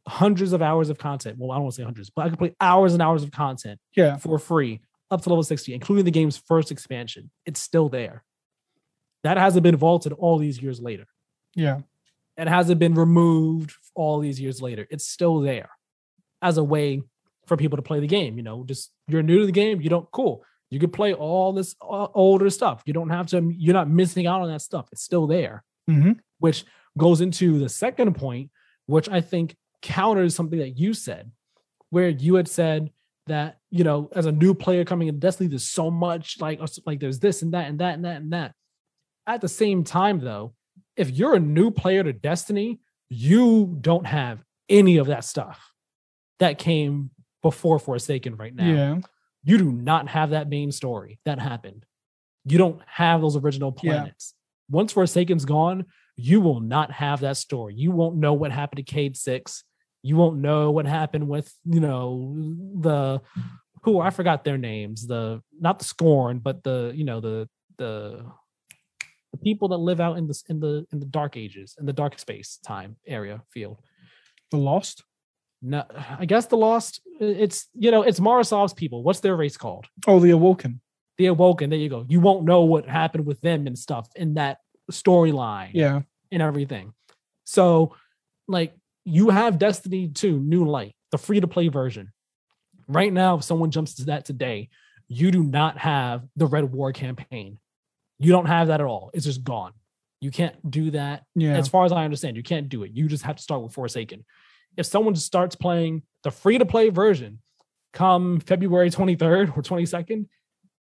hundreds 0.08 0.54
of 0.54 0.62
hours 0.62 0.90
of 0.90 0.98
content. 0.98 1.38
Well, 1.40 1.52
I 1.52 1.56
don't 1.56 1.64
want 1.64 1.76
to 1.76 1.82
say 1.82 1.84
hundreds, 1.86 2.10
but 2.10 2.26
I 2.26 2.30
could 2.30 2.40
play 2.40 2.56
hours 2.60 2.94
and 2.94 3.02
hours 3.02 3.24
of 3.24 3.32
content 3.32 3.80
Yeah. 3.96 4.18
for 4.18 4.38
free 4.40 4.82
up 5.12 5.22
to 5.22 5.30
level 5.30 5.44
60, 5.44 5.74
including 5.74 6.06
the 6.06 6.12
game's 6.12 6.38
first 6.38 6.72
expansion. 6.72 7.30
It's 7.46 7.60
still 7.62 7.90
there. 7.90 8.24
That 9.24 9.38
hasn't 9.38 9.64
been 9.64 9.76
vaulted 9.78 10.12
all 10.14 10.38
these 10.38 10.62
years 10.62 10.82
later. 10.82 11.06
Yeah. 11.56 11.82
It 12.38 12.48
hasn't 12.48 12.80
been 12.80 12.96
removed 12.96 13.74
all 13.96 14.20
these 14.20 14.42
years 14.42 14.62
later. 14.62 14.88
It's 14.90 15.08
still 15.08 15.40
there 15.40 15.70
as 16.42 16.58
a 16.58 16.64
way 16.64 17.04
for 17.46 17.56
people 17.58 17.78
to 17.78 17.82
play 17.84 18.00
the 18.00 18.08
game. 18.08 18.38
You 18.38 18.44
know, 18.44 18.64
just 18.66 18.92
you're 19.08 19.22
new 19.24 19.40
to 19.42 19.46
the 19.46 19.52
game, 19.52 19.80
you 19.82 19.90
don't, 19.90 20.10
cool. 20.12 20.44
You 20.72 20.80
can 20.80 20.90
play 20.90 21.14
all 21.14 21.54
this 21.54 21.76
uh, 21.82 22.08
older 22.16 22.50
stuff. 22.50 22.82
You 22.86 22.94
don't 22.94 23.10
have 23.10 23.28
to, 23.28 23.54
you're 23.56 23.76
not 23.76 23.90
missing 23.90 24.26
out 24.26 24.42
on 24.42 24.50
that 24.50 24.62
stuff. 24.62 24.90
It's 24.92 25.04
still 25.04 25.28
there 25.28 25.64
Mm-hmm. 25.90 26.14
which 26.40 26.64
goes 26.98 27.22
into 27.22 27.60
the 27.60 27.70
second 27.70 28.14
point, 28.16 28.52
which 28.86 29.10
I 29.10 29.22
think 29.22 29.56
counters 29.82 30.36
something 30.36 30.60
that 30.60 30.78
you 30.78 30.94
said, 30.94 31.32
where 31.90 32.10
you 32.10 32.36
had 32.36 32.48
said 32.48 32.92
that 33.28 33.58
you 33.72 33.84
know, 33.84 34.10
as 34.14 34.26
a 34.26 34.32
new 34.32 34.54
player 34.54 34.84
coming 34.86 35.08
in 35.08 35.20
Destiny, 35.20 35.48
there's 35.50 35.68
so 35.70 35.90
much 35.90 36.40
like 36.40 36.60
like 36.86 37.00
there's 37.00 37.20
this 37.20 37.42
and 37.42 37.54
that 37.54 37.68
and 37.70 37.80
that 37.80 37.96
and 37.96 38.06
that 38.06 38.22
and 38.22 38.34
that. 38.34 38.54
At 39.26 39.42
the 39.42 39.48
same 39.48 39.84
time, 39.84 40.20
though, 40.20 40.54
if 40.98 41.10
you're 41.10 41.36
a 41.36 41.40
new 41.40 41.72
player 41.72 42.04
to 42.04 42.14
Destiny, 42.14 42.80
You 43.10 43.78
don't 43.80 44.08
have 44.08 44.44
any 44.70 44.98
of 44.98 45.08
that 45.08 45.24
stuff 45.24 45.72
that 46.40 46.58
came 46.58 47.12
before 47.44 47.78
Forsaken 47.78 48.38
right 48.38 48.56
now. 48.56 48.66
Yeah. 48.68 49.00
You 49.44 49.58
do 49.60 49.72
not 49.72 50.08
have 50.08 50.32
that 50.32 50.50
main 50.50 50.72
story 50.72 51.20
that 51.26 51.38
happened. 51.40 51.86
You 52.46 52.58
don't 52.58 52.82
have 52.88 53.22
those 53.22 53.36
original 53.38 53.72
Yeah. 53.84 53.92
planets. 54.00 54.34
Once 54.70 54.92
Forsaken's 54.94 55.46
gone, 55.46 55.86
you 56.16 56.42
will 56.42 56.60
not 56.60 56.92
have 56.92 57.22
that 57.22 57.38
story. 57.38 57.74
You 57.76 57.92
won't 57.92 58.18
know 58.18 58.34
what 58.34 58.52
happened 58.52 58.86
to 58.86 58.94
Cayde-6. 58.94 59.64
You 60.02 60.16
won't 60.16 60.38
know 60.38 60.72
what 60.72 60.86
happened 60.86 61.28
with, 61.28 61.54
you 61.66 61.80
know, 61.80 62.36
the 62.80 63.22
who 63.84 64.00
I 64.00 64.10
forgot 64.10 64.44
their 64.44 64.58
names. 64.58 65.08
The 65.08 65.42
not 65.60 65.80
the 65.80 65.86
scorn, 65.86 66.40
but 66.40 66.64
the, 66.64 66.92
you 66.96 67.06
know, 67.06 67.20
the 67.20 67.50
the 67.78 68.26
the 69.32 69.38
people 69.38 69.70
that 69.70 69.78
live 69.78 70.00
out 70.00 70.18
in 70.18 70.28
this 70.28 70.44
in 70.50 70.60
the 70.60 70.86
in 70.92 71.00
the 71.00 71.06
dark 71.06 71.38
ages, 71.38 71.76
in 71.80 71.86
the 71.86 71.94
dark 71.94 72.20
space 72.20 72.60
time 72.66 72.98
area 73.08 73.42
field. 73.50 73.80
The 74.52 74.58
Lost. 74.58 75.04
No, 75.66 75.86
I 76.20 76.26
guess 76.26 76.48
the 76.48 76.58
lost. 76.58 77.00
It's 77.22 77.70
you 77.74 77.90
know, 77.90 78.04
it's 78.04 78.20
Mara 78.20 78.44
Sov's 78.44 78.74
people. 78.74 79.02
What's 79.02 79.22
their 79.22 79.38
race 79.38 79.56
called? 79.56 79.88
Oh, 80.06 80.20
the 80.20 80.32
Awoken. 80.32 80.82
The 81.18 81.28
Awoken. 81.28 81.70
There 81.70 81.80
you 81.80 81.88
go. 81.90 82.06
You 82.10 82.20
won't 82.20 82.44
know 82.44 82.64
what 82.64 82.86
happened 82.86 83.26
with 83.26 83.40
them 83.40 83.66
and 83.66 83.80
stuff 83.80 84.10
in 84.18 84.34
that 84.34 84.58
storyline 84.92 85.72
Yeah. 85.74 86.02
and 86.32 86.42
everything. 86.42 86.94
So, 87.46 87.96
like, 88.48 88.74
you 89.06 89.30
have 89.30 89.60
Destiny 89.60 90.08
2 90.08 90.40
New 90.40 90.66
Light, 90.66 90.96
the 91.12 91.18
free 91.18 91.40
to 91.40 91.48
play 91.48 91.68
version. 91.68 92.12
Right 92.88 93.12
now, 93.12 93.36
if 93.36 93.44
someone 93.44 93.72
jumps 93.72 93.96
to 93.96 94.06
that 94.06 94.26
today, 94.26 94.70
you 95.08 95.32
do 95.32 95.44
not 95.44 95.78
have 95.78 96.28
the 96.36 96.46
Red 96.46 96.72
War 96.72 96.92
campaign. 96.94 97.60
You 98.20 98.32
don't 98.32 98.46
have 98.46 98.68
that 98.68 98.80
at 98.82 98.88
all. 98.88 99.12
It's 99.14 99.26
just 99.26 99.44
gone. 99.44 99.74
You 100.22 100.32
can't 100.32 100.70
do 100.70 100.92
that 100.92 101.26
Yeah. 101.36 101.58
as 101.58 101.68
far 101.68 101.84
as 101.86 101.92
I 101.92 102.06
understand, 102.06 102.38
you 102.38 102.44
can't 102.44 102.70
do 102.70 102.84
it. 102.84 102.92
You 102.92 103.08
just 103.08 103.24
have 103.24 103.36
to 103.36 103.44
start 103.44 103.62
with 103.62 103.74
Forsaken. 103.74 104.26
If 104.78 104.86
someone 104.86 105.16
starts 105.16 105.56
playing 105.56 106.04
the 106.24 106.32
free 106.32 106.58
to 106.58 106.66
play 106.66 106.90
version 106.90 107.42
come 107.92 108.40
February 108.40 108.90
23rd 108.90 109.56
or 109.56 109.62
22nd, 109.62 110.28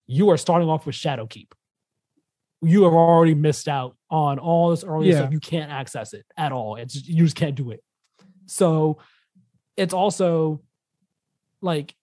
you 0.06 0.30
are 0.30 0.36
starting 0.36 0.68
off 0.68 0.86
with 0.86 0.94
Shadowkeep. 0.94 1.52
You 2.64 2.84
have 2.84 2.92
already 2.92 3.34
missed 3.34 3.68
out 3.68 3.96
on 4.10 4.38
all 4.38 4.70
this 4.70 4.84
early 4.84 5.08
Yeah. 5.10 5.16
stuff. 5.18 5.32
You 5.32 5.40
can't 5.40 5.70
access 5.70 6.12
it 6.14 6.24
at 6.36 6.52
all. 6.52 6.76
It's 6.76 7.06
you 7.06 7.24
just 7.24 7.36
can't 7.36 7.54
do 7.54 7.70
it. 7.70 7.82
So 8.46 8.98
it's 9.76 9.94
also 9.94 10.62
like 11.60 11.94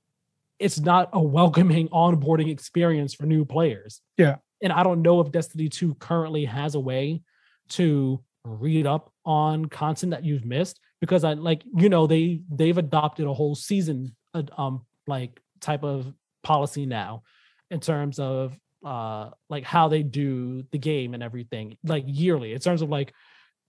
it's 0.60 0.80
not 0.80 1.10
a 1.14 1.22
welcoming 1.22 1.88
onboarding 1.90 2.50
experience 2.50 3.14
for 3.14 3.26
new 3.26 3.46
players. 3.46 4.02
Yeah. 4.18 4.38
And 4.62 4.72
I 4.72 4.84
don't 4.84 5.02
know 5.02 5.20
if 5.22 5.32
Destiny 5.32 5.70
2 5.70 5.96
currently 5.96 6.46
has 6.46 6.76
a 6.76 6.80
way 6.80 7.24
to 7.70 8.24
read 8.44 8.86
up 8.86 9.12
on 9.26 9.66
content 9.66 10.12
that 10.12 10.24
you've 10.26 10.46
missed 10.46 10.80
because 11.00 11.24
I 11.24 11.34
like 11.34 11.64
you 11.78 11.90
know 11.90 12.08
they 12.08 12.42
they've 12.50 12.78
adopted 12.78 13.28
a 13.28 13.34
whole 13.34 13.54
season 13.56 14.16
uh, 14.34 14.44
um 14.58 14.86
like 15.08 15.40
type 15.60 15.84
of 15.84 16.12
policy 16.44 16.86
now 16.88 17.22
in 17.70 17.80
terms 17.80 18.18
of 18.18 18.58
uh 18.86 19.30
like 19.50 19.64
how 19.64 19.88
they 19.88 20.04
do 20.04 20.64
the 20.72 20.78
game 20.78 21.14
and 21.14 21.22
everything 21.24 21.78
like 21.84 22.04
yearly. 22.08 22.54
In 22.54 22.60
terms 22.60 22.82
of 22.82 22.90
like 22.90 23.14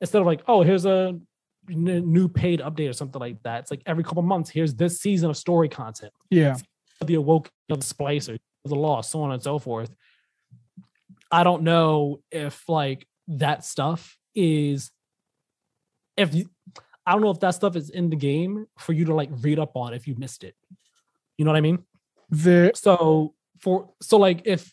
instead 0.01 0.21
of 0.21 0.27
like 0.27 0.43
oh 0.49 0.63
here's 0.63 0.87
a 0.87 1.19
n- 1.71 2.13
new 2.13 2.29
paid 2.29 2.61
update 2.61 2.89
or 2.89 2.93
something 2.93 3.21
like 3.21 3.43
that 3.43 3.61
it's 3.61 3.71
like 3.71 3.83
every 3.87 4.03
couple 4.03 4.23
months 4.23 4.51
here's 4.51 4.75
this 4.75 5.01
season 5.01 5.31
of 5.31 5.37
story 5.37 5.69
content. 5.69 6.13
Yeah. 6.31 6.57
the 7.05 7.15
awoke 7.15 7.51
the 7.69 7.77
splicer 7.77 8.39
the 8.65 8.75
lost 8.75 9.11
so 9.11 9.23
on 9.23 9.33
and 9.33 9.43
so 9.43 9.59
forth. 9.59 9.95
I 11.31 11.45
don't 11.45 11.63
know 11.63 12.21
if 12.31 12.69
like 12.69 13.07
that 13.29 13.65
stuff 13.65 14.19
is 14.35 14.91
if 16.17 16.35
you 16.35 16.49
i 17.07 17.13
don't 17.13 17.23
know 17.23 17.31
if 17.31 17.41
that 17.41 17.51
stuff 17.51 17.77
is 17.77 17.91
in 17.91 18.11
the 18.11 18.17
game 18.17 18.67
for 18.79 18.93
you 18.93 19.05
to 19.07 19.15
like 19.15 19.31
read 19.41 19.59
up 19.59 19.77
on 19.77 19.95
if 19.95 20.07
you 20.07 20.15
missed 20.17 20.45
it. 20.45 20.55
You 21.37 21.45
know 21.45 21.51
what 21.51 21.59
i 21.59 21.63
mean? 21.63 21.85
The 22.31 22.73
so 22.75 23.35
for 23.59 23.91
so 24.01 24.17
like 24.19 24.43
if 24.45 24.73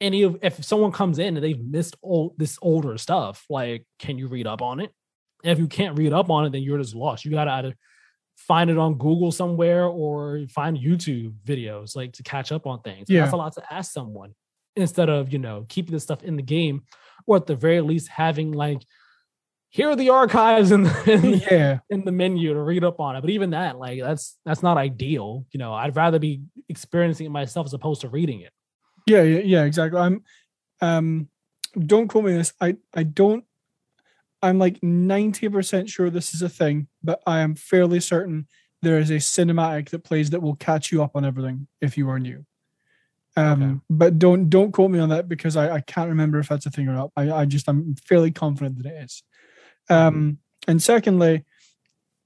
any 0.00 0.22
of 0.22 0.38
if 0.42 0.64
someone 0.64 0.92
comes 0.92 1.18
in 1.18 1.36
and 1.36 1.44
they've 1.44 1.62
missed 1.62 1.96
all 2.02 2.34
this 2.38 2.58
older 2.62 2.96
stuff 2.98 3.44
like 3.50 3.84
can 3.98 4.18
you 4.18 4.28
read 4.28 4.46
up 4.46 4.62
on 4.62 4.80
it 4.80 4.92
and 5.44 5.52
if 5.52 5.58
you 5.58 5.66
can't 5.66 5.98
read 5.98 6.12
up 6.12 6.30
on 6.30 6.46
it 6.46 6.50
then 6.52 6.62
you're 6.62 6.78
just 6.78 6.94
lost 6.94 7.24
you 7.24 7.30
gotta 7.30 7.50
either 7.50 7.74
find 8.36 8.70
it 8.70 8.78
on 8.78 8.94
google 8.94 9.30
somewhere 9.30 9.84
or 9.86 10.40
find 10.48 10.78
youtube 10.78 11.34
videos 11.44 11.94
like 11.94 12.12
to 12.12 12.22
catch 12.22 12.50
up 12.52 12.66
on 12.66 12.80
things 12.80 13.06
Yeah. 13.08 13.20
that's 13.20 13.32
a 13.32 13.36
lot 13.36 13.52
to 13.54 13.72
ask 13.72 13.92
someone 13.92 14.34
instead 14.76 15.08
of 15.08 15.32
you 15.32 15.38
know 15.38 15.66
keeping 15.68 15.92
this 15.92 16.02
stuff 16.02 16.22
in 16.22 16.36
the 16.36 16.42
game 16.42 16.82
or 17.26 17.36
at 17.36 17.46
the 17.46 17.54
very 17.56 17.80
least 17.80 18.08
having 18.08 18.52
like 18.52 18.80
here 19.72 19.88
are 19.88 19.96
the 19.96 20.10
archives 20.10 20.72
in 20.72 20.82
the, 20.82 21.02
in 21.12 21.20
the 21.22 21.46
yeah. 21.50 21.78
in 21.90 22.04
the 22.04 22.10
menu 22.10 22.52
to 22.52 22.60
read 22.60 22.82
up 22.82 22.98
on 22.98 23.14
it. 23.14 23.20
But 23.20 23.30
even 23.30 23.50
that, 23.50 23.78
like 23.78 24.00
that's 24.00 24.36
that's 24.44 24.64
not 24.64 24.76
ideal. 24.76 25.46
You 25.52 25.58
know, 25.58 25.72
I'd 25.72 25.94
rather 25.94 26.18
be 26.18 26.42
experiencing 26.68 27.26
it 27.26 27.30
myself 27.30 27.66
as 27.66 27.72
opposed 27.72 28.00
to 28.00 28.08
reading 28.08 28.40
it. 28.40 28.52
Yeah, 29.10 29.22
yeah, 29.22 29.40
yeah, 29.40 29.64
exactly. 29.64 29.98
I'm 30.00 30.22
um 30.80 31.28
don't 31.78 32.08
quote 32.08 32.24
me 32.24 32.32
on 32.32 32.38
this. 32.38 32.52
I 32.60 32.76
I 32.94 33.02
don't 33.02 33.44
I'm 34.42 34.58
like 34.58 34.80
90% 34.80 35.88
sure 35.88 36.08
this 36.08 36.32
is 36.34 36.40
a 36.42 36.48
thing, 36.48 36.88
but 37.02 37.20
I 37.26 37.40
am 37.40 37.54
fairly 37.54 38.00
certain 38.00 38.46
there 38.82 38.98
is 38.98 39.10
a 39.10 39.16
cinematic 39.16 39.90
that 39.90 40.04
plays 40.04 40.30
that 40.30 40.40
will 40.40 40.56
catch 40.56 40.90
you 40.90 41.02
up 41.02 41.10
on 41.14 41.24
everything 41.24 41.66
if 41.80 41.98
you 41.98 42.08
are 42.08 42.18
new. 42.18 42.44
Um 43.36 43.62
Okay. 43.62 43.80
but 43.90 44.18
don't 44.18 44.48
don't 44.48 44.72
quote 44.72 44.90
me 44.92 45.00
on 45.00 45.08
that 45.08 45.28
because 45.28 45.56
I, 45.56 45.74
I 45.76 45.80
can't 45.80 46.08
remember 46.08 46.38
if 46.38 46.48
that's 46.48 46.66
a 46.66 46.70
thing 46.70 46.88
or 46.88 46.94
not. 46.94 47.10
I, 47.16 47.30
I 47.32 47.44
just 47.46 47.68
I'm 47.68 47.94
fairly 48.08 48.30
confident 48.30 48.78
that 48.78 48.86
it 48.86 49.04
is. 49.04 49.22
Um 49.88 50.38
and 50.68 50.82
secondly, 50.82 51.44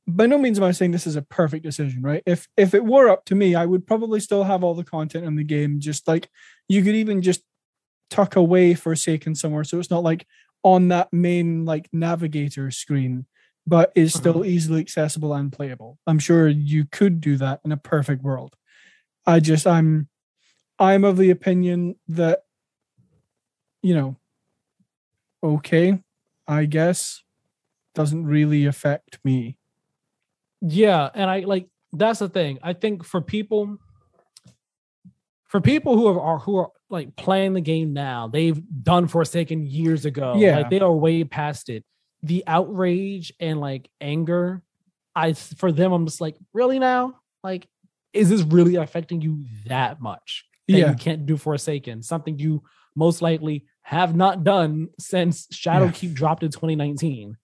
by 0.06 0.26
no 0.26 0.38
means 0.38 0.58
am 0.58 0.64
I 0.64 0.72
saying 0.72 0.90
this 0.90 1.06
is 1.06 1.16
a 1.16 1.22
perfect 1.22 1.64
decision, 1.64 2.02
right? 2.02 2.22
If 2.26 2.48
if 2.56 2.74
it 2.74 2.84
were 2.84 3.08
up 3.08 3.24
to 3.26 3.34
me, 3.34 3.54
I 3.54 3.64
would 3.64 3.86
probably 3.86 4.20
still 4.20 4.44
have 4.44 4.62
all 4.62 4.74
the 4.74 4.84
content 4.84 5.24
in 5.24 5.34
the 5.36 5.44
game. 5.44 5.80
Just 5.80 6.06
like 6.06 6.28
you 6.68 6.82
could 6.82 6.94
even 6.94 7.22
just 7.22 7.42
tuck 8.10 8.36
away 8.36 8.74
Forsaken 8.74 9.34
somewhere, 9.34 9.64
so 9.64 9.78
it's 9.78 9.90
not 9.90 10.02
like 10.02 10.26
on 10.62 10.88
that 10.88 11.12
main 11.12 11.64
like 11.64 11.88
navigator 11.92 12.70
screen, 12.70 13.26
but 13.66 13.92
is 13.94 14.12
mm-hmm. 14.12 14.20
still 14.20 14.44
easily 14.44 14.80
accessible 14.80 15.34
and 15.34 15.52
playable. 15.52 15.98
I'm 16.06 16.18
sure 16.18 16.48
you 16.48 16.84
could 16.90 17.20
do 17.20 17.36
that 17.36 17.60
in 17.64 17.72
a 17.72 17.76
perfect 17.76 18.22
world. 18.22 18.56
I 19.26 19.40
just 19.40 19.66
I'm 19.66 20.08
I'm 20.78 21.04
of 21.04 21.16
the 21.16 21.30
opinion 21.30 21.96
that 22.08 22.40
you 23.82 23.94
know, 23.94 24.16
okay, 25.42 26.00
I 26.48 26.64
guess 26.64 27.22
doesn't 27.94 28.26
really 28.26 28.66
affect 28.66 29.18
me. 29.24 29.56
Yeah, 30.62 31.10
and 31.14 31.30
I 31.30 31.40
like 31.40 31.68
that's 31.92 32.18
the 32.18 32.28
thing. 32.28 32.58
I 32.62 32.72
think 32.72 33.04
for 33.04 33.20
people 33.20 33.78
for 35.46 35.60
people 35.60 35.96
who 35.96 36.06
are, 36.18 36.38
who 36.38 36.56
are 36.56 36.70
like 36.90 37.14
playing 37.16 37.52
the 37.54 37.60
game 37.60 37.92
now, 37.92 38.28
they've 38.28 38.60
done 38.82 39.06
Forsaken 39.08 39.66
years 39.66 40.04
ago. 40.04 40.34
Yeah. 40.36 40.58
Like 40.58 40.70
they 40.70 40.80
are 40.80 40.92
way 40.92 41.24
past 41.24 41.68
it. 41.68 41.84
The 42.22 42.44
outrage 42.46 43.32
and 43.38 43.60
like 43.60 43.88
anger, 44.00 44.62
I 45.14 45.34
for 45.34 45.70
them, 45.70 45.92
I'm 45.92 46.06
just 46.06 46.20
like, 46.20 46.36
really 46.52 46.78
now? 46.78 47.16
Like, 47.42 47.68
is 48.12 48.30
this 48.30 48.42
really 48.42 48.76
affecting 48.76 49.20
you 49.20 49.44
that 49.66 50.00
much? 50.00 50.44
That 50.68 50.78
Yeah. 50.78 50.90
you 50.90 50.96
can't 50.96 51.26
do 51.26 51.36
Forsaken, 51.36 52.02
something 52.02 52.38
you 52.38 52.62
most 52.96 53.20
likely 53.20 53.66
have 53.82 54.16
not 54.16 54.44
done 54.44 54.88
since 54.98 55.46
Shadowkeep 55.48 56.14
dropped 56.14 56.42
in 56.42 56.50
2019. 56.50 57.36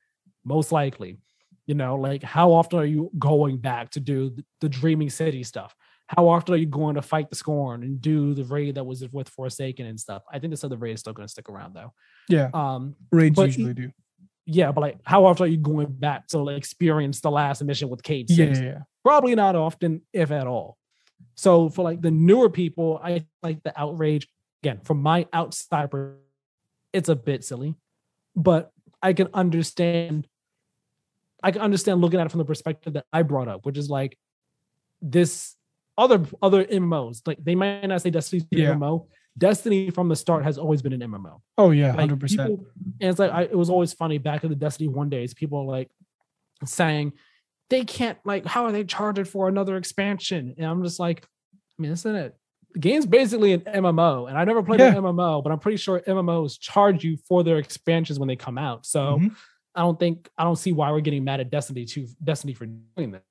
Most 0.44 0.72
likely. 0.72 1.18
You 1.66 1.74
know, 1.74 1.96
like 1.96 2.22
how 2.22 2.52
often 2.52 2.78
are 2.78 2.84
you 2.84 3.10
going 3.18 3.58
back 3.58 3.90
to 3.90 4.00
do 4.00 4.30
the, 4.30 4.44
the 4.62 4.68
Dreaming 4.68 5.10
City 5.10 5.42
stuff? 5.44 5.74
How 6.16 6.26
often 6.28 6.54
are 6.54 6.56
you 6.56 6.66
going 6.66 6.96
to 6.96 7.02
fight 7.02 7.30
the 7.30 7.36
Scorn 7.36 7.84
and 7.84 8.00
do 8.00 8.34
the 8.34 8.42
raid 8.42 8.74
that 8.74 8.84
was 8.84 9.06
with 9.12 9.28
Forsaken 9.28 9.86
and 9.86 9.98
stuff? 9.98 10.22
I 10.32 10.40
think 10.40 10.50
this 10.50 10.64
other 10.64 10.76
raid 10.76 10.94
is 10.94 11.00
still 11.00 11.12
going 11.12 11.26
to 11.26 11.30
stick 11.30 11.48
around 11.48 11.72
though. 11.74 11.92
Yeah, 12.28 12.50
Um, 12.52 12.96
raids 13.12 13.38
usually 13.38 13.74
do. 13.74 13.92
yeah, 14.44 14.72
but 14.72 14.80
like, 14.80 14.98
how 15.04 15.24
often 15.24 15.44
are 15.44 15.48
you 15.48 15.56
going 15.56 15.86
back 15.86 16.26
to 16.28 16.38
like, 16.38 16.56
experience 16.56 17.20
the 17.20 17.30
last 17.30 17.62
mission 17.62 17.88
with 17.88 18.02
Cayde? 18.02 18.28
Yeah, 18.28 18.46
yeah, 18.46 18.62
yeah. 18.62 18.78
Probably 19.04 19.36
not 19.36 19.54
often, 19.54 20.02
if 20.12 20.32
at 20.32 20.48
all. 20.48 20.76
So 21.36 21.68
for 21.68 21.82
like 21.84 22.02
the 22.02 22.10
newer 22.10 22.50
people, 22.50 23.00
I 23.00 23.24
like 23.40 23.62
the 23.62 23.72
outrage 23.80 24.26
again 24.64 24.80
from 24.82 25.00
my 25.02 25.28
outside. 25.32 25.90
It's 26.92 27.08
a 27.08 27.14
bit 27.14 27.44
silly, 27.44 27.76
but 28.34 28.72
I 29.00 29.12
can 29.12 29.28
understand. 29.32 30.26
I 31.40 31.52
can 31.52 31.62
understand 31.62 32.00
looking 32.00 32.18
at 32.18 32.26
it 32.26 32.30
from 32.30 32.38
the 32.38 32.44
perspective 32.44 32.94
that 32.94 33.06
I 33.12 33.22
brought 33.22 33.46
up, 33.46 33.64
which 33.64 33.78
is 33.78 33.88
like 33.88 34.18
this 35.00 35.54
other 36.00 36.24
other 36.42 36.64
MMOs. 36.64 37.22
Like 37.26 37.38
they 37.44 37.54
might 37.54 37.86
not 37.86 38.02
say 38.02 38.10
Destiny's 38.10 38.44
an 38.50 38.58
Yeah. 38.58 38.74
MMO. 38.74 39.06
Destiny 39.38 39.90
from 39.90 40.08
the 40.08 40.16
start 40.16 40.42
has 40.44 40.58
always 40.58 40.82
been 40.82 40.92
an 40.92 41.00
MMO 41.08 41.40
Oh 41.56 41.70
yeah, 41.70 41.90
like 41.90 42.00
hundred 42.00 42.18
percent. 42.20 42.50
and 42.50 43.10
it's 43.10 43.18
like 43.20 43.30
I, 43.30 43.42
it 43.42 43.56
was 43.56 43.70
always 43.70 43.92
funny 43.92 44.18
back 44.18 44.42
in 44.42 44.50
the 44.50 44.56
Destiny 44.56 44.88
one 44.88 45.08
days. 45.08 45.34
People 45.34 45.66
like 45.68 45.88
saying 46.64 47.12
they 47.70 47.84
can't 47.84 48.18
like 48.24 48.44
how 48.46 48.64
are 48.64 48.72
they 48.72 48.84
charging 48.84 49.24
for 49.24 49.46
another 49.48 49.76
expansion? 49.76 50.54
And 50.58 50.66
I'm 50.66 50.82
just 50.82 50.98
like, 50.98 51.24
I 51.78 51.82
mean, 51.82 51.92
isn't 51.92 52.14
it? 52.16 52.36
The 52.72 52.80
game's 52.80 53.06
basically 53.06 53.52
an 53.52 53.60
MMO, 53.62 54.28
and 54.28 54.36
I 54.38 54.44
never 54.44 54.62
played 54.62 54.80
Yeah. 54.80 54.88
an 54.96 55.02
MMO, 55.02 55.42
but 55.42 55.50
I'm 55.52 55.58
pretty 55.58 55.76
sure 55.78 56.00
MMOs 56.06 56.58
charge 56.58 57.04
you 57.04 57.16
for 57.28 57.42
their 57.44 57.58
expansions 57.58 58.18
when 58.18 58.28
they 58.28 58.36
come 58.36 58.58
out. 58.58 58.84
So 58.86 59.18
Mhm. 59.18 59.34
I 59.74 59.80
don't 59.82 59.98
think 59.98 60.28
I 60.36 60.42
don't 60.44 60.56
see 60.56 60.72
why 60.72 60.90
we're 60.90 61.00
getting 61.00 61.24
mad 61.24 61.40
at 61.40 61.50
Destiny 61.50 61.84
to 61.86 62.06
Destiny 62.22 62.52
for 62.54 62.66
doing 62.96 63.12
that. 63.12 63.22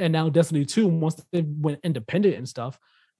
And 0.00 0.12
now 0.12 0.28
Destiny 0.30 0.64
2, 0.64 0.88
once 0.88 1.22
they 1.30 1.42
went 1.42 1.80
independent 1.84 2.36
and 2.36 2.48
stuff, 2.48 2.78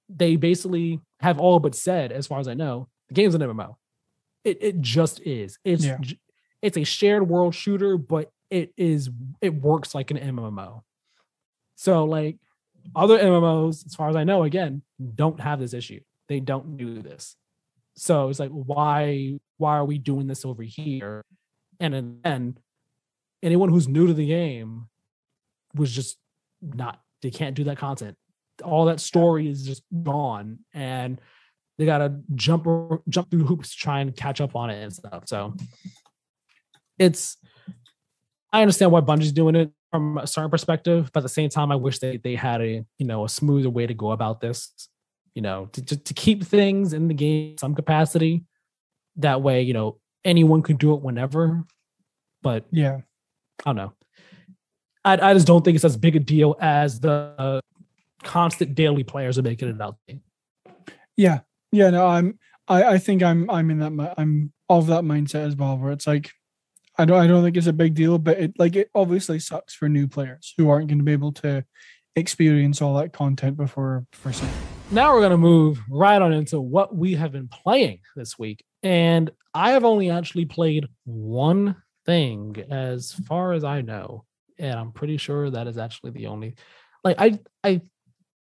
they 0.09 0.35
basically 0.35 0.99
have 1.19 1.39
all 1.39 1.59
but 1.59 1.75
said, 1.75 2.11
as 2.11 2.27
far 2.27 2.39
as 2.39 2.47
I 2.47 2.55
know, 2.55 2.89
the 3.07 3.13
game's 3.13 3.35
an 3.35 3.41
MMO. 3.41 3.75
It 4.43 4.57
it 4.61 4.81
just 4.81 5.21
is. 5.21 5.59
It's 5.63 5.85
Yeah. 5.85 5.99
it's 6.61 6.77
a 6.77 6.83
shared 6.83 7.29
world 7.29 7.53
shooter, 7.53 7.97
but 7.97 8.31
it 8.49 8.73
is 8.75 9.09
it 9.39 9.53
works 9.53 9.93
like 9.93 10.11
an 10.11 10.17
MMO. 10.17 10.81
So 11.75 12.03
like 12.05 12.37
other 12.95 13.17
MMOs, 13.19 13.85
as 13.85 13.95
far 13.95 14.09
as 14.09 14.15
I 14.15 14.23
know, 14.23 14.43
again, 14.43 14.81
don't 15.15 15.39
have 15.39 15.59
this 15.59 15.73
issue. 15.73 16.01
They 16.27 16.39
don't 16.39 16.77
do 16.77 17.01
this. 17.01 17.35
So 17.95 18.29
it's 18.29 18.39
like, 18.39 18.51
why 18.51 19.39
why 19.57 19.77
are 19.77 19.85
we 19.85 19.99
doing 19.99 20.25
this 20.27 20.45
over 20.45 20.63
here? 20.63 21.23
And 21.79 22.21
then 22.23 22.57
anyone 23.43 23.69
who's 23.69 23.87
new 23.87 24.07
to 24.07 24.13
the 24.13 24.27
game 24.27 24.87
was 25.75 25.91
just 25.91 26.17
not 26.61 27.01
they 27.21 27.31
can't 27.31 27.55
do 27.55 27.63
that 27.65 27.77
content. 27.77 28.17
All 28.63 28.85
that 28.85 28.99
story 28.99 29.49
is 29.49 29.65
just 29.65 29.83
gone, 30.03 30.59
and 30.73 31.19
they 31.77 31.85
gotta 31.85 32.19
jump 32.35 32.67
or 32.67 33.01
jump 33.09 33.31
through 33.31 33.45
hoops 33.45 33.71
to 33.71 33.77
try 33.77 34.01
and 34.01 34.15
catch 34.15 34.41
up 34.41 34.55
on 34.55 34.69
it 34.69 34.81
and 34.81 34.93
stuff. 34.93 35.23
So 35.27 35.55
it's 36.99 37.37
I 38.53 38.61
understand 38.61 38.91
why 38.91 39.01
Bungie's 39.01 39.31
doing 39.31 39.55
it 39.55 39.71
from 39.91 40.17
a 40.17 40.27
certain 40.27 40.49
perspective, 40.49 41.09
but 41.13 41.21
at 41.21 41.23
the 41.23 41.29
same 41.29 41.49
time, 41.49 41.71
I 41.71 41.75
wish 41.75 41.99
they 41.99 42.17
they 42.17 42.35
had 42.35 42.61
a 42.61 42.85
you 42.97 43.05
know 43.05 43.25
a 43.25 43.29
smoother 43.29 43.69
way 43.69 43.87
to 43.87 43.93
go 43.93 44.11
about 44.11 44.41
this. 44.41 44.71
You 45.35 45.41
know, 45.41 45.67
to 45.67 45.85
to, 45.85 45.97
to 45.97 46.13
keep 46.13 46.43
things 46.43 46.93
in 46.93 47.07
the 47.07 47.13
game 47.13 47.51
in 47.51 47.57
some 47.57 47.75
capacity. 47.75 48.43
That 49.17 49.41
way, 49.41 49.61
you 49.61 49.73
know, 49.73 49.99
anyone 50.23 50.61
could 50.61 50.77
do 50.77 50.93
it 50.93 51.01
whenever. 51.01 51.63
But 52.41 52.65
Yeah. 52.71 53.01
I 53.65 53.69
don't 53.69 53.75
know. 53.75 53.93
I, 55.03 55.31
I 55.31 55.33
just 55.33 55.47
don't 55.47 55.63
think 55.63 55.75
it's 55.75 55.85
as 55.85 55.97
big 55.97 56.15
a 56.15 56.19
deal 56.19 56.55
as 56.59 56.99
the 56.99 57.33
uh, 57.37 57.61
constant 58.23 58.75
daily 58.75 59.03
players 59.03 59.37
are 59.37 59.43
making 59.43 59.69
it 59.69 59.81
out. 59.81 59.97
to 60.07 60.15
be. 60.15 60.21
Yeah. 61.17 61.39
Yeah. 61.71 61.89
No, 61.89 62.07
I'm. 62.07 62.39
I. 62.67 62.83
I 62.83 62.97
think 62.97 63.23
I'm. 63.23 63.49
I'm 63.49 63.71
in 63.71 63.79
that. 63.79 64.13
I'm 64.17 64.51
of 64.69 64.87
that 64.87 65.03
mindset 65.03 65.47
as 65.47 65.55
well, 65.55 65.77
where 65.77 65.91
it's 65.91 66.07
like, 66.07 66.31
I 66.97 67.05
don't. 67.05 67.19
I 67.19 67.27
don't 67.27 67.43
think 67.43 67.57
it's 67.57 67.67
a 67.67 67.73
big 67.73 67.93
deal, 67.95 68.17
but 68.17 68.39
it 68.39 68.53
like 68.59 68.75
it 68.75 68.89
obviously 68.93 69.39
sucks 69.39 69.73
for 69.73 69.89
new 69.89 70.07
players 70.07 70.53
who 70.57 70.69
aren't 70.69 70.87
going 70.87 70.99
to 70.99 71.03
be 71.03 71.13
able 71.13 71.33
to 71.33 71.65
experience 72.15 72.81
all 72.81 72.95
that 72.95 73.13
content 73.13 73.57
before 73.57 74.05
for 74.11 74.33
some. 74.33 74.49
Now 74.91 75.13
we're 75.13 75.21
gonna 75.21 75.37
move 75.37 75.79
right 75.89 76.21
on 76.21 76.33
into 76.33 76.59
what 76.59 76.95
we 76.95 77.13
have 77.13 77.31
been 77.31 77.47
playing 77.47 77.99
this 78.15 78.37
week, 78.37 78.63
and 78.83 79.31
I 79.53 79.71
have 79.71 79.85
only 79.85 80.09
actually 80.09 80.45
played 80.45 80.87
one 81.05 81.77
thing 82.05 82.61
as 82.69 83.13
far 83.13 83.53
as 83.53 83.63
I 83.63 83.81
know, 83.81 84.25
and 84.61 84.79
I'm 84.79 84.91
pretty 84.91 85.17
sure 85.17 85.49
that 85.49 85.67
is 85.67 85.77
actually 85.77 86.11
the 86.11 86.27
only. 86.27 86.55
Like 87.03 87.15
I, 87.19 87.39
I, 87.63 87.81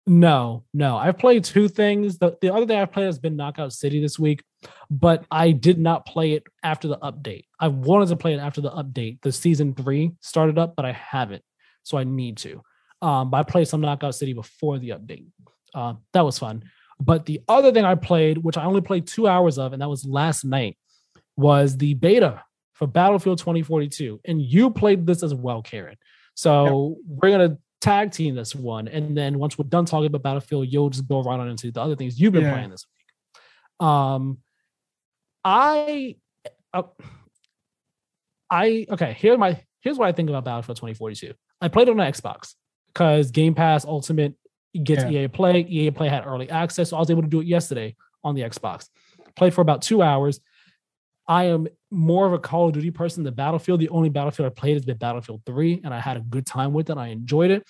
no, 0.07 0.64
no, 0.73 0.98
I've 0.98 1.19
played 1.19 1.44
two 1.44 1.68
things. 1.68 2.18
The 2.18 2.36
the 2.41 2.53
other 2.53 2.65
thing 2.65 2.80
I've 2.80 2.91
played 2.91 3.06
has 3.06 3.19
been 3.19 3.36
Knockout 3.36 3.72
City 3.72 4.02
this 4.02 4.18
week, 4.18 4.44
but 4.90 5.26
I 5.30 5.52
did 5.52 5.80
not 5.80 6.06
play 6.06 6.34
it 6.34 6.44
after 6.64 6.88
the 6.88 6.98
update. 6.98 7.45
I 7.60 7.68
wanted 7.68 8.10
to 8.10 8.15
play 8.15 8.34
it 8.34 8.40
after 8.40 8.61
the 8.61 8.72
update. 8.72 9.22
The 9.22 9.32
season 9.32 9.76
three 9.76 10.14
started 10.19 10.57
up, 10.57 10.76
but 10.76 10.86
I 10.86 10.91
haven't, 10.91 11.44
so 11.84 11.98
I 11.98 12.03
need 12.03 12.38
to. 12.38 12.61
Um, 13.02 13.30
but 13.30 13.38
I 13.38 13.44
played 13.44 13.68
some 13.68 13.82
Knockout 13.82 14.15
City 14.15 14.34
before 14.34 14.80
the 14.80 14.90
update. 14.90 15.28
Uh, 15.73 15.94
that 16.14 16.26
was 16.26 16.40
fun. 16.40 16.64
But 16.99 17.26
the 17.26 17.41
other 17.48 17.72
thing 17.72 17.86
I 17.86 17.95
played, 17.95 18.38
which 18.38 18.57
I 18.57 18.65
only 18.65 18.82
played 18.82 19.07
two 19.07 19.28
hours 19.28 19.57
of, 19.57 19.73
and 19.73 19.82
that 19.82 19.90
was 19.90 20.06
last 20.06 20.44
night, 20.45 20.78
was 21.36 21.78
the 21.78 21.94
beta 21.95 22.44
for 22.82 22.88
Battlefield 22.88 23.38
2042. 23.38 24.20
And 24.26 24.41
you 24.41 24.72
played 24.72 25.06
this 25.06 25.22
as 25.22 25.36
well, 25.36 25.62
Kieran. 25.62 25.98
So 26.34 26.98
we're 27.08 27.30
gonna 27.30 27.60
tag 27.80 28.12
team 28.12 28.34
this 28.34 28.56
one, 28.56 28.88
and 28.88 29.16
then 29.16 29.38
once 29.38 29.56
we're 29.56 29.68
done 29.70 29.86
talking 29.86 30.08
about 30.08 30.24
Battlefield, 30.24 30.68
you'll 30.68 30.90
just 30.90 31.08
go 31.08 31.22
right 31.22 31.40
on 31.40 31.48
into 31.48 31.72
the 31.72 31.80
other 31.80 31.95
things 31.95 32.20
you've 32.20 32.34
been 32.34 32.41
Yeah. 32.41 32.53
playing 32.53 32.72
this 32.72 32.88
week. 32.88 33.88
Um, 33.88 34.40
I, 35.45 36.16
uh, 36.74 36.84
I 38.49 38.88
okay. 38.90 39.14
Here 39.14 39.38
my 39.38 39.62
here's 39.82 39.99
what 39.99 40.08
I 40.08 40.12
think 40.12 40.30
about 40.30 40.44
Battlefield 40.44 40.78
2042. 40.78 41.34
I 41.62 41.68
played 41.68 41.88
it 41.88 41.91
on 41.91 41.98
Xbox 41.98 42.56
because 42.88 43.30
Game 43.30 43.53
Pass 43.53 43.86
Ultimate 43.86 44.34
gets 44.84 45.03
Yeah. 45.03 45.26
EA 45.26 45.28
Play. 45.28 45.62
EA 45.70 45.91
Play 45.91 46.10
had 46.10 46.26
early 46.26 46.49
access, 46.49 46.90
so 46.90 46.98
I 46.98 46.99
was 46.99 47.12
able 47.12 47.22
to 47.22 47.28
do 47.28 47.41
it 47.41 47.45
yesterday 47.45 47.95
on 48.24 48.34
the 48.34 48.41
Xbox. 48.41 48.90
Played 49.36 49.53
for 49.53 49.62
about 49.62 49.84
two 49.84 50.02
hours. 50.02 50.40
I 51.27 51.45
am 51.45 51.68
more 51.91 52.26
of 52.26 52.34
a 52.34 52.39
Call 52.39 52.68
of 52.68 52.73
Duty 52.73 52.91
person 52.91 53.23
than 53.23 53.34
Battlefield. 53.34 53.80
The 53.80 53.89
only 53.89 54.10
Battlefield 54.10 54.48
I 54.48 54.49
played 54.49 54.73
has 54.73 54.85
been 54.85 54.98
Battlefield 54.98 55.41
3, 55.45 55.81
and 55.84 55.93
I 55.93 55.99
had 55.99 56.18
a 56.18 56.22
good 56.22 56.45
time 56.45 56.73
with 56.73 56.89
it. 56.89 56.98
I 56.98 57.07
enjoyed 57.07 57.52
it. 57.52 57.68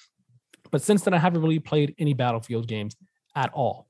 But 0.72 0.82
since 0.82 1.04
then, 1.04 1.14
I 1.14 1.18
haven't 1.18 1.42
really 1.42 1.60
played 1.60 1.96
any 2.00 2.14
Battlefield 2.14 2.68
games 2.68 2.96
at 3.36 3.52
all. 3.54 3.88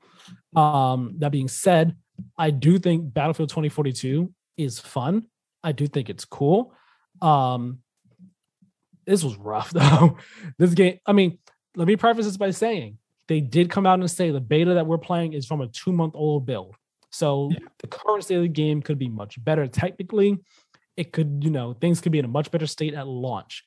Um, 0.56 1.16
that 1.20 1.32
being 1.32 1.48
said, 1.48 1.96
I 2.38 2.52
do 2.52 2.80
think 2.80 3.14
Battlefield 3.14 3.50
2042 3.50 4.32
is 4.58 4.80
fun. 4.80 5.28
I 5.64 5.72
do 5.72 5.88
think 5.88 6.10
it's 6.10 6.26
cool. 6.26 6.74
Um, 7.22 7.80
this 9.06 9.24
was 9.24 9.36
rough 9.38 9.70
though. 9.72 10.18
this 10.58 10.74
game, 10.74 11.00
I 11.06 11.14
mean, 11.14 11.40
let 11.76 11.88
me 11.88 11.96
preface 11.96 12.26
this 12.26 12.38
by 12.38 12.52
saying 12.52 12.98
they 13.28 13.42
did 13.42 13.70
come 13.70 13.86
out 13.86 14.00
and 14.00 14.10
say 14.10 14.32
the 14.32 14.42
beta 14.42 14.74
that 14.74 14.88
we're 14.88 14.98
playing 14.98 15.34
is 15.34 15.46
from 15.46 15.62
a 15.62 15.68
two 15.68 15.92
month 15.92 16.14
old 16.16 16.46
build. 16.46 16.76
So 17.12 17.50
Yeah. 17.52 17.60
the 17.80 17.88
current 17.88 18.24
state 18.24 18.36
of 18.36 18.42
the 18.44 18.48
game 18.48 18.82
could 18.82 18.98
be 18.98 19.10
much 19.10 19.42
better 19.44 19.68
technically. 19.68 20.40
It 20.98 21.12
could, 21.14 21.42
you 21.44 21.50
know, 21.52 21.74
things 21.74 22.02
could 22.02 22.12
be 22.12 22.20
in 22.20 22.26
a 22.26 22.30
much 22.30 22.52
better 22.52 22.68
state 22.68 22.94
at 22.94 23.08
launch. 23.08 23.66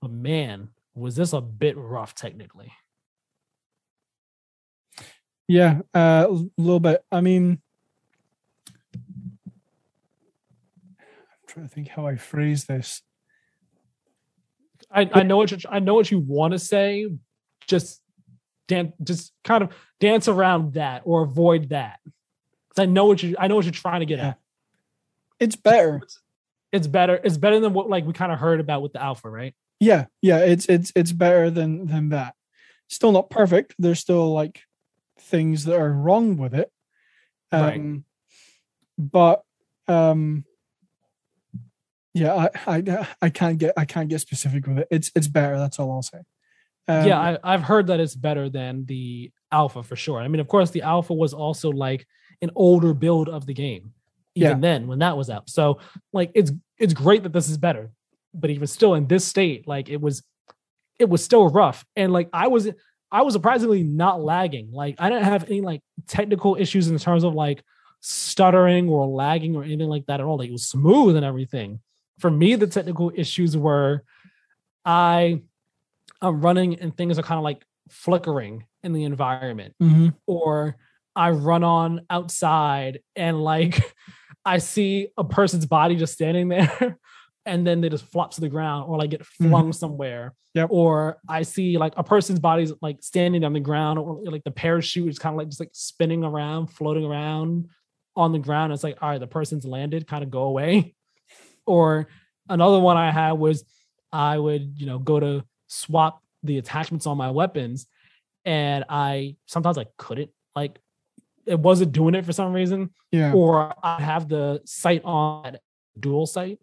But 0.00 0.10
man, 0.10 0.68
was 0.94 1.16
this 1.16 1.32
a 1.32 1.40
bit 1.40 1.76
rough 1.76 2.14
technically? 2.14 2.72
Yeah, 5.46 5.80
uh, 5.94 6.26
a 6.28 6.60
little 6.60 6.80
bit. 6.80 7.02
I 7.10 7.20
mean, 7.22 7.60
I'm 8.94 9.00
trying 11.46 11.68
to 11.68 11.74
think 11.74 11.88
how 11.88 12.06
I 12.06 12.16
phrase 12.16 12.64
this. 12.64 13.02
I, 14.90 15.08
I 15.12 15.22
know 15.22 15.36
what 15.36 15.50
you 15.50 15.58
I 15.70 15.80
know 15.80 15.94
what 15.94 16.10
you 16.10 16.18
want 16.18 16.52
to 16.52 16.58
say. 16.58 17.06
Just 17.66 18.00
dan- 18.68 18.92
just 19.02 19.32
kind 19.44 19.62
of 19.64 19.70
dance 20.00 20.28
around 20.28 20.74
that 20.74 21.02
or 21.04 21.22
avoid 21.22 21.70
that. 21.70 21.98
I 22.78 22.86
know 22.86 23.06
what 23.06 23.22
you 23.22 23.36
I 23.38 23.48
know 23.48 23.56
what 23.56 23.64
you're 23.64 23.72
trying 23.72 24.00
to 24.00 24.06
get 24.06 24.18
at. 24.18 24.38
It's 25.40 25.56
better. 25.56 26.02
It's 26.72 26.86
better. 26.86 27.20
It's 27.22 27.36
better 27.36 27.60
than 27.60 27.72
what 27.72 27.88
like 27.88 28.04
we 28.04 28.12
kind 28.12 28.32
of 28.32 28.38
heard 28.38 28.60
about 28.60 28.82
with 28.82 28.92
the 28.92 29.02
alpha, 29.02 29.30
right? 29.30 29.54
Yeah, 29.80 30.06
yeah. 30.20 30.38
It's 30.38 30.66
it's 30.66 30.92
it's 30.94 31.12
better 31.12 31.50
than 31.50 31.86
than 31.86 32.08
that. 32.10 32.34
Still 32.88 33.12
not 33.12 33.30
perfect. 33.30 33.74
There's 33.78 34.00
still 34.00 34.32
like 34.32 34.62
things 35.18 35.64
that 35.64 35.78
are 35.78 35.92
wrong 35.92 36.36
with 36.36 36.54
it. 36.54 36.72
Right. 37.52 37.78
Um, 37.78 38.04
But 38.98 39.44
um, 39.86 40.44
yeah, 42.12 42.34
I, 42.34 42.50
I 42.66 43.08
I 43.22 43.30
can't 43.30 43.58
get 43.58 43.74
I 43.76 43.84
can't 43.84 44.08
get 44.08 44.20
specific 44.20 44.66
with 44.66 44.78
it. 44.80 44.88
It's 44.90 45.10
it's 45.14 45.28
better. 45.28 45.58
That's 45.58 45.78
all 45.78 45.92
I'll 45.92 46.02
say. 46.02 46.22
Um, 46.88 47.06
yeah, 47.06 47.20
I, 47.20 47.38
I've 47.44 47.62
heard 47.62 47.86
that 47.88 48.00
it's 48.00 48.16
better 48.16 48.48
than 48.48 48.86
the 48.86 49.30
alpha 49.52 49.82
for 49.82 49.94
sure. 49.94 50.20
I 50.20 50.28
mean, 50.28 50.40
of 50.40 50.48
course, 50.48 50.70
the 50.70 50.82
alpha 50.82 51.14
was 51.14 51.32
also 51.32 51.70
like 51.70 52.06
an 52.42 52.50
older 52.54 52.94
build 52.94 53.28
of 53.28 53.46
the 53.46 53.54
game, 53.54 53.92
even 54.34 54.50
Yeah. 54.50 54.60
then 54.60 54.86
when 54.86 55.00
that 55.00 55.16
was 55.16 55.30
out. 55.30 55.48
So, 55.50 55.78
like, 56.12 56.30
it's 56.34 56.52
it's 56.78 56.94
great 56.94 57.22
that 57.24 57.32
this 57.32 57.48
is 57.48 57.58
better, 57.58 57.90
but 58.32 58.50
even 58.50 58.66
still 58.66 58.94
in 58.94 59.06
this 59.08 59.24
state, 59.24 59.66
like 59.66 59.88
it 59.88 60.00
was, 60.00 60.22
it 60.98 61.08
was 61.08 61.24
still 61.24 61.48
rough. 61.48 61.84
And 61.96 62.12
like 62.12 62.28
I 62.32 62.46
was, 62.46 62.68
I 63.10 63.22
was 63.22 63.34
surprisingly 63.34 63.82
not 63.82 64.20
lagging. 64.20 64.70
Like 64.70 64.94
I 64.98 65.08
didn't 65.08 65.24
have 65.24 65.44
any 65.44 65.60
like 65.60 65.82
technical 66.06 66.54
issues 66.56 66.86
in 66.88 66.98
terms 66.98 67.24
of 67.24 67.34
like 67.34 67.64
stuttering 68.00 68.88
or 68.88 69.06
lagging 69.08 69.56
or 69.56 69.64
anything 69.64 69.88
like 69.88 70.06
that 70.06 70.20
at 70.20 70.26
all. 70.26 70.38
Like 70.38 70.50
it 70.50 70.52
was 70.52 70.66
smooth 70.68 71.16
and 71.16 71.24
everything. 71.24 71.80
For 72.20 72.30
me, 72.30 72.54
the 72.54 72.66
technical 72.68 73.10
issues 73.14 73.56
were, 73.56 74.04
I 74.84 75.42
I'm 76.20 76.40
running 76.40 76.80
and 76.80 76.96
things 76.96 77.18
are 77.18 77.22
kind 77.22 77.38
of 77.38 77.44
like 77.44 77.64
flickering 77.88 78.64
in 78.82 78.92
the 78.92 79.04
environment, 79.04 79.74
mhm. 79.82 80.14
or 80.26 80.76
I 81.14 81.30
run 81.30 81.64
on 81.64 82.02
outside 82.10 83.00
and 83.16 83.42
like 83.42 83.94
I 84.44 84.58
see 84.58 85.08
a 85.16 85.24
person's 85.24 85.66
body 85.66 85.96
just 85.96 86.14
standing 86.14 86.48
there 86.48 86.98
and 87.44 87.66
then 87.66 87.80
they 87.80 87.88
just 87.88 88.04
flop 88.04 88.32
to 88.32 88.40
the 88.40 88.48
ground 88.48 88.86
or 88.88 88.98
like 88.98 89.10
get 89.10 89.22
mm-hmm. 89.22 89.48
flung 89.48 89.72
somewhere. 89.72 90.34
Yep. 90.54 90.68
Or 90.70 91.18
I 91.28 91.42
see 91.42 91.78
like 91.78 91.94
a 91.96 92.04
person's 92.04 92.40
body's 92.40 92.72
like 92.82 93.02
standing 93.02 93.44
on 93.44 93.52
the 93.52 93.60
ground 93.60 93.98
or 93.98 94.20
like 94.24 94.44
the 94.44 94.50
parachute 94.50 95.08
is 95.08 95.18
kind 95.18 95.34
of 95.34 95.38
like 95.38 95.48
just 95.48 95.60
like 95.60 95.70
spinning 95.72 96.24
around, 96.24 96.68
floating 96.68 97.04
around 97.04 97.68
on 98.16 98.32
the 98.32 98.38
ground. 98.38 98.72
It's 98.72 98.84
like, 98.84 98.98
all 99.00 99.10
right, 99.10 99.20
the 99.20 99.26
person's 99.26 99.64
landed, 99.64 100.06
kind 100.06 100.22
of 100.22 100.30
go 100.30 100.42
away. 100.42 100.94
Or 101.66 102.08
another 102.48 102.80
one 102.80 102.96
I 102.96 103.10
had 103.10 103.32
was 103.32 103.64
I 104.12 104.38
would, 104.38 104.74
you 104.76 104.86
know, 104.86 104.98
go 104.98 105.20
to 105.20 105.44
swap 105.66 106.22
the 106.42 106.58
attachments 106.58 107.06
on 107.06 107.16
my 107.16 107.30
weapons 107.30 107.86
and 108.44 108.84
I 108.88 109.36
sometimes 109.46 109.76
I 109.76 109.86
couldn't 109.96 110.30
like 110.56 110.78
it 111.48 111.58
wasn't 111.58 111.92
doing 111.92 112.14
it 112.14 112.24
for 112.24 112.32
some 112.32 112.52
reason 112.52 112.90
Yeah. 113.12 113.32
or 113.32 113.74
I 113.82 114.00
have 114.00 114.28
the 114.28 114.60
sight 114.64 115.02
on 115.04 115.56
dual 115.98 116.26
sight 116.26 116.58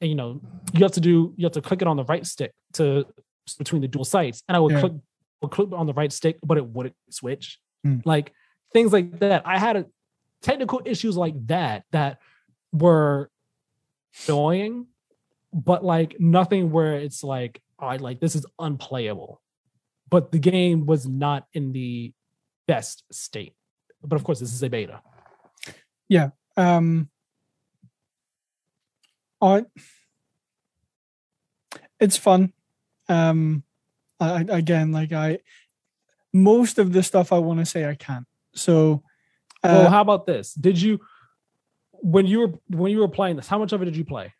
and 0.00 0.10
you 0.10 0.14
know 0.16 0.40
you 0.72 0.80
have 0.80 0.92
to 0.92 1.00
do 1.00 1.34
you 1.36 1.44
have 1.44 1.52
to 1.52 1.62
click 1.62 1.82
it 1.82 1.88
on 1.88 1.96
the 1.96 2.04
right 2.04 2.26
stick 2.26 2.52
to 2.74 3.06
between 3.58 3.80
the 3.82 3.88
dual 3.88 4.04
sites, 4.04 4.42
and 4.48 4.56
I 4.56 4.60
would 4.60 4.72
Yeah. 4.72 4.80
click 4.80 4.92
would 5.42 5.50
click 5.50 5.68
on 5.72 5.86
the 5.86 5.92
right 5.94 6.12
stick, 6.12 6.38
but 6.44 6.56
it 6.56 6.66
wouldn't 6.66 6.96
switch. 7.10 7.60
Hmm. 7.84 7.98
Like 8.04 8.32
things 8.72 8.92
like 8.92 9.18
that. 9.20 9.42
I 9.46 9.58
had 9.58 9.76
a, 9.76 9.86
technical 10.42 10.80
issues 10.84 11.16
like 11.16 11.34
that 11.46 11.84
that 11.92 12.18
were 12.72 13.30
annoying, 14.26 14.86
but 15.52 15.84
like 15.84 16.18
nothing 16.18 16.70
where 16.70 16.94
it's 16.94 17.22
like, 17.22 17.60
all 17.78 17.88
right, 17.88 18.00
like 18.00 18.20
this 18.20 18.34
is 18.34 18.46
unplayable. 18.58 19.40
But 20.08 20.32
the 20.32 20.38
game 20.38 20.86
was 20.86 21.06
not 21.06 21.46
in 21.52 21.72
the 21.72 22.12
best 22.66 23.04
state. 23.12 23.54
But 24.02 24.16
of 24.16 24.24
course, 24.24 24.40
this 24.40 24.52
is 24.52 24.62
a 24.62 24.70
beta. 24.70 25.00
Yeah. 26.08 26.30
Um 26.56 27.10
I 29.40 29.64
it's 32.00 32.16
fun 32.16 32.52
um 33.08 33.62
I, 34.20 34.44
again 34.48 34.92
like 34.92 35.12
i 35.12 35.38
most 36.32 36.78
of 36.78 36.92
the 36.92 37.02
stuff 37.02 37.32
i 37.32 37.38
want 37.38 37.58
to 37.60 37.64
say 37.66 37.88
i 37.88 37.94
can't 37.94 38.26
so 38.54 39.02
uh, 39.62 39.80
well, 39.82 39.90
how 39.90 40.00
about 40.00 40.26
this? 40.26 40.54
Did 40.54 40.80
you 40.80 41.00
when 41.92 42.26
you 42.26 42.40
were 42.40 42.52
when 42.68 42.92
you 42.92 42.98
were 42.98 43.08
playing 43.08 43.36
this, 43.36 43.48
how 43.48 43.58
much 43.58 43.72
of 43.72 43.82
it 43.82 43.86
did 43.86 43.96
you 43.96 44.04
play? 44.04 44.32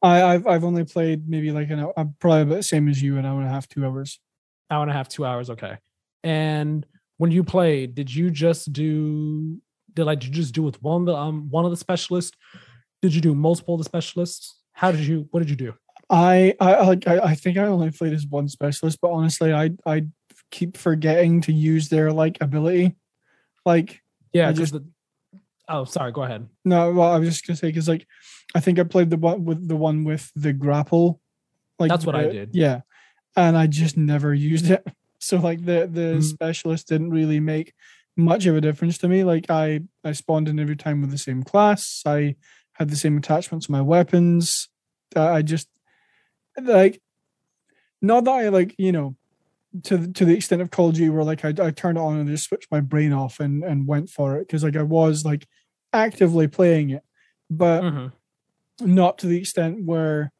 I, 0.00 0.22
I've 0.22 0.46
I've 0.46 0.64
only 0.64 0.84
played 0.84 1.28
maybe 1.28 1.50
like 1.50 1.70
an 1.70 1.80
hour, 1.80 1.92
I'm 1.96 2.14
probably 2.20 2.42
about 2.42 2.56
the 2.56 2.62
same 2.62 2.88
as 2.88 3.02
you, 3.02 3.18
an 3.18 3.26
hour 3.26 3.38
and 3.40 3.48
a 3.48 3.50
half, 3.50 3.68
two 3.68 3.84
hours. 3.84 4.20
Hour 4.70 4.82
and 4.82 4.90
a 4.90 4.94
half, 4.94 5.08
two 5.08 5.24
hours, 5.24 5.50
okay. 5.50 5.78
And 6.22 6.86
when 7.18 7.30
you 7.30 7.44
played, 7.44 7.94
did 7.94 8.12
you 8.14 8.30
just 8.30 8.72
do 8.72 9.60
did 9.94 10.04
like 10.04 10.20
did 10.20 10.28
you 10.28 10.34
just 10.42 10.54
do 10.54 10.62
with 10.62 10.82
one 10.82 11.02
of 11.02 11.06
the 11.06 11.14
um 11.14 11.48
one 11.50 11.64
of 11.64 11.70
the 11.70 11.76
specialists? 11.76 12.36
Did 13.02 13.14
you 13.14 13.20
do 13.20 13.34
multiple 13.34 13.74
of 13.74 13.78
the 13.80 13.84
specialists? 13.84 14.60
How 14.72 14.90
did 14.92 15.00
you 15.00 15.28
what 15.30 15.40
did 15.40 15.50
you 15.50 15.56
do? 15.56 15.74
I 16.10 16.54
I 16.60 16.98
I 17.06 17.34
think 17.34 17.58
I 17.58 17.64
only 17.64 17.90
played 17.90 18.14
as 18.14 18.26
one 18.26 18.48
specialist, 18.48 18.98
but 19.02 19.10
honestly, 19.10 19.52
I 19.52 19.70
I 19.84 20.06
keep 20.50 20.76
forgetting 20.76 21.42
to 21.42 21.52
use 21.52 21.88
their 21.90 22.12
like 22.12 22.38
ability. 22.40 22.96
Like 23.66 24.00
Yeah, 24.32 24.48
I 24.48 24.52
just 24.52 24.72
just- 24.72 24.84
the 24.84 25.40
oh 25.68 25.84
sorry, 25.84 26.12
go 26.12 26.22
ahead. 26.22 26.48
no, 26.64 26.92
well, 26.92 27.12
I 27.12 27.18
was 27.18 27.28
just 27.28 27.46
gonna 27.46 27.56
say 27.56 27.68
because 27.68 27.88
like 27.88 28.06
I 28.54 28.60
think 28.60 28.78
I 28.78 28.84
played 28.84 29.10
the 29.10 29.16
one 29.18 29.44
with 29.44 29.68
the 29.68 29.76
one 29.76 30.04
with 30.04 30.30
the 30.34 30.52
grapple. 30.52 31.20
Like 31.78 31.90
That's 31.90 32.06
what 32.06 32.14
I 32.14 32.28
did. 32.28 32.50
Yeah, 32.54 32.80
and 33.36 33.56
I 33.56 33.66
just 33.66 33.96
never 33.96 34.32
used 34.32 34.70
it. 34.70 34.86
So 35.18 35.38
like 35.38 35.64
the 35.64 35.88
the 35.92 36.18
Mhm. 36.18 36.22
specialist 36.22 36.88
didn't 36.88 37.10
really 37.10 37.40
make 37.40 37.74
much 38.16 38.46
of 38.46 38.56
a 38.56 38.60
difference 38.60 38.98
to 38.98 39.08
me. 39.08 39.24
Like 39.24 39.50
I 39.50 39.80
I 40.04 40.12
spawned 40.12 40.48
in 40.48 40.58
every 40.58 40.76
time 40.76 41.00
with 41.00 41.10
the 41.10 41.18
same 41.18 41.42
class. 41.42 42.02
I 42.06 42.36
had 42.74 42.90
the 42.90 42.96
same 42.96 43.16
attachments 43.18 43.66
to 43.66 43.72
my 43.72 43.82
weapons. 43.82 44.68
Uh, 45.16 45.28
I 45.30 45.42
just 45.42 45.68
like 46.60 47.00
not 48.00 48.24
that 48.24 48.30
I 48.32 48.48
like 48.48 48.74
you 48.78 48.92
know 48.92 49.16
to 49.84 49.96
the, 49.98 50.12
to 50.14 50.24
the 50.24 50.34
extent 50.34 50.62
of 50.62 50.70
Call 50.70 50.88
of 50.88 50.94
Duty 50.94 51.10
where 51.10 51.24
like 51.24 51.44
I, 51.44 51.50
I 51.60 51.70
turned 51.70 51.98
it 51.98 52.00
on 52.00 52.18
and 52.18 52.28
just 52.28 52.44
switched 52.48 52.70
my 52.70 52.80
brain 52.80 53.12
off 53.12 53.40
and 53.40 53.62
and 53.64 53.86
went 53.86 54.10
for 54.10 54.36
it 54.36 54.46
because 54.48 54.64
like 54.64 54.76
I 54.76 54.82
was 54.82 55.24
like 55.24 55.46
actively 55.92 56.48
playing 56.48 56.90
it, 56.90 57.02
but 57.50 57.82
Mhm. 57.82 58.12
not 58.80 59.18
to 59.18 59.26
the 59.26 59.38
extent 59.38 59.84
where 59.84 60.32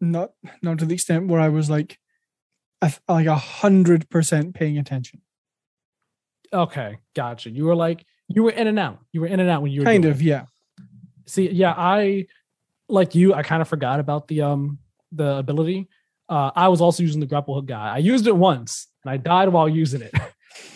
not 0.00 0.32
not 0.62 0.78
to 0.78 0.84
the 0.86 0.94
extent 0.94 1.26
where 1.28 1.40
I 1.40 1.48
was 1.48 1.68
like 1.70 1.98
like 3.08 3.26
a 3.26 3.34
hundred 3.36 4.08
percent 4.08 4.54
paying 4.54 4.78
attention. 4.78 5.20
Okay, 6.52 6.98
gotcha. 7.14 7.50
You 7.50 7.64
were 7.66 7.74
like 7.76 8.04
you 8.28 8.42
were 8.42 8.50
in 8.50 8.66
and 8.66 8.78
out. 8.78 8.98
You 9.12 9.20
were 9.22 9.26
in 9.26 9.40
and 9.40 9.48
out 9.50 9.62
when 9.62 9.72
you 9.72 9.80
were 9.80 9.84
Kind 9.86 10.04
of, 10.04 10.20
it. 10.20 10.24
yeah. 10.24 10.44
See, 11.26 11.50
yeah, 11.50 11.74
I 11.76 12.26
like 12.88 13.14
you. 13.14 13.34
I 13.34 13.42
kind 13.42 13.60
of 13.62 13.68
forgot 13.68 14.00
about 14.00 14.28
the 14.28 14.42
um 14.42 14.78
the 15.12 15.36
ability. 15.36 15.88
Uh, 16.28 16.50
I 16.54 16.68
was 16.68 16.80
also 16.80 17.02
using 17.02 17.20
the 17.20 17.26
grapple 17.26 17.54
hook 17.54 17.66
guy. 17.66 17.94
I 17.94 17.98
used 17.98 18.26
it 18.26 18.36
once 18.36 18.86
and 19.02 19.10
I 19.10 19.16
died 19.16 19.48
while 19.48 19.68
using 19.68 20.02
it. 20.02 20.12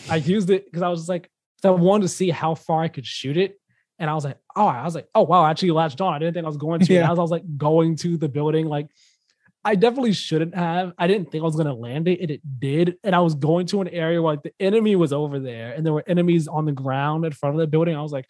I 0.08 0.16
used 0.16 0.48
it 0.50 0.64
because 0.64 0.82
I 0.82 0.88
was 0.88 1.08
like 1.08 1.30
I 1.64 1.70
wanted 1.70 2.02
to 2.02 2.08
see 2.08 2.30
how 2.30 2.54
far 2.54 2.82
I 2.82 2.88
could 2.88 3.06
shoot 3.06 3.36
it, 3.36 3.58
and 3.98 4.10
I 4.10 4.14
was 4.14 4.24
like, 4.24 4.38
oh, 4.56 4.66
I 4.66 4.84
was 4.84 4.94
like, 4.94 5.08
oh 5.14 5.22
wow, 5.22 5.42
I 5.42 5.50
actually 5.50 5.70
latched 5.70 6.00
on. 6.00 6.12
I 6.12 6.18
didn't 6.18 6.34
think 6.34 6.44
I 6.44 6.48
was 6.48 6.56
going 6.56 6.80
to. 6.80 6.92
Yeah. 6.92 7.10
as 7.10 7.18
I 7.18 7.22
was 7.22 7.30
like 7.30 7.44
going 7.56 7.96
to 7.96 8.16
the 8.16 8.28
building, 8.28 8.66
like 8.66 8.88
I 9.64 9.74
definitely 9.76 10.12
shouldn't 10.12 10.54
have. 10.56 10.92
I 10.98 11.06
didn't 11.06 11.30
think 11.30 11.42
I 11.42 11.44
was 11.44 11.56
gonna 11.56 11.74
land 11.74 12.08
it, 12.08 12.20
and 12.20 12.30
it 12.30 12.40
did. 12.58 12.96
And 13.04 13.14
I 13.14 13.20
was 13.20 13.34
going 13.34 13.66
to 13.68 13.80
an 13.80 13.88
area 13.88 14.20
where 14.20 14.32
like 14.34 14.42
the 14.42 14.52
enemy 14.58 14.96
was 14.96 15.12
over 15.12 15.38
there, 15.38 15.72
and 15.72 15.86
there 15.86 15.92
were 15.92 16.04
enemies 16.06 16.48
on 16.48 16.64
the 16.64 16.72
ground 16.72 17.24
in 17.24 17.32
front 17.32 17.54
of 17.54 17.60
the 17.60 17.66
building. 17.66 17.94
I 17.96 18.02
was 18.02 18.12
like, 18.12 18.26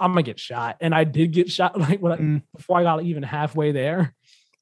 I'm 0.00 0.10
gonna 0.12 0.22
get 0.22 0.40
shot, 0.40 0.76
and 0.80 0.94
I 0.94 1.04
did 1.04 1.32
get 1.32 1.50
shot. 1.50 1.78
Like 1.78 2.00
when 2.00 2.12
I, 2.12 2.16
Mm. 2.16 2.42
before 2.56 2.78
I 2.78 2.82
got 2.82 3.02
even 3.04 3.22
halfway 3.22 3.70
there, 3.72 4.14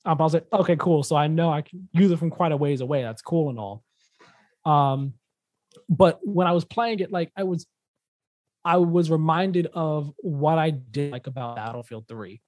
um, 0.05 0.21
I 0.21 0.25
was 0.25 0.35
like, 0.35 0.47
okay, 0.53 0.77
cool. 0.77 1.03
So 1.03 1.17
I 1.17 1.27
know 1.27 1.51
I 1.51 1.63
can 1.63 1.89
use 1.93 2.11
it 2.11 2.19
from 2.19 2.31
quite 2.31 2.53
a 2.53 2.57
ways 2.57 2.81
away. 2.83 3.03
That's 3.03 3.23
cool 3.23 3.49
and 3.49 3.59
all. 3.59 3.83
Um, 4.67 5.15
but 5.89 6.21
when 6.23 6.47
I 6.47 6.53
was 6.53 6.65
playing 6.65 7.01
it, 7.01 7.11
like 7.11 7.31
I 7.37 7.45
was, 7.45 7.67
I 8.65 8.77
was 8.77 9.11
reminded 9.11 9.67
of 9.73 10.13
what 10.19 10.59
I 10.59 10.71
did 10.71 11.13
like 11.13 11.27
about 11.27 11.57
Battlefield 11.57 12.07
Three, 12.09 12.43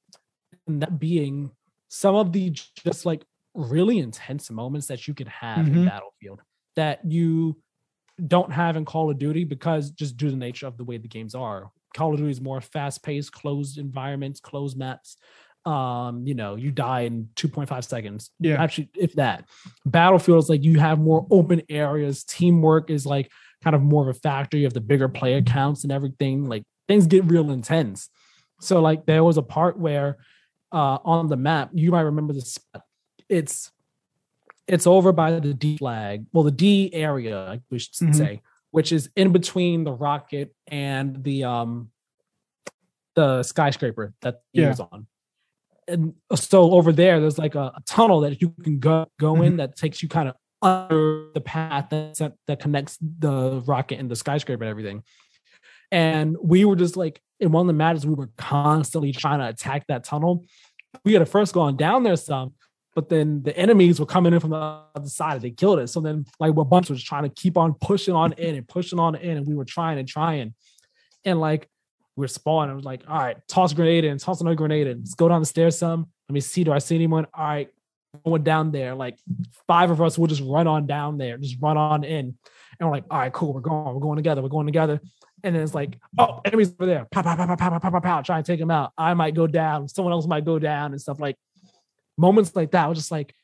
and 0.67 0.83
that 0.83 0.99
being 0.99 1.51
some 1.89 2.15
of 2.15 2.33
the 2.33 2.51
just 2.85 3.07
like 3.07 3.25
really 3.55 3.99
intense 3.99 4.51
moments 4.51 4.87
that 4.87 5.07
you 5.07 5.15
can 5.15 5.27
have 5.27 5.67
in 5.67 5.75
Mhm. 5.75 5.87
Battlefield 5.87 6.41
that 6.77 7.05
you 7.05 7.61
don't 8.27 8.53
have 8.53 8.77
in 8.77 8.85
Call 8.85 9.11
of 9.11 9.19
Duty 9.19 9.45
because 9.45 9.91
just 9.91 10.17
due 10.17 10.27
to 10.27 10.33
the 10.33 10.39
nature 10.39 10.67
of 10.67 10.77
the 10.77 10.85
way 10.85 10.97
the 10.97 11.09
games 11.09 11.35
are. 11.35 11.71
Call 11.95 12.13
of 12.13 12.19
Duty 12.19 12.31
is 12.31 12.41
more 12.41 12.61
fast-paced, 12.61 13.33
closed 13.33 13.77
environments, 13.79 14.41
closed 14.41 14.79
maps. 14.79 15.17
Um, 15.67 16.27
you 16.27 16.35
know, 16.35 16.57
you 16.57 16.71
die 16.73 17.03
in 17.03 17.29
2.5 17.37 17.85
seconds. 17.85 18.31
Yeah. 18.41 18.63
Actually, 18.63 18.91
if 18.97 19.13
that. 19.15 19.45
Battlefield 19.87 20.39
is 20.43 20.49
like 20.49 20.65
you 20.65 20.79
have 20.81 20.99
more 20.99 21.27
open 21.31 21.63
areas. 21.69 22.25
Teamwork 22.25 22.91
is 22.91 23.05
like 23.07 23.31
kind 23.63 23.77
of 23.77 23.83
more 23.83 24.09
of 24.09 24.17
a 24.17 24.19
factor. 24.19 24.57
You 24.57 24.65
have 24.65 24.73
the 24.75 24.81
bigger 24.81 25.09
player 25.09 25.41
counts 25.43 25.83
and 25.85 25.93
everything. 25.93 26.49
Like 26.49 26.65
things 26.89 27.07
get 27.07 27.25
real 27.27 27.51
intense. 27.51 28.09
So 28.61 28.81
like 28.81 29.07
there 29.07 29.23
was 29.25 29.37
a 29.37 29.43
part 29.43 29.79
where 29.79 30.19
uh 30.73 30.99
on 31.05 31.29
the 31.29 31.37
map, 31.37 31.71
you 31.75 31.91
might 31.93 32.01
remember 32.03 32.33
this. 32.33 32.59
It's 33.33 33.73
it's 34.69 34.87
over 34.87 35.11
by 35.11 35.41
the 35.41 35.55
D 35.55 35.79
flag. 35.79 36.27
Well, 36.33 36.45
the 36.45 36.51
D 36.51 36.91
area, 36.93 37.61
we 37.71 37.79
should 37.79 37.95
Mhm. 37.95 38.15
say, 38.15 38.43
which 38.71 38.93
is 38.93 39.11
in 39.17 39.33
between 39.33 39.85
the 39.85 39.93
rocket 39.93 40.55
and 40.67 41.25
the 41.25 41.45
um 41.45 41.91
the 43.15 43.43
skyscraper 43.43 44.15
that 44.21 44.43
he 44.53 44.61
Yeah. 44.61 44.69
was 44.69 44.81
on. 44.81 45.07
And 45.89 46.15
so 46.37 46.71
over 46.73 46.93
there, 46.93 47.21
there's 47.21 47.39
like 47.39 47.55
a, 47.55 47.73
a 47.77 47.83
tunnel 47.87 48.21
that 48.21 48.41
you 48.41 48.51
can 48.63 48.79
go 48.79 49.07
go 49.19 49.33
Mm-hmm. 49.35 49.45
in 49.45 49.57
that 49.57 49.77
takes 49.77 50.03
you 50.03 50.09
kind 50.09 50.29
of 50.29 50.37
under 50.61 51.29
the 51.35 51.41
path 51.41 51.89
that 51.91 52.35
that 52.47 52.61
connects 52.61 52.99
the 53.01 53.63
rocket 53.67 53.99
and 53.99 54.11
the 54.11 54.17
skyscraper 54.17 54.63
and 54.63 54.71
everything. 54.71 55.03
And 55.91 56.37
we 56.43 56.65
were 56.65 56.77
just 56.77 56.97
like 56.97 57.21
in 57.41 57.51
one 57.51 57.63
of 57.63 57.67
the 57.67 57.73
matches, 57.73 58.07
we 58.07 58.15
were 58.15 58.31
constantly 58.39 59.11
trying 59.13 59.41
to 59.41 59.49
attack 59.49 59.87
that 59.89 60.05
tunnel. 60.05 60.45
We 61.05 61.15
had 61.15 61.29
first 61.29 61.53
gone 61.55 61.77
down 61.77 62.03
there 62.05 62.17
some, 62.17 62.53
but 62.95 63.09
then 63.09 63.43
the 63.43 63.57
enemies 63.57 63.99
were 63.99 64.07
coming 64.07 64.33
in 64.33 64.41
from 64.41 64.51
the 64.51 64.57
other 64.95 65.09
side 65.09 65.35
and 65.35 65.43
they 65.43 65.51
killed 65.51 65.79
us. 65.79 65.93
So 65.93 66.01
then 66.01 66.27
like 66.39 66.53
we're 66.53 66.63
a 66.63 66.67
bunch 66.67 66.91
was 66.91 67.03
trying 67.03 67.23
to 67.23 67.29
keep 67.29 67.57
on 67.57 67.75
pushing 67.75 68.15
on 68.15 68.33
in 68.35 68.55
and 68.55 68.69
pushing 68.69 68.99
on 68.99 69.15
in, 69.15 69.37
and 69.39 69.47
we 69.47 69.55
were 69.55 69.65
trying 69.65 69.99
and 69.99 70.09
trying. 70.09 70.55
And 71.25 71.41
like 71.41 71.69
we're 72.17 72.27
spawning. 72.27 72.73
I 72.73 72.75
was 72.75 72.85
like, 72.85 73.03
all 73.09 73.19
right, 73.19 73.37
toss 73.49 73.73
grenade 73.73 74.05
in, 74.05 74.19
toss 74.19 74.41
another 74.41 74.57
grenade 74.57 74.87
in. 74.87 74.99
Let's 74.99 75.15
go 75.15 75.29
down 75.29 75.41
the 75.41 75.47
stairs 75.47 75.79
some. 75.79 76.09
Let 76.29 76.35
me 76.35 76.41
see. 76.41 76.65
Do 76.65 76.73
I 76.73 76.79
see 76.79 76.95
anyone? 76.95 77.27
All 77.33 77.45
right, 77.45 77.71
going 78.25 78.43
down 78.43 78.73
there. 78.73 78.95
Like 78.95 79.19
five 79.67 79.91
of 79.91 80.01
us 80.03 80.19
will 80.19 80.27
just 80.27 80.43
run 80.43 80.67
on 80.67 80.87
down 80.87 81.19
there, 81.19 81.39
just 81.39 81.57
run 81.61 81.77
on 81.77 82.05
in. 82.05 82.37
And 82.79 82.89
we're 82.89 82.97
like, 82.97 83.05
all 83.11 83.19
right, 83.19 83.33
cool. 83.33 83.53
We're 83.53 83.61
going, 83.61 83.95
we're 83.95 84.01
going 84.01 84.17
together. 84.17 84.43
We're 84.43 84.49
going 84.49 84.67
together. 84.67 85.01
And 85.45 85.55
then 85.55 85.63
it's 85.63 85.75
like, 85.75 85.99
oh, 86.19 86.41
enemies 86.45 86.73
over 86.79 86.87
there. 86.87 87.07
Pow, 87.11 87.23
pow, 87.23 87.37
pow, 87.37 87.47
pow, 87.47 87.57
pow, 87.57 87.71
pow, 87.71 87.79
pow, 87.79 87.91
pow, 87.91 88.01
pow. 88.01 88.23
Try 88.23 88.37
and 88.37 88.47
take 88.47 88.61
them 88.61 88.71
out. 88.71 88.93
I 88.97 89.15
might 89.15 89.35
go 89.35 89.47
down. 89.47 89.89
Someone 89.89 90.13
else 90.13 90.27
might 90.27 90.45
go 90.45 90.59
down 90.59 90.93
and 90.93 91.01
stuff 91.01 91.21
like 91.21 91.37
moments 92.23 92.57
like 92.57 92.71
that. 92.73 92.85
I 92.85 92.89
was 92.89 92.99
just 92.99 93.11
like, 93.11 93.35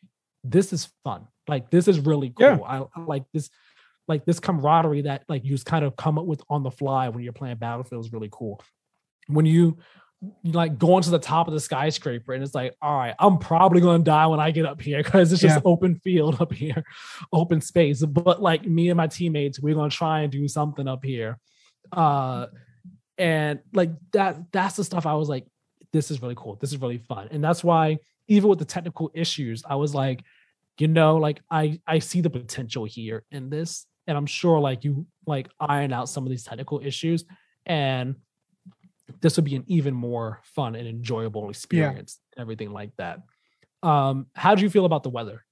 this 0.44 0.72
is 0.72 0.88
fun. 1.04 1.26
Like 1.46 1.70
this 1.70 1.88
is 1.88 1.98
really 2.00 2.30
cool. 2.30 2.46
Yeah. 2.46 2.58
I, 2.64 2.78
I 2.96 3.00
like 3.04 3.24
this, 3.34 3.50
like 4.06 4.24
this 4.24 4.40
camaraderie 4.40 5.02
that 5.02 5.24
like 5.28 5.44
you 5.44 5.50
just 5.50 5.66
kind 5.66 5.84
of 5.84 5.96
come 5.96 6.18
up 6.18 6.24
with 6.26 6.42
on 6.48 6.62
the 6.62 6.70
fly 6.70 7.08
when 7.08 7.22
you're 7.24 7.32
playing 7.32 7.56
Battlefield 7.56 8.04
is 8.06 8.12
really 8.12 8.28
cool. 8.30 8.62
When 9.26 9.44
you 9.46 9.78
you 10.42 10.50
like 10.52 10.78
going 10.78 11.02
to 11.04 11.10
the 11.10 11.18
top 11.18 11.46
of 11.46 11.54
the 11.54 11.60
skyscraper 11.60 12.32
and 12.34 12.42
it's 12.42 12.54
like, 12.54 12.74
all 12.82 12.96
right, 12.98 13.14
I'm 13.20 13.38
probably 13.38 13.80
gonna 13.80 14.02
die 14.02 14.26
when 14.26 14.40
I 14.40 14.50
get 14.50 14.66
up 14.66 14.80
here 14.80 15.02
because 15.02 15.32
it's 15.32 15.42
just 15.42 15.56
Yeah. 15.56 15.62
open 15.64 15.94
field 15.96 16.40
up 16.40 16.52
here, 16.52 16.82
open 17.32 17.60
space. 17.60 18.04
But 18.04 18.42
like 18.42 18.64
me 18.66 18.88
and 18.90 18.96
my 18.96 19.06
teammates, 19.06 19.60
we're 19.60 19.74
gonna 19.74 19.90
try 19.90 20.20
and 20.22 20.32
do 20.32 20.48
something 20.48 20.88
up 20.88 21.04
here. 21.04 21.38
Uh 21.92 22.46
and 23.16 23.60
like 23.72 23.90
that 24.12 24.50
that's 24.52 24.76
the 24.76 24.84
stuff 24.84 25.06
I 25.06 25.14
was 25.14 25.28
like, 25.28 25.46
this 25.92 26.10
is 26.10 26.20
really 26.20 26.34
cool. 26.36 26.56
This 26.56 26.72
is 26.72 26.80
really 26.80 26.98
fun. 26.98 27.28
And 27.30 27.42
that's 27.42 27.62
why 27.62 27.98
even 28.28 28.48
with 28.48 28.58
the 28.58 28.64
technical 28.64 29.10
issues, 29.14 29.62
I 29.68 29.74
was 29.76 29.94
like, 29.94 30.22
you 30.78 30.88
know, 30.88 31.16
like 31.16 31.40
I 31.50 31.80
I 31.86 31.98
see 31.98 32.20
the 32.20 32.30
potential 32.30 32.84
here 32.84 33.24
in 33.30 33.50
this. 33.50 33.86
And 34.06 34.16
I'm 34.16 34.26
sure 34.26 34.58
like 34.60 34.84
you 34.84 35.06
like 35.26 35.48
iron 35.60 35.92
out 35.92 36.08
some 36.08 36.24
of 36.24 36.30
these 36.30 36.44
technical 36.44 36.80
issues 36.82 37.24
and 37.66 38.16
this 39.20 39.36
would 39.36 39.44
be 39.44 39.56
an 39.56 39.64
even 39.66 39.94
more 39.94 40.40
fun 40.44 40.74
and 40.76 40.86
enjoyable 40.86 41.48
experience, 41.50 42.20
and 42.36 42.42
everything 42.42 42.70
like 42.72 42.90
that. 42.98 43.20
Um, 43.82 44.26
how 44.34 44.54
do 44.54 44.62
you 44.62 44.70
feel 44.70 44.84
about 44.84 45.02
the 45.02 45.10
weather? 45.10 45.44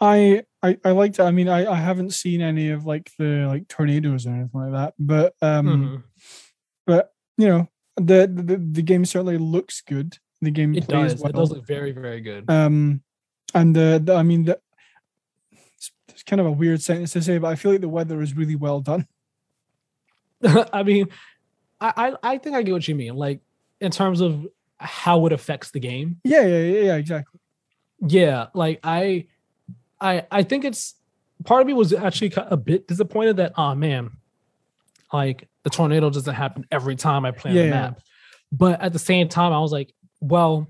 I 0.00 0.42
I 0.62 0.78
I 0.84 0.90
liked 0.90 1.18
it. 1.18 1.22
I 1.22 1.30
mean, 1.30 1.48
I 1.48 1.66
I 1.70 1.76
haven't 1.76 2.10
seen 2.12 2.40
any 2.40 2.70
of 2.70 2.84
like 2.84 3.10
the 3.18 3.46
like 3.46 3.68
tornadoes 3.68 4.26
or 4.26 4.30
anything 4.30 4.50
like 4.60 4.72
that, 4.72 4.94
but 4.98 5.34
um, 5.42 5.66
Mhm. 5.66 6.02
but 6.86 7.12
you 7.38 7.46
know, 7.48 7.68
the 7.96 8.26
the 8.26 8.56
the 8.56 8.82
game 8.82 9.04
certainly 9.04 9.38
looks 9.38 9.80
good. 9.80 10.18
The 10.42 10.50
game 10.50 10.74
It 10.74 10.86
plays 10.88 11.12
does. 11.12 11.22
well. 11.22 11.30
It 11.30 11.36
does 11.36 11.50
look 11.52 11.66
very, 11.66 11.92
very 11.92 12.20
good. 12.20 12.50
Um, 12.50 13.00
and 13.54 13.74
the, 13.74 14.02
the 14.04 14.14
I 14.14 14.22
mean, 14.24 14.44
the, 14.44 14.58
it's, 15.52 15.92
it's 16.08 16.22
kind 16.24 16.40
of 16.40 16.46
a 16.46 16.50
weird 16.50 16.82
sentence 16.82 17.12
to 17.12 17.22
say, 17.22 17.38
but 17.38 17.46
I 17.48 17.54
feel 17.54 17.70
like 17.72 17.80
the 17.80 17.88
weather 17.88 18.20
is 18.20 18.34
really 18.36 18.56
well 18.56 18.80
done. 18.80 19.06
I 20.44 20.82
mean, 20.82 21.06
I, 21.80 21.92
I 21.96 22.32
I 22.34 22.38
think 22.38 22.56
I 22.56 22.62
get 22.62 22.72
what 22.72 22.86
you 22.88 22.96
mean. 22.96 23.14
Like 23.14 23.40
in 23.80 23.92
terms 23.92 24.20
of 24.20 24.46
how 24.78 25.24
it 25.26 25.32
affects 25.32 25.70
the 25.70 25.78
game. 25.80 26.20
Yeah, 26.24 26.42
yeah, 26.42 26.58
yeah, 26.58 26.80
yeah 26.82 26.96
exactly. 26.96 27.38
Yeah, 28.00 28.46
like 28.52 28.80
I, 28.82 29.26
I 30.00 30.26
I 30.30 30.42
think 30.42 30.64
it's 30.64 30.94
part 31.44 31.60
of 31.60 31.68
me 31.68 31.72
was 31.72 31.92
actually 31.92 32.32
a 32.36 32.56
bit 32.56 32.88
disappointed 32.88 33.36
that 33.36 33.52
oh 33.56 33.76
man, 33.76 34.10
like 35.12 35.46
the 35.62 35.70
tornado 35.70 36.10
doesn't 36.10 36.34
happen 36.34 36.66
every 36.72 36.96
time 36.96 37.24
I 37.24 37.30
play 37.30 37.52
Yeah, 37.52 37.62
the 37.62 37.68
yeah. 37.68 37.70
map. 37.74 38.00
But 38.50 38.80
at 38.80 38.92
the 38.92 38.98
same 38.98 39.28
time, 39.28 39.52
I 39.52 39.60
was 39.60 39.70
like, 39.70 39.92
well, 40.22 40.68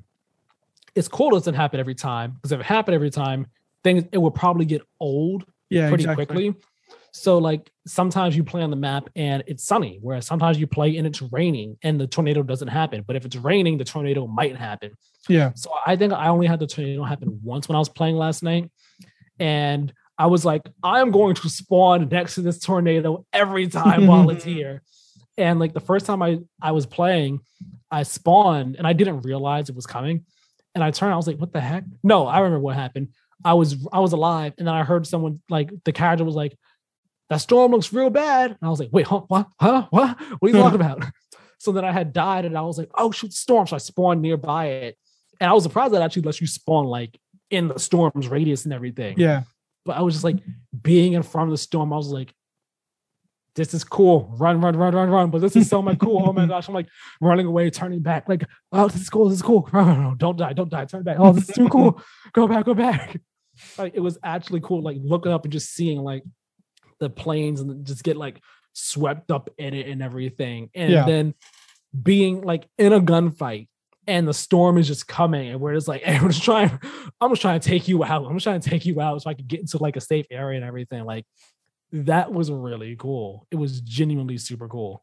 it's 0.95 1.09
cool 1.09 1.29
it 1.29 1.41
doesn't 1.41 1.55
happen 1.55 1.79
every 1.79 1.95
time 1.95 2.33
because 2.33 2.53
if 2.53 2.61
it 2.61 2.66
happened 2.66 2.95
every 2.95 3.11
time, 3.11 3.47
things 3.85 4.05
it 4.12 4.19
would 4.19 4.35
probably 4.35 4.65
get 4.65 4.83
old 4.99 5.45
Yeah, 5.70 5.89
pretty 5.89 6.05
exactly. 6.05 6.27
quickly. 6.27 6.55
So 7.15 7.39
like 7.39 7.70
sometimes 7.87 8.35
you 8.37 8.43
play 8.43 8.62
on 8.62 8.70
the 8.70 8.77
map 8.77 9.09
and 9.15 9.43
it's 9.47 9.65
sunny, 9.65 9.99
whereas 10.01 10.27
sometimes 10.27 10.59
you 10.59 10.66
play 10.66 10.97
and 10.97 11.07
it's 11.07 11.20
raining 11.20 11.77
and 11.83 12.01
the 12.01 12.07
tornado 12.07 12.43
doesn't 12.43 12.69
happen. 12.69 13.05
But 13.07 13.16
if 13.16 13.24
it's 13.27 13.37
raining, 13.37 13.77
the 13.79 13.85
tornado 13.85 14.27
might 14.27 14.57
happen. 14.57 14.93
Yeah, 15.29 15.53
So 15.55 15.70
I 15.87 15.95
think 15.97 16.12
I 16.12 16.29
only 16.29 16.47
had 16.47 16.59
the 16.59 16.66
tornado 16.66 17.05
happen 17.05 17.39
once 17.45 17.69
when 17.69 17.77
I 17.77 17.79
was 17.79 17.89
playing 17.91 18.16
last 18.16 18.43
night. 18.43 18.70
And 19.39 19.93
I 20.19 20.27
was 20.27 20.45
like, 20.45 20.62
I'm 20.83 21.11
going 21.11 21.35
to 21.37 21.49
spawn 21.49 22.09
next 22.09 22.35
to 22.37 22.43
this 22.43 22.59
tornado 22.59 23.24
every 23.33 23.69
time 23.69 24.07
while 24.07 24.31
it's 24.31 24.45
here. 24.55 24.83
And 25.43 25.59
like 25.59 25.73
the 25.74 25.81
first 25.81 26.06
time 26.06 26.23
I, 26.23 26.39
I 26.60 26.70
was 26.73 26.86
playing, 26.86 27.40
I 27.90 28.05
spawned 28.05 28.77
and 28.77 28.86
I 28.86 28.93
didn't 28.93 29.23
realize 29.23 29.69
it 29.69 29.74
was 29.74 29.86
coming. 29.86 30.24
And 30.74 30.85
I 30.85 30.90
turned, 30.93 31.12
I 31.12 31.16
was 31.16 31.27
like, 31.27 31.39
what 31.39 31.52
the 31.52 31.60
heck? 31.60 31.85
No, 32.02 32.27
I 32.27 32.39
remember 32.39 32.60
what 32.60 32.77
happened. 32.77 33.09
I 33.44 33.55
was 33.55 33.77
I 33.93 33.98
was 33.98 34.12
alive, 34.12 34.55
and 34.56 34.69
then 34.69 34.74
I 34.74 34.85
heard 34.85 35.05
someone 35.05 35.43
like 35.51 35.73
the 35.85 35.90
character 35.93 36.24
was 36.24 36.36
like, 36.36 36.56
that 37.28 37.39
storm 37.39 37.73
looks 37.73 37.93
real 37.93 38.09
bad. 38.09 38.51
And 38.52 38.59
I 38.62 38.69
was 38.69 38.78
like, 38.78 38.90
wait, 38.93 39.06
huh? 39.06 39.23
What? 39.27 39.48
Huh? 39.60 39.89
What? 39.90 40.16
What 40.39 40.48
are 40.48 40.55
you 40.55 40.62
talking 40.62 40.81
about? 40.81 41.05
So 41.59 41.73
then 41.73 41.85
I 41.85 41.90
had 41.90 42.12
died, 42.12 42.44
and 42.44 42.56
I 42.56 42.60
was 42.62 42.78
like, 42.78 42.90
oh 42.97 43.10
shoot, 43.10 43.32
storm. 43.32 43.66
So 43.66 43.74
I 43.74 43.81
spawned 43.81 44.23
nearby 44.23 44.66
it. 44.66 44.97
And 45.40 45.51
I 45.51 45.52
was 45.55 45.64
surprised 45.64 45.93
that 45.93 46.02
actually 46.02 46.23
lets 46.23 46.40
you 46.40 46.47
spawn 46.47 46.86
like 46.86 47.19
in 47.51 47.66
the 47.66 47.78
storm's 47.78 48.28
radius 48.28 48.64
and 48.64 48.73
everything. 48.73 49.19
yeah, 49.19 49.43
But 49.85 49.97
I 49.97 50.02
was 50.02 50.14
just 50.14 50.24
like 50.24 50.39
being 50.81 51.14
in 51.14 51.24
front 51.24 51.48
of 51.48 51.52
the 51.52 51.59
storm. 51.59 51.93
I 51.93 51.97
was 51.97 52.09
like, 52.09 52.32
this 53.55 53.74
is 53.74 53.85
cool. 53.85 54.35
Run, 54.39 54.61
run, 54.61 54.77
run, 54.77 54.95
run, 54.95 55.11
run. 55.11 55.31
But 55.31 55.41
this 55.43 55.57
is 55.57 55.69
so 55.69 55.83
much 55.83 55.99
cool. 55.99 56.23
Oh 56.27 56.33
my 56.33 56.47
gosh. 56.47 56.69
I'm 56.69 56.74
like 56.74 56.89
running 57.20 57.47
away, 57.47 57.69
turning 57.70 58.01
back, 58.01 58.29
like, 58.29 58.45
oh, 58.73 58.89
this 58.89 59.03
is 59.03 59.11
cool. 59.11 59.29
This 59.29 59.37
is 59.37 59.43
cool. 59.43 59.69
No, 59.73 59.85
no, 59.85 59.95
no, 60.11 60.15
don't 60.15 60.37
die. 60.39 60.53
Don't 60.55 60.70
die. 60.70 60.85
Turn 60.87 61.03
back. 61.03 61.16
Oh, 61.19 61.33
this 61.33 61.49
is 61.49 61.55
too 61.55 61.69
cool. 61.69 62.03
Go 62.33 62.49
back, 62.49 62.65
go 62.65 62.74
back. 62.74 63.20
Like 63.77 63.93
it 63.95 64.01
was 64.01 64.19
actually 64.24 64.61
cool, 64.61 64.83
like 64.83 64.97
looking 65.01 65.33
up 65.33 65.45
and 65.45 65.53
just 65.53 65.74
seeing 65.74 66.01
like 66.01 66.23
the 66.99 67.11
planes 67.11 67.61
and 67.61 67.85
just 67.87 68.03
get 68.03 68.16
like 68.16 68.41
swept 68.73 69.31
up 69.31 69.51
in 69.59 69.74
it 69.74 69.87
and 69.89 70.03
everything. 70.03 70.70
And 70.74 70.91
Yeah. 70.91 71.05
then 71.05 71.35
being 72.03 72.41
like 72.41 72.66
in 72.79 72.93
a 72.95 73.01
gunfight 73.01 73.69
and 74.07 74.27
the 74.27 74.33
storm 74.33 74.79
is 74.79 74.89
just 74.89 75.07
coming 75.07 75.51
and 75.51 75.61
we're 75.61 75.74
just 75.74 75.89
like, 75.89 76.03
hey, 76.05 76.19
we're 76.23 76.29
just 76.29 76.43
trying, 76.43 76.70
I'm 77.20 77.31
just 77.31 77.43
trying 77.43 77.61
to 77.61 77.69
take 77.69 77.87
you 77.89 78.03
out. 78.03 78.24
I'm 78.24 78.35
just 78.37 78.45
trying 78.45 78.61
to 78.61 78.70
take 78.70 78.87
you 78.87 79.01
out 79.03 79.20
so 79.20 79.29
I 79.31 79.35
could 79.35 79.47
get 79.49 79.61
into 79.61 79.77
like 79.79 79.97
a 79.97 80.01
safe 80.01 80.27
area 80.31 80.57
and 80.57 80.66
everything. 80.66 81.05
Like 81.05 81.27
that 81.93 82.32
was 82.32 82.51
really 82.51 82.97
cool. 82.97 83.47
It 83.51 83.56
was 83.56 83.81
genuinely 83.81 84.39
super 84.39 84.69
cool. 84.69 85.02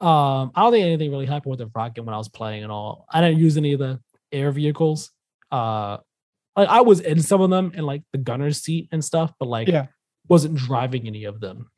Um, 0.00 0.50
I 0.54 0.62
don't 0.62 0.72
think 0.72 0.84
anything 0.84 1.10
really 1.10 1.26
happened 1.26 1.50
with 1.50 1.60
the 1.60 1.70
rocket 1.74 2.02
when 2.02 2.14
I 2.14 2.18
was 2.18 2.28
playing 2.28 2.62
and 2.64 2.72
all. 2.72 3.06
I 3.10 3.20
didn't 3.20 3.38
use 3.38 3.56
any 3.56 3.72
of 3.72 3.78
the 3.78 4.00
air 4.32 4.50
vehicles. 4.52 5.10
Uh 5.50 5.98
like 6.56 6.68
I 6.68 6.80
was 6.80 7.00
in 7.00 7.20
some 7.22 7.40
of 7.42 7.50
them 7.50 7.72
in 7.74 7.84
like 7.84 8.02
the 8.12 8.18
gunner's 8.18 8.62
seat 8.62 8.88
and 8.90 9.04
stuff, 9.04 9.32
but 9.38 9.46
like 9.48 9.68
Yeah. 9.68 9.86
wasn't 10.28 10.56
driving 10.56 11.06
any 11.06 11.24
of 11.24 11.38
them. 11.40 11.70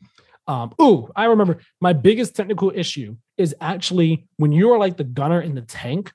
Um, 0.47 0.73
ooh, 0.81 1.11
I 1.15 1.27
remember 1.27 1.59
my 1.81 1.93
biggest 1.93 2.35
technical 2.35 2.73
issue 2.75 3.17
is 3.37 3.55
actually 3.61 4.27
when 4.39 4.51
you 4.53 4.73
are 4.73 4.79
like 4.79 4.97
the 4.97 5.05
gunner 5.05 5.43
in 5.43 5.55
the 5.55 5.63
tank, 5.63 6.13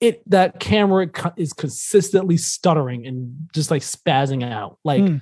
it 0.00 0.22
that 0.28 0.58
camera 0.58 1.08
is 1.36 1.52
consistently 1.52 2.36
stuttering 2.36 3.06
and 3.06 3.48
just 3.54 3.70
like 3.70 3.82
spazzing 3.82 4.42
out, 4.42 4.78
like 4.84 5.06
Hmm. 5.06 5.16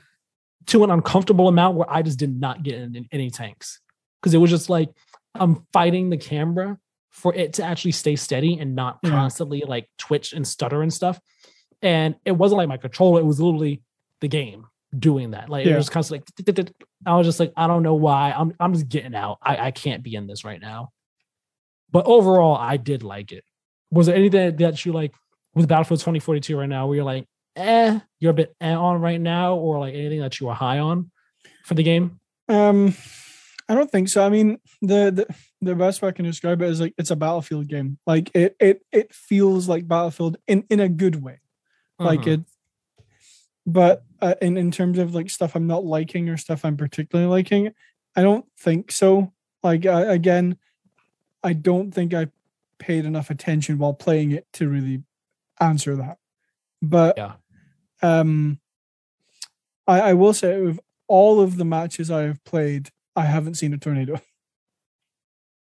To 0.69 0.85
an 0.85 0.91
uncomfortable 0.91 1.49
amount 1.49 1.77
where 1.77 1.91
I 1.91 2.03
just 2.03 2.19
did 2.19 2.39
not 2.39 2.63
get 2.63 2.75
in, 2.75 3.07
any 3.13 3.31
tanks 3.31 3.81
because 4.21 4.35
it 4.35 4.39
was 4.39 4.51
just 4.51 4.69
like 4.69 4.91
I'm 5.35 5.67
fighting 5.73 6.11
the 6.11 6.17
camera 6.17 6.79
for 7.11 7.35
it 7.35 7.55
to 7.55 7.63
actually 7.65 7.93
stay 7.93 8.17
steady 8.17 8.59
and 8.59 8.75
not 8.75 8.99
Yeah. 9.03 9.11
constantly 9.11 9.63
like 9.67 9.89
twitch 9.99 10.33
and 10.33 10.47
stutter 10.47 10.83
and 10.83 10.93
stuff. 10.93 11.21
And 11.83 12.17
it 12.25 12.33
wasn't 12.33 12.59
like 12.59 12.69
my 12.69 12.77
controller; 12.79 13.21
it 13.21 13.25
was 13.25 13.41
literally 13.41 13.83
the 14.21 14.29
game 14.29 14.67
doing 14.99 15.33
that. 15.33 15.49
Like 15.51 15.67
it 15.67 15.77
was 15.77 15.89
constantly. 15.91 16.25
Like, 16.47 16.73
I 17.05 17.17
was 17.17 17.27
just 17.27 17.39
like, 17.39 17.53
I 17.57 17.67
don't 17.67 17.83
know 17.83 17.95
why. 17.95 18.33
I'm 18.33 18.55
I'm 18.59 18.73
just 18.73 18.89
getting 18.89 19.15
out. 19.15 19.39
I 19.43 19.57
I 19.67 19.71
can't 19.71 20.03
be 20.03 20.15
in 20.15 20.27
this 20.27 20.45
right 20.45 20.61
now. 20.61 20.91
But 21.93 22.07
overall, 22.07 22.57
I 22.57 22.77
did 22.79 23.03
like 23.03 23.31
it. 23.33 23.45
Was 23.91 24.07
there 24.07 24.17
anything 24.17 24.57
that 24.57 24.85
you 24.85 24.93
like 24.93 25.15
with 25.55 25.69
Battlefield 25.69 26.01
2042 26.01 26.59
right 26.59 26.69
now 26.69 26.87
where 26.87 26.97
you're 26.97 27.05
like, 27.05 27.27
eh, 27.57 27.99
you're 28.21 28.31
a 28.31 28.35
bit 28.35 28.55
eh 28.61 28.75
on 28.75 29.01
right 29.01 29.21
now, 29.21 29.55
or 29.57 29.79
like 29.81 29.95
anything 29.95 30.21
that 30.21 30.39
you 30.41 30.49
are 30.49 30.55
high 30.55 30.79
on 30.79 31.11
for 31.65 31.75
the 31.75 31.83
game? 31.83 32.21
Um, 32.49 32.95
I 33.69 33.75
don't 33.75 33.91
think 33.91 34.09
so. 34.09 34.25
I 34.25 34.29
mean, 34.29 34.59
the, 34.83 35.11
the 35.11 35.35
the 35.61 35.75
best 35.75 36.01
way 36.03 36.09
I 36.09 36.13
can 36.13 36.25
describe 36.25 36.63
it 36.63 36.69
is 36.69 36.81
like 36.81 36.95
it's 36.99 37.11
a 37.11 37.17
battlefield 37.17 37.69
game. 37.69 37.99
Like 38.07 38.31
it 38.35 38.57
it 38.61 38.83
it 38.93 39.13
feels 39.15 39.69
like 39.69 39.89
Battlefield 39.89 40.37
in 40.47 40.65
in 40.71 40.81
a 40.81 40.89
good 40.89 41.23
way. 41.23 41.41
Like 41.99 42.21
Mhm. 42.21 42.27
it. 42.35 42.41
But 43.67 44.05
uh, 44.23 44.35
in 44.41 44.57
in 44.57 44.71
terms 44.71 44.99
of 44.99 45.15
like 45.15 45.29
stuff 45.31 45.57
I'm 45.57 45.67
not 45.67 45.85
liking 45.85 46.29
or 46.29 46.37
stuff 46.37 46.65
I'm 46.65 46.77
particularly 46.77 47.29
liking, 47.29 47.73
I 48.15 48.23
don't 48.23 48.45
think 48.59 48.93
so. 48.93 49.33
Like 49.63 49.85
uh, 49.85 50.05
again, 50.09 50.57
I 51.43 51.53
don't 51.53 51.91
think 51.93 52.15
I 52.15 52.29
paid 52.79 53.05
enough 53.05 53.31
attention 53.31 53.79
while 53.79 53.95
playing 53.95 54.31
it 54.31 54.47
to 54.55 54.69
really 54.69 55.03
answer 55.61 55.97
that. 55.97 56.19
But 56.83 57.17
Yeah. 57.17 57.33
Um, 58.03 58.61
I, 59.87 60.01
I 60.01 60.13
will 60.15 60.35
say 60.35 60.61
with 60.61 60.81
all 61.09 61.41
of 61.41 61.57
the 61.57 61.65
matches 61.65 62.11
I 62.11 62.23
have 62.23 62.43
played, 62.45 62.91
I 63.15 63.23
haven't 63.25 63.55
seen 63.55 63.73
a 63.75 63.79
tornado. 63.79 64.21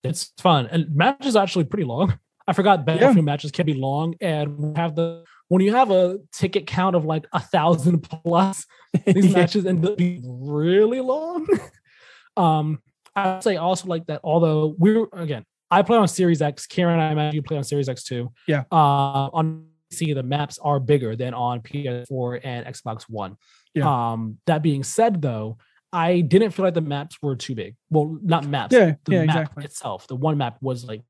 It's 0.04 0.32
fun. 0.38 0.68
And 0.70 0.94
matches 0.94 1.34
are 1.34 1.42
actually 1.42 1.64
pretty 1.64 1.84
long. 1.84 2.18
I 2.46 2.52
forgot 2.52 2.86
Battlefield 2.86 3.24
matches 3.24 3.50
can 3.50 3.66
be 3.66 3.74
long 3.74 4.14
and 4.20 4.76
have 4.76 4.94
the 4.94 5.24
when 5.48 5.60
you 5.60 5.74
have 5.74 5.90
a 5.90 6.18
ticket 6.32 6.66
count 6.66 6.94
of 6.94 7.04
like 7.04 7.26
a 7.32 7.40
thousand 7.40 8.00
plus, 8.00 8.64
these 9.06 9.26
Yeah. 9.26 9.32
matches 9.40 9.66
end 9.66 9.84
up 9.84 9.96
being 9.96 10.22
really 10.24 11.00
long. 11.00 11.46
um, 12.36 12.80
I'd 13.16 13.42
say 13.42 13.56
also 13.56 13.88
like 13.88 14.06
that, 14.06 14.20
although 14.22 14.74
we're 14.78 15.06
again, 15.12 15.44
I 15.70 15.82
play 15.82 15.98
on 15.98 16.06
Series 16.06 16.40
X, 16.40 16.66
Kieran 16.66 17.00
I 17.00 17.10
imagine 17.10 17.34
you 17.34 17.42
play 17.42 17.56
on 17.56 17.64
Series 17.64 17.88
X 17.88 18.04
too. 18.04 18.32
Yeah. 18.46 18.64
Uh 18.70 19.28
on 19.32 19.66
PC, 19.92 20.14
the 20.14 20.22
maps 20.22 20.58
are 20.58 20.80
bigger 20.80 21.16
than 21.16 21.34
on 21.34 21.60
PS4 21.60 22.40
and 22.44 22.66
Xbox 22.66 23.02
One. 23.08 23.36
Yeah. 23.74 24.12
Um, 24.12 24.38
that 24.46 24.62
being 24.62 24.82
said 24.84 25.20
though, 25.22 25.58
I 25.92 26.20
didn't 26.20 26.50
feel 26.50 26.64
like 26.64 26.74
the 26.74 26.80
maps 26.80 27.16
were 27.22 27.36
too 27.36 27.54
big. 27.54 27.74
Well, 27.90 28.18
not 28.22 28.46
maps, 28.46 28.74
Yeah, 28.74 28.94
the 29.04 29.12
yeah, 29.12 29.24
map 29.24 29.36
exactly. 29.36 29.64
itself. 29.64 30.06
The 30.06 30.16
one 30.16 30.36
map 30.38 30.58
was 30.60 30.84
like, 30.84 31.02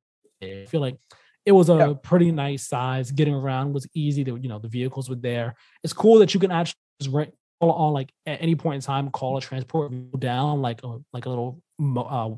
I 0.43 0.67
feel 0.69 0.81
like 0.81 0.97
it 1.45 1.53
was 1.53 1.69
a 1.69 1.75
Yeah. 1.77 1.95
pretty 2.03 2.31
nice 2.31 2.69
size. 2.69 3.11
Getting 3.11 3.35
around 3.35 3.73
was 3.73 3.89
easy. 3.95 4.23
The 4.23 4.35
you 4.37 4.49
know 4.49 4.59
the 4.59 4.69
vehicles 4.69 5.09
were 5.09 5.17
there. 5.17 5.57
It's 5.83 5.93
cool 5.93 6.19
that 6.21 6.33
you 6.35 6.41
can 6.41 6.51
actually 6.53 6.77
just 7.01 7.13
rent 7.13 7.35
on, 7.61 7.71
on 7.71 7.93
like 7.93 8.13
at 8.27 8.41
any 8.41 8.55
point 8.55 8.77
in 8.77 8.81
time 8.83 9.11
call 9.11 9.37
a 9.37 9.41
transport 9.41 9.93
down 10.21 10.63
like 10.63 10.81
a 10.85 10.99
like 11.13 11.27
a 11.27 11.29
little 11.31 11.61
uh, 11.81 12.31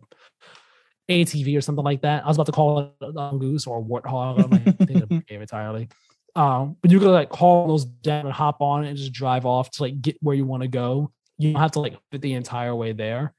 ATV 1.11 1.59
or 1.59 1.61
something 1.61 1.85
like 1.85 2.03
that. 2.03 2.25
I 2.25 2.29
was 2.29 2.37
about 2.37 2.47
to 2.47 2.53
call 2.53 2.79
it 2.79 2.93
a 3.03 3.12
mongoose 3.12 3.67
or 3.67 3.81
a 3.81 3.83
warthog. 3.83 4.45
I'm 4.45 4.51
like 4.51 4.79
thinking 4.79 5.01
the 5.09 5.23
game 5.27 5.41
entirely. 5.43 5.89
Um, 6.36 6.77
but 6.81 6.90
you 6.90 6.98
could 6.98 7.11
like 7.11 7.28
call 7.28 7.69
those 7.69 7.85
down 7.85 8.27
and 8.27 8.35
hop 8.35 8.61
on 8.61 8.85
and 8.85 8.97
just 8.97 9.12
drive 9.12 9.47
off 9.47 9.70
to 9.73 9.82
like 9.82 10.01
get 10.01 10.16
where 10.20 10.36
you 10.36 10.44
want 10.44 10.62
to 10.62 10.69
go. 10.69 11.12
You 11.39 11.52
don't 11.52 11.61
have 11.61 11.73
to 11.73 11.81
like 11.81 11.97
fit 12.11 12.20
the 12.20 12.35
entire 12.35 12.74
way 12.74 12.93
there. 12.93 13.35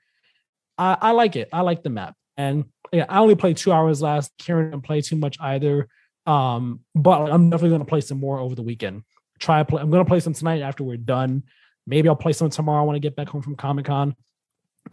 I, 0.77 0.97
I 0.99 1.11
like 1.11 1.35
it. 1.35 1.49
I 1.53 1.61
like 1.61 1.84
the 1.84 1.89
map. 1.89 2.15
And 2.38 2.65
yeah, 2.91 3.05
I 3.07 3.19
only 3.19 3.35
played 3.35 3.57
two 3.57 3.72
hours 3.72 4.01
last. 4.01 4.31
Kieran 4.38 4.72
didn't 4.72 4.84
play 4.84 5.01
too 5.01 5.15
much 5.15 5.38
either. 5.39 5.88
Um, 6.26 6.81
but 6.95 7.31
I'm 7.31 7.49
definitely 7.49 7.76
gonna 7.76 7.85
play 7.85 8.01
some 8.01 8.19
more 8.19 8.39
over 8.39 8.55
the 8.55 8.63
weekend. 8.63 9.03
Try 9.39 9.63
play. 9.63 9.81
I'm 9.81 9.89
gonna 9.89 10.05
play 10.05 10.19
some 10.19 10.34
tonight 10.34 10.61
after 10.61 10.84
we're 10.84 10.97
done. 10.97 11.43
Maybe 11.88 12.09
I'll 12.09 12.15
play 12.15 12.34
some 12.34 12.49
tomorrow 12.49 12.84
when 12.84 12.95
I 12.95 12.99
get 12.99 13.15
back 13.15 13.30
home 13.30 13.41
from 13.41 13.55
Comic 13.55 13.85
Con. 13.85 14.15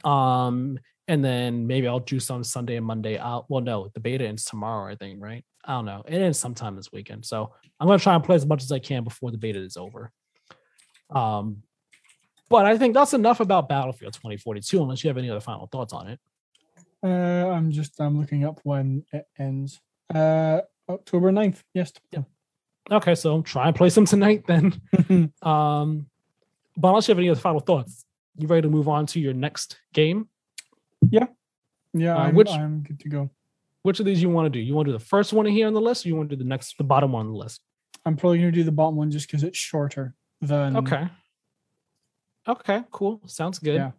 Um, 0.04 0.78
and 1.08 1.24
then 1.24 1.66
maybe 1.66 1.88
I'll 1.88 1.98
do 1.98 2.20
some 2.20 2.44
Sunday 2.44 2.76
and 2.76 2.86
Monday. 2.86 3.18
Out. 3.18 3.46
Well, 3.48 3.62
no, 3.62 3.90
the 3.94 4.00
beta 4.00 4.26
ends 4.26 4.44
tomorrow, 4.44 4.92
I 4.92 4.94
think, 4.94 5.20
right? 5.20 5.44
I 5.64 5.72
don't 5.72 5.86
know. 5.86 6.04
It 6.06 6.18
ends 6.20 6.38
sometime 6.38 6.76
this 6.76 6.92
weekend, 6.92 7.24
so 7.26 7.52
I'm 7.80 7.86
gonna 7.86 7.98
try 7.98 8.14
and 8.14 8.22
play 8.22 8.36
as 8.36 8.46
much 8.46 8.62
as 8.62 8.70
I 8.70 8.78
can 8.78 9.04
before 9.04 9.30
the 9.30 9.38
beta 9.38 9.58
is 9.58 9.76
over. 9.76 10.12
Um, 11.10 11.62
but 12.48 12.66
I 12.66 12.78
think 12.78 12.94
that's 12.94 13.14
enough 13.14 13.40
about 13.40 13.68
Battlefield 13.68 14.12
2042, 14.14 14.82
unless 14.82 15.02
you 15.02 15.08
have 15.08 15.18
any 15.18 15.30
other 15.30 15.40
final 15.40 15.66
thoughts 15.66 15.92
on 15.92 16.08
it. 16.08 16.20
Uh, 17.02 17.50
I'm 17.50 17.70
just 17.70 18.00
I'm 18.00 18.18
looking 18.18 18.44
up 18.44 18.60
when 18.62 19.04
it 19.12 19.26
ends. 19.38 19.80
Uh, 20.14 20.60
October 20.88 21.30
9th. 21.30 21.62
Yes. 21.74 21.92
Yeah. 22.12 22.22
Okay, 22.90 23.14
so 23.14 23.42
try 23.42 23.66
and 23.66 23.76
play 23.76 23.90
some 23.90 24.06
tonight 24.06 24.44
then. 24.46 24.80
um, 25.42 26.06
but 26.76 26.88
unless 26.88 27.08
you 27.08 27.12
have 27.12 27.18
any 27.18 27.28
other 27.28 27.40
final 27.40 27.60
thoughts, 27.60 28.06
you 28.38 28.46
ready 28.46 28.62
to 28.62 28.70
move 28.70 28.88
on 28.88 29.04
to 29.06 29.20
your 29.20 29.34
next 29.34 29.78
game? 29.92 30.28
Yeah, 31.10 31.26
Uh, 32.16 32.18
I'm, 32.18 32.34
which- 32.34 32.50
I'm 32.50 32.82
good 32.82 33.00
to 33.00 33.08
go. 33.08 33.30
Which 33.82 34.00
of 34.00 34.06
these 34.06 34.20
you 34.20 34.28
want 34.28 34.46
to 34.46 34.50
do? 34.50 34.58
You 34.58 34.74
want 34.74 34.86
to 34.86 34.92
do 34.92 34.98
the 34.98 35.04
first 35.04 35.32
one 35.32 35.46
here 35.46 35.66
on 35.66 35.72
the 35.72 35.80
list, 35.80 36.04
or 36.04 36.08
you 36.08 36.16
want 36.16 36.28
to 36.30 36.36
do 36.36 36.42
the 36.42 36.48
next, 36.48 36.76
the 36.76 36.84
bottom 36.84 37.12
one 37.12 37.26
on 37.26 37.32
the 37.32 37.38
list? 37.38 37.60
I'm 38.04 38.16
probably 38.16 38.38
gonna 38.38 38.52
do 38.52 38.64
the 38.64 38.72
bottom 38.72 38.96
one 38.96 39.10
just 39.10 39.26
because 39.28 39.42
it's 39.44 39.56
shorter 39.58 40.14
than. 40.40 40.76
Okay. 40.76 41.08
Okay, 42.46 42.82
cool. 42.90 43.20
Sounds 43.26 43.58
good. 43.58 43.74
Yeah. 43.76 43.90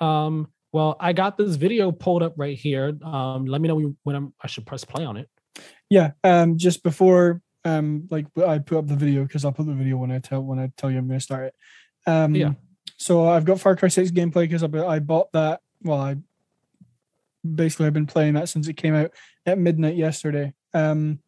Um, 0.00 0.48
well, 0.72 0.96
I 1.00 1.12
got 1.12 1.36
this 1.38 1.56
video 1.56 1.92
pulled 1.92 2.22
up 2.22 2.34
right 2.36 2.56
here. 2.56 2.96
Um, 3.02 3.46
let 3.46 3.60
me 3.60 3.68
know 3.68 3.76
when- 3.76 3.96
when 4.02 4.16
I'm, 4.16 4.34
I 4.40 4.46
should 4.46 4.66
press 4.66 4.84
play 4.84 5.04
on 5.04 5.16
it. 5.16 5.28
Yeah. 5.88 6.12
Um. 6.24 6.58
Just 6.58 6.82
before 6.82 7.40
um 7.64 8.06
like 8.10 8.26
I 8.36 8.58
put 8.58 8.78
up 8.78 8.86
the 8.88 8.96
video 8.96 9.22
because 9.22 9.44
I'll 9.44 9.52
put 9.52 9.66
the 9.66 9.72
video 9.74 9.96
when 9.96 10.10
I 10.10 10.18
tell 10.18 10.42
when 10.42 10.58
I 10.58 10.70
tell 10.76 10.90
you 10.90 10.98
I'm 10.98 11.06
gonna 11.06 11.20
start 11.20 11.46
it. 11.46 11.54
Um. 12.10 12.34
Yeah. 12.34 12.52
So 12.96 13.28
I've 13.28 13.44
got 13.44 13.60
Far 13.60 13.76
Cry 13.76 13.88
Six 13.88 14.10
gameplay 14.10 14.48
because 14.48 14.62
I, 14.62 14.68
I 14.86 14.98
bought 14.98 15.32
that. 15.32 15.60
Well, 15.82 15.98
I 16.00 16.16
basically 17.44 17.86
I've 17.86 17.92
been 17.92 18.06
playing 18.06 18.34
that 18.34 18.48
since 18.48 18.68
it 18.68 18.76
came 18.76 18.94
out 18.94 19.10
at 19.46 19.58
midnight 19.58 19.96
yesterday. 19.96 20.52
Um. 20.72 21.20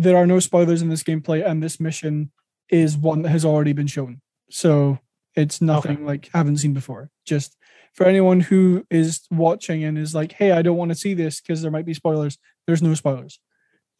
There 0.00 0.16
are 0.16 0.26
no 0.28 0.38
spoilers 0.38 0.80
in 0.80 0.90
this 0.90 1.02
gameplay, 1.02 1.44
and 1.44 1.60
this 1.60 1.80
mission 1.80 2.30
is 2.70 2.96
one 2.96 3.22
that 3.22 3.30
has 3.30 3.44
already 3.44 3.72
been 3.72 3.88
shown. 3.88 4.20
So 4.48 5.00
it's 5.34 5.60
nothing 5.60 6.06
like 6.06 6.30
haven't 6.32 6.58
seen 6.58 6.72
before. 6.72 7.10
Just 7.26 7.56
for 7.94 8.06
anyone 8.06 8.38
who 8.38 8.86
is 8.90 9.22
watching 9.30 9.82
and 9.82 9.98
is 9.98 10.14
like, 10.14 10.30
"Hey, 10.32 10.52
I 10.52 10.62
don't 10.62 10.76
want 10.76 10.90
to 10.90 10.94
see 10.94 11.14
this 11.14 11.40
because 11.40 11.62
there 11.62 11.72
might 11.72 11.84
be 11.84 11.94
spoilers." 11.94 12.38
There's 12.66 12.80
no 12.82 12.94
spoilers. 12.94 13.40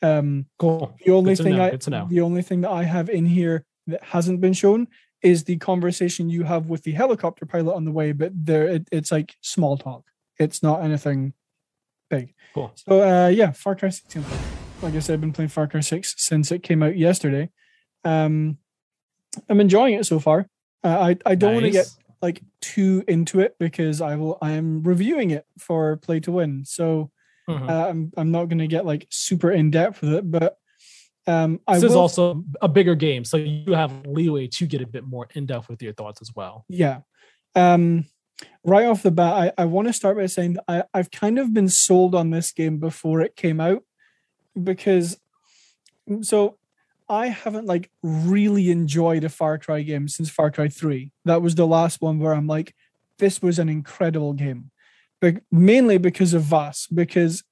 Um, 0.01 0.47
Cool. 0.59 0.95
the 1.05 1.11
only 1.11 1.35
thing 1.35 1.57
know, 1.57 1.65
I 1.65 1.71
good 1.71 1.81
to 1.81 1.91
know. 1.91 2.07
the 2.09 2.21
only 2.21 2.43
thing 2.43 2.61
that 2.61 2.71
I 2.71 2.85
have 2.85 3.11
in 3.11 3.27
here 3.27 3.65
that 3.89 4.05
hasn't 4.05 4.41
been 4.41 4.53
shown 4.53 4.87
is 5.23 5.43
the 5.45 5.57
conversation 5.57 6.31
you 6.31 6.45
have 6.45 6.67
with 6.67 6.85
the 6.85 6.93
helicopter 6.93 7.45
pilot 7.45 7.75
on 7.75 7.85
the 7.85 7.91
way, 7.91 8.13
but 8.13 8.31
there 8.35 8.69
it, 8.69 8.89
it's 8.93 9.11
like 9.11 9.35
small 9.41 9.77
talk. 9.77 10.05
It's 10.39 10.63
not 10.63 10.85
anything 10.85 11.33
big. 12.09 12.35
Cool. 12.55 12.73
So 12.75 13.01
uh 13.03 13.29
yeah, 13.29 13.53
Far 13.53 13.77
Cry 13.77 13.91
6. 13.91 14.17
Like 14.83 14.95
I 14.95 14.99
said, 15.01 15.15
I've 15.15 15.21
been 15.21 15.33
playing 15.33 15.49
Far 15.49 15.67
Cry 15.67 15.81
6 15.81 16.15
since 16.19 16.53
it 16.53 16.63
came 16.63 16.83
out 16.83 16.97
yesterday. 16.97 17.51
Um 18.05 18.59
I'm 19.49 19.61
enjoying 19.61 19.95
it 19.95 20.07
so 20.07 20.19
far. 20.21 20.49
Uh, 20.83 20.89
I 21.11 21.17
I 21.27 21.35
don't 21.35 21.55
want 21.55 21.65
to 21.65 21.71
get 21.71 21.87
like 22.23 22.43
too 22.61 23.05
into 23.07 23.41
it 23.41 23.57
because 23.59 24.01
I 24.01 24.17
will 24.17 24.39
I 24.41 24.53
am 24.53 24.83
reviewing 24.83 25.31
it 25.31 25.47
for 25.59 25.97
play 25.97 26.21
to 26.21 26.33
win. 26.33 26.65
So 26.65 27.11
Mhm. 27.49 27.69
uh, 27.69 27.89
I'm 27.89 28.13
I'm 28.17 28.31
not 28.31 28.47
going 28.47 28.59
to 28.59 28.67
get 28.67 28.85
like 28.85 29.07
super 29.11 29.51
in 29.51 29.71
depth 29.71 30.03
with 30.03 30.13
it, 30.15 30.31
but 30.31 30.59
um, 31.27 31.61
I 31.67 31.75
This 31.75 31.85
is 31.85 31.97
also 31.97 32.45
a 32.61 32.69
bigger 32.69 32.95
game, 32.95 33.25
so 33.25 33.37
you 33.37 33.73
have 33.75 34.07
leeway 34.07 34.47
to 34.49 34.67
get 34.67 34.81
a 34.83 34.87
bit 34.87 35.05
more 35.05 35.29
in 35.35 35.47
depth 35.47 35.69
with 35.69 35.83
your 35.83 35.93
thoughts 35.93 36.21
as 36.23 36.31
well. 36.35 36.65
yeah. 36.69 37.01
Um, 37.55 38.05
right 38.65 38.87
off 38.87 39.03
the 39.03 39.11
bat, 39.11 39.55
I, 39.59 39.63
I 39.63 39.65
want 39.65 39.89
to 39.89 39.93
start 39.93 40.17
by 40.17 40.27
saying 40.27 40.55
that 40.55 40.65
I 40.69 40.83
I've 40.95 41.11
kind 41.11 41.39
of 41.39 41.53
been 41.53 41.69
sold 41.69 42.15
on 42.15 42.31
this 42.31 42.53
game 42.53 42.79
before 42.79 43.21
it 43.21 43.37
came 43.37 43.61
out 43.61 43.83
because 44.61 45.19
so 46.23 46.59
I 47.09 47.29
haven't 47.29 47.67
like 47.67 47.91
really 48.03 48.71
enjoyed 48.71 49.25
a 49.25 49.29
Far 49.29 49.59
Cry 49.59 49.83
game 49.83 50.09
since 50.09 50.29
Far 50.29 50.51
Cry 50.51 50.69
3. 50.69 51.11
That 51.25 51.43
was 51.43 51.55
the 51.55 51.67
last 51.67 52.01
one 52.01 52.19
where 52.19 52.35
I'm 52.35 52.47
like, 52.47 52.75
this 53.19 53.41
was 53.41 53.59
an 53.59 53.69
incredible 53.69 54.35
game. 54.35 54.71
But 55.21 55.37
mainly 55.51 55.99
because 55.99 56.35
of 56.35 56.43
Vaas, 56.43 56.87
because 56.93 57.43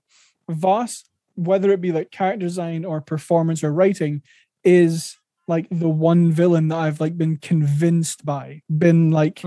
Vaas, 0.48 1.04
whether 1.34 1.72
it 1.72 1.80
be 1.80 1.90
like 1.90 2.10
character 2.10 2.46
design 2.46 2.84
or 2.84 3.00
performance 3.00 3.64
or 3.64 3.72
writing, 3.72 4.22
is 4.62 5.16
like 5.48 5.66
the 5.70 5.88
one 5.88 6.30
villain 6.32 6.68
that 6.68 6.76
I've 6.76 7.00
like 7.00 7.16
been 7.16 7.38
convinced 7.38 8.24
by, 8.24 8.62
been 8.68 9.10
like 9.10 9.42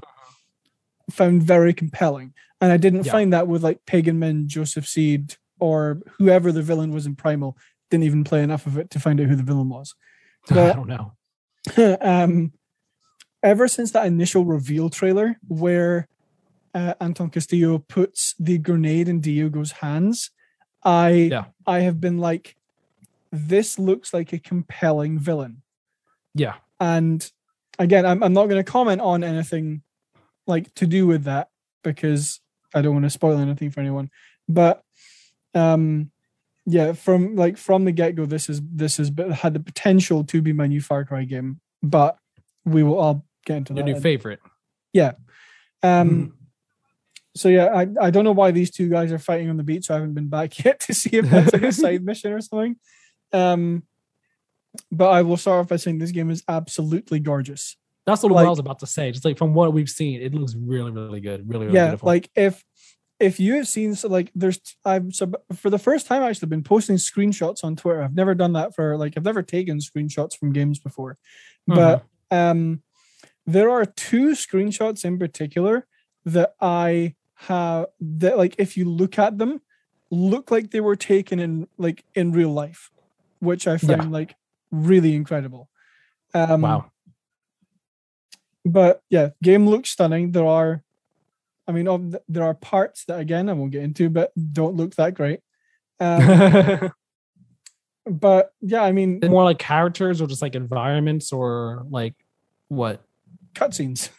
found 1.09 1.43
very 1.43 1.73
compelling. 1.73 2.33
And 2.61 2.71
I 2.71 2.77
didn't 2.77 3.05
Yeah. 3.05 3.11
find 3.11 3.33
that 3.33 3.47
with 3.47 3.63
like 3.63 3.85
Pagan 3.85 4.19
Min, 4.19 4.47
Joseph 4.47 4.87
Seed, 4.87 5.35
or 5.59 6.01
whoever 6.17 6.51
the 6.51 6.61
villain 6.61 6.91
was 6.91 7.05
in 7.05 7.15
Primal. 7.15 7.57
Didn't 7.89 8.03
even 8.05 8.23
play 8.23 8.43
enough 8.43 8.65
of 8.67 8.77
it 8.77 8.89
to 8.91 8.99
find 8.99 9.19
out 9.19 9.27
who 9.27 9.35
the 9.35 9.43
villain 9.43 9.69
was. 9.69 9.95
I 10.49 10.73
don't 10.73 10.87
know. 10.87 11.13
um, 12.01 12.53
ever 13.43 13.67
since 13.67 13.91
that 13.91 14.05
initial 14.05 14.45
reveal 14.45 14.89
trailer 14.89 15.37
where 15.47 16.07
uh, 16.73 16.93
Anton 17.01 17.29
Castillo 17.29 17.79
puts 17.79 18.35
the 18.39 18.57
grenade 18.57 19.07
in 19.09 19.21
Diego's 19.21 19.71
hands, 19.73 20.31
I 20.83 21.09
Yeah. 21.31 21.45
I 21.65 21.79
have 21.79 21.99
been 21.99 22.17
like, 22.19 22.55
this 23.31 23.77
looks 23.79 24.13
like 24.13 24.33
a 24.33 24.39
compelling 24.39 25.19
villain. 25.19 25.61
Yeah. 26.33 26.55
And 26.79 27.29
again, 27.77 28.05
I'm 28.05 28.23
I'm 28.23 28.33
not 28.33 28.47
going 28.47 28.63
to 28.63 28.71
comment 28.71 29.01
on 29.01 29.23
anything 29.23 29.81
like 30.49 30.73
to 30.75 30.85
do 30.87 31.07
with 31.07 31.23
that 31.23 31.47
because 31.83 32.41
I 32.75 32.81
don't 32.81 32.93
want 32.93 33.05
to 33.05 33.09
spoil 33.09 33.37
anything 33.37 33.71
for 33.71 33.79
anyone. 33.79 34.09
But 34.49 34.83
um, 35.53 36.11
yeah, 36.65 36.91
from 36.93 37.35
like 37.35 37.57
from 37.57 37.85
the 37.85 37.91
get 37.91 38.15
go, 38.15 38.25
this 38.25 38.49
is 38.49 38.61
this 38.63 38.97
has 38.97 39.11
had 39.33 39.53
the 39.53 39.59
potential 39.59 40.23
to 40.25 40.41
be 40.41 40.51
my 40.53 40.67
new 40.67 40.81
Far 40.81 41.05
Cry 41.05 41.23
game. 41.23 41.59
But 41.81 42.17
we 42.65 42.83
will 42.83 42.97
all 42.97 43.25
get 43.45 43.57
into 43.57 43.73
Your 43.73 43.85
that. 43.85 43.93
new 43.93 43.99
favorite. 44.01 44.39
Yeah. 44.91 45.13
Um, 45.81 46.09
Mhm. 46.09 46.31
so 47.35 47.47
yeah, 47.47 47.67
I, 47.67 47.87
I 48.07 48.09
don't 48.11 48.25
know 48.25 48.33
why 48.33 48.51
these 48.51 48.69
two 48.71 48.89
guys 48.89 49.11
are 49.13 49.19
fighting 49.19 49.49
on 49.49 49.55
the 49.57 49.63
beach. 49.63 49.85
So 49.85 49.93
I 49.93 49.97
haven't 49.97 50.13
been 50.15 50.27
back 50.29 50.59
yet 50.65 50.79
to 50.81 50.93
see 50.93 51.11
if 51.13 51.29
that's 51.29 51.53
like 51.53 51.63
a 51.63 51.71
side 51.83 52.03
mission 52.03 52.33
or 52.33 52.41
something. 52.41 52.75
Um, 53.31 53.83
but 54.91 55.09
I 55.09 55.21
will 55.21 55.37
start 55.37 55.61
off 55.61 55.67
by 55.69 55.77
saying 55.77 55.99
this 55.99 56.11
game 56.11 56.29
is 56.29 56.43
absolutely 56.47 57.19
gorgeous. 57.19 57.77
That's 58.09 58.23
what 58.23 58.31
like- 58.31 58.45
I 58.45 58.49
was 58.49 58.59
about 58.59 58.79
to 58.79 58.87
say. 58.87 59.11
Just 59.11 59.25
like 59.25 59.37
from 59.37 59.53
what 59.53 59.73
we've 59.73 59.89
seen, 59.89 60.21
it 60.21 60.33
looks 60.33 60.55
really, 60.55 60.91
really 60.91 61.21
good. 61.21 61.47
Really, 61.49 61.65
really 61.67 61.75
yeah, 61.77 61.85
beautiful. 61.87 62.07
like 62.07 62.29
if 62.35 62.63
if 63.19 63.39
you 63.39 63.55
have 63.55 63.67
seen 63.67 63.95
so 63.95 64.07
like 64.07 64.31
there's 64.33 64.59
I've 64.85 65.13
so 65.13 65.31
for 65.55 65.69
the 65.69 65.77
first 65.77 66.07
time 66.07 66.23
I've 66.23 66.29
actually 66.31 66.47
been 66.49 66.63
posting 66.63 66.95
screenshots 66.95 67.63
on 67.63 67.75
Twitter. 67.75 68.01
I've 68.01 68.15
never 68.15 68.33
done 68.35 68.53
that 68.53 68.73
for 68.75 68.97
like 68.97 69.13
I've 69.17 69.25
never 69.25 69.41
taken 69.43 69.79
screenshots 69.79 70.37
from 70.37 70.53
games 70.53 70.79
before, 70.79 71.17
but 71.67 72.05
um, 72.31 72.81
there 73.45 73.69
are 73.69 73.85
two 73.85 74.29
screenshots 74.29 75.03
in 75.03 75.17
particular 75.19 75.85
that 76.25 76.53
I 76.61 77.15
have 77.35 77.87
that 77.99 78.37
like 78.37 78.55
if 78.57 78.77
you 78.77 78.85
look 78.85 79.19
at 79.19 79.37
them, 79.37 79.61
look 80.11 80.49
like 80.51 80.71
they 80.71 80.81
were 80.81 80.95
taken 80.95 81.39
in 81.39 81.67
like 81.77 82.03
in 82.15 82.31
real 82.31 82.51
life, 82.53 82.89
which 83.39 83.67
I 83.67 83.77
Yeah. 83.81 84.03
like 84.03 84.35
really 84.71 85.13
incredible. 85.15 85.69
Um, 86.33 86.61
wow. 86.61 86.91
But 88.71 89.01
yeah, 89.09 89.29
game 89.43 89.67
looks 89.67 89.89
stunning. 89.89 90.31
There 90.31 90.45
are, 90.45 90.83
I 91.67 91.71
mean, 91.71 92.15
there 92.27 92.43
are 92.43 92.53
parts 92.53 93.05
that 93.05 93.19
again 93.19 93.49
I 93.49 93.53
won't 93.53 93.71
get 93.71 93.83
into, 93.83 94.09
but 94.09 94.31
don't 94.53 94.75
look 94.75 94.95
that 94.95 95.13
great. 95.13 95.41
Um, 95.99 96.91
but 98.05 98.53
yeah, 98.61 98.83
I 98.83 98.91
mean, 98.91 99.19
more 99.23 99.43
like 99.43 99.59
characters 99.59 100.21
or 100.21 100.27
just 100.27 100.41
like 100.41 100.55
environments 100.55 101.31
or 101.31 101.85
like 101.89 102.15
what? 102.67 103.03
cutscenes. 103.53 104.09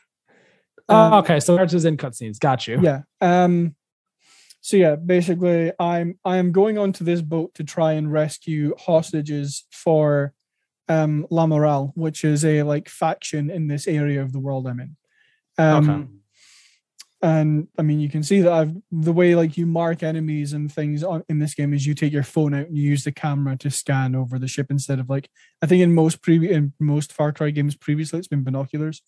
Oh, 0.88 0.96
Um, 0.96 1.12
okay. 1.14 1.40
So 1.40 1.56
characters 1.56 1.84
in 1.84 1.96
cutscenes. 1.96 2.38
Got 2.38 2.66
you. 2.66 2.80
Yeah. 2.82 3.02
Um. 3.20 3.76
So 4.60 4.76
yeah, 4.76 4.96
basically, 4.96 5.72
I'm 5.78 6.18
I 6.24 6.36
am 6.36 6.52
going 6.52 6.78
onto 6.78 7.04
this 7.04 7.22
boat 7.22 7.54
to 7.54 7.64
try 7.64 7.92
and 7.92 8.12
rescue 8.12 8.74
hostages 8.78 9.64
for 9.70 10.34
um 10.90 11.26
La 11.30 11.46
Morale, 11.46 11.92
which 11.94 12.24
is 12.24 12.44
a 12.44 12.62
like 12.64 12.88
faction 12.88 13.48
in 13.50 13.68
this 13.68 13.86
area 13.86 14.20
of 14.20 14.32
the 14.32 14.40
world 14.40 14.66
I'm 14.66 14.80
in. 14.80 14.96
Um, 15.56 15.90
Okay. 15.90 16.08
and 17.22 17.68
I 17.78 17.82
mean, 17.82 18.00
you 18.00 18.08
can 18.08 18.22
see 18.22 18.40
that 18.40 18.52
I've 18.52 18.74
the 18.90 19.12
way 19.12 19.34
like 19.34 19.56
you 19.56 19.66
mark 19.66 20.02
enemies 20.02 20.52
and 20.52 20.72
things 20.72 21.04
on, 21.04 21.22
in 21.28 21.38
this 21.38 21.54
game 21.54 21.72
is 21.72 21.86
you 21.86 21.94
take 21.94 22.12
your 22.12 22.24
phone 22.24 22.54
out 22.54 22.66
and 22.66 22.76
you 22.76 22.82
use 22.82 23.04
the 23.04 23.12
camera 23.12 23.56
to 23.58 23.70
scan 23.70 24.14
over 24.14 24.38
the 24.38 24.48
ship 24.48 24.66
instead 24.70 24.98
of 24.98 25.08
like 25.08 25.28
I 25.62 25.66
think 25.66 25.82
in 25.82 25.94
most 25.94 26.22
previous 26.22 26.56
in 26.56 26.72
most 26.80 27.12
Far 27.12 27.32
Cry 27.32 27.50
games 27.50 27.76
previously 27.76 28.18
it's 28.18 28.28
been 28.28 28.42
binoculars. 28.44 29.02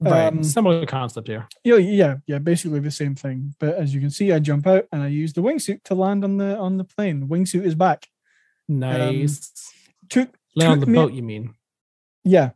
Right. 0.00 0.28
Um, 0.28 0.44
Similar 0.44 0.86
concept 0.86 1.28
here. 1.28 1.48
Yeah, 1.64 1.76
yeah, 1.76 2.16
yeah, 2.26 2.38
basically 2.38 2.80
the 2.80 2.90
same 2.90 3.14
thing. 3.14 3.54
But 3.58 3.74
as 3.76 3.94
you 3.94 4.00
can 4.00 4.10
see, 4.10 4.32
I 4.32 4.38
jump 4.38 4.66
out 4.66 4.84
and 4.92 5.02
I 5.02 5.08
use 5.08 5.32
the 5.32 5.40
wingsuit 5.40 5.82
to 5.84 5.94
land 5.94 6.24
on 6.24 6.36
the 6.36 6.58
on 6.58 6.76
the 6.76 6.84
plane. 6.84 7.26
Wingsuit 7.28 7.64
is 7.64 7.74
back. 7.74 8.06
Nice. 8.68 9.72
Took 10.10 10.36
Lay 10.56 10.66
on 10.66 10.80
the 10.80 10.86
me- 10.86 10.94
boat, 10.98 11.12
you 11.12 11.22
mean? 11.22 11.54
yeah. 12.24 12.50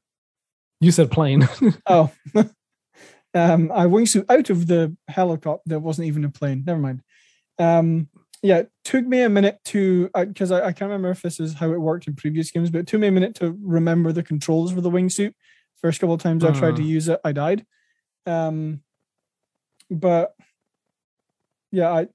You 0.80 0.92
said 0.92 1.10
plane. 1.10 1.48
Oh. 1.86 2.10
Um, 3.34 3.70
I 3.70 3.84
wingsuit 3.84 4.24
out 4.30 4.48
of 4.48 4.66
the 4.66 4.96
helicopter. 5.06 5.62
There 5.66 5.78
wasn't 5.78 6.08
even 6.08 6.24
a 6.24 6.30
plane. 6.30 6.64
Never 6.66 6.78
mind. 6.80 7.02
Um, 7.58 8.08
yeah, 8.42 8.60
it 8.60 8.70
took 8.84 9.04
me 9.04 9.20
a 9.20 9.28
minute 9.28 9.58
to 9.66 10.08
because 10.14 10.50
I, 10.50 10.60
I 10.68 10.72
can't 10.72 10.88
remember 10.88 11.10
if 11.10 11.20
this 11.20 11.38
is 11.38 11.52
how 11.54 11.70
it 11.72 11.80
worked 11.80 12.06
in 12.08 12.16
previous 12.16 12.50
games, 12.50 12.70
but 12.70 12.78
it 12.80 12.86
took 12.86 13.00
me 13.00 13.08
a 13.08 13.12
minute 13.12 13.34
to 13.36 13.56
remember 13.60 14.12
the 14.12 14.22
controls 14.22 14.72
for 14.72 14.80
the 14.80 14.90
wingsuit. 14.90 15.34
First 15.82 16.00
couple 16.00 16.14
of 16.14 16.22
times 16.22 16.42
I 16.42 16.52
tried 16.52 16.76
to 16.76 16.82
Mhm. 16.82 16.86
use 16.88 17.08
it, 17.08 17.20
I 17.22 17.32
died. 17.32 17.66
Um, 18.24 18.80
but 19.90 20.34
yeah, 21.70 21.90
I 21.92 22.08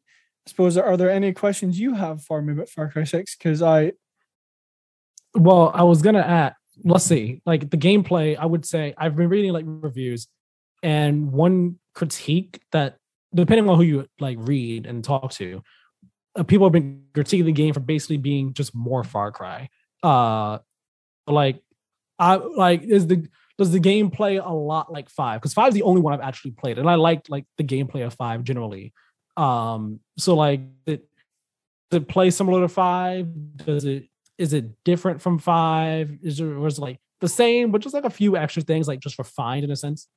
suppose 0.47 0.77
are 0.77 0.97
there 0.97 1.11
any 1.11 1.31
questions 1.31 1.79
you 1.79 1.93
have 1.93 2.23
for 2.23 2.41
me 2.41 2.53
about 2.53 2.69
Far 2.69 2.89
Cry 2.89 3.03
Six? 3.03 3.35
Because 3.35 3.61
I 3.61 3.93
Well, 5.35 5.71
I 5.73 5.83
was 5.83 6.01
gonna 6.01 6.19
add. 6.19 6.55
Let's 6.83 7.05
see. 7.05 7.41
Like 7.45 7.69
the 7.69 7.77
gameplay, 7.77 8.37
I 8.37 8.45
would 8.45 8.65
say 8.65 8.93
I've 8.97 9.15
been 9.15 9.29
reading 9.29 9.53
like 9.53 9.65
reviews, 9.67 10.27
and 10.81 11.31
one 11.31 11.79
critique 11.95 12.61
that, 12.71 12.97
depending 13.33 13.69
on 13.69 13.77
who 13.77 13.83
you 13.83 14.07
like 14.19 14.37
read 14.39 14.85
and 14.85 15.03
talk 15.03 15.31
to, 15.33 15.63
uh, 16.35 16.43
people 16.43 16.67
have 16.67 16.73
been 16.73 17.03
critiquing 17.13 17.45
the 17.45 17.51
game 17.51 17.73
for 17.73 17.79
basically 17.79 18.17
being 18.17 18.53
just 18.53 18.75
more 18.75 19.03
Far 19.03 19.31
Cry. 19.31 19.69
Uh, 20.01 20.59
like, 21.27 21.61
I 22.19 22.35
like 22.35 22.83
is 22.83 23.07
the 23.07 23.27
does 23.57 23.71
the 23.71 23.79
game 23.79 24.09
play 24.09 24.37
a 24.37 24.49
lot 24.49 24.91
like 24.91 25.09
five? 25.09 25.39
Because 25.39 25.53
five 25.53 25.69
is 25.69 25.73
the 25.73 25.83
only 25.83 26.01
one 26.01 26.13
I've 26.13 26.21
actually 26.21 26.51
played, 26.51 26.77
and 26.77 26.89
I 26.89 26.95
like 26.95 27.29
like 27.29 27.45
the 27.57 27.63
gameplay 27.63 28.05
of 28.05 28.13
five 28.13 28.43
generally. 28.43 28.93
Um, 29.37 29.99
so 30.17 30.35
like 30.35 30.61
it 30.85 31.07
does 31.89 32.01
it 32.01 32.07
play 32.07 32.29
similar 32.29 32.61
to 32.61 32.67
five? 32.67 33.27
Does 33.57 33.85
it 33.85 34.05
is 34.37 34.53
it 34.53 34.83
different 34.83 35.21
from 35.21 35.39
five? 35.39 36.17
Is 36.21 36.39
it 36.39 36.45
was 36.45 36.79
like 36.79 36.99
the 37.21 37.29
same, 37.29 37.71
but 37.71 37.81
just 37.81 37.93
like 37.93 38.05
a 38.05 38.09
few 38.09 38.35
extra 38.35 38.63
things, 38.63 38.87
like 38.87 38.99
just 38.99 39.19
refined 39.19 39.63
in 39.63 39.71
a 39.71 39.75
sense? 39.75 40.07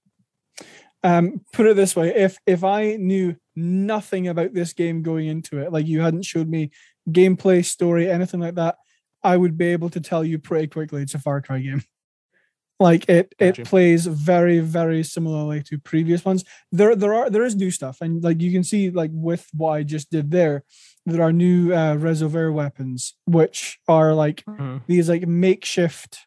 um 1.03 1.41
put 1.53 1.67
it 1.67 1.77
this 1.77 1.95
way 1.95 2.15
if 2.15 2.39
if 2.47 2.65
i 2.65 2.97
knew 2.97 3.37
nothing 3.55 4.29
about 4.29 4.53
this 4.53 4.73
game 4.73 5.03
going 5.03 5.27
into 5.27 5.59
it 5.59 5.73
like 5.73 5.87
you 5.87 6.01
hadn't 6.01 6.25
showed 6.25 6.49
me 6.49 6.71
gameplay 7.11 7.65
story 7.65 8.11
anything 8.11 8.41
like 8.41 8.55
that 8.55 8.77
i 9.23 9.37
would 9.37 9.57
be 9.57 9.67
able 9.67 9.91
to 9.91 10.01
tell 10.01 10.25
you 10.25 10.39
pretty 10.39 10.67
quickly 10.67 11.03
it's 11.03 11.15
a 11.15 11.19
far 11.19 11.41
cry 11.41 11.59
game 11.59 11.83
like 12.81 13.09
it 13.09 13.33
Gotcha. 13.39 13.63
it 13.63 13.69
plays 13.69 14.07
very 14.07 14.59
very 14.61 15.03
similarly 15.03 15.63
to 15.63 15.79
previous 15.79 16.25
ones 16.25 16.45
there 16.73 16.97
there 16.97 17.15
are 17.15 17.31
there 17.31 17.45
is 17.45 17.57
new 17.57 17.71
stuff 17.71 17.99
and 18.01 18.23
like 18.23 18.41
you 18.41 18.53
can 18.53 18.65
see 18.65 18.91
like 18.91 19.11
with 19.13 19.47
what 19.55 19.73
i 19.73 19.83
just 19.83 20.11
did 20.11 20.31
there 20.31 20.65
there 21.07 21.23
are 21.23 21.33
new 21.33 21.73
uh 21.73 21.95
resolver 21.97 22.53
weapons 22.53 23.15
which 23.25 23.79
are 23.89 24.13
like 24.13 24.45
these 24.87 25.09
like 25.09 25.27
makeshift 25.27 26.27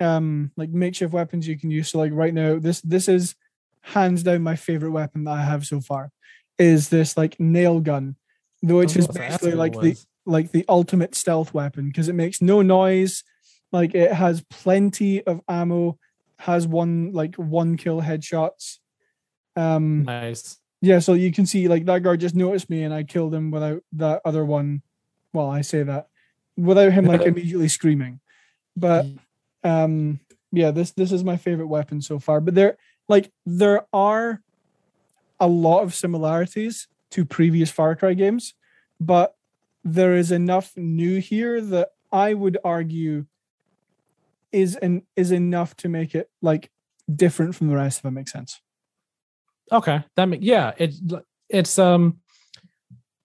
um 0.00 0.50
like 0.56 0.70
makeshift 0.70 1.12
weapons 1.12 1.46
you 1.46 1.58
can 1.58 1.70
use. 1.70 1.90
So 1.90 1.98
like 1.98 2.12
right 2.12 2.34
now 2.34 2.58
this 2.58 2.80
this 2.80 3.08
is 3.08 3.36
hands 3.82 4.22
down 4.22 4.42
my 4.42 4.56
favorite 4.56 4.90
weapon 4.92 5.24
that 5.24 5.32
i 5.32 5.42
have 5.42 5.66
so 5.66 5.78
far 5.78 6.10
is 6.56 6.88
this 6.88 7.18
like 7.18 7.38
nail 7.38 7.80
gun 7.80 8.16
which 8.62 8.96
is 8.96 9.06
basically 9.08 9.52
like 9.52 9.78
the 9.78 9.94
like 10.26 10.52
the 10.52 10.64
ultimate 10.68 11.14
stealth 11.14 11.52
weapon 11.52 11.88
because 11.88 12.08
it 12.08 12.14
makes 12.14 12.40
no 12.40 12.62
noise. 12.62 13.22
Like 13.72 13.94
it 13.94 14.12
has 14.12 14.42
plenty 14.48 15.22
of 15.22 15.40
ammo 15.48 15.98
has 16.38 16.66
one 16.66 17.12
like 17.12 17.36
one 17.36 17.76
kill 17.76 18.00
headshots. 18.02 18.78
Um 19.56 20.04
nice. 20.04 20.58
Yeah, 20.84 20.98
so 20.98 21.14
you 21.14 21.32
can 21.32 21.46
see 21.46 21.66
like 21.66 21.86
that 21.86 22.02
guard 22.02 22.20
just 22.20 22.34
noticed 22.34 22.68
me 22.68 22.82
and 22.82 22.92
I 22.92 23.04
killed 23.04 23.34
him 23.34 23.50
without 23.50 23.82
that 23.92 24.20
other 24.24 24.44
one. 24.44 24.82
Well, 25.32 25.48
I 25.48 25.62
say 25.62 25.82
that 25.82 26.08
without 26.56 26.92
him 26.92 27.06
like 27.06 27.20
immediately 27.26 27.68
screaming. 27.68 28.20
But 28.76 29.06
um 29.62 30.20
yeah, 30.52 30.70
this 30.70 30.92
this 30.92 31.10
is 31.10 31.24
my 31.24 31.38
favorite 31.38 31.68
weapon 31.68 32.02
so 32.02 32.18
far. 32.18 32.40
But 32.40 32.54
there 32.54 32.76
like 33.08 33.32
there 33.46 33.86
are 33.94 34.42
a 35.40 35.48
lot 35.48 35.82
of 35.82 35.94
similarities 35.94 36.86
to 37.12 37.24
previous 37.24 37.70
Far 37.70 37.96
Cry 37.96 38.12
games, 38.12 38.54
but 39.00 39.36
there 39.84 40.14
is 40.14 40.30
enough 40.30 40.76
new 40.76 41.18
here 41.18 41.60
that 41.62 41.92
I 42.12 42.34
would 42.34 42.58
argue 42.62 43.24
is 44.52 44.76
an 44.76 45.02
is 45.16 45.32
enough 45.32 45.76
to 45.78 45.88
make 45.88 46.14
it 46.14 46.30
like 46.42 46.70
different 47.12 47.54
from 47.54 47.68
the 47.68 47.74
rest 47.74 48.00
if 48.00 48.04
it 48.04 48.10
makes 48.10 48.32
sense. 48.32 48.60
Okay, 49.72 50.02
that 50.16 50.26
make 50.26 50.40
yeah, 50.42 50.72
it's 50.78 51.00
it's 51.48 51.78
um, 51.78 52.18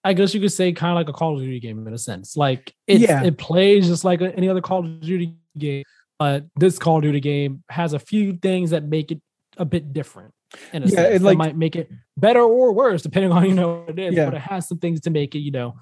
I 0.02 0.12
guess 0.14 0.32
you 0.34 0.40
could 0.40 0.52
say 0.52 0.72
kind 0.72 0.92
of 0.92 0.96
like 0.96 1.08
a 1.08 1.12
Call 1.12 1.34
of 1.34 1.40
Duty 1.40 1.60
game 1.60 1.86
in 1.86 1.92
a 1.92 1.98
sense. 1.98 2.36
Like 2.36 2.74
it 2.86 3.00
Yeah. 3.00 3.22
it 3.24 3.36
plays 3.38 3.86
just 3.86 4.04
like 4.04 4.20
any 4.22 4.48
other 4.48 4.60
Call 4.62 4.80
of 4.84 5.00
Duty 5.00 5.34
game, 5.58 5.84
but 6.18 6.46
this 6.56 6.78
Call 6.78 6.96
of 6.98 7.02
Duty 7.02 7.20
game 7.20 7.62
has 7.68 7.92
a 7.92 7.98
few 7.98 8.34
things 8.36 8.70
that 8.70 8.84
make 8.84 9.10
it 9.12 9.20
a 9.58 9.64
bit 9.64 9.92
different. 9.92 10.32
In 10.72 10.82
a 10.82 10.86
Yeah, 10.86 10.90
sense. 10.94 11.08
it, 11.16 11.18
That 11.20 11.24
like- 11.24 11.38
might 11.38 11.56
make 11.56 11.76
it 11.76 11.90
better 12.16 12.40
or 12.40 12.72
worse 12.72 13.02
depending 13.02 13.30
on 13.32 13.44
you 13.46 13.54
know 13.54 13.80
what 13.86 13.90
it 13.90 13.98
is. 13.98 14.14
Yeah. 14.14 14.24
But 14.26 14.34
it 14.34 14.40
has 14.42 14.66
some 14.66 14.78
things 14.78 15.00
to 15.02 15.10
make 15.10 15.34
it 15.34 15.40
you 15.40 15.50
know 15.52 15.76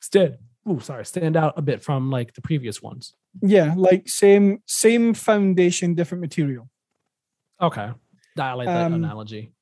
stand. 0.00 0.36
Oh, 0.66 0.78
sorry, 0.78 1.04
stand 1.04 1.36
out 1.36 1.54
a 1.56 1.62
bit 1.62 1.82
from 1.82 2.10
like 2.10 2.34
the 2.34 2.42
previous 2.42 2.80
ones. 2.80 3.14
Yeah, 3.42 3.74
like 3.76 4.08
same 4.08 4.62
same 4.66 5.14
foundation, 5.14 5.94
different 5.94 6.20
material. 6.22 6.68
Okay, 7.60 7.90
I 8.38 8.52
like 8.54 8.66
that 8.68 8.86
Um, 8.86 8.94
analogy. 8.94 9.52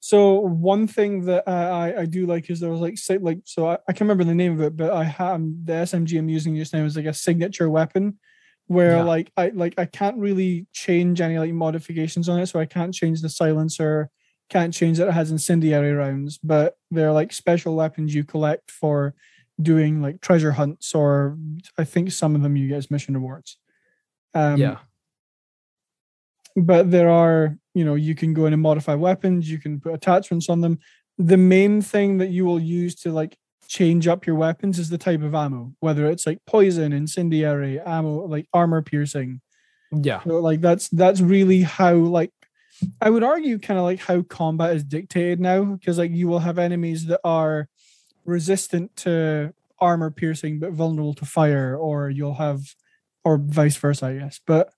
So 0.00 0.40
one 0.40 0.86
thing 0.86 1.26
that 1.26 1.46
I 1.48 2.00
I 2.02 2.06
do 2.06 2.26
like 2.26 2.48
is 2.50 2.60
there 2.60 2.70
was 2.70 2.80
like 2.80 2.96
say 2.98 3.18
like 3.18 3.40
so 3.44 3.68
I, 3.68 3.74
I 3.88 3.92
can't 3.92 4.02
remember 4.02 4.24
the 4.24 4.34
name 4.34 4.52
of 4.54 4.60
it, 4.62 4.76
but 4.76 4.92
I 4.92 5.04
have 5.04 5.40
the 5.64 5.72
SMG 5.74 6.18
I'm 6.18 6.28
using 6.28 6.56
just 6.56 6.72
now 6.72 6.84
is 6.84 6.96
like 6.96 7.04
a 7.06 7.14
signature 7.14 7.68
weapon, 7.70 8.18
where 8.66 8.96
Yeah. 8.96 9.02
like 9.02 9.30
I 9.36 9.48
like 9.50 9.74
I 9.78 9.84
can't 9.86 10.16
really 10.18 10.66
change 10.72 11.20
any 11.20 11.38
like 11.38 11.52
modifications 11.52 12.28
on 12.28 12.40
it, 12.40 12.46
so 12.46 12.58
I 12.60 12.66
can't 12.66 12.94
change 12.94 13.20
the 13.20 13.28
silencer, 13.28 14.08
can't 14.48 14.72
change 14.74 14.98
that 14.98 15.08
it 15.08 15.12
has 15.14 15.30
incendiary 15.30 15.92
rounds, 15.92 16.38
but 16.38 16.76
they're 16.90 17.12
like 17.12 17.32
special 17.32 17.76
weapons 17.76 18.14
you 18.14 18.24
collect 18.24 18.70
for 18.70 19.14
doing 19.60 20.00
like 20.00 20.22
treasure 20.22 20.52
hunts, 20.52 20.94
or 20.94 21.36
I 21.76 21.84
think 21.84 22.10
some 22.12 22.34
of 22.34 22.40
them 22.42 22.56
you 22.56 22.68
get 22.68 22.78
as 22.78 22.90
mission 22.90 23.14
rewards. 23.14 23.58
Um, 24.34 24.56
yeah. 24.58 24.78
but 26.56 26.90
there 26.90 27.10
are 27.10 27.56
you 27.74 27.84
know 27.84 27.94
you 27.94 28.14
can 28.14 28.34
go 28.34 28.46
in 28.46 28.52
and 28.52 28.62
modify 28.62 28.94
weapons 28.94 29.50
you 29.50 29.58
can 29.58 29.80
put 29.80 29.94
attachments 29.94 30.48
on 30.48 30.60
them. 30.60 30.78
The 31.18 31.36
main 31.36 31.82
thing 31.82 32.18
that 32.18 32.30
you 32.30 32.44
will 32.44 32.60
use 32.60 32.94
to 32.96 33.12
like 33.12 33.36
change 33.68 34.08
up 34.08 34.26
your 34.26 34.36
weapons 34.36 34.78
is 34.78 34.90
the 34.90 34.98
type 34.98 35.22
of 35.22 35.34
ammo 35.34 35.72
whether 35.78 36.06
it's 36.06 36.26
like 36.26 36.38
poison 36.44 36.92
incendiary 36.92 37.78
ammo 37.78 38.26
like 38.26 38.46
armor 38.52 38.82
piercing. 38.82 39.40
Yeah. 39.92 40.22
so 40.22 40.40
like 40.40 40.60
that's 40.60 40.88
that's 40.88 41.20
really 41.20 41.62
how 41.62 41.94
like 41.94 42.32
i 43.00 43.10
would 43.10 43.24
argue 43.24 43.58
kind 43.58 43.78
of 43.78 43.84
like 43.84 43.98
how 43.98 44.22
combat 44.22 44.76
is 44.76 44.84
dictated 44.84 45.40
now 45.40 45.64
because 45.64 45.98
like 45.98 46.12
you 46.12 46.28
will 46.28 46.38
have 46.38 46.58
enemies 46.58 47.06
that 47.06 47.20
are 47.24 47.68
resistant 48.24 48.94
to 48.96 49.52
armor 49.80 50.10
piercing 50.10 50.58
but 50.58 50.72
vulnerable 50.72 51.14
to 51.14 51.24
fire 51.24 51.76
or 51.76 52.08
you'll 52.10 52.34
have 52.34 52.74
or 53.24 53.38
vice 53.38 53.76
versa 53.76 54.06
i 54.06 54.14
guess. 54.14 54.40
But 54.46 54.72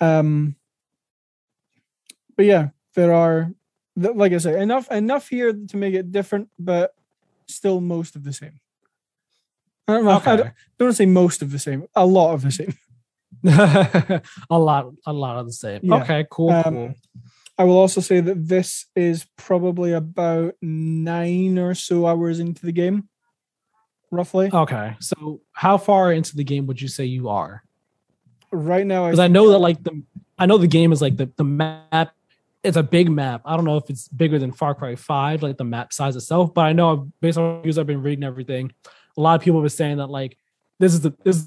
um 0.00 0.56
but 2.36 2.46
yeah 2.46 2.68
there 2.94 3.12
are 3.12 3.50
like 3.96 4.32
i 4.32 4.38
say 4.38 4.60
enough 4.60 4.90
enough 4.90 5.28
here 5.28 5.52
to 5.52 5.76
make 5.76 5.94
it 5.94 6.10
different 6.12 6.48
but 6.58 6.94
still 7.46 7.80
most 7.80 8.16
of 8.16 8.24
the 8.24 8.32
same 8.32 8.60
i 9.88 9.92
don't 9.94 10.04
know 10.04 10.10
I 10.10 10.14
don't, 10.14 10.40
Okay. 10.40 10.50
don't 10.78 10.86
want 10.86 10.92
to 10.92 10.96
say 10.96 11.06
most 11.06 11.42
of 11.42 11.50
the 11.50 11.58
same 11.58 11.86
a 11.94 12.06
lot 12.06 12.34
of 12.34 12.42
the 12.42 12.50
same 12.50 12.74
a 13.44 14.22
lot, 14.58 14.90
a 15.04 15.12
lot 15.12 15.36
of 15.38 15.46
the 15.46 15.52
same. 15.52 15.80
Yeah. 15.82 15.96
Okay, 15.96 16.24
cool, 16.30 16.50
Um, 16.50 16.62
cool. 16.64 16.94
I 17.58 17.64
will 17.64 17.76
also 17.76 18.00
say 18.00 18.20
that 18.20 18.48
this 18.48 18.86
is 18.96 19.26
probably 19.36 19.92
about 19.92 20.54
nine 20.62 21.58
or 21.58 21.74
so 21.74 22.06
hours 22.06 22.40
into 22.40 22.64
the 22.64 22.72
game, 22.72 23.08
roughly. 24.10 24.48
Okay, 24.52 24.96
so 25.00 25.40
how 25.52 25.76
far 25.76 26.10
into 26.12 26.36
the 26.36 26.44
game 26.44 26.66
would 26.68 26.80
you 26.80 26.88
say 26.88 27.04
you 27.04 27.28
are? 27.28 27.62
Right 28.50 28.86
now, 28.86 29.06
Because 29.06 29.18
I 29.18 29.28
know 29.28 29.50
that 29.50 29.58
like 29.58 29.82
the, 29.82 30.02
I 30.38 30.46
know 30.46 30.56
the 30.56 30.66
game 30.66 30.92
is 30.92 31.02
like 31.02 31.16
the 31.18 31.30
the 31.36 31.44
map. 31.44 32.14
It's 32.64 32.76
a 32.76 32.82
big 32.82 33.10
map. 33.10 33.42
I 33.44 33.56
don't 33.56 33.64
know 33.64 33.76
if 33.76 33.90
it's 33.90 34.08
bigger 34.08 34.38
than 34.38 34.50
Far 34.50 34.74
Cry 34.74 34.96
Five, 34.96 35.42
like 35.42 35.58
the 35.58 35.64
map 35.64 35.92
size 35.92 36.16
itself. 36.16 36.54
But 36.54 36.62
I 36.62 36.72
know 36.72 37.12
based 37.20 37.38
on 37.38 37.56
reviews 37.56 37.78
I've 37.78 37.86
been 37.86 38.02
reading 38.02 38.24
everything, 38.24 38.72
a 39.16 39.20
lot 39.20 39.34
of 39.34 39.42
people 39.42 39.60
were 39.60 39.68
saying 39.68 39.98
that 39.98 40.08
like 40.08 40.36
this 40.80 40.92
is 40.94 41.02
the 41.02 41.14
this 41.22 41.46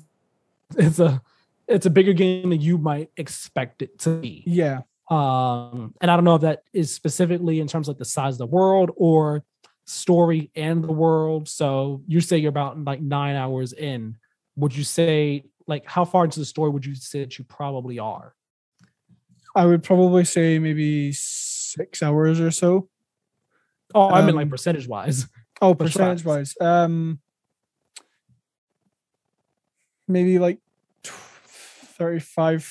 it's 0.78 1.00
a 1.00 1.22
it's 1.68 1.86
a 1.86 1.90
bigger 1.90 2.14
game 2.14 2.50
than 2.50 2.62
you 2.62 2.78
might 2.78 3.10
expect 3.18 3.82
it 3.82 4.00
to 4.00 4.18
be. 4.20 4.44
yeah, 4.46 4.82
um 5.10 5.94
and 6.02 6.12
i 6.12 6.16
don't 6.16 6.26
know 6.26 6.36
if 6.36 6.42
that 6.42 6.64
is 6.74 6.94
specifically 6.94 7.60
in 7.60 7.68
terms 7.68 7.88
of 7.88 7.94
like 7.94 8.00
the 8.00 8.06
size 8.06 8.34
of 8.34 8.40
the 8.40 8.46
world 8.46 8.92
or 8.98 9.44
story 9.86 10.52
and 10.56 10.84
the 10.84 10.92
world 10.92 11.48
so 11.48 12.02
you 12.08 12.20
say 12.20 12.38
you're 12.38 12.50
about 12.50 12.82
like 12.84 13.02
nine 13.02 13.36
hours 13.36 13.72
in 13.72 14.18
would 14.58 14.76
you 14.76 14.84
say 14.84 15.46
like 15.66 15.86
how 15.86 16.04
far 16.04 16.26
into 16.26 16.40
the 16.40 16.46
story 16.46 16.70
would 16.70 16.86
you 16.86 16.94
say 16.94 17.22
that 17.22 17.38
you 17.38 17.46
probably 17.46 18.00
are 18.00 18.36
I 19.58 19.66
would 19.66 19.82
probably 19.84 20.24
say 20.24 20.60
maybe 20.60 21.12
six 21.14 22.04
hours 22.04 22.40
or 22.40 22.52
so. 22.52 22.90
oh 23.96 24.10
i 24.10 24.22
mean 24.26 24.36
like 24.36 24.44
Um, 24.46 24.50
percentage 24.56 24.88
wise 24.88 25.28
Oh, 25.60 25.74
percentage 25.74 26.24
wise, 26.24 26.54
um, 26.62 27.20
maybe 30.08 30.38
like 30.38 30.60
thirty-five 31.04 32.62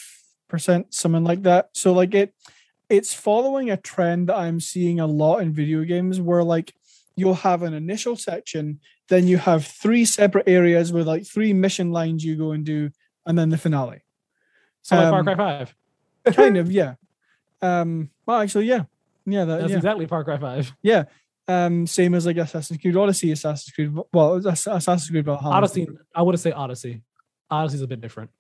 percent, 0.49 0.95
something 0.95 1.25
like 1.25 1.43
that. 1.43 1.71
So 1.73 1.93
like 1.93 2.15
it, 2.15 2.33
it's 2.89 3.13
following 3.13 3.71
a 3.71 3.77
trend 3.77 4.29
that 4.29 4.37
I'm 4.37 4.61
seeing 4.61 5.01
a 5.01 5.07
lot 5.09 5.39
in 5.39 5.53
video 5.53 5.83
games 5.83 6.21
where 6.21 6.45
like 6.45 6.75
you'll 7.17 7.35
have 7.35 7.63
an 7.65 7.75
initial 7.75 8.15
section, 8.15 8.79
then 9.09 9.27
you 9.27 9.39
have 9.39 9.67
three 9.67 10.05
separate 10.05 10.49
areas 10.49 10.93
with 10.93 11.09
like 11.09 11.27
three 11.27 11.53
mission 11.53 11.91
lines 11.91 12.25
you 12.25 12.37
go 12.37 12.53
and 12.53 12.65
do, 12.65 12.91
and 13.27 13.37
then 13.37 13.49
the 13.51 13.59
finale. 13.59 14.03
So 14.83 14.95
like 14.95 15.11
Far 15.11 15.19
Um, 15.21 15.25
Cry 15.25 15.35
Five. 15.37 15.75
Kind 16.35 16.57
of, 16.62 16.70
yeah. 16.70 16.94
Um, 17.62 18.11
well, 18.27 18.40
actually, 18.40 18.66
yeah, 18.66 18.85
yeah, 19.24 19.44
that, 19.44 19.59
That's 19.61 19.70
yeah, 19.70 19.77
exactly 19.77 20.07
Far 20.07 20.24
Cry 20.24 20.39
Five. 20.39 20.73
yeah. 20.82 21.05
Um, 21.48 21.86
same 21.86 22.15
as 22.15 22.27
like 22.27 22.36
Assassin's 22.39 22.81
Creed 22.81 22.97
Odyssey, 22.97 23.31
Assassin's 23.31 23.73
Creed. 23.73 23.93
Well, 24.12 24.47
Ass- 24.48 24.66
Assassin's 24.66 25.09
Creed 25.11 25.24
Valhalla. 25.24 25.55
Odyssey. 25.55 25.86
I 26.15 26.23
would 26.23 26.39
say 26.40 26.51
Odyssey. 26.51 27.03
Odyssey's 27.51 27.82
a 27.82 27.86
bit 27.86 28.01
different. 28.01 28.31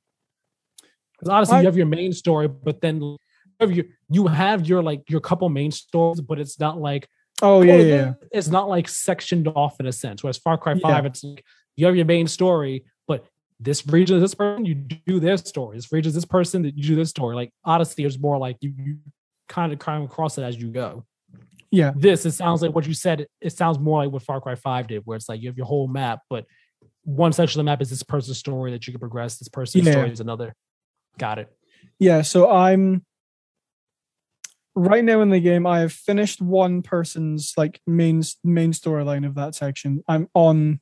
Because 1.12 1.28
Odyssey, 1.32 1.52
I- 1.54 1.60
you 1.60 1.66
have 1.66 1.76
your 1.76 1.86
main 1.86 2.12
story, 2.12 2.48
but 2.48 2.80
then 2.80 3.00
you 3.00 3.16
have 3.60 3.72
your, 3.72 3.84
you 4.10 4.26
have 4.26 4.66
your 4.66 4.82
like 4.82 5.08
your 5.08 5.20
couple 5.20 5.48
main 5.48 5.70
stories, 5.70 6.20
but 6.20 6.38
it's 6.40 6.58
not 6.60 6.78
like 6.80 7.08
Oh 7.42 7.62
yeah, 7.62 7.76
yeah, 7.76 7.82
yeah. 7.94 8.12
it's 8.32 8.48
not 8.48 8.68
like 8.68 8.88
sectioned 8.88 9.46
off 9.48 9.78
in 9.78 9.86
a 9.86 9.92
sense. 9.92 10.22
Whereas 10.24 10.38
Far 10.38 10.58
Cry 10.58 10.72
Yeah. 10.72 10.80
Five, 10.80 11.06
it's 11.06 11.22
like 11.22 11.44
you 11.76 11.86
have 11.86 11.94
your 11.96 12.06
main 12.06 12.26
story, 12.26 12.84
this 13.58 13.86
region 13.86 14.16
is 14.16 14.22
this 14.22 14.34
person, 14.34 14.64
you 14.64 14.74
do 14.74 15.18
their 15.20 15.36
story. 15.36 15.76
This 15.76 15.90
region 15.90 16.08
is 16.08 16.14
this 16.14 16.24
person 16.24 16.62
that 16.62 16.76
you 16.76 16.82
do 16.82 16.96
this 16.96 17.10
story. 17.10 17.34
Like 17.34 17.50
Odyssey 17.64 18.04
is 18.04 18.18
more 18.18 18.38
like 18.38 18.56
you, 18.60 18.72
you 18.78 18.98
kind 19.48 19.72
of 19.72 19.78
come 19.78 20.02
across 20.02 20.36
it 20.38 20.42
as 20.42 20.56
you 20.56 20.68
go. 20.68 21.04
Yeah. 21.70 21.92
This 21.96 22.26
it 22.26 22.32
sounds 22.32 22.62
like 22.62 22.74
what 22.74 22.86
you 22.86 22.94
said. 22.94 23.26
It, 23.40 23.52
sounds 23.52 23.78
more 23.78 24.04
like 24.04 24.12
what 24.12 24.22
Far 24.22 24.40
Cry 24.40 24.54
Five 24.54 24.88
did, 24.88 25.02
where 25.04 25.16
it's 25.16 25.28
like 25.28 25.40
you 25.40 25.48
have 25.48 25.56
your 25.56 25.66
whole 25.66 25.88
map, 25.88 26.20
but 26.28 26.46
one 27.02 27.32
section 27.32 27.60
of 27.60 27.64
the 27.64 27.70
map 27.70 27.80
is 27.80 27.90
this 27.90 28.02
person's 28.02 28.38
story 28.38 28.70
that 28.72 28.86
you 28.86 28.92
can 28.92 29.00
progress. 29.00 29.38
This 29.38 29.48
person's 29.48 29.84
Yeah. 29.86 29.92
story 29.92 30.10
is 30.10 30.20
another. 30.20 30.54
Got 31.18 31.38
it. 31.38 31.56
Yeah, 31.98 32.22
so 32.22 32.50
I'm 32.50 33.04
right 34.74 35.04
now 35.04 35.22
in 35.22 35.30
the 35.30 35.40
game. 35.40 35.66
I 35.66 35.80
have 35.80 35.92
finished 35.92 36.42
one 36.42 36.82
person's 36.82 37.54
like 37.56 37.80
main 37.86 38.22
main 38.44 38.72
storyline 38.72 39.26
of 39.26 39.34
that 39.36 39.54
section. 39.54 40.04
I'm 40.06 40.28
on 40.34 40.80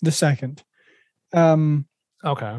the 0.00 0.12
second. 0.12 0.64
Um, 1.32 1.86
Okay. 2.24 2.58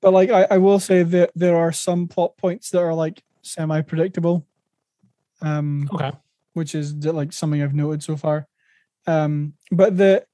but 0.00 0.12
like 0.12 0.30
I, 0.30 0.46
I 0.50 0.58
will 0.58 0.78
say 0.80 1.02
that 1.02 1.30
there 1.34 1.56
are 1.56 1.72
some 1.72 2.08
plot 2.08 2.36
points 2.36 2.70
that 2.70 2.80
are 2.80 2.94
like 2.94 3.22
semi 3.42 3.80
predictable. 3.82 4.46
Um, 5.40 5.88
Okay. 5.92 6.12
which 6.54 6.74
is 6.74 6.94
like 7.04 7.32
something 7.32 7.62
I've 7.62 7.74
noted 7.74 8.02
so 8.02 8.16
far. 8.16 8.46
Um, 9.06 9.54
but 9.70 9.96
the 9.96 10.24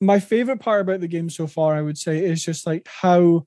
my 0.00 0.20
favorite 0.20 0.60
part 0.60 0.80
about 0.82 1.00
the 1.00 1.08
game 1.08 1.30
so 1.30 1.46
far, 1.46 1.74
I 1.74 1.82
would 1.82 1.98
say, 1.98 2.24
is 2.24 2.44
just 2.44 2.66
like 2.66 2.86
how 2.86 3.46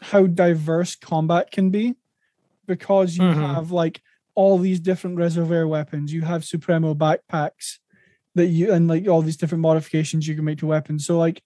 how 0.00 0.26
diverse 0.26 0.94
combat 0.96 1.50
can 1.50 1.70
be, 1.70 1.94
because 2.66 3.16
you 3.16 3.24
Mhm. 3.24 3.54
have 3.54 3.70
like 3.72 4.00
all 4.34 4.58
these 4.58 4.80
different 4.80 5.16
resolver 5.18 5.68
weapons. 5.68 6.12
You 6.12 6.22
have 6.22 6.44
Supremo 6.44 6.94
backpacks 6.94 7.78
that 8.34 8.46
you 8.46 8.72
and 8.72 8.88
like 8.88 9.08
all 9.08 9.22
these 9.22 9.36
different 9.36 9.62
modifications 9.62 10.28
you 10.28 10.34
can 10.36 10.44
make 10.44 10.58
to 10.58 10.66
weapons. 10.66 11.06
So 11.06 11.18
like. 11.18 11.42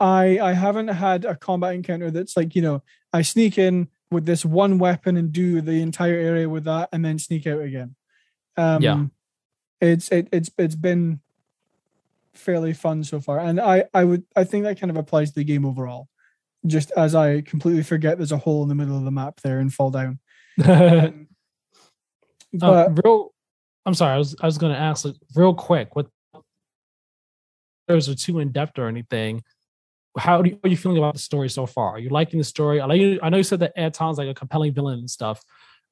I 0.00 0.38
I 0.38 0.52
haven't 0.52 0.88
had 0.88 1.24
a 1.24 1.34
combat 1.36 1.74
encounter 1.74 2.10
that's 2.10 2.36
like 2.36 2.54
you 2.54 2.62
know 2.62 2.82
I 3.12 3.22
sneak 3.22 3.58
in 3.58 3.88
with 4.10 4.24
this 4.26 4.44
one 4.44 4.78
weapon 4.78 5.16
and 5.16 5.32
do 5.32 5.60
the 5.60 5.82
entire 5.82 6.14
area 6.18 6.48
with 6.48 6.64
that 6.64 6.88
and 6.92 7.04
then 7.04 7.18
sneak 7.18 7.46
out 7.46 7.60
again. 7.60 7.94
Um, 8.56 8.82
Yeah. 8.82 9.04
it's 9.80 10.08
it, 10.10 10.28
it's 10.32 10.50
it's 10.58 10.74
been 10.74 11.20
fairly 12.34 12.72
fun 12.72 13.02
so 13.04 13.20
far, 13.20 13.38
and 13.40 13.60
I 13.60 13.84
I 13.92 14.04
would 14.04 14.24
I 14.36 14.44
think 14.44 14.64
that 14.64 14.80
kind 14.80 14.90
of 14.90 14.96
applies 14.96 15.30
to 15.30 15.34
the 15.36 15.44
game 15.44 15.64
overall. 15.64 16.08
Just 16.66 16.90
as 16.96 17.14
I 17.14 17.40
completely 17.42 17.82
forget 17.82 18.16
there's 18.18 18.32
a 18.32 18.38
hole 18.38 18.62
in 18.62 18.68
the 18.68 18.74
middle 18.74 18.96
of 18.96 19.04
the 19.04 19.10
map 19.10 19.40
there 19.42 19.58
and 19.60 19.72
fall 19.72 19.90
down. 19.90 20.18
Um, 22.62 22.62
Uh, 22.62 22.88
but 22.88 23.04
real, 23.04 23.34
I'm 23.84 23.92
sorry. 23.94 24.14
I 24.14 24.16
was 24.18 24.34
I 24.40 24.46
was 24.46 24.56
going 24.56 24.72
to 24.72 24.78
ask 24.78 25.04
like, 25.04 25.16
real 25.34 25.52
quick. 25.54 25.94
What 25.94 26.06
those 27.86 28.08
are 28.08 28.14
too 28.14 28.38
in 28.38 28.52
depth 28.52 28.78
or 28.78 28.88
anything? 28.88 29.42
How 30.18 30.42
you, 30.42 30.58
are 30.64 30.68
you 30.68 30.76
feeling 30.76 30.98
about 30.98 31.14
the 31.14 31.20
story 31.20 31.48
so 31.48 31.66
far? 31.66 31.90
Are 31.90 31.98
you 31.98 32.10
liking 32.10 32.38
the 32.38 32.44
story? 32.44 32.80
I 32.80 32.92
you. 32.94 33.18
I 33.22 33.28
know 33.28 33.38
you 33.38 33.42
said 33.42 33.60
that 33.60 33.72
Anton's 33.76 34.18
like 34.18 34.28
a 34.28 34.34
compelling 34.34 34.72
villain 34.72 34.98
and 34.98 35.10
stuff. 35.10 35.42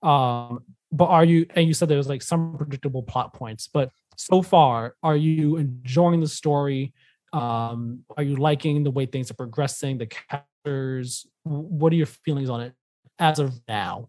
Um, 0.03 0.65
but 0.93 1.07
are 1.07 1.25
you? 1.25 1.47
And 1.55 1.67
you 1.67 1.75
said 1.75 1.89
there 1.89 1.97
was 1.97 2.09
like 2.09 2.23
some 2.23 2.57
predictable 2.57 3.03
plot 3.03 3.33
points. 3.33 3.69
But 3.69 3.91
so 4.17 4.43
far, 4.43 4.95
are 5.03 5.17
you 5.17 5.57
enjoying 5.57 6.21
the 6.21 6.29
story? 6.29 6.93
Um, 7.33 8.05
are 8.17 8.23
you 8.23 8.37
liking 8.37 8.83
the 8.83 8.91
way 8.91 9.07
things 9.07 9.31
are 9.31 9.35
progressing? 9.35 9.99
The 9.99 10.07
characters. 10.07 11.27
What 11.45 11.93
are 11.93 11.97
your 11.97 12.07
feelings 12.07 12.51
on 12.51 12.61
it 12.61 12.75
as 13.19 13.39
of 13.39 13.61
now? 13.69 14.09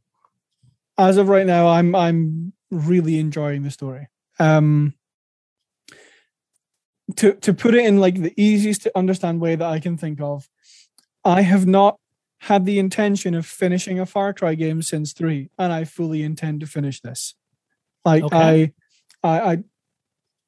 as 0.98 1.18
of 1.18 1.30
right 1.30 1.46
now, 1.46 1.68
I'm 1.68 1.96
I'm 1.96 2.54
really 2.72 3.20
enjoying 3.20 3.64
the 3.64 3.72
story. 3.72 4.08
Um, 4.40 4.94
to 7.16 7.34
to 7.34 7.54
put 7.54 7.74
it 7.74 7.86
in 7.86 8.00
like 8.00 8.22
the 8.22 8.34
easiest 8.38 8.84
to 8.84 8.98
understand 8.98 9.40
way 9.40 9.56
that 9.56 9.68
I 9.68 9.80
can 9.80 9.98
think 9.98 10.20
of, 10.22 10.50
I 11.24 11.42
have 11.42 11.66
not 11.66 11.98
had 12.40 12.66
the 12.66 12.78
intention 12.80 13.34
of 13.34 13.46
finishing 13.46 14.00
a 14.00 14.06
Far 14.06 14.34
Cry 14.34 14.56
game 14.56 14.82
since 14.82 15.14
three, 15.14 15.50
and 15.58 15.74
I 15.74 15.86
fully 15.86 16.22
intend 16.24 16.60
to 16.60 16.68
finish 16.68 17.02
this. 17.02 17.34
Like 18.06 18.24
Okay. 18.24 18.74
I, 19.24 19.28
I, 19.28 19.52
I, 19.52 19.58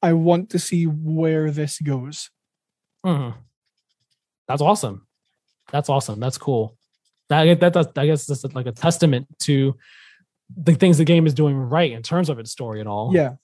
I 0.02 0.12
want 0.12 0.50
to 0.50 0.58
see 0.58 0.84
where 0.84 1.50
this 1.50 1.80
goes. 1.80 2.30
Mhm. 3.04 3.34
That's 4.46 4.62
awesome. 4.62 5.06
That's 5.72 5.88
awesome. 5.88 6.20
That's 6.20 6.38
cool. 6.38 6.76
That 7.28 7.60
that 7.60 7.72
that 7.72 7.92
I 7.96 8.06
guess 8.06 8.26
that's 8.26 8.44
like 8.54 8.66
a 8.66 8.72
testament 8.72 9.26
to 9.40 9.76
the 10.56 10.74
things 10.74 10.98
the 10.98 11.04
game 11.04 11.26
is 11.26 11.34
doing 11.34 11.56
right 11.56 11.92
in 11.92 12.02
terms 12.02 12.28
of 12.28 12.38
its 12.38 12.50
story 12.50 12.80
and 12.80 12.88
all. 12.88 13.12
Yeah. 13.14 13.34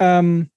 Um 0.00 0.50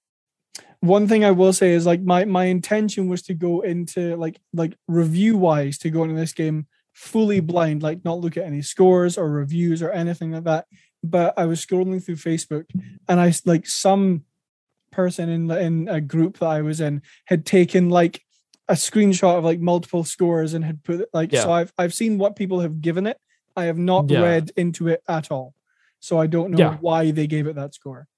one 0.82 1.06
thing 1.06 1.24
I 1.24 1.30
will 1.30 1.52
say 1.52 1.70
is 1.72 1.86
like 1.86 2.02
my 2.02 2.24
my 2.24 2.46
intention 2.46 3.08
was 3.08 3.22
to 3.22 3.34
go 3.34 3.60
into 3.62 4.16
like 4.16 4.40
like 4.52 4.76
review 4.88 5.36
wise 5.38 5.78
to 5.78 5.90
go 5.90 6.02
into 6.02 6.16
this 6.16 6.32
game 6.32 6.66
fully 6.92 7.40
blind, 7.40 7.82
like 7.82 8.04
not 8.04 8.18
look 8.20 8.36
at 8.36 8.44
any 8.44 8.60
scores 8.62 9.16
or 9.16 9.30
reviews 9.30 9.80
or 9.80 9.90
anything 9.92 10.32
like 10.32 10.44
that. 10.44 10.66
But 11.02 11.34
I 11.38 11.46
was 11.46 11.64
scrolling 11.64 12.04
through 12.04 12.16
Facebook 12.16 12.66
and 13.08 13.20
I 13.20 13.32
like 13.46 13.66
some 13.66 14.24
person 14.90 15.28
in 15.28 15.50
in 15.52 15.88
a 15.88 16.00
group 16.00 16.38
that 16.40 16.48
I 16.50 16.62
was 16.62 16.80
in 16.80 17.02
had 17.26 17.46
taken 17.46 17.88
like 17.88 18.20
a 18.68 18.74
screenshot 18.74 19.38
of 19.38 19.44
like 19.44 19.60
multiple 19.60 20.02
scores 20.04 20.52
and 20.52 20.64
had 20.64 20.82
put 20.82 21.00
it 21.00 21.08
like 21.14 21.30
so 21.32 21.52
I've 21.52 21.72
I've 21.78 21.94
seen 21.94 22.18
what 22.18 22.34
people 22.36 22.60
have 22.60 22.80
given 22.80 23.06
it. 23.06 23.18
I 23.56 23.64
have 23.64 23.78
not 23.78 24.10
Yeah. 24.10 24.22
read 24.22 24.50
into 24.56 24.88
it 24.88 25.00
at 25.08 25.30
all. 25.30 25.54
So 26.00 26.18
I 26.18 26.26
don't 26.26 26.50
know 26.50 26.58
Yeah. 26.58 26.76
why 26.80 27.12
they 27.12 27.28
gave 27.28 27.46
it 27.46 27.54
that 27.54 27.72
score. 27.74 28.08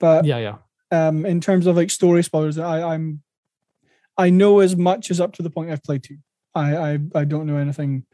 But 0.00 0.24
Yeah, 0.24 0.38
yeah. 0.38 0.56
Um 0.92 1.26
in 1.26 1.40
terms 1.40 1.66
of 1.66 1.74
like 1.74 1.90
story 1.90 2.22
spoilers 2.22 2.58
i 2.58 2.94
i'm 2.94 3.22
i 4.16 4.30
know 4.30 4.60
as 4.60 4.76
much 4.76 5.10
as 5.10 5.20
up 5.20 5.32
to 5.32 5.42
the 5.42 5.50
point 5.50 5.70
i've 5.70 5.82
played 5.82 6.04
to 6.04 6.16
i 6.54 6.76
i, 6.76 6.98
I 7.14 7.24
don't 7.24 7.46
know 7.46 7.56
anything 7.56 8.04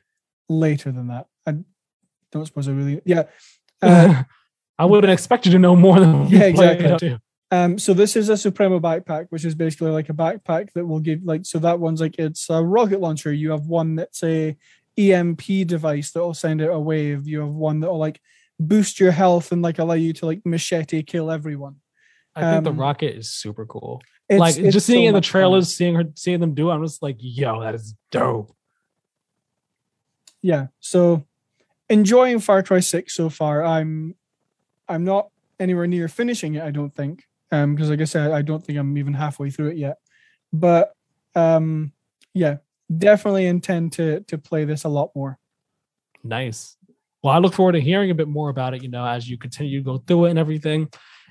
later 0.49 0.91
than 0.91 1.09
that. 1.09 1.27
I 1.47 1.57
don't 2.33 2.47
suppose 2.47 2.69
i 2.69 2.73
really 2.73 3.03
yeah 3.05 3.25
uh, 3.83 4.23
I 4.81 4.85
would 4.85 5.03
have 5.03 5.13
expected 5.13 5.51
to 5.51 5.59
know 5.59 5.75
more 5.75 5.99
than 5.99 6.29
Yeah, 6.29 6.45
exactly. 6.45 7.19
um 7.51 7.79
so 7.79 7.93
this 7.95 8.17
is 8.17 8.29
a 8.29 8.37
supremo 8.37 8.79
backpack 8.79 9.27
which 9.31 9.45
is 9.45 9.55
basically 9.55 9.91
like 9.91 10.09
a 10.09 10.15
backpack 10.15 10.73
that 10.75 10.87
will 10.87 11.01
give 11.01 11.25
like 11.25 11.45
so 11.45 11.59
that 11.59 11.81
one's 11.81 12.01
like 12.01 12.17
it's 12.19 12.49
a 12.49 12.63
rocket 12.63 13.01
launcher. 13.01 13.33
You 13.33 13.51
have 13.51 13.67
one 13.67 13.97
that's 13.97 14.23
a 14.23 14.57
emp 14.97 15.45
device 15.67 16.13
that 16.13 16.21
will 16.21 16.35
send 16.35 16.61
out 16.63 16.71
a 16.71 16.79
wave. 16.79 17.27
You 17.27 17.41
have 17.41 17.55
one 17.55 17.81
that 17.81 17.91
will 17.91 17.99
like 17.99 18.21
boost 18.61 18.99
your 19.01 19.13
health 19.13 19.53
and 19.53 19.63
like 19.63 19.79
allow 19.79 19.95
you 19.95 20.13
to 20.13 20.27
like 20.27 20.43
machete 20.45 21.03
kill 21.03 21.31
everyone 21.31 21.77
I 22.39 22.52
think 22.52 22.65
the 22.65 22.70
Um, 22.70 22.81
rocket 22.81 23.16
is 23.16 23.31
super 23.32 23.66
cool. 23.66 24.01
It's- 24.28 24.40
like 24.40 24.56
it's 24.59 24.73
just 24.74 24.86
seeing 24.86 25.05
so 25.05 25.09
in 25.09 25.12
the 25.15 25.19
much 25.19 25.27
fun. 25.31 25.40
trailers, 25.40 25.74
seeing 25.74 25.94
her 25.94 26.05
seeing 26.15 26.40
them 26.40 26.55
do 26.55 26.70
it, 26.70 26.74
I'm 26.74 26.82
just 26.85 27.02
like, 27.02 27.16
yo, 27.19 27.60
that 27.62 27.74
is 27.74 27.94
dope. 28.10 28.55
yeah 30.43 30.66
so 30.81 31.24
enjoying 31.89 32.39
far 32.39 32.62
cry 32.62 32.78
6 32.81 33.12
so 33.12 33.28
far 33.28 33.65
i'm 33.65 34.15
i'm 34.89 35.05
not 35.05 35.31
anywhere 35.59 35.86
near 35.89 36.06
finishing 36.06 36.55
it 36.55 36.62
i 36.62 36.70
don't 36.70 36.94
think 36.94 37.24
um 37.51 37.74
because 37.74 37.90
like 37.90 38.01
i 38.01 38.05
said 38.05 38.31
i 38.31 38.40
don't 38.43 38.65
think 38.65 38.78
i'm 38.78 38.97
even 38.97 39.15
halfway 39.15 39.51
through 39.51 39.69
it 39.69 39.77
yet 39.77 39.97
but 40.52 40.93
um 41.35 41.93
yeah 42.35 42.59
definitely 42.97 43.47
intend 43.47 43.93
to 43.93 44.20
to 44.28 44.39
play 44.39 44.65
this 44.65 44.85
a 44.85 44.89
lot 44.89 45.10
more 45.15 45.39
Nice. 46.24 46.77
Well, 47.23 47.32
I 47.32 47.39
look 47.39 47.55
forward 47.55 47.73
to 47.73 47.81
hearing 47.81 48.10
a 48.10 48.15
bit 48.15 48.27
more 48.28 48.48
about 48.51 48.74
it, 48.74 48.82
you 48.82 48.89
know, 48.89 49.05
as 49.06 49.28
you 49.31 49.39
continue 49.39 49.78
to 49.78 49.85
go 49.85 49.98
through 49.98 50.27
it 50.27 50.31
and 50.31 50.39
everything. 50.39 50.89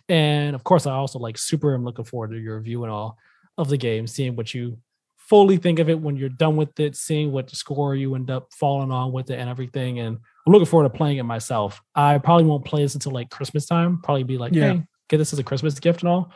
And 0.09 0.55
of 0.55 0.63
course, 0.63 0.85
I 0.85 0.93
also 0.93 1.19
like 1.19 1.37
super 1.37 1.73
am 1.73 1.83
looking 1.83 2.05
forward 2.05 2.31
to 2.31 2.37
your 2.39 2.57
review 2.57 2.83
and 2.83 2.91
all 2.91 3.17
of 3.57 3.67
the 3.69 3.77
game, 3.77 4.07
seeing 4.07 4.35
what 4.35 4.53
you 4.53 4.77
fully 5.17 5.57
think 5.57 5.79
of 5.79 5.89
it 5.89 5.99
when 5.99 6.15
you're 6.15 6.29
done 6.29 6.55
with 6.55 6.79
it, 6.79 6.95
seeing 6.95 7.31
what 7.33 7.49
score 7.49 7.93
you 7.95 8.15
end 8.15 8.29
up 8.31 8.53
falling 8.53 8.91
on 8.91 9.11
with 9.11 9.29
it 9.29 9.39
and 9.39 9.49
everything. 9.49 9.99
And 9.99 10.17
I'm 10.45 10.53
looking 10.53 10.65
forward 10.65 10.89
to 10.89 10.97
playing 10.97 11.17
it 11.17 11.23
myself. 11.23 11.81
I 11.93 12.17
probably 12.19 12.45
won't 12.45 12.63
play 12.63 12.83
this 12.83 12.93
until 12.93 13.11
like 13.11 13.29
Christmas 13.29 13.65
time, 13.65 13.99
probably 14.01 14.23
be 14.23 14.37
like, 14.37 14.53
Yeah. 14.53 14.73
hey, 14.73 14.83
get 15.09 15.17
this 15.17 15.33
as 15.33 15.39
a 15.39 15.43
Christmas 15.43 15.77
gift 15.79 16.01
and 16.01 16.09
all. 16.09 16.31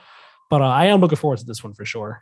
But 0.49 0.61
uh, 0.61 0.65
I 0.67 0.87
am 0.87 0.99
looking 0.99 1.17
forward 1.17 1.39
to 1.39 1.45
this 1.45 1.63
one 1.63 1.73
for 1.73 1.85
sure. 1.85 2.19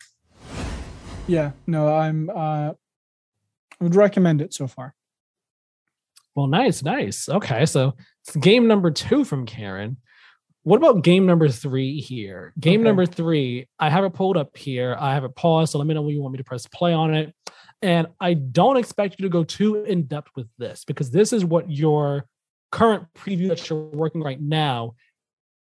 yeah 1.28 1.52
no 1.68 1.88
i'm 1.96 2.30
uh 2.30 2.72
i 2.72 3.84
would 3.84 3.96
recommend 3.96 4.42
it 4.42 4.54
so 4.54 4.68
far 4.68 4.94
Well, 6.36 6.48
nice, 6.48 6.84
nice. 6.84 7.28
Okay, 7.30 7.66
so 7.66 7.96
it's 8.26 8.36
game 8.36 8.68
number 8.68 8.92
two 8.92 9.24
from 9.26 9.46
Kieran. 9.46 9.98
What 10.64 10.78
about 10.78 11.04
game 11.04 11.26
number 11.26 11.48
three 11.50 12.00
here? 12.02 12.54
Game 12.60 12.82
Okay. 12.82 12.84
number 12.88 13.06
three, 13.06 13.68
I 13.80 13.90
have 13.90 14.04
it 14.04 14.14
pulled 14.14 14.38
up 14.38 14.56
here. 14.58 14.96
I 15.00 15.14
have 15.14 15.24
it 15.24 15.36
paused, 15.36 15.72
so 15.72 15.78
let 15.78 15.88
me 15.88 15.94
know 15.94 16.02
when 16.02 16.14
you 16.14 16.22
want 16.22 16.34
me 16.34 16.38
to 16.38 16.44
press 16.44 16.68
play 16.68 16.94
on 16.94 17.14
it. 17.14 17.34
And 17.82 18.08
I 18.20 18.34
don't 18.34 18.76
expect 18.78 19.18
you 19.20 19.24
to 19.24 19.30
go 19.30 19.44
too 19.44 19.84
in 19.84 20.04
depth 20.04 20.32
with 20.36 20.48
this 20.58 20.84
because 20.84 21.12
this 21.12 21.32
is 21.32 21.46
what 21.46 21.72
your 21.72 22.26
current 22.72 23.08
preview 23.18 23.48
that 23.48 23.70
you're 23.70 23.80
working 23.80 24.22
right 24.22 24.40
now 24.40 24.96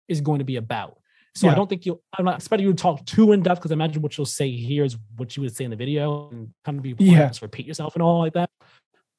is 0.07 0.21
going 0.21 0.39
to 0.39 0.45
be 0.45 0.55
about. 0.55 0.97
So 1.35 1.49
I 1.49 1.55
don't 1.55 1.67
think 1.69 1.85
you. 1.85 2.01
I'm 2.17 2.23
not 2.23 2.35
expecting 2.35 2.65
you 2.65 2.73
to 2.73 2.81
talk 2.81 3.05
too 3.05 3.33
in 3.33 3.41
depth 3.41 3.59
because 3.59 3.71
I 3.71 3.73
imagine 3.73 4.01
what 4.01 4.17
you'll 4.17 4.25
say 4.25 4.49
here 4.51 4.85
is 4.85 4.95
what 5.17 5.35
you 5.35 5.43
would 5.43 5.53
say 5.53 5.65
in 5.65 5.69
the 5.71 5.75
video 5.75 6.29
and 6.29 6.53
kind 6.63 6.77
of 6.77 6.83
be 6.83 6.95
Yeah. 6.97 7.27
just 7.27 7.41
repeat 7.41 7.65
yourself 7.65 7.93
and 7.95 8.01
all 8.01 8.19
like 8.19 8.33
that. 8.33 8.49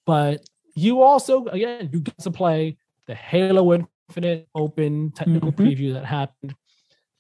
But 0.07 0.41
you 0.75 1.03
also 1.03 1.45
again 1.45 1.91
you 1.93 2.01
get 2.01 2.17
to 2.21 2.31
play 2.31 2.79
the 3.07 3.15
Halo 3.15 3.71
Infinite 4.09 4.49
Open 4.55 5.11
technical 5.13 5.53
Mhm. 5.53 5.57
preview 5.57 5.93
that 5.95 6.05
happened 6.05 6.55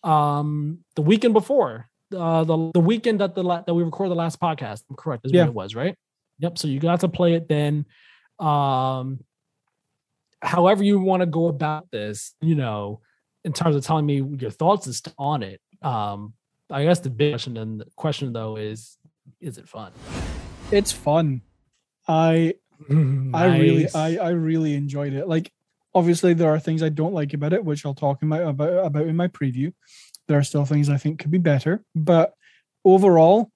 um 0.02 0.84
the 0.94 1.02
weekend 1.02 1.34
before 1.34 1.88
uh 2.16 2.44
the, 2.44 2.70
the 2.74 2.80
weekend 2.80 3.20
that 3.20 3.34
the 3.34 3.42
la- 3.42 3.62
that 3.62 3.74
we 3.74 3.82
recorded 3.82 4.10
the 4.10 4.14
last 4.16 4.38
podcast. 4.40 4.84
I'm 4.88 4.94
correct, 4.96 5.26
is 5.26 5.32
Yeah. 5.32 5.42
what 5.42 5.48
it 5.48 5.54
was, 5.54 5.74
right? 5.74 5.96
Yep. 6.38 6.58
So 6.58 6.68
you 6.68 6.78
got 6.78 7.00
to 7.00 7.08
play 7.08 7.34
it 7.34 7.48
then. 7.48 7.86
Um 8.38 9.20
however 10.42 10.84
you 10.84 11.00
want 11.00 11.20
to 11.22 11.26
go 11.26 11.48
about 11.48 11.90
this, 11.90 12.34
you 12.40 12.54
know, 12.54 13.00
in 13.44 13.52
terms 13.52 13.74
of 13.74 13.84
telling 13.84 14.06
me 14.06 14.22
your 14.38 14.50
thoughts 14.50 15.02
on 15.18 15.42
it. 15.42 15.60
Um, 15.82 16.34
I 16.70 16.84
guess 16.84 17.00
the 17.00 17.10
big 17.10 17.32
question 17.32 17.56
and 17.56 17.80
the 17.80 17.86
question 17.96 18.32
though 18.32 18.56
is, 18.56 18.96
is 19.40 19.58
it 19.58 19.68
fun? 19.68 19.92
It's 20.70 20.92
fun. 20.92 21.42
I 22.06 22.54
I 22.90 23.58
really 23.58 23.88
I 23.94 24.18
I 24.18 24.28
really 24.30 24.74
enjoyed 24.74 25.14
it. 25.14 25.26
Like 25.26 25.50
obviously 25.96 26.34
there 26.34 26.50
are 26.54 26.60
things 26.60 26.82
I 26.82 26.90
don't 26.90 27.14
like 27.14 27.32
about 27.34 27.52
it, 27.54 27.64
which 27.64 27.84
I'll 27.84 27.94
talk 27.94 28.22
in 28.22 28.28
my, 28.28 28.38
about 28.40 28.86
about 28.86 29.06
in 29.06 29.16
my 29.16 29.28
preview. 29.28 29.72
There 30.28 30.38
are 30.38 30.44
still 30.44 30.64
things 30.66 30.88
I 30.88 30.98
think 30.98 31.18
could 31.20 31.30
be 31.30 31.38
better, 31.52 31.84
but 31.94 32.34
overall, 32.84 33.50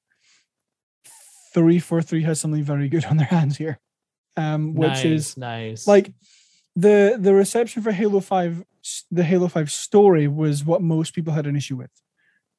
three 1.54 1.78
four 1.78 2.02
three 2.02 2.22
has 2.22 2.40
something 2.40 2.62
very 2.62 2.88
good 2.88 3.04
on 3.10 3.16
their 3.16 3.26
hands 3.26 3.56
here, 3.56 3.78
um, 4.36 4.74
which 4.74 4.88
nice, 4.88 5.04
is 5.04 5.36
nice. 5.36 5.86
like 5.86 6.12
the 6.76 7.16
the 7.18 7.34
reception 7.34 7.82
for 7.82 7.92
Halo 7.92 8.20
Five, 8.20 8.64
the 9.10 9.24
Halo 9.24 9.48
Five 9.48 9.70
story 9.70 10.28
was 10.28 10.64
what 10.64 10.82
most 10.82 11.14
people 11.14 11.32
had 11.32 11.46
an 11.46 11.56
issue 11.56 11.76
with, 11.76 11.90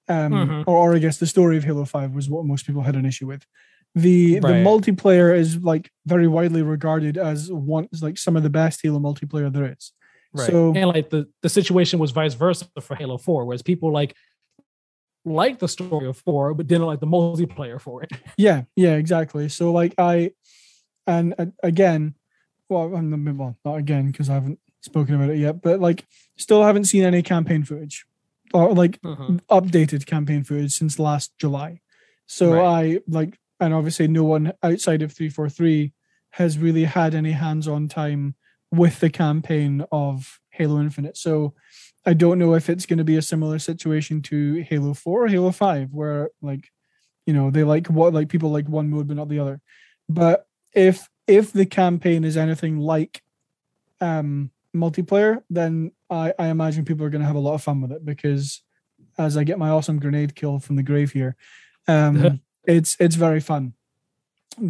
um, 0.09 0.31
Mhm. 0.33 0.63
or, 0.67 0.77
or 0.77 0.95
I 0.95 0.99
guess 0.99 1.17
the 1.17 1.27
story 1.27 1.57
of 1.57 1.63
Halo 1.63 1.85
Five 1.85 2.13
was 2.13 2.29
what 2.29 2.45
most 2.45 2.65
people 2.67 2.81
had 2.83 2.95
an 2.95 3.05
issue 3.05 3.27
with. 3.27 3.45
The 3.95 4.39
the 4.39 4.47
multiplayer 4.63 5.35
is 5.37 5.57
like 5.57 5.91
very 6.05 6.27
widely 6.27 6.61
regarded 6.61 7.17
as 7.17 7.51
one 7.51 7.87
is 7.91 8.01
like 8.01 8.17
some 8.17 8.37
of 8.37 8.43
the 8.43 8.49
best 8.49 8.79
Halo 8.81 8.99
multiplayer 8.99 9.51
there 9.51 9.73
is. 9.77 9.91
right. 10.33 10.49
so- 10.49 10.73
and 10.75 10.87
like 10.89 11.09
the 11.09 11.27
the 11.41 11.49
situation 11.49 11.99
was 11.99 12.11
vice 12.11 12.33
versa 12.35 12.67
for 12.81 12.95
Halo 12.95 13.17
Four, 13.17 13.45
whereas 13.45 13.61
people 13.61 13.91
like 13.91 14.15
like 15.25 15.59
the 15.59 15.67
story 15.67 16.07
of 16.07 16.17
four, 16.17 16.53
but 16.53 16.67
didn't 16.67 16.87
like 16.87 16.99
the 16.99 17.05
multiplayer 17.07 17.79
for 17.79 18.01
it. 18.03 18.11
Yeah, 18.37 18.63
yeah, 18.75 18.95
exactly. 18.95 19.49
So 19.49 19.71
like 19.71 19.93
I, 19.97 20.31
and 21.05 21.35
uh, 21.37 21.45
again, 21.61 22.15
well, 22.69 22.95
I'm 22.95 23.09
not, 23.23 23.35
well, 23.35 23.57
not 23.63 23.75
again 23.75 24.07
because 24.07 24.29
I 24.29 24.33
haven't 24.35 24.59
spoken 24.81 25.13
about 25.15 25.29
it 25.29 25.37
yet, 25.37 25.61
but 25.61 25.79
like 25.79 26.05
still 26.37 26.63
haven't 26.63 26.85
seen 26.85 27.03
any 27.03 27.21
campaign 27.21 27.63
footage 27.63 28.05
or 28.53 28.73
like 28.73 28.99
updated 29.01 30.05
campaign 30.07 30.43
footage 30.43 30.73
since 30.73 30.97
last 30.97 31.37
July. 31.37 31.81
So 32.25 32.53
Right. 32.53 32.95
I 32.95 32.99
like, 33.07 33.37
and 33.61 33.73
obviously 33.73 34.07
no 34.07 34.23
one 34.23 34.51
outside 34.63 35.03
of 35.03 35.13
343 35.13 35.93
has 36.31 36.57
really 36.57 36.85
had 36.85 37.13
any 37.13 37.31
hands-on 37.31 37.87
time 37.87 38.35
with 38.71 38.99
the 38.99 39.09
campaign 39.09 39.85
of 39.91 40.39
Halo 40.49 40.81
Infinite. 40.81 41.15
So 41.15 41.53
I 42.05 42.13
don't 42.13 42.39
know 42.39 42.55
if 42.55 42.69
it's 42.69 42.87
going 42.87 42.97
to 42.97 43.03
be 43.03 43.17
a 43.17 43.21
similar 43.21 43.59
situation 43.59 44.21
to 44.23 44.63
Halo 44.63 44.93
4 44.93 45.25
or 45.25 45.27
Halo 45.27 45.51
5, 45.51 45.93
where 45.93 46.31
like, 46.41 46.69
you 47.27 47.33
know, 47.33 47.51
they 47.51 47.63
like 47.63 47.87
what 47.87 48.13
like 48.13 48.29
people 48.29 48.51
like 48.51 48.67
one 48.67 48.89
mode 48.89 49.07
but 49.07 49.17
not 49.17 49.29
the 49.29 49.39
other. 49.39 49.61
But 50.09 50.47
if 50.73 51.07
if 51.27 51.53
the 51.53 51.65
campaign 51.65 52.23
is 52.23 52.35
anything 52.35 52.79
like 52.79 53.21
um 53.99 54.49
multiplayer, 54.75 55.43
then 55.49 55.91
I, 56.09 56.33
I 56.39 56.47
imagine 56.47 56.85
people 56.85 57.05
are 57.05 57.09
going 57.09 57.21
to 57.21 57.27
have 57.27 57.35
a 57.35 57.39
lot 57.39 57.53
of 57.53 57.63
fun 57.63 57.81
with 57.81 57.91
it 57.91 58.03
because 58.03 58.63
as 59.17 59.37
I 59.37 59.43
get 59.43 59.59
my 59.59 59.69
awesome 59.69 59.99
grenade 59.99 60.33
kill 60.33 60.59
from 60.59 60.77
the 60.77 60.83
grave 60.83 61.11
here, 61.11 61.35
um, 61.87 62.41
it's 62.65 62.95
it's 62.99 63.15
very 63.15 63.39
fun. 63.39 63.73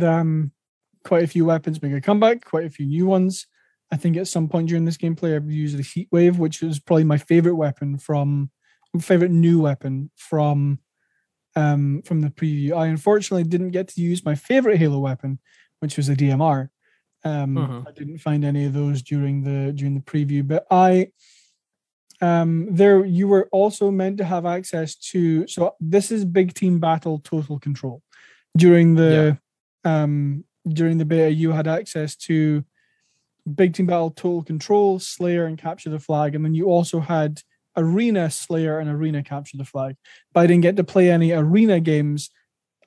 Um, 0.02 0.52
quite 1.04 1.24
a 1.24 1.28
few 1.28 1.46
weapons 1.46 1.82
make 1.82 1.94
a 1.94 2.02
comeback, 2.02 2.46
quite 2.46 2.66
a 2.66 2.70
few 2.70 2.86
new 2.86 3.06
ones. 3.06 3.48
I 3.92 3.98
think 3.98 4.16
at 4.18 4.28
some 4.28 4.48
point 4.48 4.70
during 4.70 4.86
this 4.86 4.98
gameplay, 4.98 5.36
I've 5.36 5.52
used 5.52 5.78
the 5.78 5.84
heat 5.84 6.08
wave, 6.12 6.40
which 6.40 6.64
is 6.64 6.80
probably 6.80 7.04
my 7.04 7.18
favorite 7.18 7.56
weapon 7.56 7.98
from 7.98 8.52
favorite 9.00 9.32
new 9.32 9.62
weapon 9.62 10.12
from 10.16 10.80
um 11.56 12.02
from 12.04 12.22
the 12.22 12.30
preview. 12.30 12.74
I 12.78 12.88
unfortunately 12.88 13.44
didn't 13.44 13.72
get 13.72 13.88
to 13.90 14.02
use 14.02 14.24
my 14.26 14.36
favorite 14.36 14.78
Halo 14.78 15.00
weapon, 15.00 15.40
which 15.80 15.98
was 15.98 16.10
a 16.10 16.16
DMR. 16.16 16.70
Um, 17.24 17.56
Mhm. 17.56 17.88
I 17.88 17.92
didn't 17.92 18.20
find 18.20 18.44
any 18.46 18.66
of 18.66 18.74
those 18.74 19.02
during 19.02 19.44
the 19.44 19.74
during 19.74 19.96
the 19.96 20.02
preview, 20.02 20.48
but 20.48 20.66
I 20.72 21.12
um 22.22 22.68
there 22.76 23.04
you 23.06 23.28
were 23.28 23.48
also 23.52 23.90
meant 23.92 24.18
to 24.18 24.24
have 24.24 24.46
access 24.46 24.96
to 24.96 25.48
so 25.48 25.76
this 25.80 26.12
is 26.12 26.24
big 26.26 26.54
team 26.54 26.80
battle 26.80 27.20
total 27.20 27.60
control. 27.60 28.02
During 28.58 28.96
the 28.96 29.38
um 29.84 30.44
during 30.68 30.98
the 31.00 31.06
beta 31.06 31.32
you 31.34 31.52
had 31.52 31.68
access 31.68 32.16
to 32.28 32.64
big 33.56 33.74
team 33.74 33.88
battle 33.88 34.12
total 34.12 34.44
control 34.44 35.00
slayer 35.00 35.46
and 35.46 35.58
capture 35.58 35.90
the 35.90 36.00
flag 36.00 36.36
and 36.36 36.46
then 36.46 36.54
you 36.54 36.66
also 36.68 37.00
had 37.00 37.42
arena 37.76 38.30
slayer 38.30 38.78
and 38.80 38.90
arena 38.90 39.24
capture 39.24 39.58
the 39.58 39.66
flag. 39.66 39.96
But 40.34 40.42
i 40.42 40.48
didn't 40.48 40.62
get 40.62 40.76
to 40.78 40.84
play 40.84 41.10
any 41.10 41.32
arena 41.32 41.80
games. 41.80 42.30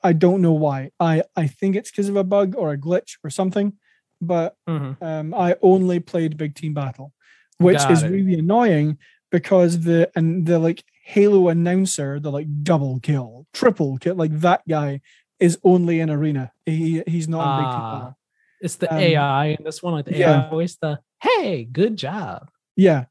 I 0.02 0.12
don't 0.12 0.43
know 0.43 0.52
why. 0.52 0.90
I 1.01 1.23
i 1.35 1.47
think 1.48 1.74
it's 1.74 1.90
because 1.90 2.09
of 2.09 2.16
a 2.16 2.24
bug 2.24 2.55
or 2.56 2.73
a 2.73 2.78
glitch 2.78 3.16
or 3.24 3.31
something 3.31 3.73
but 4.20 4.56
Mhm. 4.69 4.97
um, 5.02 5.35
I 5.35 5.56
only 5.61 5.98
played 6.01 6.36
Big 6.39 6.55
Team 6.55 6.73
Battle, 6.73 7.12
which 7.59 7.77
Got 7.78 7.90
is 7.90 8.02
it. 8.05 8.11
really 8.11 8.35
annoying 8.39 8.97
because 9.35 9.81
the 9.81 10.09
and 10.15 10.47
the 10.47 10.61
like 10.61 10.85
Halo 11.02 11.48
announcer, 11.48 12.20
the 12.20 12.31
like 12.31 12.47
double 12.62 13.01
kill, 13.01 13.48
triple 13.52 13.98
kill, 13.98 14.15
like 14.15 14.31
that 14.39 14.62
guy 14.69 15.01
is 15.40 15.59
only 15.65 15.98
in 15.98 16.09
arena. 16.09 16.52
He 16.65 17.02
he's 17.09 17.27
not 17.27 17.43
in 17.43 17.65
Big 17.65 17.74
Ah. 17.74 18.15
It's 18.61 18.77
the 18.77 18.94
Um, 18.94 19.01
AI 19.01 19.47
in 19.59 19.65
this 19.65 19.82
one, 19.82 19.94
like 19.94 20.05
the 20.05 20.16
yeah. 20.16 20.47
AI 20.47 20.51
voice. 20.51 20.77
The 20.81 21.01
hey, 21.20 21.65
good 21.65 21.97
job. 21.97 22.48
Yeah, 22.77 23.06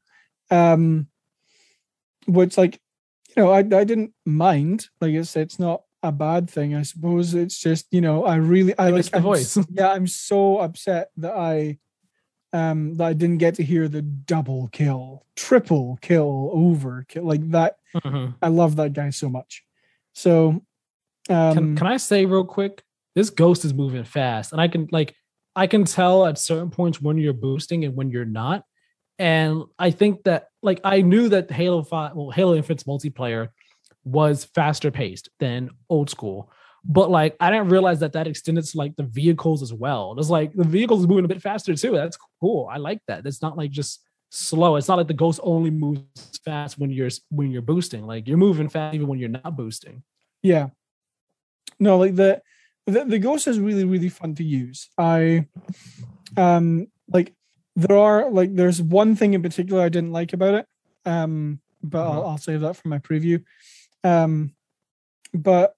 um, 0.50 1.08
which 2.26 2.56
like 2.56 2.80
you 3.36 3.42
know 3.42 3.50
I 3.50 3.58
I 3.58 3.84
didn't 3.84 4.14
mind. 4.24 4.88
Like 5.02 5.12
it's 5.12 5.36
it's 5.36 5.58
not 5.58 5.82
a 6.02 6.10
bad 6.10 6.48
thing. 6.48 6.74
I 6.74 6.84
suppose 6.84 7.34
it's 7.34 7.60
just 7.60 7.86
you 7.90 8.00
know 8.00 8.24
I 8.24 8.36
really 8.36 8.72
I 8.78 8.88
You 8.88 8.94
like 8.96 9.04
the 9.10 9.18
I'm 9.18 9.22
voice. 9.22 9.58
yeah, 9.70 9.92
I'm 9.92 10.06
so 10.06 10.60
upset 10.60 11.10
that 11.18 11.34
I 11.36 11.76
um 12.54 12.94
that 12.94 13.06
I 13.06 13.12
didn't 13.12 13.38
get 13.38 13.56
to 13.56 13.62
hear 13.62 13.88
the 13.88 14.00
double 14.00 14.68
kill, 14.68 15.26
triple 15.36 15.98
kill, 16.00 16.50
over 16.54 17.04
kill 17.08 17.24
like 17.24 17.50
that. 17.50 17.76
Mhm. 17.96 18.34
I 18.40 18.48
love 18.48 18.76
that 18.76 18.94
guy 18.94 19.10
so 19.10 19.28
much. 19.28 19.62
So 20.14 20.62
um 21.28 21.54
can, 21.54 21.76
can 21.76 21.86
I 21.86 21.98
say 21.98 22.24
real 22.24 22.44
quick? 22.44 22.82
This 23.14 23.30
ghost 23.30 23.64
is 23.64 23.74
moving 23.74 24.04
fast, 24.04 24.52
and 24.52 24.60
I 24.60 24.68
can 24.68 24.88
like 24.90 25.14
I 25.56 25.66
can 25.66 25.84
tell 25.84 26.26
at 26.26 26.38
certain 26.38 26.70
points 26.70 27.00
when 27.00 27.18
you're 27.18 27.32
boosting 27.32 27.84
and 27.84 27.94
when 27.94 28.10
you're 28.10 28.24
not. 28.24 28.64
And 29.18 29.62
I 29.78 29.90
think 29.90 30.24
that 30.24 30.48
like 30.62 30.80
I 30.82 31.02
knew 31.02 31.28
that 31.28 31.50
Halo 31.50 31.82
Five, 31.82 32.14
well, 32.14 32.30
Halo 32.30 32.54
Infinite's 32.54 32.84
multiplayer 32.84 33.48
was 34.04 34.44
faster 34.44 34.90
paced 34.90 35.28
than 35.38 35.70
old 35.88 36.10
school, 36.10 36.50
but 36.84 37.10
like 37.10 37.36
I 37.40 37.50
didn't 37.50 37.70
realize 37.70 38.00
that 38.00 38.12
that 38.12 38.26
extended 38.26 38.64
to 38.64 38.78
like 38.78 38.96
the 38.96 39.04
vehicles 39.04 39.62
as 39.62 39.72
well. 39.72 40.14
It's 40.18 40.30
like 40.30 40.52
the 40.52 40.64
vehicles 40.64 41.00
is 41.00 41.08
moving 41.08 41.24
a 41.24 41.28
bit 41.28 41.42
faster 41.42 41.74
too. 41.74 41.92
That's 41.92 42.18
cool. 42.40 42.68
I 42.70 42.76
like 42.76 43.00
that. 43.08 43.26
It's 43.26 43.42
not 43.42 43.56
like 43.56 43.70
just 43.70 44.02
slow. 44.30 44.76
It's 44.76 44.88
not 44.88 44.98
like 44.98 45.08
the 45.08 45.14
ghost 45.14 45.40
only 45.42 45.70
moves 45.70 46.38
fast 46.44 46.78
when 46.78 46.90
you're 46.90 47.10
when 47.30 47.50
you're 47.50 47.62
boosting. 47.62 48.06
Like 48.06 48.28
you're 48.28 48.36
moving 48.36 48.68
fast 48.68 48.94
even 48.94 49.06
when 49.08 49.18
you're 49.18 49.28
not 49.28 49.56
boosting. 49.56 50.02
yeah. 50.42 50.68
No, 51.80 51.98
like 51.98 52.14
the 52.14 52.40
the, 52.86 53.04
the 53.04 53.18
ghost 53.18 53.48
is 53.48 53.58
really, 53.58 53.84
really 53.84 54.10
fun 54.10 54.34
to 54.36 54.44
use. 54.44 54.88
I 54.98 55.46
um 56.36 56.86
like 57.12 57.32
there 57.76 57.96
are 57.96 58.30
like 58.30 58.54
there's 58.54 58.80
one 58.80 59.16
thing 59.16 59.34
in 59.34 59.42
particular 59.42 59.82
I 59.82 59.88
didn't 59.88 60.12
like 60.12 60.32
about 60.32 60.54
it. 60.54 60.66
Um, 61.06 61.60
but 61.82 62.06
I'll, 62.06 62.26
I'll 62.26 62.38
save 62.38 62.60
that 62.60 62.76
for 62.76 62.88
my 62.88 62.98
preview. 62.98 63.42
Um, 64.04 64.54
but 65.32 65.74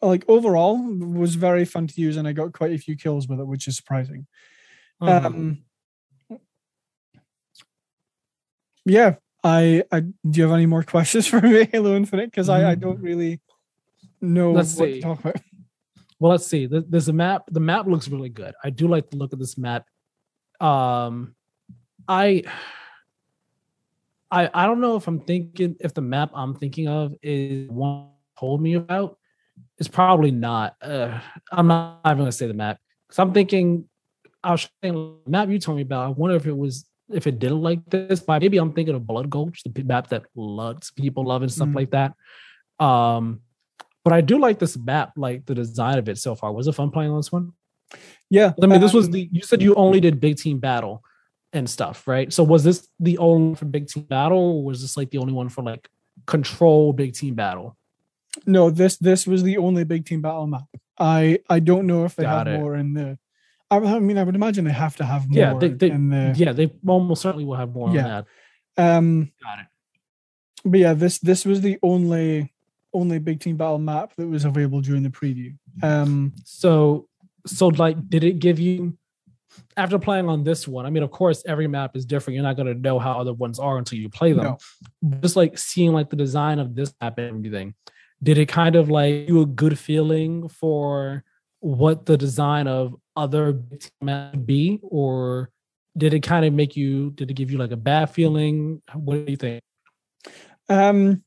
like 0.00 0.24
overall 0.28 0.78
was 0.78 1.34
very 1.34 1.64
fun 1.64 1.86
to 1.86 2.00
use 2.00 2.16
and 2.16 2.28
I 2.28 2.32
got 2.32 2.52
quite 2.52 2.72
a 2.72 2.78
few 2.78 2.96
kills 2.96 3.28
with 3.28 3.40
it, 3.40 3.46
which 3.46 3.66
is 3.68 3.76
surprising. 3.76 4.26
Mhm. 5.02 5.24
Um, 5.24 5.58
yeah, 8.84 9.16
I, 9.44 9.84
I 9.92 10.00
do 10.00 10.14
you 10.32 10.42
have 10.44 10.52
any 10.52 10.66
more 10.66 10.82
questions 10.94 11.26
for 11.26 11.40
me, 11.40 11.68
Halo 11.70 11.96
Infinite? 11.96 12.30
Because 12.30 12.48
I, 12.48 12.70
I 12.70 12.74
don't 12.74 13.00
really 13.00 13.40
know. 14.20 14.52
Let's 14.52 14.76
what 14.76 14.86
see. 14.86 14.94
to 14.94 15.00
talk 15.00 15.20
about. 15.20 15.36
Well, 16.20 16.32
let's 16.32 16.46
see. 16.46 16.66
There's 16.66 17.08
a 17.08 17.12
map. 17.12 17.44
The 17.50 17.60
map 17.60 17.86
looks 17.86 18.08
really 18.08 18.28
good. 18.28 18.54
I 18.64 18.70
do 18.70 18.88
like 18.88 19.10
the 19.10 19.16
look 19.16 19.32
of 19.32 19.38
this 19.38 19.56
map. 19.56 19.86
Um, 20.60 21.34
I. 22.08 22.44
I, 24.30 24.50
I 24.52 24.66
don't 24.66 24.82
know 24.82 24.96
if 24.96 25.06
I'm 25.08 25.20
thinking 25.20 25.76
if 25.80 25.94
the 25.94 26.02
map 26.02 26.30
I'm 26.34 26.54
thinking 26.54 26.86
of 26.86 27.14
is 27.22 27.68
one 27.70 28.08
told 28.38 28.60
me 28.60 28.74
about. 28.74 29.17
It's 29.78 29.88
probably 29.88 30.30
not. 30.30 30.76
Uh, 30.82 31.20
I'm 31.52 31.68
not 31.68 32.00
even 32.06 32.18
gonna 32.18 32.32
say 32.32 32.46
the 32.46 32.54
map 32.54 32.78
because 33.08 33.18
I'm 33.18 33.32
thinking 33.32 33.88
I 34.42 34.52
was 34.52 34.68
saying 34.82 34.94
the 35.24 35.30
map 35.30 35.48
you 35.48 35.58
told 35.58 35.76
me 35.76 35.82
about. 35.82 36.06
I 36.06 36.08
wonder 36.08 36.36
if 36.36 36.46
it 36.46 36.56
was 36.56 36.84
if 37.10 37.26
it 37.26 37.38
didn't 37.38 37.62
like 37.62 37.80
this, 37.88 38.20
but 38.20 38.42
maybe 38.42 38.58
I'm 38.58 38.72
thinking 38.72 38.94
of 38.94 39.06
Blood 39.06 39.30
Gulch, 39.30 39.62
the 39.64 39.82
map 39.82 40.08
that 40.08 40.24
loves 40.34 40.90
people 40.90 41.24
love 41.24 41.42
and 41.42 41.50
stuff 41.50 41.68
Mm. 41.68 41.74
like 41.76 41.90
that. 41.92 42.12
Um, 42.84 43.40
but 44.04 44.12
I 44.12 44.20
do 44.20 44.38
like 44.38 44.58
this 44.58 44.76
map, 44.76 45.12
like 45.16 45.46
the 45.46 45.54
design 45.54 45.98
of 45.98 46.08
it 46.08 46.18
so 46.18 46.34
far. 46.34 46.52
Was 46.52 46.66
it 46.68 46.74
fun 46.74 46.90
playing 46.90 47.10
on 47.10 47.16
this 47.18 47.32
one? 47.32 47.52
Yeah, 48.30 48.52
I 48.62 48.66
mean, 48.66 48.80
this 48.80 48.92
was 48.92 49.08
the 49.10 49.28
you 49.32 49.42
said 49.42 49.62
you 49.62 49.74
only 49.74 50.00
did 50.00 50.20
big 50.20 50.36
team 50.36 50.58
battle 50.58 51.02
and 51.52 51.68
stuff, 51.68 52.06
right? 52.06 52.30
So 52.32 52.42
was 52.42 52.62
this 52.62 52.86
the 53.00 53.16
only 53.18 53.46
one 53.48 53.54
for 53.54 53.64
big 53.64 53.88
team 53.88 54.02
battle, 54.04 54.38
or 54.58 54.64
was 54.64 54.82
this 54.82 54.96
like 54.96 55.10
the 55.10 55.18
only 55.18 55.32
one 55.32 55.48
for 55.48 55.62
like 55.62 55.88
control 56.26 56.92
big 56.92 57.14
team 57.14 57.34
battle? 57.34 57.76
No. 58.46 58.70
This 58.70 58.96
this 58.98 59.26
was 59.26 59.42
the 59.42 59.58
only 59.58 59.84
big 59.84 60.04
team 60.06 60.20
battle 60.22 60.46
map. 60.46 60.64
I 60.98 61.38
I 61.48 61.60
don't 61.60 61.86
know 61.86 62.04
if 62.04 62.16
they 62.16 62.24
Got 62.24 62.46
have 62.46 62.54
it. 62.54 62.60
more 62.60 62.74
in 62.76 62.94
the. 62.94 63.18
I, 63.70 63.76
I 63.76 63.98
mean, 63.98 64.16
I 64.18 64.22
would 64.24 64.34
imagine 64.34 64.64
they 64.64 64.72
have 64.72 64.96
to 64.96 65.04
have 65.04 65.28
more 65.28 65.38
Yeah, 65.38 65.54
they- 65.58 65.68
they- 65.68 65.90
in 65.90 66.08
the. 66.08 66.34
Yeah, 66.36 66.52
they 66.52 66.72
almost 66.86 67.22
certainly 67.22 67.44
will 67.44 67.56
have 67.56 67.72
more 67.72 67.94
Yeah. 67.94 68.04
on 68.04 68.24
that. 68.76 68.96
Um, 68.96 69.32
Got 69.42 69.58
it. 69.60 69.66
but 70.64 70.80
yeah, 70.80 70.94
this 70.94 71.18
this 71.18 71.44
was 71.44 71.60
the 71.60 71.78
only 71.82 72.52
only 72.94 73.18
big 73.18 73.40
team 73.40 73.56
battle 73.56 73.78
map 73.78 74.14
that 74.16 74.26
was 74.26 74.44
available 74.46 74.80
during 74.80 75.02
the 75.02 75.10
preview. 75.10 75.54
Um, 75.82 76.32
So, 76.44 77.06
so 77.46 77.68
like, 77.68 78.08
did 78.08 78.24
it 78.24 78.38
give 78.38 78.58
you 78.58 78.96
after 79.76 79.98
playing 79.98 80.28
on 80.28 80.42
this 80.44 80.66
one? 80.66 80.86
I 80.86 80.90
mean, 80.90 81.02
of 81.02 81.10
course, 81.10 81.42
every 81.46 81.66
map 81.66 81.94
is 81.96 82.06
different. 82.06 82.34
You're 82.36 82.44
not 82.44 82.56
gonna 82.56 82.74
know 82.74 82.98
how 82.98 83.20
other 83.20 83.34
ones 83.34 83.58
are 83.58 83.76
until 83.76 83.98
you 83.98 84.08
play 84.08 84.32
them. 84.32 84.56
No. 85.02 85.20
Just 85.20 85.36
like 85.36 85.58
seeing 85.58 85.92
like 85.92 86.08
the 86.08 86.16
design 86.16 86.58
of 86.58 86.74
this 86.74 86.94
map 87.00 87.18
and 87.18 87.28
everything, 87.36 87.74
did 88.22 88.38
it 88.38 88.46
kind 88.46 88.76
of 88.76 88.90
like 88.90 89.28
you 89.28 89.40
a 89.42 89.46
good 89.46 89.78
feeling 89.78 90.48
for 90.48 91.24
what 91.60 92.06
the 92.06 92.16
design 92.16 92.66
of 92.66 92.94
other 93.16 93.60
team 94.00 94.44
be, 94.44 94.80
or 94.82 95.50
did 95.96 96.14
it 96.14 96.20
kind 96.20 96.44
of 96.44 96.52
make 96.52 96.76
you? 96.76 97.10
Did 97.12 97.30
it 97.30 97.34
give 97.34 97.50
you 97.50 97.58
like 97.58 97.72
a 97.72 97.76
bad 97.76 98.10
feeling? 98.10 98.82
What 98.94 99.26
do 99.26 99.30
you 99.30 99.36
think? 99.36 99.62
Um, 100.68 101.22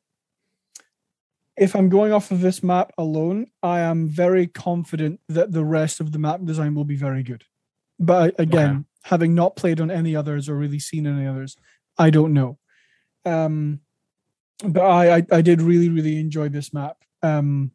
if 1.57 1.75
I'm 1.75 1.89
going 1.89 2.13
off 2.13 2.31
of 2.31 2.41
this 2.41 2.63
map 2.63 2.91
alone, 2.97 3.47
I 3.61 3.81
am 3.81 4.07
very 4.07 4.47
confident 4.47 5.19
that 5.27 5.51
the 5.51 5.65
rest 5.65 5.99
of 5.99 6.11
the 6.11 6.19
map 6.19 6.43
design 6.43 6.75
will 6.75 6.85
be 6.85 6.95
very 6.95 7.23
good. 7.23 7.43
But 7.99 8.39
again, 8.39 8.69
Okay. 8.69 8.85
having 9.03 9.35
not 9.35 9.55
played 9.55 9.81
on 9.81 9.91
any 9.91 10.15
others 10.15 10.49
or 10.49 10.55
really 10.55 10.79
seen 10.79 11.05
any 11.05 11.27
others, 11.27 11.57
I 11.97 12.09
don't 12.09 12.33
know. 12.33 12.57
Um, 13.25 13.81
but 14.63 14.81
I, 14.81 15.17
I 15.17 15.25
I 15.31 15.41
did 15.41 15.61
really 15.61 15.89
really 15.89 16.19
enjoy 16.19 16.49
this 16.49 16.73
map. 16.73 16.97
Um, 17.23 17.71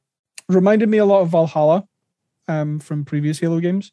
reminded 0.49 0.89
me 0.89 0.99
a 0.99 1.05
lot 1.05 1.21
of 1.23 1.29
Valhalla, 1.29 1.87
um, 2.49 2.79
from 2.81 3.05
previous 3.05 3.39
Halo 3.39 3.61
games. 3.61 3.93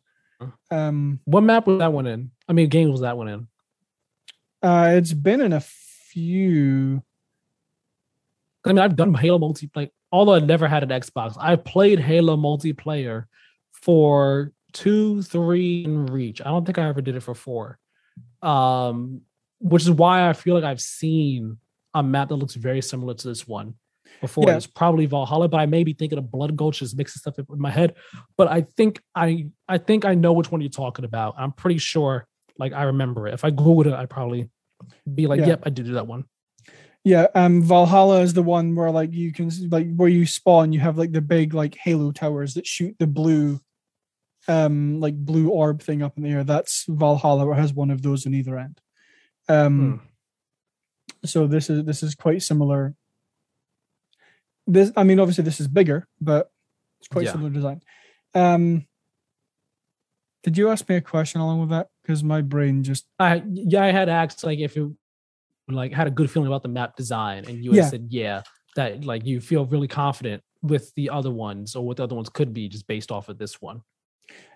Um, 0.71 1.19
What 1.25 1.41
map 1.41 1.67
was 1.67 1.79
that 1.79 1.93
one 1.93 2.05
in? 2.07 2.31
I 2.49 2.53
mean, 2.53 2.69
game 2.69 2.91
was 2.91 3.01
that 3.01 3.17
one 3.17 3.27
in? 3.27 3.47
uh, 4.61 4.91
it's 4.93 5.13
been 5.13 5.41
in 5.41 5.53
a 5.53 5.61
few. 5.61 7.01
I 8.65 8.69
mean, 8.69 8.79
I've 8.79 8.95
done 8.95 9.13
Halo 9.13 9.39
multi 9.39 9.69
like 9.75 9.91
although 10.11 10.35
I 10.35 10.39
never 10.39 10.67
had 10.67 10.83
an 10.83 10.89
Xbox, 10.89 11.35
I 11.39 11.55
played 11.55 11.99
Halo 11.99 12.37
multiplayer 12.37 13.25
for 13.71 14.51
two, 14.71 15.21
three, 15.23 15.83
and 15.85 16.09
Reach. 16.09 16.41
I 16.41 16.45
don't 16.45 16.65
think 16.65 16.77
I 16.77 16.87
ever 16.87 17.01
did 17.01 17.15
it 17.15 17.23
for 17.23 17.35
four. 17.35 17.77
Um, 18.41 19.21
which 19.59 19.83
is 19.83 19.91
why 19.91 20.27
I 20.29 20.33
feel 20.33 20.55
like 20.55 20.63
I've 20.65 20.81
seen 20.81 21.57
a 21.93 22.03
map 22.03 22.29
that 22.29 22.35
looks 22.35 22.55
very 22.55 22.81
similar 22.81 23.13
to 23.13 23.27
this 23.27 23.47
one 23.47 23.75
before. 24.21 24.45
Yeah. 24.47 24.55
It's 24.55 24.67
probably 24.67 25.05
Valhalla, 25.05 25.47
but 25.47 25.59
I 25.59 25.65
may 25.65 25.83
be 25.83 25.93
thinking 25.93 26.17
of 26.17 26.31
Blood 26.31 26.55
Gulch, 26.55 26.79
just 26.79 26.97
mixing 26.97 27.19
stuff 27.19 27.39
up 27.39 27.45
in 27.49 27.59
my 27.59 27.71
head. 27.71 27.95
But 28.37 28.47
I 28.47 28.61
think 28.61 29.01
I 29.15 29.47
I 29.67 29.77
think 29.77 30.05
I 30.05 30.15
know 30.15 30.33
which 30.33 30.51
one 30.51 30.61
you're 30.61 30.69
talking 30.69 31.05
about. 31.05 31.35
I'm 31.37 31.51
pretty 31.51 31.77
sure 31.79 32.27
like 32.57 32.73
I 32.73 32.83
remember 32.83 33.27
it. 33.27 33.33
If 33.33 33.43
I 33.43 33.51
Googled 33.51 33.87
it, 33.87 33.93
I'd 33.93 34.09
probably 34.09 34.49
be 35.13 35.27
like, 35.27 35.39
Yeah. 35.39 35.47
yep, 35.47 35.63
I 35.65 35.69
did 35.69 35.85
do 35.85 35.93
that 35.93 36.07
one. 36.07 36.25
Yeah, 37.05 37.27
um, 37.35 37.61
Valhalla 37.61 38.21
is 38.21 38.33
the 38.33 38.43
one 38.43 38.75
where 38.75 38.89
like 38.89 39.11
you 39.11 39.33
can 39.33 39.51
like 39.69 39.93
where 39.95 40.07
you 40.09 40.25
spawn, 40.25 40.71
you 40.71 40.79
have 40.79 40.97
like 40.97 41.11
the 41.11 41.21
big 41.21 41.53
like 41.53 41.75
Halo 41.75 42.11
towers 42.13 42.53
that 42.53 42.65
shoot 42.65 42.95
the 42.97 43.07
blue, 43.07 43.59
um, 44.47 45.01
like 45.01 45.15
blue 45.15 45.49
orb 45.49 45.81
thing 45.81 46.01
up 46.01 46.15
in 46.17 46.23
the 46.23 46.29
air. 46.29 46.43
That's 46.45 46.85
Valhalla, 46.87 47.51
it 47.51 47.55
has 47.55 47.73
one 47.73 47.91
of 47.91 48.01
those 48.03 48.25
on 48.25 48.33
either 48.33 48.57
end. 48.57 48.79
Um, 49.49 49.99
Hmm. 49.99 50.05
So 51.25 51.47
this 51.47 51.69
is 51.69 51.83
this 51.85 52.03
is 52.03 52.15
quite 52.15 52.41
similar. 52.41 52.95
This, 54.67 54.91
I 54.95 55.03
mean, 55.03 55.19
obviously 55.19 55.43
this 55.43 55.59
is 55.59 55.67
bigger, 55.67 56.07
but 56.21 56.49
it's 56.99 57.07
quite 57.09 57.25
Yeah. 57.25 57.33
similar 57.33 57.49
design. 57.49 57.81
Um, 58.33 58.85
did 60.43 60.57
you 60.57 60.69
ask 60.69 60.87
me 60.89 60.95
a 60.95 61.01
question 61.01 61.41
along 61.41 61.61
with 61.61 61.69
that? 61.69 61.87
Because 62.01 62.23
my 62.23 62.41
brain 62.41 62.83
just 62.83 63.05
I 63.19 63.43
yeah, 63.47 63.83
I 63.83 63.91
had 63.91 64.09
asked 64.09 64.43
like 64.43 64.59
if 64.59 64.75
you 64.75 64.97
like 65.69 65.93
had 65.93 66.07
a 66.07 66.11
good 66.11 66.29
feeling 66.29 66.47
about 66.47 66.63
the 66.63 66.69
map 66.69 66.95
design, 66.95 67.45
and 67.47 67.63
you 67.63 67.73
Yeah. 67.73 67.89
said 67.89 68.07
yeah, 68.09 68.41
that 68.75 69.05
like 69.05 69.25
you 69.25 69.39
feel 69.41 69.65
really 69.65 69.87
confident 69.87 70.43
with 70.61 70.93
the 70.95 71.09
other 71.09 71.31
ones 71.31 71.75
or 71.75 71.85
what 71.85 71.97
the 71.97 72.03
other 72.03 72.15
ones 72.15 72.29
could 72.29 72.53
be 72.53 72.69
just 72.69 72.87
based 72.87 73.11
off 73.11 73.27
of 73.29 73.37
this 73.37 73.61
one. 73.61 73.81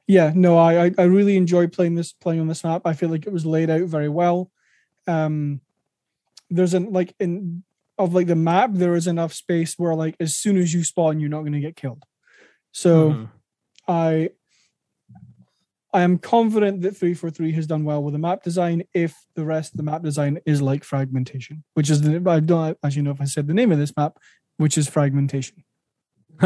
yeah 0.08 0.32
no 0.34 0.58
I, 0.58 0.86
I 0.86 0.92
i 1.00 1.04
really 1.04 1.36
enjoy 1.36 1.68
playing 1.68 1.96
this 1.96 2.14
playing 2.14 2.40
on 2.40 2.48
this 2.48 2.64
map 2.64 2.84
i 2.86 2.94
feel 2.94 3.10
like 3.10 3.28
it 3.28 3.34
was 3.34 3.46
laid 3.46 3.70
out 3.70 3.82
very 3.90 4.08
well 4.08 4.50
um 5.06 5.60
there's 6.50 6.74
an 6.74 6.92
like 6.92 7.14
in 7.20 7.64
of 7.98 8.14
like 8.14 8.28
the 8.28 8.36
map 8.36 8.70
there 8.74 8.96
is 8.96 9.08
enough 9.08 9.34
space 9.34 9.76
where 9.78 9.96
like 9.96 10.16
as 10.20 10.36
soon 10.36 10.58
as 10.58 10.74
you 10.74 10.84
spawn 10.84 11.20
you're 11.20 11.30
not 11.30 11.42
going 11.42 11.54
to 11.54 11.60
get 11.60 11.76
killed 11.76 12.04
so 12.72 13.12
Mhm. 13.12 13.30
i 13.88 14.30
i 15.94 16.02
am 16.02 16.18
confident 16.18 16.82
that 16.82 16.96
343 16.96 17.52
has 17.54 17.68
done 17.68 17.84
well 17.84 18.04
with 18.04 18.14
the 18.14 18.20
map 18.20 18.44
design 18.44 18.84
if 18.94 19.16
the 19.36 19.44
rest 19.46 19.74
of 19.74 19.78
the 19.78 19.84
map 19.84 20.04
design 20.04 20.40
is 20.46 20.62
like 20.62 20.84
fragmentation 20.84 21.64
which 21.74 21.90
is 21.90 22.02
the 22.02 22.22
i 22.30 22.40
don't 22.40 22.78
actually 22.84 23.02
know 23.02 23.12
if 23.12 23.22
i 23.22 23.26
said 23.26 23.48
the 23.48 23.54
name 23.54 23.72
of 23.72 23.78
this 23.80 23.96
map 23.98 24.18
which 24.58 24.78
is 24.78 24.88
fragmentation 24.88 25.64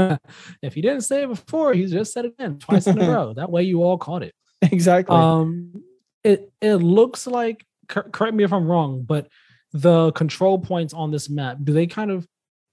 if 0.62 0.74
he 0.74 0.82
didn't 0.82 1.02
say 1.02 1.24
it 1.24 1.28
before, 1.28 1.74
he 1.74 1.86
just 1.86 2.14
said 2.14 2.24
it 2.24 2.34
again 2.40 2.58
twice 2.60 2.88
in 2.88 3.02
a 3.02 3.12
row. 3.12 3.34
That 3.36 3.52
way, 3.52 3.64
you 3.64 3.84
all 3.84 3.98
caught 3.98 4.24
it. 4.24 4.34
exactly 4.62 5.18
Um, 5.18 5.84
it 6.24 6.50
it 6.62 6.76
looks 6.76 7.28
like. 7.28 7.66
cor- 7.90 8.08
Correct 8.10 8.34
me 8.34 8.46
if 8.46 8.54
I'm 8.54 8.68
wrong, 8.72 9.04
but 9.04 9.28
the 9.74 10.12
control 10.14 10.60
points 10.60 10.94
on 10.94 11.12
this 11.12 11.30
map 11.30 11.58
do 11.64 11.72
they 11.74 11.88
kind 11.88 12.12
of 12.12 12.28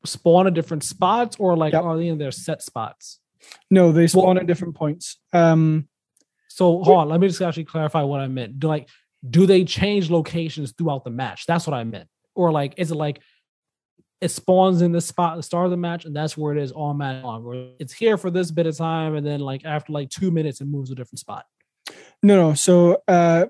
spawn 0.04 0.46
at 0.46 0.54
different 0.54 0.82
spots 0.84 1.36
or 1.38 1.56
like 1.56 1.72
Yep. 1.72 1.82
are 1.84 1.96
they 1.96 2.08
in 2.08 2.18
their 2.18 2.30
set 2.32 2.62
spots? 2.62 3.20
no 3.70 3.92
they 3.92 4.06
spawn 4.06 4.24
Well- 4.34 4.38
at 4.38 4.46
different 4.46 4.74
points 4.74 5.18
um 5.32 5.88
So 6.48 6.82
hold 6.82 6.98
on, 6.98 7.08
let 7.08 7.20
me 7.20 7.28
just 7.28 7.40
actually 7.40 7.64
clarify 7.66 8.02
what 8.02 8.20
I 8.20 8.26
meant. 8.26 8.58
Do 8.58 8.66
like 8.68 8.88
do 9.28 9.46
they 9.46 9.64
change 9.64 10.10
locations 10.10 10.72
throughout 10.72 11.04
the 11.04 11.10
match? 11.10 11.46
That's 11.46 11.66
what 11.66 11.74
I 11.74 11.84
meant. 11.84 12.08
Or 12.34 12.50
like 12.52 12.74
is 12.78 12.90
it 12.90 12.96
like 12.96 13.20
it 14.20 14.30
spawns 14.30 14.82
in 14.82 14.90
the 14.90 15.00
spot 15.00 15.34
at 15.34 15.36
the 15.36 15.42
start 15.44 15.66
of 15.66 15.70
the 15.70 15.76
match 15.76 16.04
and 16.04 16.14
that's 16.16 16.36
where 16.36 16.52
it 16.56 16.60
is 16.60 16.72
all 16.72 16.92
match 16.94 17.22
long, 17.22 17.44
or 17.44 17.54
it's 17.78 17.92
here 17.92 18.16
for 18.18 18.30
this 18.32 18.50
bit 18.50 18.66
of 18.66 18.76
time 18.76 19.14
and 19.14 19.24
then 19.24 19.38
like 19.38 19.64
after 19.64 19.92
like 19.92 20.10
two 20.10 20.32
minutes 20.32 20.60
it 20.60 20.64
moves 20.66 20.88
to 20.88 20.94
a 20.94 20.96
different 20.96 21.20
spot. 21.20 21.44
No, 22.24 22.34
no. 22.48 22.54
So 22.54 23.02
uh, 23.06 23.46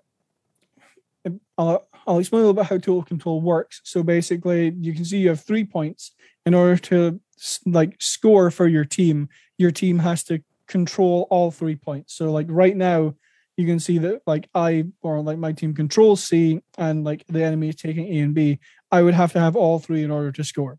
I'll, 1.57 1.88
Oh, 2.09 2.15
I'll 2.15 2.21
explain 2.21 2.41
a 2.41 2.47
little 2.47 2.55
bit 2.55 2.71
how 2.71 2.77
total 2.79 3.03
control 3.03 3.43
works. 3.43 3.83
So 3.85 4.03
basically, 4.03 4.73
you 4.81 4.95
can 4.95 5.05
see 5.05 5.19
you 5.19 5.29
have 5.29 5.45
three 5.45 5.65
points. 5.65 6.13
In 6.47 6.55
order 6.55 6.79
to 6.79 7.21
like 7.67 7.97
score 8.01 8.51
for 8.51 8.67
your 8.67 8.87
team, 8.87 9.29
your 9.59 9.71
team 9.71 9.99
has 9.99 10.25
to 10.25 10.43
control 10.67 11.27
all 11.29 11.51
three 11.51 11.77
points. 11.77 12.15
So 12.15 12.33
like 12.33 12.47
right 12.49 12.75
now, 12.75 13.15
you 13.59 13.67
can 13.67 13.79
see 13.79 13.99
that 13.99 14.23
like 14.27 14.49
I 14.55 14.87
or 15.03 15.21
like 15.21 15.37
my 15.37 15.53
team 15.53 15.75
controls 15.75 16.25
C 16.25 16.63
and 16.79 17.05
like 17.05 17.27
the 17.29 17.45
enemy 17.45 17.69
is 17.69 17.77
taking 17.77 18.07
A 18.07 18.21
and 18.21 18.35
B. 18.35 18.61
I 18.91 19.03
would 19.03 19.15
have 19.15 19.33
to 19.33 19.41
have 19.41 19.57
all 19.57 19.79
three 19.79 20.03
in 20.03 20.11
order 20.11 20.33
to 20.33 20.45
score. 20.45 20.79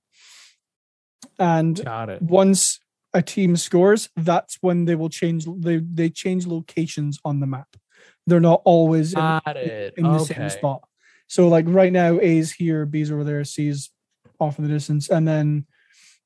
And 1.37 1.83
Got 1.83 2.09
it. 2.09 2.21
once 2.23 2.79
a 3.13 3.21
team 3.21 3.55
scores, 3.55 4.09
that's 4.15 4.57
when 4.61 4.85
they 4.85 4.95
will 4.95 5.09
change. 5.09 5.45
They 5.45 5.77
they 5.77 6.09
change 6.09 6.47
locations 6.47 7.19
on 7.23 7.39
the 7.39 7.47
map. 7.47 7.67
They're 8.25 8.39
not 8.39 8.61
always 8.65 9.13
in, 9.13 9.19
in 9.97 10.03
the 10.03 10.19
okay. 10.21 10.33
same 10.33 10.49
spot. 10.49 10.88
So 11.29 11.47
like 11.47 11.65
right 11.67 11.93
now, 11.93 12.19
A's 12.19 12.51
here, 12.51 12.85
B's 12.85 13.11
over 13.11 13.23
there, 13.23 13.43
C's 13.43 13.91
off 14.39 14.57
in 14.57 14.65
the 14.65 14.69
distance, 14.73 15.09
and 15.09 15.27
then 15.27 15.65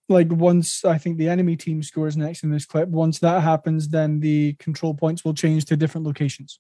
like 0.10 0.32
once 0.32 0.84
I 0.86 0.98
think 0.98 1.18
the 1.18 1.30
enemy 1.30 1.56
team 1.58 1.84
scores 1.84 2.18
next 2.18 2.44
in 2.44 2.50
this 2.52 2.66
clip, 2.66 2.88
once 2.90 3.20
that 3.20 3.44
happens, 3.44 3.90
then 3.90 4.22
the 4.22 4.54
control 4.54 4.94
points 4.94 5.24
will 5.24 5.34
change 5.34 5.66
to 5.66 5.78
different 5.78 6.08
locations. 6.08 6.60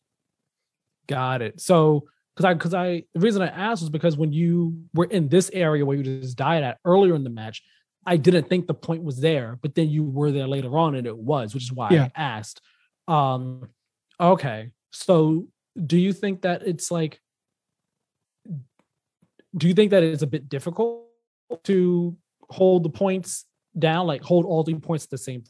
Got 1.07 1.41
it. 1.41 1.59
So 1.61 2.07
because 2.35 2.45
I 2.45 2.53
because 2.53 2.73
I 2.73 3.03
the 3.13 3.21
reason 3.21 3.41
I 3.41 3.47
asked 3.47 3.81
was 3.81 3.89
because 3.89 4.17
when 4.17 4.33
you 4.33 4.77
were 4.93 5.05
in 5.05 5.29
this 5.29 5.49
area 5.53 5.85
where 5.85 5.95
you 5.97 6.03
just 6.03 6.37
died 6.37 6.63
at 6.63 6.79
earlier 6.83 7.15
in 7.15 7.23
the 7.23 7.29
match, 7.29 7.63
I 8.05 8.17
didn't 8.17 8.49
think 8.49 8.67
the 8.67 8.73
point 8.73 9.03
was 9.03 9.21
there, 9.21 9.57
but 9.61 9.75
then 9.75 9.89
you 9.89 10.03
were 10.03 10.31
there 10.31 10.47
later 10.47 10.77
on 10.77 10.95
and 10.95 11.07
it 11.07 11.17
was, 11.17 11.53
which 11.53 11.63
is 11.63 11.71
why 11.71 11.89
Yeah. 11.91 12.09
I 12.15 12.21
asked. 12.21 12.61
Um 13.07 13.69
okay. 14.19 14.71
So 14.91 15.47
do 15.85 15.97
you 15.97 16.11
think 16.13 16.41
that 16.41 16.63
it's 16.67 16.91
like 16.91 17.19
do 19.55 19.67
you 19.67 19.73
think 19.73 19.91
that 19.91 20.03
it's 20.03 20.23
a 20.23 20.27
bit 20.27 20.49
difficult 20.49 21.05
to 21.63 22.17
hold 22.49 22.83
the 22.83 22.89
points 22.89 23.45
down 23.77 24.05
like 24.07 24.21
hold 24.21 24.45
all 24.45 24.63
the 24.63 24.75
points 24.75 25.05
at 25.05 25.11
the 25.11 25.17
same 25.17 25.43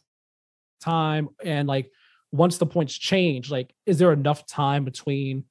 time? 0.82 1.30
And 1.44 1.68
like 1.68 1.92
once 2.32 2.58
the 2.58 2.66
points 2.66 2.98
change 2.98 3.52
like 3.52 3.74
is 3.86 4.00
there 4.00 4.12
enough 4.12 4.46
time 4.46 4.84
between 4.84 5.46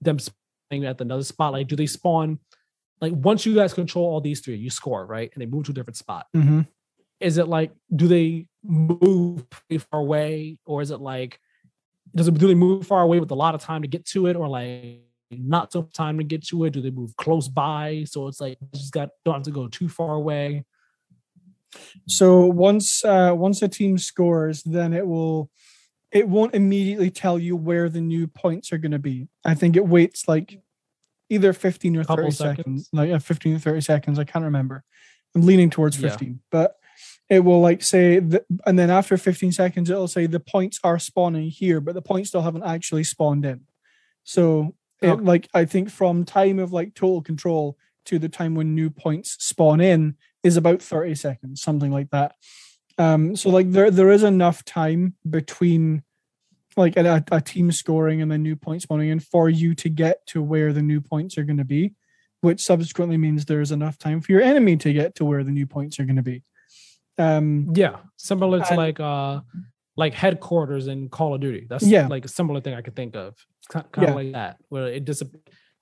them 0.00 0.18
spawning 0.18 0.84
at 0.86 1.00
another 1.00 1.22
spot? 1.22 1.52
Like 1.52 1.68
do 1.68 1.76
they 1.76 1.86
spawn 1.86 2.38
like 3.00 3.12
once 3.14 3.44
you 3.44 3.54
guys 3.54 3.74
control 3.74 4.06
all 4.06 4.20
these 4.20 4.40
three 4.40 4.56
you 4.56 4.70
score 4.70 5.06
right? 5.06 5.30
And 5.34 5.40
they 5.40 5.46
move 5.46 5.66
to 5.66 5.72
a 5.72 5.74
different 5.74 5.96
spot. 5.96 6.26
Mm-hmm. 6.34 6.60
is 7.20 7.38
it 7.38 7.48
like 7.48 7.72
do 7.94 8.08
they 8.08 8.46
move 8.64 9.48
pretty 9.50 9.78
far 9.78 10.00
away? 10.00 10.58
Or 10.66 10.82
is 10.82 10.90
it 10.90 11.00
like 11.00 11.38
does 12.14 12.28
it 12.28 12.34
do 12.34 12.46
they 12.46 12.54
move 12.54 12.86
far 12.86 13.02
away 13.02 13.20
with 13.20 13.30
a 13.30 13.34
lot 13.34 13.54
of 13.54 13.60
time 13.60 13.82
to 13.82 13.88
get 13.88 14.06
to 14.06 14.26
it? 14.26 14.36
Or 14.36 14.48
like 14.48 15.05
not 15.30 15.72
so 15.72 15.82
much 15.82 15.92
time 15.92 16.18
to 16.18 16.24
get 16.24 16.46
to 16.46 16.64
it 16.64 16.70
do 16.70 16.80
they 16.80 16.90
move 16.90 17.16
close 17.16 17.48
by 17.48 18.04
so 18.06 18.28
it's 18.28 18.40
like 18.40 18.58
you 18.60 18.68
just 18.74 18.92
got 18.92 19.08
don't 19.24 19.34
have 19.34 19.42
to 19.42 19.50
go 19.50 19.66
too 19.68 19.88
far 19.88 20.14
away 20.14 20.64
So 22.06 22.46
once 22.46 23.04
uh, 23.04 23.32
once 23.34 23.62
a 23.62 23.68
team 23.68 23.98
scores, 23.98 24.62
then 24.62 24.92
it 24.92 25.06
will 25.06 25.50
it 26.12 26.28
won't 26.28 26.54
immediately 26.54 27.10
tell 27.10 27.38
you 27.38 27.56
where 27.56 27.88
the 27.88 28.00
new 28.00 28.26
points 28.26 28.72
are 28.72 28.78
going 28.78 28.92
to 28.92 28.98
be. 28.98 29.28
I 29.44 29.54
think 29.54 29.76
it 29.76 29.86
waits 29.86 30.28
like 30.28 30.60
either 31.28 31.52
15 31.52 31.96
or 31.96 32.04
30 32.04 32.30
seconds, 32.30 32.38
seconds. 32.38 32.88
like 32.92 33.10
uh, 33.10 33.18
15 33.18 33.56
or 33.56 33.58
30 33.58 33.80
seconds. 33.80 34.18
I 34.18 34.24
can't 34.24 34.44
remember. 34.44 34.84
I'm 35.34 35.42
leaning 35.42 35.70
towards 35.70 36.00
Yeah. 36.00 36.10
15, 36.10 36.40
but 36.50 36.76
it 37.28 37.40
will 37.40 37.60
like 37.60 37.82
say 37.82 38.20
that, 38.20 38.44
and 38.64 38.78
then 38.78 38.88
after 38.88 39.16
15 39.16 39.52
seconds, 39.52 39.90
it'll 39.90 40.08
say 40.08 40.26
the 40.26 40.40
points 40.40 40.78
are 40.84 40.98
spawning 40.98 41.50
here, 41.50 41.80
but 41.80 41.94
the 41.94 42.02
points 42.02 42.28
still 42.28 42.42
haven't 42.42 42.62
actually 42.62 43.04
spawned 43.04 43.44
in. 43.44 43.62
So 44.22 44.74
it, 45.02 45.08
Okay. 45.08 45.22
like 45.22 45.48
I 45.54 45.64
think 45.64 45.90
from 45.90 46.24
time 46.24 46.58
of 46.58 46.72
like 46.72 46.94
total 46.94 47.22
control 47.22 47.76
to 48.06 48.18
the 48.18 48.28
time 48.28 48.54
when 48.54 48.74
new 48.74 48.88
points 48.90 49.36
spawn 49.44 49.80
in 49.80 50.16
is 50.42 50.56
about 50.56 50.80
30 50.80 51.14
seconds, 51.16 51.60
something 51.60 51.90
like 51.90 52.10
that. 52.10 52.34
Um, 52.98 53.36
so 53.36 53.50
like 53.50 53.70
there 53.72 53.90
there 53.90 54.10
is 54.10 54.22
enough 54.22 54.64
time 54.64 55.14
between 55.28 56.02
like 56.76 56.96
a, 56.96 57.24
a 57.32 57.40
team 57.40 57.72
scoring 57.72 58.20
and 58.22 58.30
the 58.30 58.38
new 58.38 58.54
points 58.56 58.84
spawning 58.84 59.08
in 59.08 59.20
for 59.20 59.48
you 59.50 59.74
to 59.74 59.88
get 59.88 60.26
to 60.28 60.42
where 60.42 60.72
the 60.72 60.82
new 60.82 61.00
points 61.00 61.36
are 61.38 61.44
going 61.44 61.56
to 61.56 61.64
be, 61.64 61.94
which 62.42 62.60
subsequently 62.62 63.16
means 63.16 63.44
there's 63.44 63.72
enough 63.72 63.98
time 63.98 64.20
for 64.20 64.30
your 64.32 64.42
enemy 64.42 64.76
to 64.76 64.92
get 64.92 65.14
to 65.16 65.24
where 65.24 65.42
the 65.42 65.50
new 65.50 65.66
points 65.66 65.98
are 65.98 66.04
going 66.04 66.16
to 66.16 66.22
be. 66.22 66.42
Um, 67.18 67.72
yeah 67.74 67.96
similar 68.18 68.58
to 68.60 68.68
And- 68.68 68.76
like 68.76 69.00
uh 69.00 69.40
like 69.96 70.12
headquarters 70.12 70.86
in 70.86 71.08
call 71.08 71.34
of 71.34 71.40
duty 71.40 71.66
that's 71.66 71.82
Yeah. 71.86 72.08
like 72.08 72.26
a 72.26 72.28
similar 72.28 72.60
thing 72.60 72.74
i 72.74 72.82
could 72.82 72.94
think 72.94 73.16
of 73.16 73.34
kind 73.66 73.86
of 73.96 74.02
Yeah. 74.02 74.14
like 74.14 74.32
that 74.32 74.56
where 74.68 74.88
it 74.88 75.04
just 75.04 75.22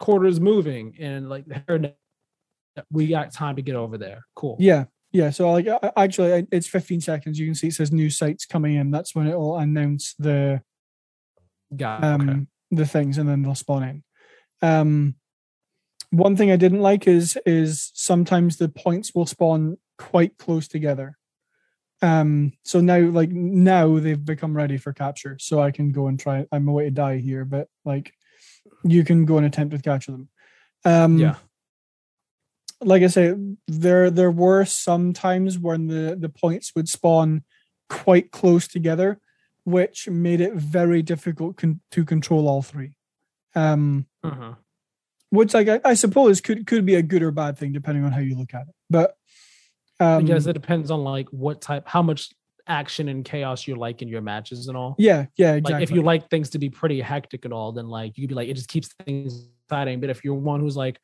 quarters 0.00 0.40
moving 0.40 0.94
and 0.98 1.28
like 1.28 1.44
we 2.90 3.06
got 3.06 3.32
time 3.32 3.56
to 3.56 3.62
get 3.62 3.76
over 3.76 3.96
there 3.98 4.24
cool 4.34 4.56
yeah, 4.58 4.84
yeah. 5.12 5.30
So 5.30 5.52
like 5.52 5.68
actually, 5.96 6.46
it's 6.50 6.66
15 6.66 7.00
seconds. 7.00 7.38
You 7.38 7.46
can 7.46 7.54
see 7.54 7.68
it 7.68 7.74
says 7.74 7.92
new 7.92 8.10
sites 8.10 8.44
coming 8.46 8.74
in. 8.74 8.90
That's 8.90 9.14
when 9.14 9.28
it 9.28 9.36
will 9.38 9.56
announce 9.58 10.14
the 10.18 10.60
got 11.76 12.00
it. 12.02 12.04
um, 12.04 12.28
okay 12.30 12.40
the 12.70 12.86
things 12.86 13.18
and 13.18 13.28
then 13.28 13.42
they'll 13.42 13.54
spawn 13.54 13.82
in. 13.84 14.02
Um, 14.60 15.14
one 16.10 16.36
thing 16.36 16.50
I 16.50 16.56
didn't 16.56 16.80
like 16.80 17.06
is 17.06 17.38
is 17.46 17.92
sometimes 17.94 18.56
the 18.56 18.68
points 18.68 19.14
will 19.14 19.26
spawn 19.26 19.76
quite 19.98 20.36
close 20.38 20.66
together. 20.66 21.16
Um, 22.02 22.52
so 22.64 22.80
now 22.80 22.98
like 22.98 23.30
now 23.30 23.98
they've 23.98 24.22
become 24.22 24.56
ready 24.56 24.76
for 24.76 24.92
capture, 24.92 25.36
so 25.40 25.60
I 25.60 25.70
can 25.70 25.92
go 25.92 26.08
and 26.08 26.18
try. 26.18 26.46
I'm 26.52 26.68
away 26.68 26.84
to 26.84 26.90
die 26.90 27.18
here, 27.18 27.44
but 27.44 27.68
like 27.84 28.12
you 28.82 29.04
can 29.04 29.24
go 29.24 29.38
and 29.38 29.46
attempt 29.46 29.74
to 29.74 29.80
capture 29.80 30.12
them. 30.12 30.28
Um, 30.84 31.18
yeah 31.18 31.36
like 32.80 33.02
I 33.02 33.06
say, 33.08 33.34
there 33.66 34.10
there 34.10 34.30
were 34.30 34.64
some 34.64 35.12
times 35.12 35.58
when 35.58 35.86
the 35.88 36.16
the 36.18 36.28
points 36.28 36.72
would 36.74 36.88
spawn 36.88 37.42
quite 37.88 38.30
close 38.30 38.68
together, 38.68 39.20
which 39.64 40.08
made 40.08 40.40
it 40.40 40.54
very 40.54 41.02
difficult 41.02 41.56
con- 41.56 41.80
to 41.92 42.04
control 42.04 42.48
all 42.48 42.62
three. 42.62 42.96
Um, 43.54 44.06
Mhm. 44.24 44.56
which 45.30 45.54
like 45.54 45.68
I, 45.68 45.80
I 45.84 45.94
suppose 45.94 46.40
could 46.40 46.66
could 46.66 46.84
be 46.84 46.94
a 46.94 47.02
good 47.02 47.22
or 47.22 47.30
bad 47.30 47.58
thing 47.58 47.72
depending 47.72 48.04
on 48.04 48.12
how 48.12 48.20
you 48.20 48.36
look 48.36 48.54
at 48.54 48.68
it. 48.68 48.74
But 48.90 49.16
I 50.00 50.16
um, 50.16 50.24
guess 50.24 50.46
it 50.46 50.52
depends 50.54 50.90
on 50.90 51.04
like 51.04 51.28
what 51.30 51.60
type, 51.60 51.86
how 51.86 52.02
much 52.02 52.30
action 52.66 53.08
and 53.08 53.24
chaos 53.24 53.66
you 53.66 53.76
like 53.76 54.02
in 54.02 54.08
your 54.08 54.22
matches 54.22 54.68
and 54.68 54.76
all. 54.76 54.94
yeah, 54.98 55.26
yeah, 55.36 55.54
exactly. 55.54 55.74
Like 55.74 55.82
if 55.82 55.90
you 55.90 56.02
like 56.02 56.30
things 56.30 56.50
to 56.50 56.58
be 56.58 56.70
pretty 56.70 57.00
hectic 57.00 57.44
and 57.44 57.54
all, 57.54 57.72
then 57.72 57.88
like 57.88 58.16
you 58.16 58.24
could 58.24 58.30
be 58.30 58.34
like 58.34 58.48
it 58.48 58.54
just 58.54 58.68
keeps 58.68 58.88
things 59.04 59.48
exciting. 59.68 60.00
But 60.00 60.10
if 60.10 60.24
you're 60.24 60.34
one 60.34 60.60
who's 60.60 60.76
like, 60.76 60.98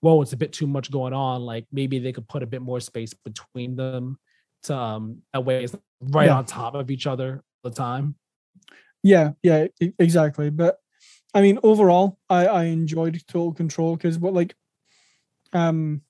whoa, 0.00 0.22
it's 0.22 0.32
a 0.32 0.36
bit 0.36 0.52
too 0.52 0.66
much 0.66 0.90
going 0.90 1.12
on, 1.12 1.42
like 1.42 1.64
maybe 1.72 1.98
they 1.98 2.12
could 2.12 2.28
put 2.28 2.42
a 2.42 2.46
bit 2.46 2.62
more 2.62 2.80
space 2.80 3.14
between 3.14 3.76
them 3.76 4.18
to 4.64 4.76
um 4.76 5.22
that 5.32 5.44
way 5.44 5.64
it's 5.64 5.76
right 6.00 6.26
Yeah. 6.26 6.38
on 6.38 6.44
top 6.44 6.74
of 6.74 6.90
each 6.90 7.06
other 7.06 7.42
all 7.62 7.70
the 7.70 7.76
time. 7.76 8.14
Yeah, 9.02 9.32
yeah, 9.42 9.66
e- 9.80 9.92
exactly. 9.98 10.50
But 10.50 10.78
I 11.34 11.40
mean, 11.40 11.58
overall, 11.62 12.18
I 12.28 12.46
I 12.46 12.64
enjoyed 12.64 13.20
Total 13.28 13.52
Control 13.52 13.96
because 13.96 14.18
what 14.18 14.34
like, 14.34 14.54
um, 15.52 16.02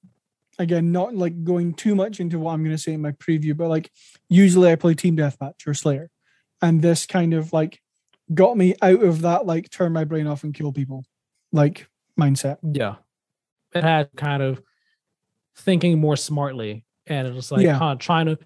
again, 0.58 0.92
not 0.92 1.14
like 1.14 1.44
going 1.44 1.74
too 1.74 1.94
much 1.94 2.20
into 2.20 2.38
what 2.38 2.52
I'm 2.52 2.62
going 2.64 2.76
to 2.76 2.82
say 2.82 2.92
in 2.92 3.02
my 3.02 3.12
preview, 3.12 3.56
but 3.56 3.68
like 3.68 3.90
usually 4.28 4.70
I 4.70 4.76
play 4.76 4.94
Team 4.94 5.16
Deathmatch 5.16 5.66
or 5.66 5.74
Slayer, 5.74 6.10
and 6.62 6.82
this 6.82 7.06
kind 7.06 7.34
of 7.34 7.52
like 7.52 7.80
got 8.34 8.56
me 8.56 8.74
out 8.82 9.02
of 9.02 9.22
that 9.22 9.46
like 9.46 9.70
turn 9.70 9.92
my 9.92 10.04
brain 10.04 10.26
off 10.26 10.44
and 10.44 10.54
kill 10.54 10.72
people 10.72 11.04
like 11.52 11.88
mindset. 12.18 12.58
Yeah. 12.62 12.96
It 13.74 13.84
had 13.84 14.08
kind 14.16 14.42
of 14.42 14.62
thinking 15.56 15.98
more 15.98 16.16
smartly 16.16 16.84
and 17.06 17.26
it 17.26 17.34
was 17.34 17.52
like 17.52 17.62
Yeah. 17.62 17.78
of 17.78 17.98
trying 17.98 18.26
to 18.26 18.38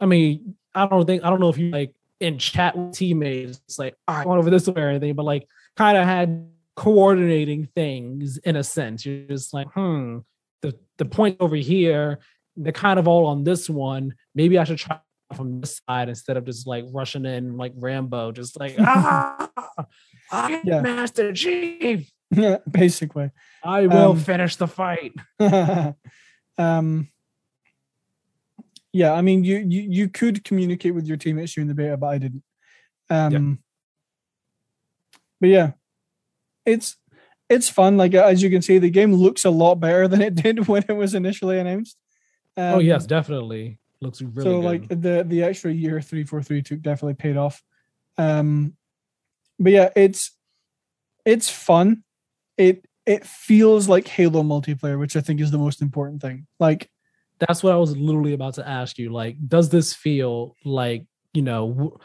I 0.00 0.06
mean, 0.06 0.54
I 0.74 0.86
don't 0.86 1.04
think 1.04 1.22
I 1.24 1.30
don't 1.30 1.40
know 1.40 1.50
if 1.50 1.58
you 1.58 1.70
like 1.70 1.94
in 2.20 2.38
chat 2.38 2.76
with 2.76 2.94
teammates, 2.94 3.60
it's 3.66 3.78
like, 3.78 3.94
all 4.08 4.16
right, 4.16 4.24
going 4.24 4.38
over 4.38 4.50
this 4.50 4.66
way 4.66 4.80
or 4.80 4.88
anything, 4.88 5.14
but 5.14 5.24
like 5.24 5.46
kind 5.76 5.98
of 5.98 6.06
had 6.06 6.48
coordinating 6.76 7.66
things 7.74 8.38
in 8.38 8.56
a 8.56 8.64
sense. 8.64 9.04
You're 9.04 9.26
just 9.26 9.52
like, 9.52 9.68
hmm, 9.72 10.18
the 11.00 11.06
point 11.06 11.38
over 11.40 11.56
here, 11.56 12.18
they're 12.56 12.72
kind 12.72 12.98
of 12.98 13.08
all 13.08 13.26
on 13.26 13.42
this 13.42 13.68
one. 13.70 14.14
Maybe 14.34 14.58
I 14.58 14.64
should 14.64 14.76
try 14.78 15.00
from 15.34 15.60
this 15.62 15.80
side 15.88 16.10
instead 16.10 16.36
of 16.36 16.44
just 16.44 16.66
like 16.66 16.84
rushing 16.92 17.24
in 17.24 17.56
like 17.56 17.72
Rambo, 17.74 18.32
just 18.32 18.60
like 18.60 18.76
ah, 18.78 19.48
I 20.30 20.60
Yeah. 20.62 20.82
Master 20.82 21.32
Chief. 21.32 22.08
Basically. 22.70 23.30
I 23.64 23.86
will 23.86 24.12
Um, 24.12 24.18
finish 24.18 24.56
the 24.56 24.68
fight. 24.68 25.14
um 26.58 27.08
yeah 28.92 29.12
i 29.14 29.22
mean 29.22 29.44
you, 29.44 29.56
you 29.58 29.82
you 29.88 30.08
could 30.08 30.44
communicate 30.44 30.94
with 30.94 31.06
your 31.06 31.16
teammates 31.16 31.54
during 31.54 31.68
the 31.68 31.74
beta 31.74 31.96
but 31.96 32.08
i 32.08 32.18
didn't 32.18 32.42
um 33.08 33.58
but 35.40 35.48
yeah 35.48 35.70
it's 36.66 36.96
it's 37.50 37.68
fun 37.68 37.98
like 37.98 38.14
as 38.14 38.42
you 38.42 38.48
can 38.48 38.62
see 38.62 38.78
the 38.78 38.88
game 38.88 39.12
looks 39.12 39.44
a 39.44 39.50
lot 39.50 39.74
better 39.74 40.08
than 40.08 40.22
it 40.22 40.34
did 40.42 40.66
when 40.68 40.82
it 40.88 40.92
was 40.92 41.14
initially 41.14 41.58
announced 41.58 41.98
um, 42.56 42.76
oh 42.76 42.78
yes, 42.78 43.04
definitely 43.06 43.78
looks 44.00 44.22
really 44.22 44.42
so 44.42 44.60
good. 44.60 44.64
like 44.64 44.88
the 44.88 45.24
the 45.26 45.42
extra 45.42 45.70
year 45.70 46.00
343 46.00 46.62
took 46.62 46.80
definitely 46.80 47.14
paid 47.14 47.36
off 47.36 47.62
um 48.16 48.72
but 49.58 49.72
yeah 49.72 49.90
it's 49.94 50.30
it's 51.26 51.50
fun 51.50 52.02
it 52.56 52.86
it 53.04 53.26
feels 53.26 53.88
like 53.88 54.08
halo 54.08 54.42
multiplayer 54.42 54.98
which 54.98 55.16
i 55.16 55.20
think 55.20 55.40
is 55.40 55.50
the 55.50 55.58
most 55.58 55.82
important 55.82 56.22
thing 56.22 56.46
like 56.58 56.88
That's 57.40 57.62
what 57.62 57.72
I 57.72 57.76
was 57.76 57.96
literally 57.96 58.34
about 58.34 58.54
to 58.56 58.68
ask 58.68 58.98
you. 58.98 59.08
Like, 59.10 59.36
does 59.48 59.70
this 59.70 59.94
feel 59.94 60.56
like 60.62 61.06
you 61.32 61.40
know, 61.40 61.72
w- 61.72 61.98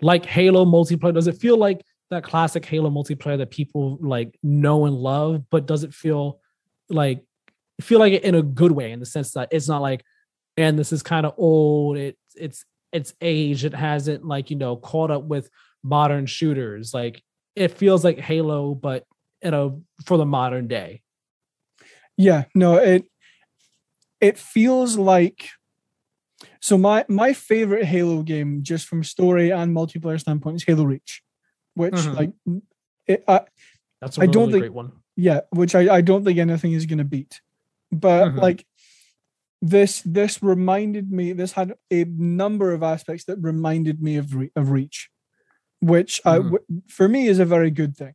like 0.00 0.26
Halo 0.26 0.64
multiplayer? 0.64 1.14
Does 1.14 1.28
it 1.28 1.38
feel 1.38 1.56
like 1.56 1.84
that 2.12 2.24
classic 2.24 2.64
Halo 2.64 2.90
multiplayer 2.90 3.38
that 3.38 3.50
people 3.50 3.98
like 4.00 4.38
know 4.42 4.86
and 4.86 4.94
love? 4.96 5.44
But 5.50 5.66
does 5.66 5.84
it 5.84 5.92
feel 5.92 6.40
like 6.88 7.24
feel 7.80 7.98
like 7.98 8.12
it 8.12 8.24
in 8.24 8.34
a 8.34 8.42
good 8.42 8.72
way 8.72 8.92
in 8.92 9.00
the 9.00 9.06
sense 9.06 9.32
that 9.32 9.48
it's 9.50 9.68
not 9.68 9.82
like, 9.82 10.04
and 10.56 10.78
this 10.78 10.92
is 10.92 11.02
kind 11.02 11.26
of 11.26 11.34
old. 11.36 11.96
It 11.96 12.16
it's 12.36 12.64
it's 12.92 13.14
age. 13.20 13.64
It 13.64 13.74
hasn't 13.74 14.24
like 14.24 14.50
you 14.50 14.56
know 14.56 14.76
caught 14.76 15.10
up 15.10 15.24
with 15.24 15.50
modern 15.82 16.26
shooters. 16.26 16.94
Like 16.94 17.22
it 17.56 17.76
feels 17.76 18.04
like 18.04 18.18
Halo, 18.18 18.74
but 18.74 19.04
in 19.40 19.54
a 19.54 19.70
for 20.04 20.16
the 20.16 20.26
modern 20.26 20.68
day. 20.68 21.02
Yeah, 22.16 22.44
no, 22.54 22.76
it 22.76 23.04
it 24.20 24.38
feels 24.38 24.96
like 24.96 25.48
so 26.60 26.78
my 26.78 27.04
my 27.08 27.32
favorite 27.32 27.84
Halo 27.84 28.22
game, 28.22 28.62
just 28.62 28.86
from 28.86 29.02
story 29.02 29.50
and 29.50 29.74
multiplayer 29.74 30.20
standpoint, 30.20 30.56
is 30.56 30.64
Halo 30.64 30.84
Reach, 30.84 31.22
which 31.74 31.94
Mhm. 31.94 32.14
like 32.14 32.32
it, 33.06 33.24
I, 33.28 33.40
That's 34.00 34.18
a 34.18 34.22
I 34.22 34.24
really 34.24 34.32
don't 34.32 34.50
think- 34.52 34.62
great 34.62 34.72
one. 34.72 34.92
yeah, 35.16 35.40
which 35.50 35.74
I, 35.74 35.96
I 35.96 36.00
don't 36.00 36.24
think 36.24 36.38
anything 36.38 36.72
is 36.72 36.86
gonna 36.86 37.04
beat. 37.04 37.40
But 37.90 38.32
Mhm. 38.32 38.40
like 38.40 38.66
this 39.60 40.02
this 40.04 40.42
reminded 40.42 41.12
me, 41.12 41.32
this 41.32 41.52
had 41.52 41.74
a 41.90 42.04
number 42.04 42.72
of 42.72 42.82
aspects 42.82 43.24
that 43.24 43.36
reminded 43.38 44.02
me 44.02 44.16
of 44.16 44.34
Re- 44.34 44.50
of 44.56 44.70
Reach, 44.70 45.10
which 45.80 46.20
I 46.24 46.38
Mhm. 46.38 46.44
w 46.52 46.58
for 46.88 47.08
me 47.08 47.26
is 47.28 47.38
a 47.38 47.44
very 47.44 47.70
good 47.70 47.96
thing 47.96 48.14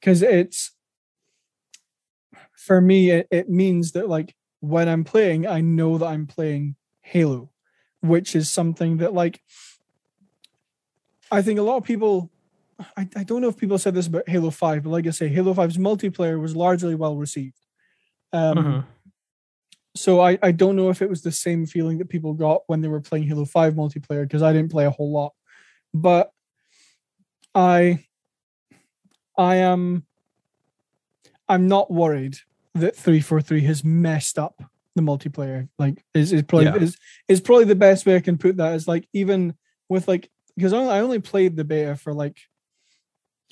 because 0.00 0.22
it's 0.22 0.72
for 2.56 2.80
me 2.80 3.10
it, 3.10 3.28
it 3.30 3.50
means 3.50 3.92
that 3.92 4.08
like 4.08 4.34
when 4.60 4.88
i'm 4.88 5.04
playing 5.04 5.46
i 5.46 5.60
know 5.60 5.98
that 5.98 6.06
i'm 6.06 6.26
playing 6.26 6.74
halo 7.02 7.50
which 8.00 8.34
is 8.34 8.48
something 8.48 8.96
that 8.98 9.12
like 9.12 9.42
i 11.30 11.42
think 11.42 11.58
a 11.58 11.62
lot 11.62 11.76
of 11.76 11.84
people 11.84 12.30
I, 12.96 13.08
I 13.16 13.24
don't 13.24 13.40
know 13.40 13.48
if 13.48 13.56
people 13.56 13.78
said 13.78 13.94
this 13.94 14.06
about 14.08 14.28
halo 14.28 14.50
5 14.50 14.82
but 14.82 14.90
like 14.90 15.06
i 15.06 15.10
say 15.10 15.28
halo 15.28 15.54
5's 15.54 15.76
multiplayer 15.78 16.40
was 16.40 16.56
largely 16.56 16.94
well 16.94 17.16
received 17.16 17.58
um 18.32 18.56
Mhm. 18.58 18.84
so 19.96 20.20
I, 20.20 20.38
I 20.42 20.50
don't 20.50 20.74
know 20.76 20.90
if 20.90 21.00
it 21.02 21.08
was 21.08 21.22
the 21.22 21.30
same 21.32 21.66
feeling 21.66 21.98
that 21.98 22.08
people 22.08 22.34
got 22.34 22.62
when 22.66 22.80
they 22.80 22.88
were 22.88 23.00
playing 23.00 23.28
Halo 23.28 23.44
5 23.44 23.74
multiplayer 23.74 24.22
because 24.22 24.42
I 24.42 24.52
didn't 24.52 24.72
play 24.72 24.86
a 24.86 24.90
whole 24.90 25.12
lot. 25.12 25.32
But 25.92 26.32
I 27.54 28.04
I 29.38 29.56
am 29.56 30.04
I'm 31.48 31.68
not 31.68 31.92
worried 31.92 32.38
that 32.74 32.96
343 32.96 33.60
has 33.62 33.84
messed 33.84 34.38
up 34.38 34.60
the 34.96 35.02
multiplayer. 35.02 35.68
Like 35.78 36.04
is 36.14 36.32
is 36.32 36.42
probably 36.42 36.66
Yeah. 36.66 36.76
is 36.76 36.96
is 37.28 37.40
probably 37.40 37.66
the 37.66 37.74
best 37.76 38.04
way 38.06 38.16
I 38.16 38.20
can 38.20 38.38
put 38.38 38.56
that 38.56 38.74
is 38.74 38.88
like 38.88 39.06
even 39.12 39.54
with 39.88 40.08
like 40.08 40.28
because 40.56 40.72
I 40.72 41.00
only 41.00 41.20
played 41.20 41.54
the 41.56 41.64
beta 41.64 41.94
for 41.96 42.12
like 42.12 42.38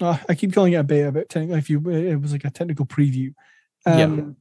uh, 0.02 0.18
I 0.28 0.34
keep 0.34 0.52
calling 0.52 0.72
it 0.72 0.76
a 0.76 0.84
beta, 0.84 1.12
but 1.12 1.28
technically 1.28 1.58
if 1.58 1.70
you 1.70 1.88
it 1.90 2.16
was 2.16 2.32
like 2.32 2.44
a 2.44 2.50
technical 2.50 2.86
preview. 2.86 3.34
Yeah. 3.86 4.04
Um, 4.04 4.36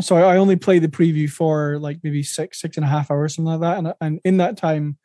so 0.00 0.16
I 0.16 0.36
only 0.36 0.56
played 0.56 0.82
the 0.82 0.88
preview 0.88 1.28
for 1.28 1.78
like 1.78 1.98
maybe 2.02 2.22
six, 2.22 2.60
six 2.60 2.76
and 2.76 2.84
a 2.84 2.88
half 2.88 3.10
hours, 3.10 3.34
something 3.34 3.58
like 3.58 3.60
that. 3.60 3.78
And 3.78 3.94
and 4.00 4.20
in 4.24 4.36
that 4.38 4.56
time, 4.56 4.98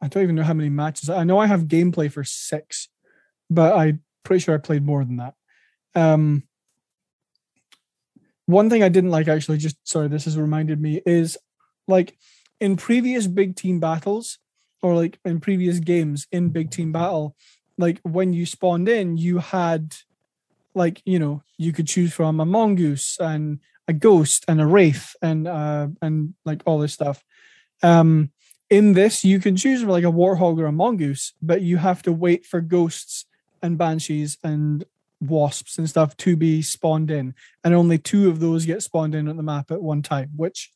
I 0.00 0.08
don't 0.08 0.22
even 0.22 0.34
know 0.34 0.42
how 0.42 0.54
many 0.54 0.70
matches. 0.70 1.10
I 1.10 1.24
know 1.24 1.38
I 1.38 1.46
have 1.46 1.64
gameplay 1.64 2.10
for 2.10 2.24
six, 2.24 2.88
but 3.48 3.76
I'm 3.76 4.02
pretty 4.24 4.40
sure 4.40 4.54
I 4.54 4.58
played 4.58 4.84
more 4.84 5.04
than 5.04 5.16
that. 5.16 5.34
Um, 5.94 6.44
one 8.46 8.70
thing 8.70 8.82
I 8.82 8.88
didn't 8.88 9.10
like 9.10 9.28
actually, 9.28 9.58
just 9.58 9.76
sorry, 9.86 10.08
this 10.08 10.24
has 10.24 10.36
reminded 10.36 10.80
me, 10.80 11.02
is 11.06 11.36
like 11.86 12.16
in 12.60 12.76
previous 12.76 13.26
big 13.26 13.56
team 13.56 13.80
battles 13.80 14.38
or 14.82 14.94
like 14.94 15.18
in 15.24 15.40
previous 15.40 15.78
games 15.78 16.26
in 16.32 16.50
big 16.50 16.70
team 16.70 16.92
battle, 16.92 17.36
like 17.80 18.00
when 18.02 18.32
you 18.32 18.46
spawned 18.46 18.88
in, 18.88 19.16
you 19.16 19.38
had 19.38 19.96
like 20.74 21.02
you 21.04 21.18
know 21.18 21.42
you 21.56 21.72
could 21.72 21.88
choose 21.88 22.12
from 22.12 22.40
a 22.40 22.44
mongoose 22.44 23.18
and 23.18 23.58
a 23.88 23.92
ghost 23.92 24.44
and 24.46 24.60
a 24.60 24.66
wraith 24.66 25.16
and 25.20 25.48
uh 25.48 25.88
and 26.00 26.34
like 26.44 26.62
all 26.66 26.78
this 26.78 26.92
stuff. 26.92 27.24
Um 27.82 28.30
in 28.68 28.92
this 28.92 29.24
you 29.24 29.40
can 29.40 29.56
choose 29.56 29.82
like 29.82 30.04
a 30.04 30.12
warthog 30.12 30.60
or 30.60 30.66
a 30.66 30.72
mongoose 30.72 31.32
but 31.42 31.62
you 31.62 31.78
have 31.78 32.02
to 32.02 32.12
wait 32.12 32.46
for 32.46 32.60
ghosts 32.60 33.26
and 33.62 33.76
banshees 33.76 34.38
and 34.44 34.84
wasps 35.20 35.76
and 35.76 35.88
stuff 35.88 36.16
to 36.18 36.36
be 36.36 36.62
spawned 36.62 37.10
in. 37.10 37.34
And 37.64 37.74
only 37.74 37.98
two 37.98 38.28
of 38.28 38.40
those 38.40 38.64
get 38.64 38.82
spawned 38.82 39.14
in 39.14 39.28
on 39.28 39.36
the 39.36 39.42
map 39.42 39.70
at 39.70 39.82
one 39.82 40.02
time 40.02 40.30
which 40.36 40.70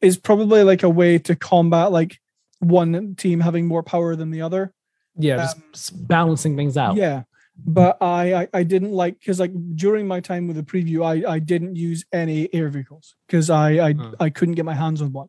is 0.00 0.16
probably 0.16 0.62
like 0.62 0.82
a 0.82 0.90
way 0.90 1.18
to 1.18 1.34
combat 1.34 1.90
like 1.90 2.20
one 2.60 3.16
team 3.16 3.40
having 3.40 3.66
more 3.66 3.82
power 3.82 4.14
than 4.14 4.30
the 4.30 4.42
other 4.42 4.72
Yeah, 5.18 5.36
just 5.38 5.56
Um, 5.56 5.62
s- 5.74 5.90
balancing 5.90 6.56
things 6.56 6.76
out. 6.76 6.96
yeah, 6.96 7.22
but 7.66 7.96
I 8.02 8.34
I, 8.42 8.48
I 8.52 8.62
didn't 8.64 8.92
like 8.92 9.18
because 9.18 9.40
like 9.40 9.52
during 9.76 10.06
my 10.06 10.20
time 10.20 10.46
with 10.46 10.56
the 10.56 10.62
preview, 10.62 11.04
I 11.04 11.34
I 11.34 11.38
didn't 11.38 11.76
use 11.76 12.04
any 12.12 12.52
air 12.54 12.68
vehicles 12.68 13.14
because 13.26 13.48
I 13.50 13.88
I 13.88 13.92
Hmm. 13.94 14.14
I 14.20 14.30
couldn't 14.30 14.54
get 14.56 14.64
my 14.64 14.74
hands 14.74 15.00
on 15.02 15.12
one, 15.12 15.28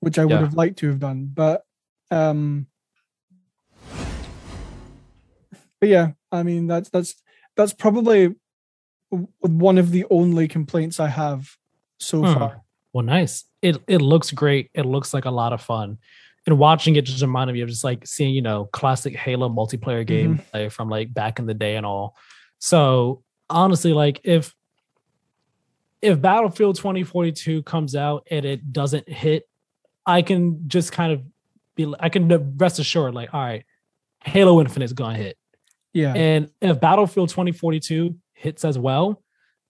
which 0.00 0.18
I 0.18 0.24
would 0.24 0.32
Yeah. 0.32 0.40
have 0.40 0.54
liked 0.54 0.78
to 0.80 0.88
have 0.88 0.98
done. 0.98 1.30
But 1.32 1.64
um, 2.10 2.66
but 5.80 5.88
yeah, 5.88 6.12
I 6.32 6.42
mean 6.42 6.66
that's 6.66 6.88
that's 6.90 7.14
that's 7.56 7.72
probably 7.72 8.34
one 9.40 9.78
of 9.78 9.90
the 9.90 10.06
only 10.10 10.46
complaints 10.48 11.00
I 11.00 11.08
have 11.08 11.56
so 11.98 12.24
Hmm. 12.24 12.34
far. 12.34 12.62
Well, 12.92 13.04
nice. 13.04 13.44
It 13.62 13.82
it 13.86 13.98
looks 14.02 14.30
great. 14.32 14.70
It 14.74 14.86
looks 14.86 15.14
like 15.14 15.24
a 15.24 15.30
lot 15.30 15.52
of 15.52 15.60
fun. 15.62 15.98
And 16.50 16.58
watching 16.58 16.96
it 16.96 17.02
just 17.02 17.22
reminded 17.22 17.52
me 17.52 17.60
of 17.60 17.68
just 17.68 17.84
like 17.84 18.04
seeing, 18.04 18.34
you 18.34 18.42
know, 18.42 18.64
classic 18.72 19.14
Halo 19.14 19.48
multiplayer 19.48 20.04
mm-hmm. 20.04 20.34
game 20.34 20.42
like, 20.52 20.72
from 20.72 20.88
like 20.88 21.14
back 21.14 21.38
in 21.38 21.46
the 21.46 21.54
day 21.54 21.76
and 21.76 21.86
all. 21.86 22.16
So 22.58 23.22
honestly, 23.48 23.92
like 23.92 24.20
if 24.24 24.52
if 26.02 26.20
Battlefield 26.20 26.74
2042 26.74 27.62
comes 27.62 27.94
out 27.94 28.26
and 28.32 28.44
it 28.44 28.72
doesn't 28.72 29.08
hit, 29.08 29.48
I 30.04 30.22
can 30.22 30.68
just 30.68 30.90
kind 30.90 31.12
of 31.12 31.22
be 31.76 31.94
I 32.00 32.08
can 32.08 32.56
rest 32.56 32.80
assured, 32.80 33.14
like, 33.14 33.32
all 33.32 33.40
right, 33.40 33.64
Halo 34.24 34.60
Infinite's 34.60 34.92
gonna 34.92 35.16
hit. 35.16 35.38
Yeah, 35.92 36.14
And 36.14 36.50
if 36.60 36.80
Battlefield 36.80 37.28
2042 37.28 38.16
hits 38.34 38.64
as 38.64 38.76
well, 38.76 39.22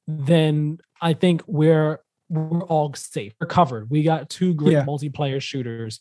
then 0.06 0.78
I 1.00 1.12
think 1.12 1.42
we're 1.46 2.00
we're 2.30 2.62
all 2.62 2.94
safe. 2.94 3.34
We're 3.38 3.48
covered. 3.48 3.90
We 3.90 4.02
got 4.02 4.30
two 4.30 4.54
great 4.54 4.72
Yeah. 4.72 4.84
multiplayer 4.86 5.42
shooters 5.42 6.00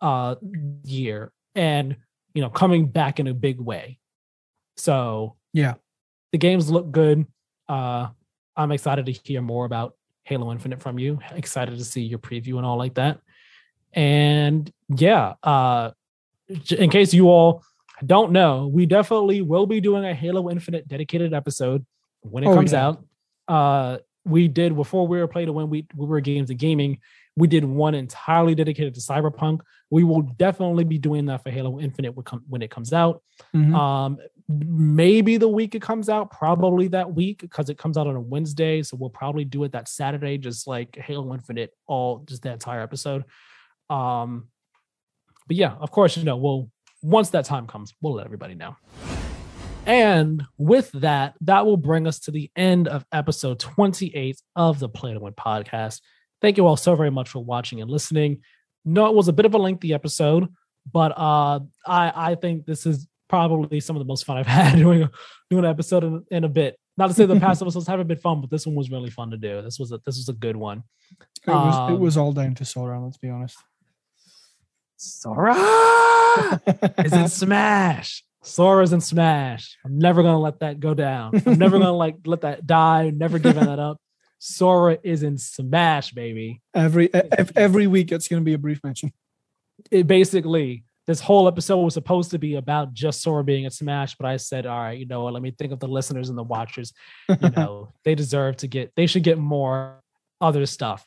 uh 0.00 0.34
year 0.84 1.32
and 1.54 1.96
you 2.34 2.42
know 2.42 2.50
coming 2.50 2.86
back 2.86 3.18
in 3.20 3.26
a 3.26 3.34
big 3.34 3.60
way. 3.60 3.98
So 4.76 5.36
Yeah. 5.52 5.74
The 6.32 6.38
games 6.38 6.70
look 6.70 6.90
good. 6.90 7.26
Uh 7.68 8.08
I'm 8.56 8.72
excited 8.72 9.06
to 9.06 9.12
hear 9.12 9.40
more 9.42 9.64
about 9.64 9.94
Halo 10.24 10.50
Infinite 10.52 10.80
from 10.82 10.98
you. 10.98 11.18
Excited 11.32 11.78
to 11.78 11.84
see 11.84 12.02
your 12.02 12.18
preview 12.18 12.56
and 12.56 12.66
all 12.66 12.76
like 12.78 12.94
that. 12.94 13.20
And 13.92 14.70
yeah, 14.94 15.34
uh 15.42 15.92
in 16.70 16.90
case 16.90 17.12
you 17.14 17.28
all 17.28 17.62
don't 18.04 18.30
know, 18.32 18.66
we 18.72 18.86
definitely 18.86 19.40
will 19.42 19.66
be 19.66 19.80
doing 19.80 20.04
a 20.04 20.14
Halo 20.14 20.50
Infinite 20.50 20.86
dedicated 20.86 21.32
episode 21.32 21.84
when 22.20 22.44
it 22.44 22.48
Oh, 22.48 22.54
comes 22.54 22.72
yeah. 22.72 22.86
out. 22.88 23.04
Uh, 23.48 23.98
we 24.26 24.48
did 24.48 24.76
before 24.76 25.06
we 25.08 25.18
were 25.18 25.28
played 25.28 25.48
when 25.48 25.70
we, 25.70 25.86
we 25.96 26.06
were 26.06 26.20
games 26.20 26.50
and 26.50 26.58
gaming. 26.58 26.98
We 27.36 27.48
did 27.48 27.64
one 27.64 27.94
entirely 27.94 28.54
dedicated 28.54 28.94
to 28.94 29.00
Cyberpunk. 29.00 29.60
We 29.90 30.04
will 30.04 30.22
definitely 30.22 30.84
be 30.84 30.98
doing 30.98 31.26
that 31.26 31.42
for 31.42 31.50
Halo 31.50 31.78
Infinite 31.78 32.14
when, 32.48 32.62
it 32.62 32.70
comes 32.70 32.92
out. 32.92 33.22
Mhm. 33.54 33.74
Um, 33.74 34.18
maybe 34.48 35.36
the 35.36 35.48
week 35.48 35.74
it 35.74 35.82
comes 35.82 36.08
out, 36.08 36.30
probably 36.30 36.88
that 36.88 37.12
week 37.14 37.40
because 37.40 37.68
it 37.68 37.76
comes 37.76 37.98
out 37.98 38.06
on 38.06 38.16
a 38.16 38.20
Wednesday. 38.20 38.82
So 38.82 38.96
we'll 38.96 39.10
probably 39.10 39.44
do 39.44 39.64
it 39.64 39.72
that 39.72 39.88
Saturday, 39.88 40.38
just 40.38 40.66
like 40.66 40.96
Halo 40.96 41.34
Infinite, 41.34 41.72
all 41.86 42.20
just 42.26 42.42
the 42.42 42.52
entire 42.52 42.80
episode. 42.80 43.24
Um, 43.90 44.48
but 45.46 45.56
yeah, 45.56 45.74
of 45.74 45.90
course, 45.90 46.16
you 46.16 46.24
know, 46.24 46.36
we'll 46.36 46.70
once 47.02 47.30
that 47.30 47.44
time 47.44 47.66
comes, 47.66 47.92
we'll 48.00 48.14
let 48.14 48.26
everybody 48.26 48.54
know. 48.54 48.76
And 49.86 50.42
with 50.58 50.90
that, 50.92 51.34
that 51.42 51.64
will 51.64 51.76
bring 51.76 52.08
us 52.08 52.18
to 52.20 52.32
the 52.32 52.50
end 52.56 52.88
of 52.88 53.06
episode 53.12 53.60
28 53.60 54.40
of 54.56 54.80
the 54.80 54.88
Play 54.88 55.12
to 55.12 55.20
Win 55.20 55.32
podcast. 55.34 56.00
Thank 56.40 56.56
you 56.56 56.66
all 56.66 56.76
so 56.76 56.94
very 56.94 57.10
much 57.10 57.28
for 57.28 57.42
watching 57.42 57.80
and 57.80 57.90
listening. 57.90 58.42
No, 58.84 59.06
it 59.06 59.14
was 59.14 59.28
a 59.28 59.32
bit 59.32 59.46
of 59.46 59.54
a 59.54 59.58
lengthy 59.58 59.92
episode, 59.92 60.48
but 60.90 61.12
uh, 61.16 61.60
I 61.86 62.12
I 62.14 62.34
think 62.34 62.66
this 62.66 62.86
is 62.86 63.06
probably 63.28 63.80
some 63.80 63.96
of 63.96 64.00
the 64.00 64.06
most 64.06 64.24
fun 64.24 64.36
I've 64.36 64.46
had 64.46 64.76
doing 64.76 65.02
a, 65.02 65.10
doing 65.50 65.64
an 65.64 65.70
episode 65.70 66.04
in, 66.04 66.24
in 66.30 66.44
a 66.44 66.48
bit. 66.48 66.78
Not 66.96 67.08
to 67.08 67.14
say 67.14 67.26
the 67.26 67.40
past 67.40 67.62
episodes 67.62 67.86
haven't 67.86 68.06
been 68.06 68.18
fun, 68.18 68.40
but 68.40 68.50
this 68.50 68.66
one 68.66 68.74
was 68.74 68.90
really 68.90 69.10
fun 69.10 69.30
to 69.30 69.36
do. 69.36 69.62
This 69.62 69.78
was 69.78 69.92
a 69.92 70.00
this 70.06 70.16
was 70.16 70.28
a 70.28 70.32
good 70.32 70.56
one. 70.56 70.82
it 71.46 71.48
was 71.48 71.90
it 71.90 71.94
um, 71.94 72.00
was 72.00 72.16
all 72.16 72.32
down 72.32 72.54
to 72.56 72.64
Sora. 72.64 73.02
Let's 73.02 73.18
be 73.18 73.28
honest. 73.28 73.56
Sora 74.96 75.54
is 76.98 77.12
in 77.12 77.28
Smash. 77.28 78.24
Sora's 78.42 78.92
in 78.92 79.00
Smash. 79.00 79.76
I'm 79.84 79.98
never 79.98 80.22
gonna 80.22 80.38
let 80.38 80.60
that 80.60 80.80
go 80.80 80.94
down. 80.94 81.42
I'm 81.44 81.58
never 81.58 81.78
gonna 81.78 81.92
like 81.92 82.16
let 82.24 82.42
that 82.42 82.66
die. 82.66 83.10
Never 83.10 83.38
giving 83.38 83.64
that 83.64 83.78
up. 83.78 84.00
Sora 84.38 84.98
is 85.02 85.22
in 85.22 85.38
Smash, 85.38 86.12
baby. 86.12 86.60
every 86.74 87.10
every 87.54 87.86
week 87.86 88.12
it's 88.12 88.28
going 88.28 88.40
to 88.40 88.44
be 88.44 88.54
a 88.54 88.58
brief 88.58 88.80
mention. 88.84 89.12
It 89.90 90.06
basically 90.06 90.84
this 91.06 91.20
whole 91.20 91.46
episode 91.46 91.78
was 91.78 91.94
supposed 91.94 92.32
to 92.32 92.38
be 92.38 92.56
about 92.56 92.92
just 92.92 93.22
Sora 93.22 93.44
being 93.44 93.64
in 93.64 93.70
Smash, 93.70 94.16
but 94.16 94.26
I 94.26 94.38
said, 94.38 94.66
all 94.66 94.78
right, 94.78 94.98
you 94.98 95.06
know 95.06 95.22
what? 95.22 95.34
Let 95.34 95.42
me 95.42 95.52
think 95.52 95.72
of 95.72 95.78
the 95.78 95.86
listeners 95.86 96.28
and 96.28 96.36
the 96.36 96.42
watchers. 96.42 96.92
You 97.28 97.50
know, 97.56 97.92
they 98.04 98.14
deserve 98.14 98.56
to 98.58 98.66
get. 98.66 98.92
They 98.96 99.06
should 99.06 99.22
get 99.22 99.38
more 99.38 100.00
other 100.40 100.66
stuff. 100.66 101.06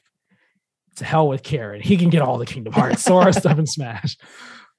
To 0.95 1.05
hell 1.05 1.27
with 1.27 1.43
Kieran. 1.43 1.81
He 1.81 1.97
can 1.97 2.09
get 2.09 2.21
all 2.21 2.37
the 2.37 2.45
Kingdom 2.45 2.73
Hearts, 2.73 3.03
Sora 3.03 3.31
stuff 3.31 3.59
in 3.59 3.67
Smash. 3.67 4.17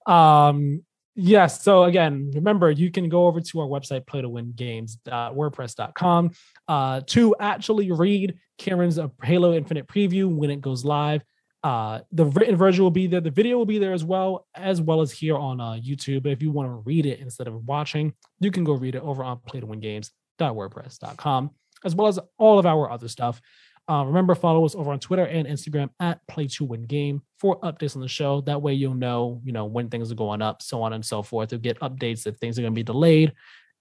Um, 0.07 0.83
yes. 1.21 1.63
So 1.63 1.85
again, 1.85 2.31
remember 2.35 2.71
you 2.71 2.91
can 2.91 3.09
go 3.09 3.27
over 3.27 3.41
to 3.41 3.61
our 3.61 3.67
website, 3.67 4.07
play 4.07 4.23
to 4.23 4.29
win 4.29 4.53
games.wordpress.com, 4.53 6.31
uh, 6.69 7.01
to 7.07 7.37
actually 7.39 7.93
read 7.93 8.39
Kieran's 8.59 8.99
uh, 8.99 9.09
Halo 9.23 9.55
Infinite 9.55 9.87
preview 9.87 10.29
when 10.29 10.51
it 10.51 10.61
goes 10.61 10.85
live. 10.85 11.23
Uh, 11.63 12.01
the 12.13 12.25
written 12.25 12.57
version 12.57 12.83
will 12.83 12.91
be 12.91 13.07
there. 13.07 13.21
The 13.21 13.31
video 13.31 13.59
will 13.59 13.67
be 13.67 13.79
there 13.79 13.93
as 13.93 14.03
well, 14.03 14.47
as 14.55 14.81
well 14.81 15.03
as 15.03 15.13
here 15.13 15.37
on 15.37 15.61
uh, 15.61 15.73
YouTube. 15.73 16.27
If 16.27 16.41
you 16.43 16.51
want 16.51 16.69
to 16.69 16.75
read 16.87 17.05
it 17.05 17.21
instead 17.21 17.47
of 17.49 17.67
watching, 17.67 18.15
you 18.41 18.51
can 18.51 18.65
go 18.65 18.73
read 18.73 18.95
it 18.95 19.03
over 19.03 19.23
on 19.23 19.41
play 19.47 19.61
to 19.61 19.67
win 19.67 19.81
games.wordpress.com, 19.81 21.51
as 21.85 21.95
well 21.95 22.07
as 22.07 22.19
all 22.39 22.59
of 22.59 22.65
our 22.65 22.91
other 22.91 23.09
stuff. 23.09 23.43
Uh, 23.91 24.05
remember, 24.05 24.37
follow 24.37 24.65
us 24.65 24.77
over 24.77 24.93
on 24.93 25.01
Twitter 25.01 25.25
and 25.25 25.49
Instagram 25.49 25.91
at 25.99 26.25
Play 26.29 26.47
to 26.47 26.65
Win 26.65 26.85
Game 26.85 27.23
for 27.41 27.59
updates 27.61 27.97
on 27.97 28.03
the 28.03 28.09
show. 28.09 28.41
That 28.43 28.63
way, 28.63 28.73
you'll 28.73 28.95
know, 28.95 29.41
you 29.45 29.53
know, 29.53 29.65
when 29.65 29.89
things 29.89 30.13
are 30.13 30.15
going 30.15 30.43
up, 30.43 30.63
so 30.63 30.83
on 30.83 30.93
and 30.93 31.05
so 31.05 31.25
forth. 31.25 31.51
You'll 31.51 31.61
get 31.61 31.81
updates 31.81 32.25
if 32.27 32.37
things 32.37 32.57
are 32.57 32.63
going 32.63 32.73
to 32.73 32.79
be 32.79 32.85
delayed, 32.85 33.33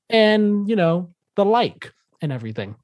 and 0.10 0.68
you 0.68 0.76
know, 0.76 1.14
the 1.36 1.46
like. 1.46 1.94
and 2.22 2.32
everything. 2.32 2.76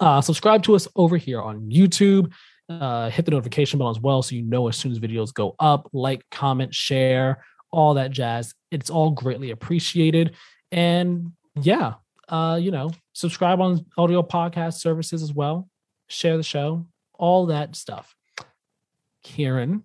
Uh, 0.00 0.20
subscribe 0.20 0.62
to 0.64 0.74
us 0.74 0.88
over 0.96 1.16
here 1.16 1.40
on 1.40 1.70
YouTube. 1.70 2.32
Uh, 2.68 3.10
hit 3.10 3.24
the 3.24 3.30
notification 3.30 3.78
bell 3.78 3.90
as 3.90 4.00
well 4.00 4.22
so 4.22 4.34
you 4.34 4.42
know 4.42 4.68
as 4.68 4.76
soon 4.76 4.92
as 4.92 4.98
videos 4.98 5.32
go 5.32 5.54
up. 5.58 5.88
Like, 5.92 6.24
comment, 6.30 6.74
share, 6.74 7.44
all 7.70 7.94
that 7.94 8.10
jazz. 8.10 8.54
It's 8.70 8.90
all 8.90 9.10
greatly 9.10 9.50
appreciated. 9.50 10.34
And 10.70 11.32
yeah, 11.60 11.94
uh, 12.28 12.58
you 12.60 12.70
know, 12.70 12.90
subscribe 13.12 13.60
on 13.60 13.84
audio 13.98 14.22
podcast 14.22 14.74
services 14.74 15.22
as 15.22 15.32
well. 15.32 15.68
Share 16.12 16.36
the 16.36 16.42
show, 16.42 16.86
all 17.14 17.46
that 17.46 17.74
stuff. 17.74 18.14
Kieran, 19.22 19.84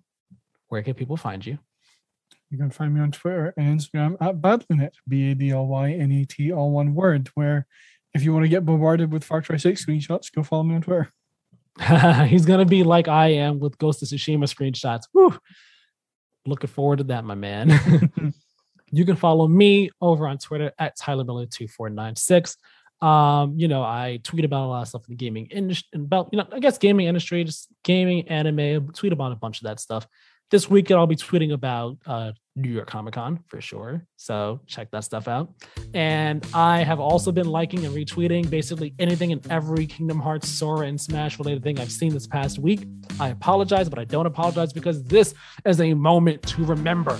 where 0.68 0.82
can 0.82 0.92
people 0.92 1.16
find 1.16 1.44
you? 1.44 1.58
You 2.50 2.58
can 2.58 2.70
find 2.70 2.94
me 2.94 3.00
on 3.00 3.12
Twitter 3.12 3.54
and 3.56 3.80
Instagram 3.80 4.16
at 4.20 4.42
Badlynet, 4.42 4.92
B 5.06 5.30
A 5.30 5.34
D 5.34 5.50
L 5.50 5.66
Y 5.66 5.92
N 5.92 6.12
E 6.12 6.26
T, 6.26 6.52
all 6.52 6.70
one 6.70 6.94
word. 6.94 7.30
Where 7.34 7.66
if 8.12 8.22
you 8.22 8.34
want 8.34 8.44
to 8.44 8.48
get 8.48 8.66
bombarded 8.66 9.10
with 9.10 9.24
Far 9.24 9.40
Cry 9.40 9.56
6 9.56 9.86
screenshots, 9.86 10.30
go 10.30 10.42
follow 10.42 10.64
me 10.64 10.74
on 10.74 10.82
Twitter. 10.82 11.10
He's 12.26 12.44
gonna 12.44 12.66
be 12.66 12.82
like 12.82 13.08
I 13.08 13.28
am 13.28 13.58
with 13.58 13.78
Ghost 13.78 14.02
of 14.02 14.08
Tsushima 14.08 14.44
screenshots. 14.54 15.04
Woo! 15.14 15.34
Looking 16.44 16.68
forward 16.68 16.98
to 16.98 17.04
that, 17.04 17.24
my 17.24 17.34
man. 17.34 17.70
you 18.90 19.06
can 19.06 19.16
follow 19.16 19.48
me 19.48 19.90
over 20.02 20.28
on 20.28 20.36
Twitter 20.36 20.72
at 20.78 20.96
Tyler 20.96 21.24
Miller 21.24 21.46
2496. 21.46 22.56
Um, 23.00 23.54
you 23.56 23.68
know, 23.68 23.82
I 23.82 24.20
tweet 24.24 24.44
about 24.44 24.66
a 24.66 24.68
lot 24.68 24.82
of 24.82 24.88
stuff 24.88 25.02
in 25.08 25.12
the 25.12 25.16
gaming 25.16 25.46
industry, 25.46 25.88
about 25.94 26.28
you 26.32 26.38
know, 26.38 26.46
I 26.52 26.58
guess 26.58 26.78
gaming 26.78 27.06
industry, 27.06 27.44
just 27.44 27.68
gaming, 27.84 28.28
anime, 28.28 28.92
tweet 28.92 29.12
about 29.12 29.32
a 29.32 29.36
bunch 29.36 29.60
of 29.60 29.64
that 29.64 29.80
stuff 29.80 30.06
this 30.50 30.70
weekend 30.70 30.98
I'll 30.98 31.06
be 31.06 31.16
tweeting 31.16 31.52
about 31.52 31.98
uh, 32.06 32.32
New 32.56 32.70
York 32.70 32.88
Comic 32.88 33.14
Con 33.14 33.40
for 33.48 33.60
sure. 33.60 34.06
So 34.16 34.60
check 34.66 34.90
that 34.92 35.04
stuff 35.04 35.28
out. 35.28 35.52
And 35.94 36.46
I 36.54 36.82
have 36.82 37.00
also 37.00 37.32
been 37.32 37.48
liking 37.48 37.84
and 37.84 37.94
retweeting 37.94 38.48
basically 38.48 38.94
anything 38.98 39.32
and 39.32 39.46
every 39.50 39.86
Kingdom 39.86 40.20
Hearts, 40.20 40.48
Sora, 40.48 40.86
and 40.86 41.00
Smash 41.00 41.38
related 41.38 41.62
thing 41.62 41.78
I've 41.78 41.92
seen 41.92 42.12
this 42.12 42.26
past 42.26 42.58
week. 42.58 42.86
I 43.20 43.28
apologize, 43.28 43.88
but 43.88 43.98
I 43.98 44.04
don't 44.04 44.26
apologize 44.26 44.72
because 44.72 45.02
this 45.04 45.34
is 45.66 45.80
a 45.80 45.94
moment 45.94 46.42
to 46.48 46.64
remember. 46.64 47.18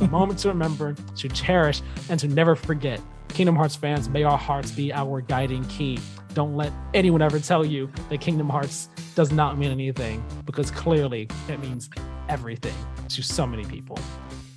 a 0.00 0.08
moment 0.08 0.38
to 0.40 0.48
remember, 0.48 0.94
to 1.16 1.28
cherish, 1.30 1.80
and 2.10 2.20
to 2.20 2.28
never 2.28 2.54
forget. 2.54 3.00
Kingdom 3.28 3.56
Hearts 3.56 3.76
fans, 3.76 4.08
may 4.08 4.22
our 4.24 4.38
hearts 4.38 4.70
be 4.70 4.92
our 4.92 5.20
guiding 5.20 5.64
key. 5.66 5.98
Don't 6.34 6.56
let 6.56 6.72
anyone 6.94 7.22
ever 7.22 7.38
tell 7.38 7.64
you 7.64 7.90
that 8.08 8.20
Kingdom 8.20 8.48
Hearts 8.48 8.88
does 9.14 9.32
not 9.32 9.58
mean 9.58 9.70
anything 9.70 10.24
because 10.44 10.70
clearly 10.70 11.28
it 11.48 11.60
means 11.60 11.88
everything 12.28 12.74
to 13.08 13.22
so 13.22 13.46
many 13.46 13.64
people. 13.64 13.98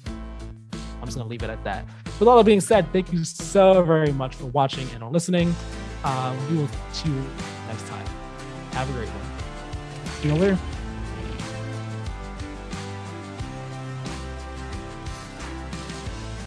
I'm 0.06 1.06
just 1.06 1.18
going 1.18 1.26
to 1.26 1.32
leave 1.32 1.44
it 1.44 1.50
at 1.50 1.64
that. 1.64 1.86
With 2.20 2.28
all 2.28 2.38
that 2.38 2.46
being 2.46 2.62
said, 2.62 2.92
thank 2.94 3.12
you 3.12 3.24
so 3.24 3.82
very 3.84 4.12
much 4.12 4.36
for 4.36 4.46
watching 4.48 4.88
and 4.92 5.12
listening. 5.12 5.56
Um, 6.04 6.38
we 6.50 6.58
will 6.58 6.70
see 6.92 7.10
you 7.10 7.24
next 7.68 7.88
time. 7.88 8.06
Have 8.74 8.90
a 8.90 8.94
great 8.94 9.10
one. 9.10 10.12
See 10.22 10.28
you 10.28 10.36
later. 10.36 10.71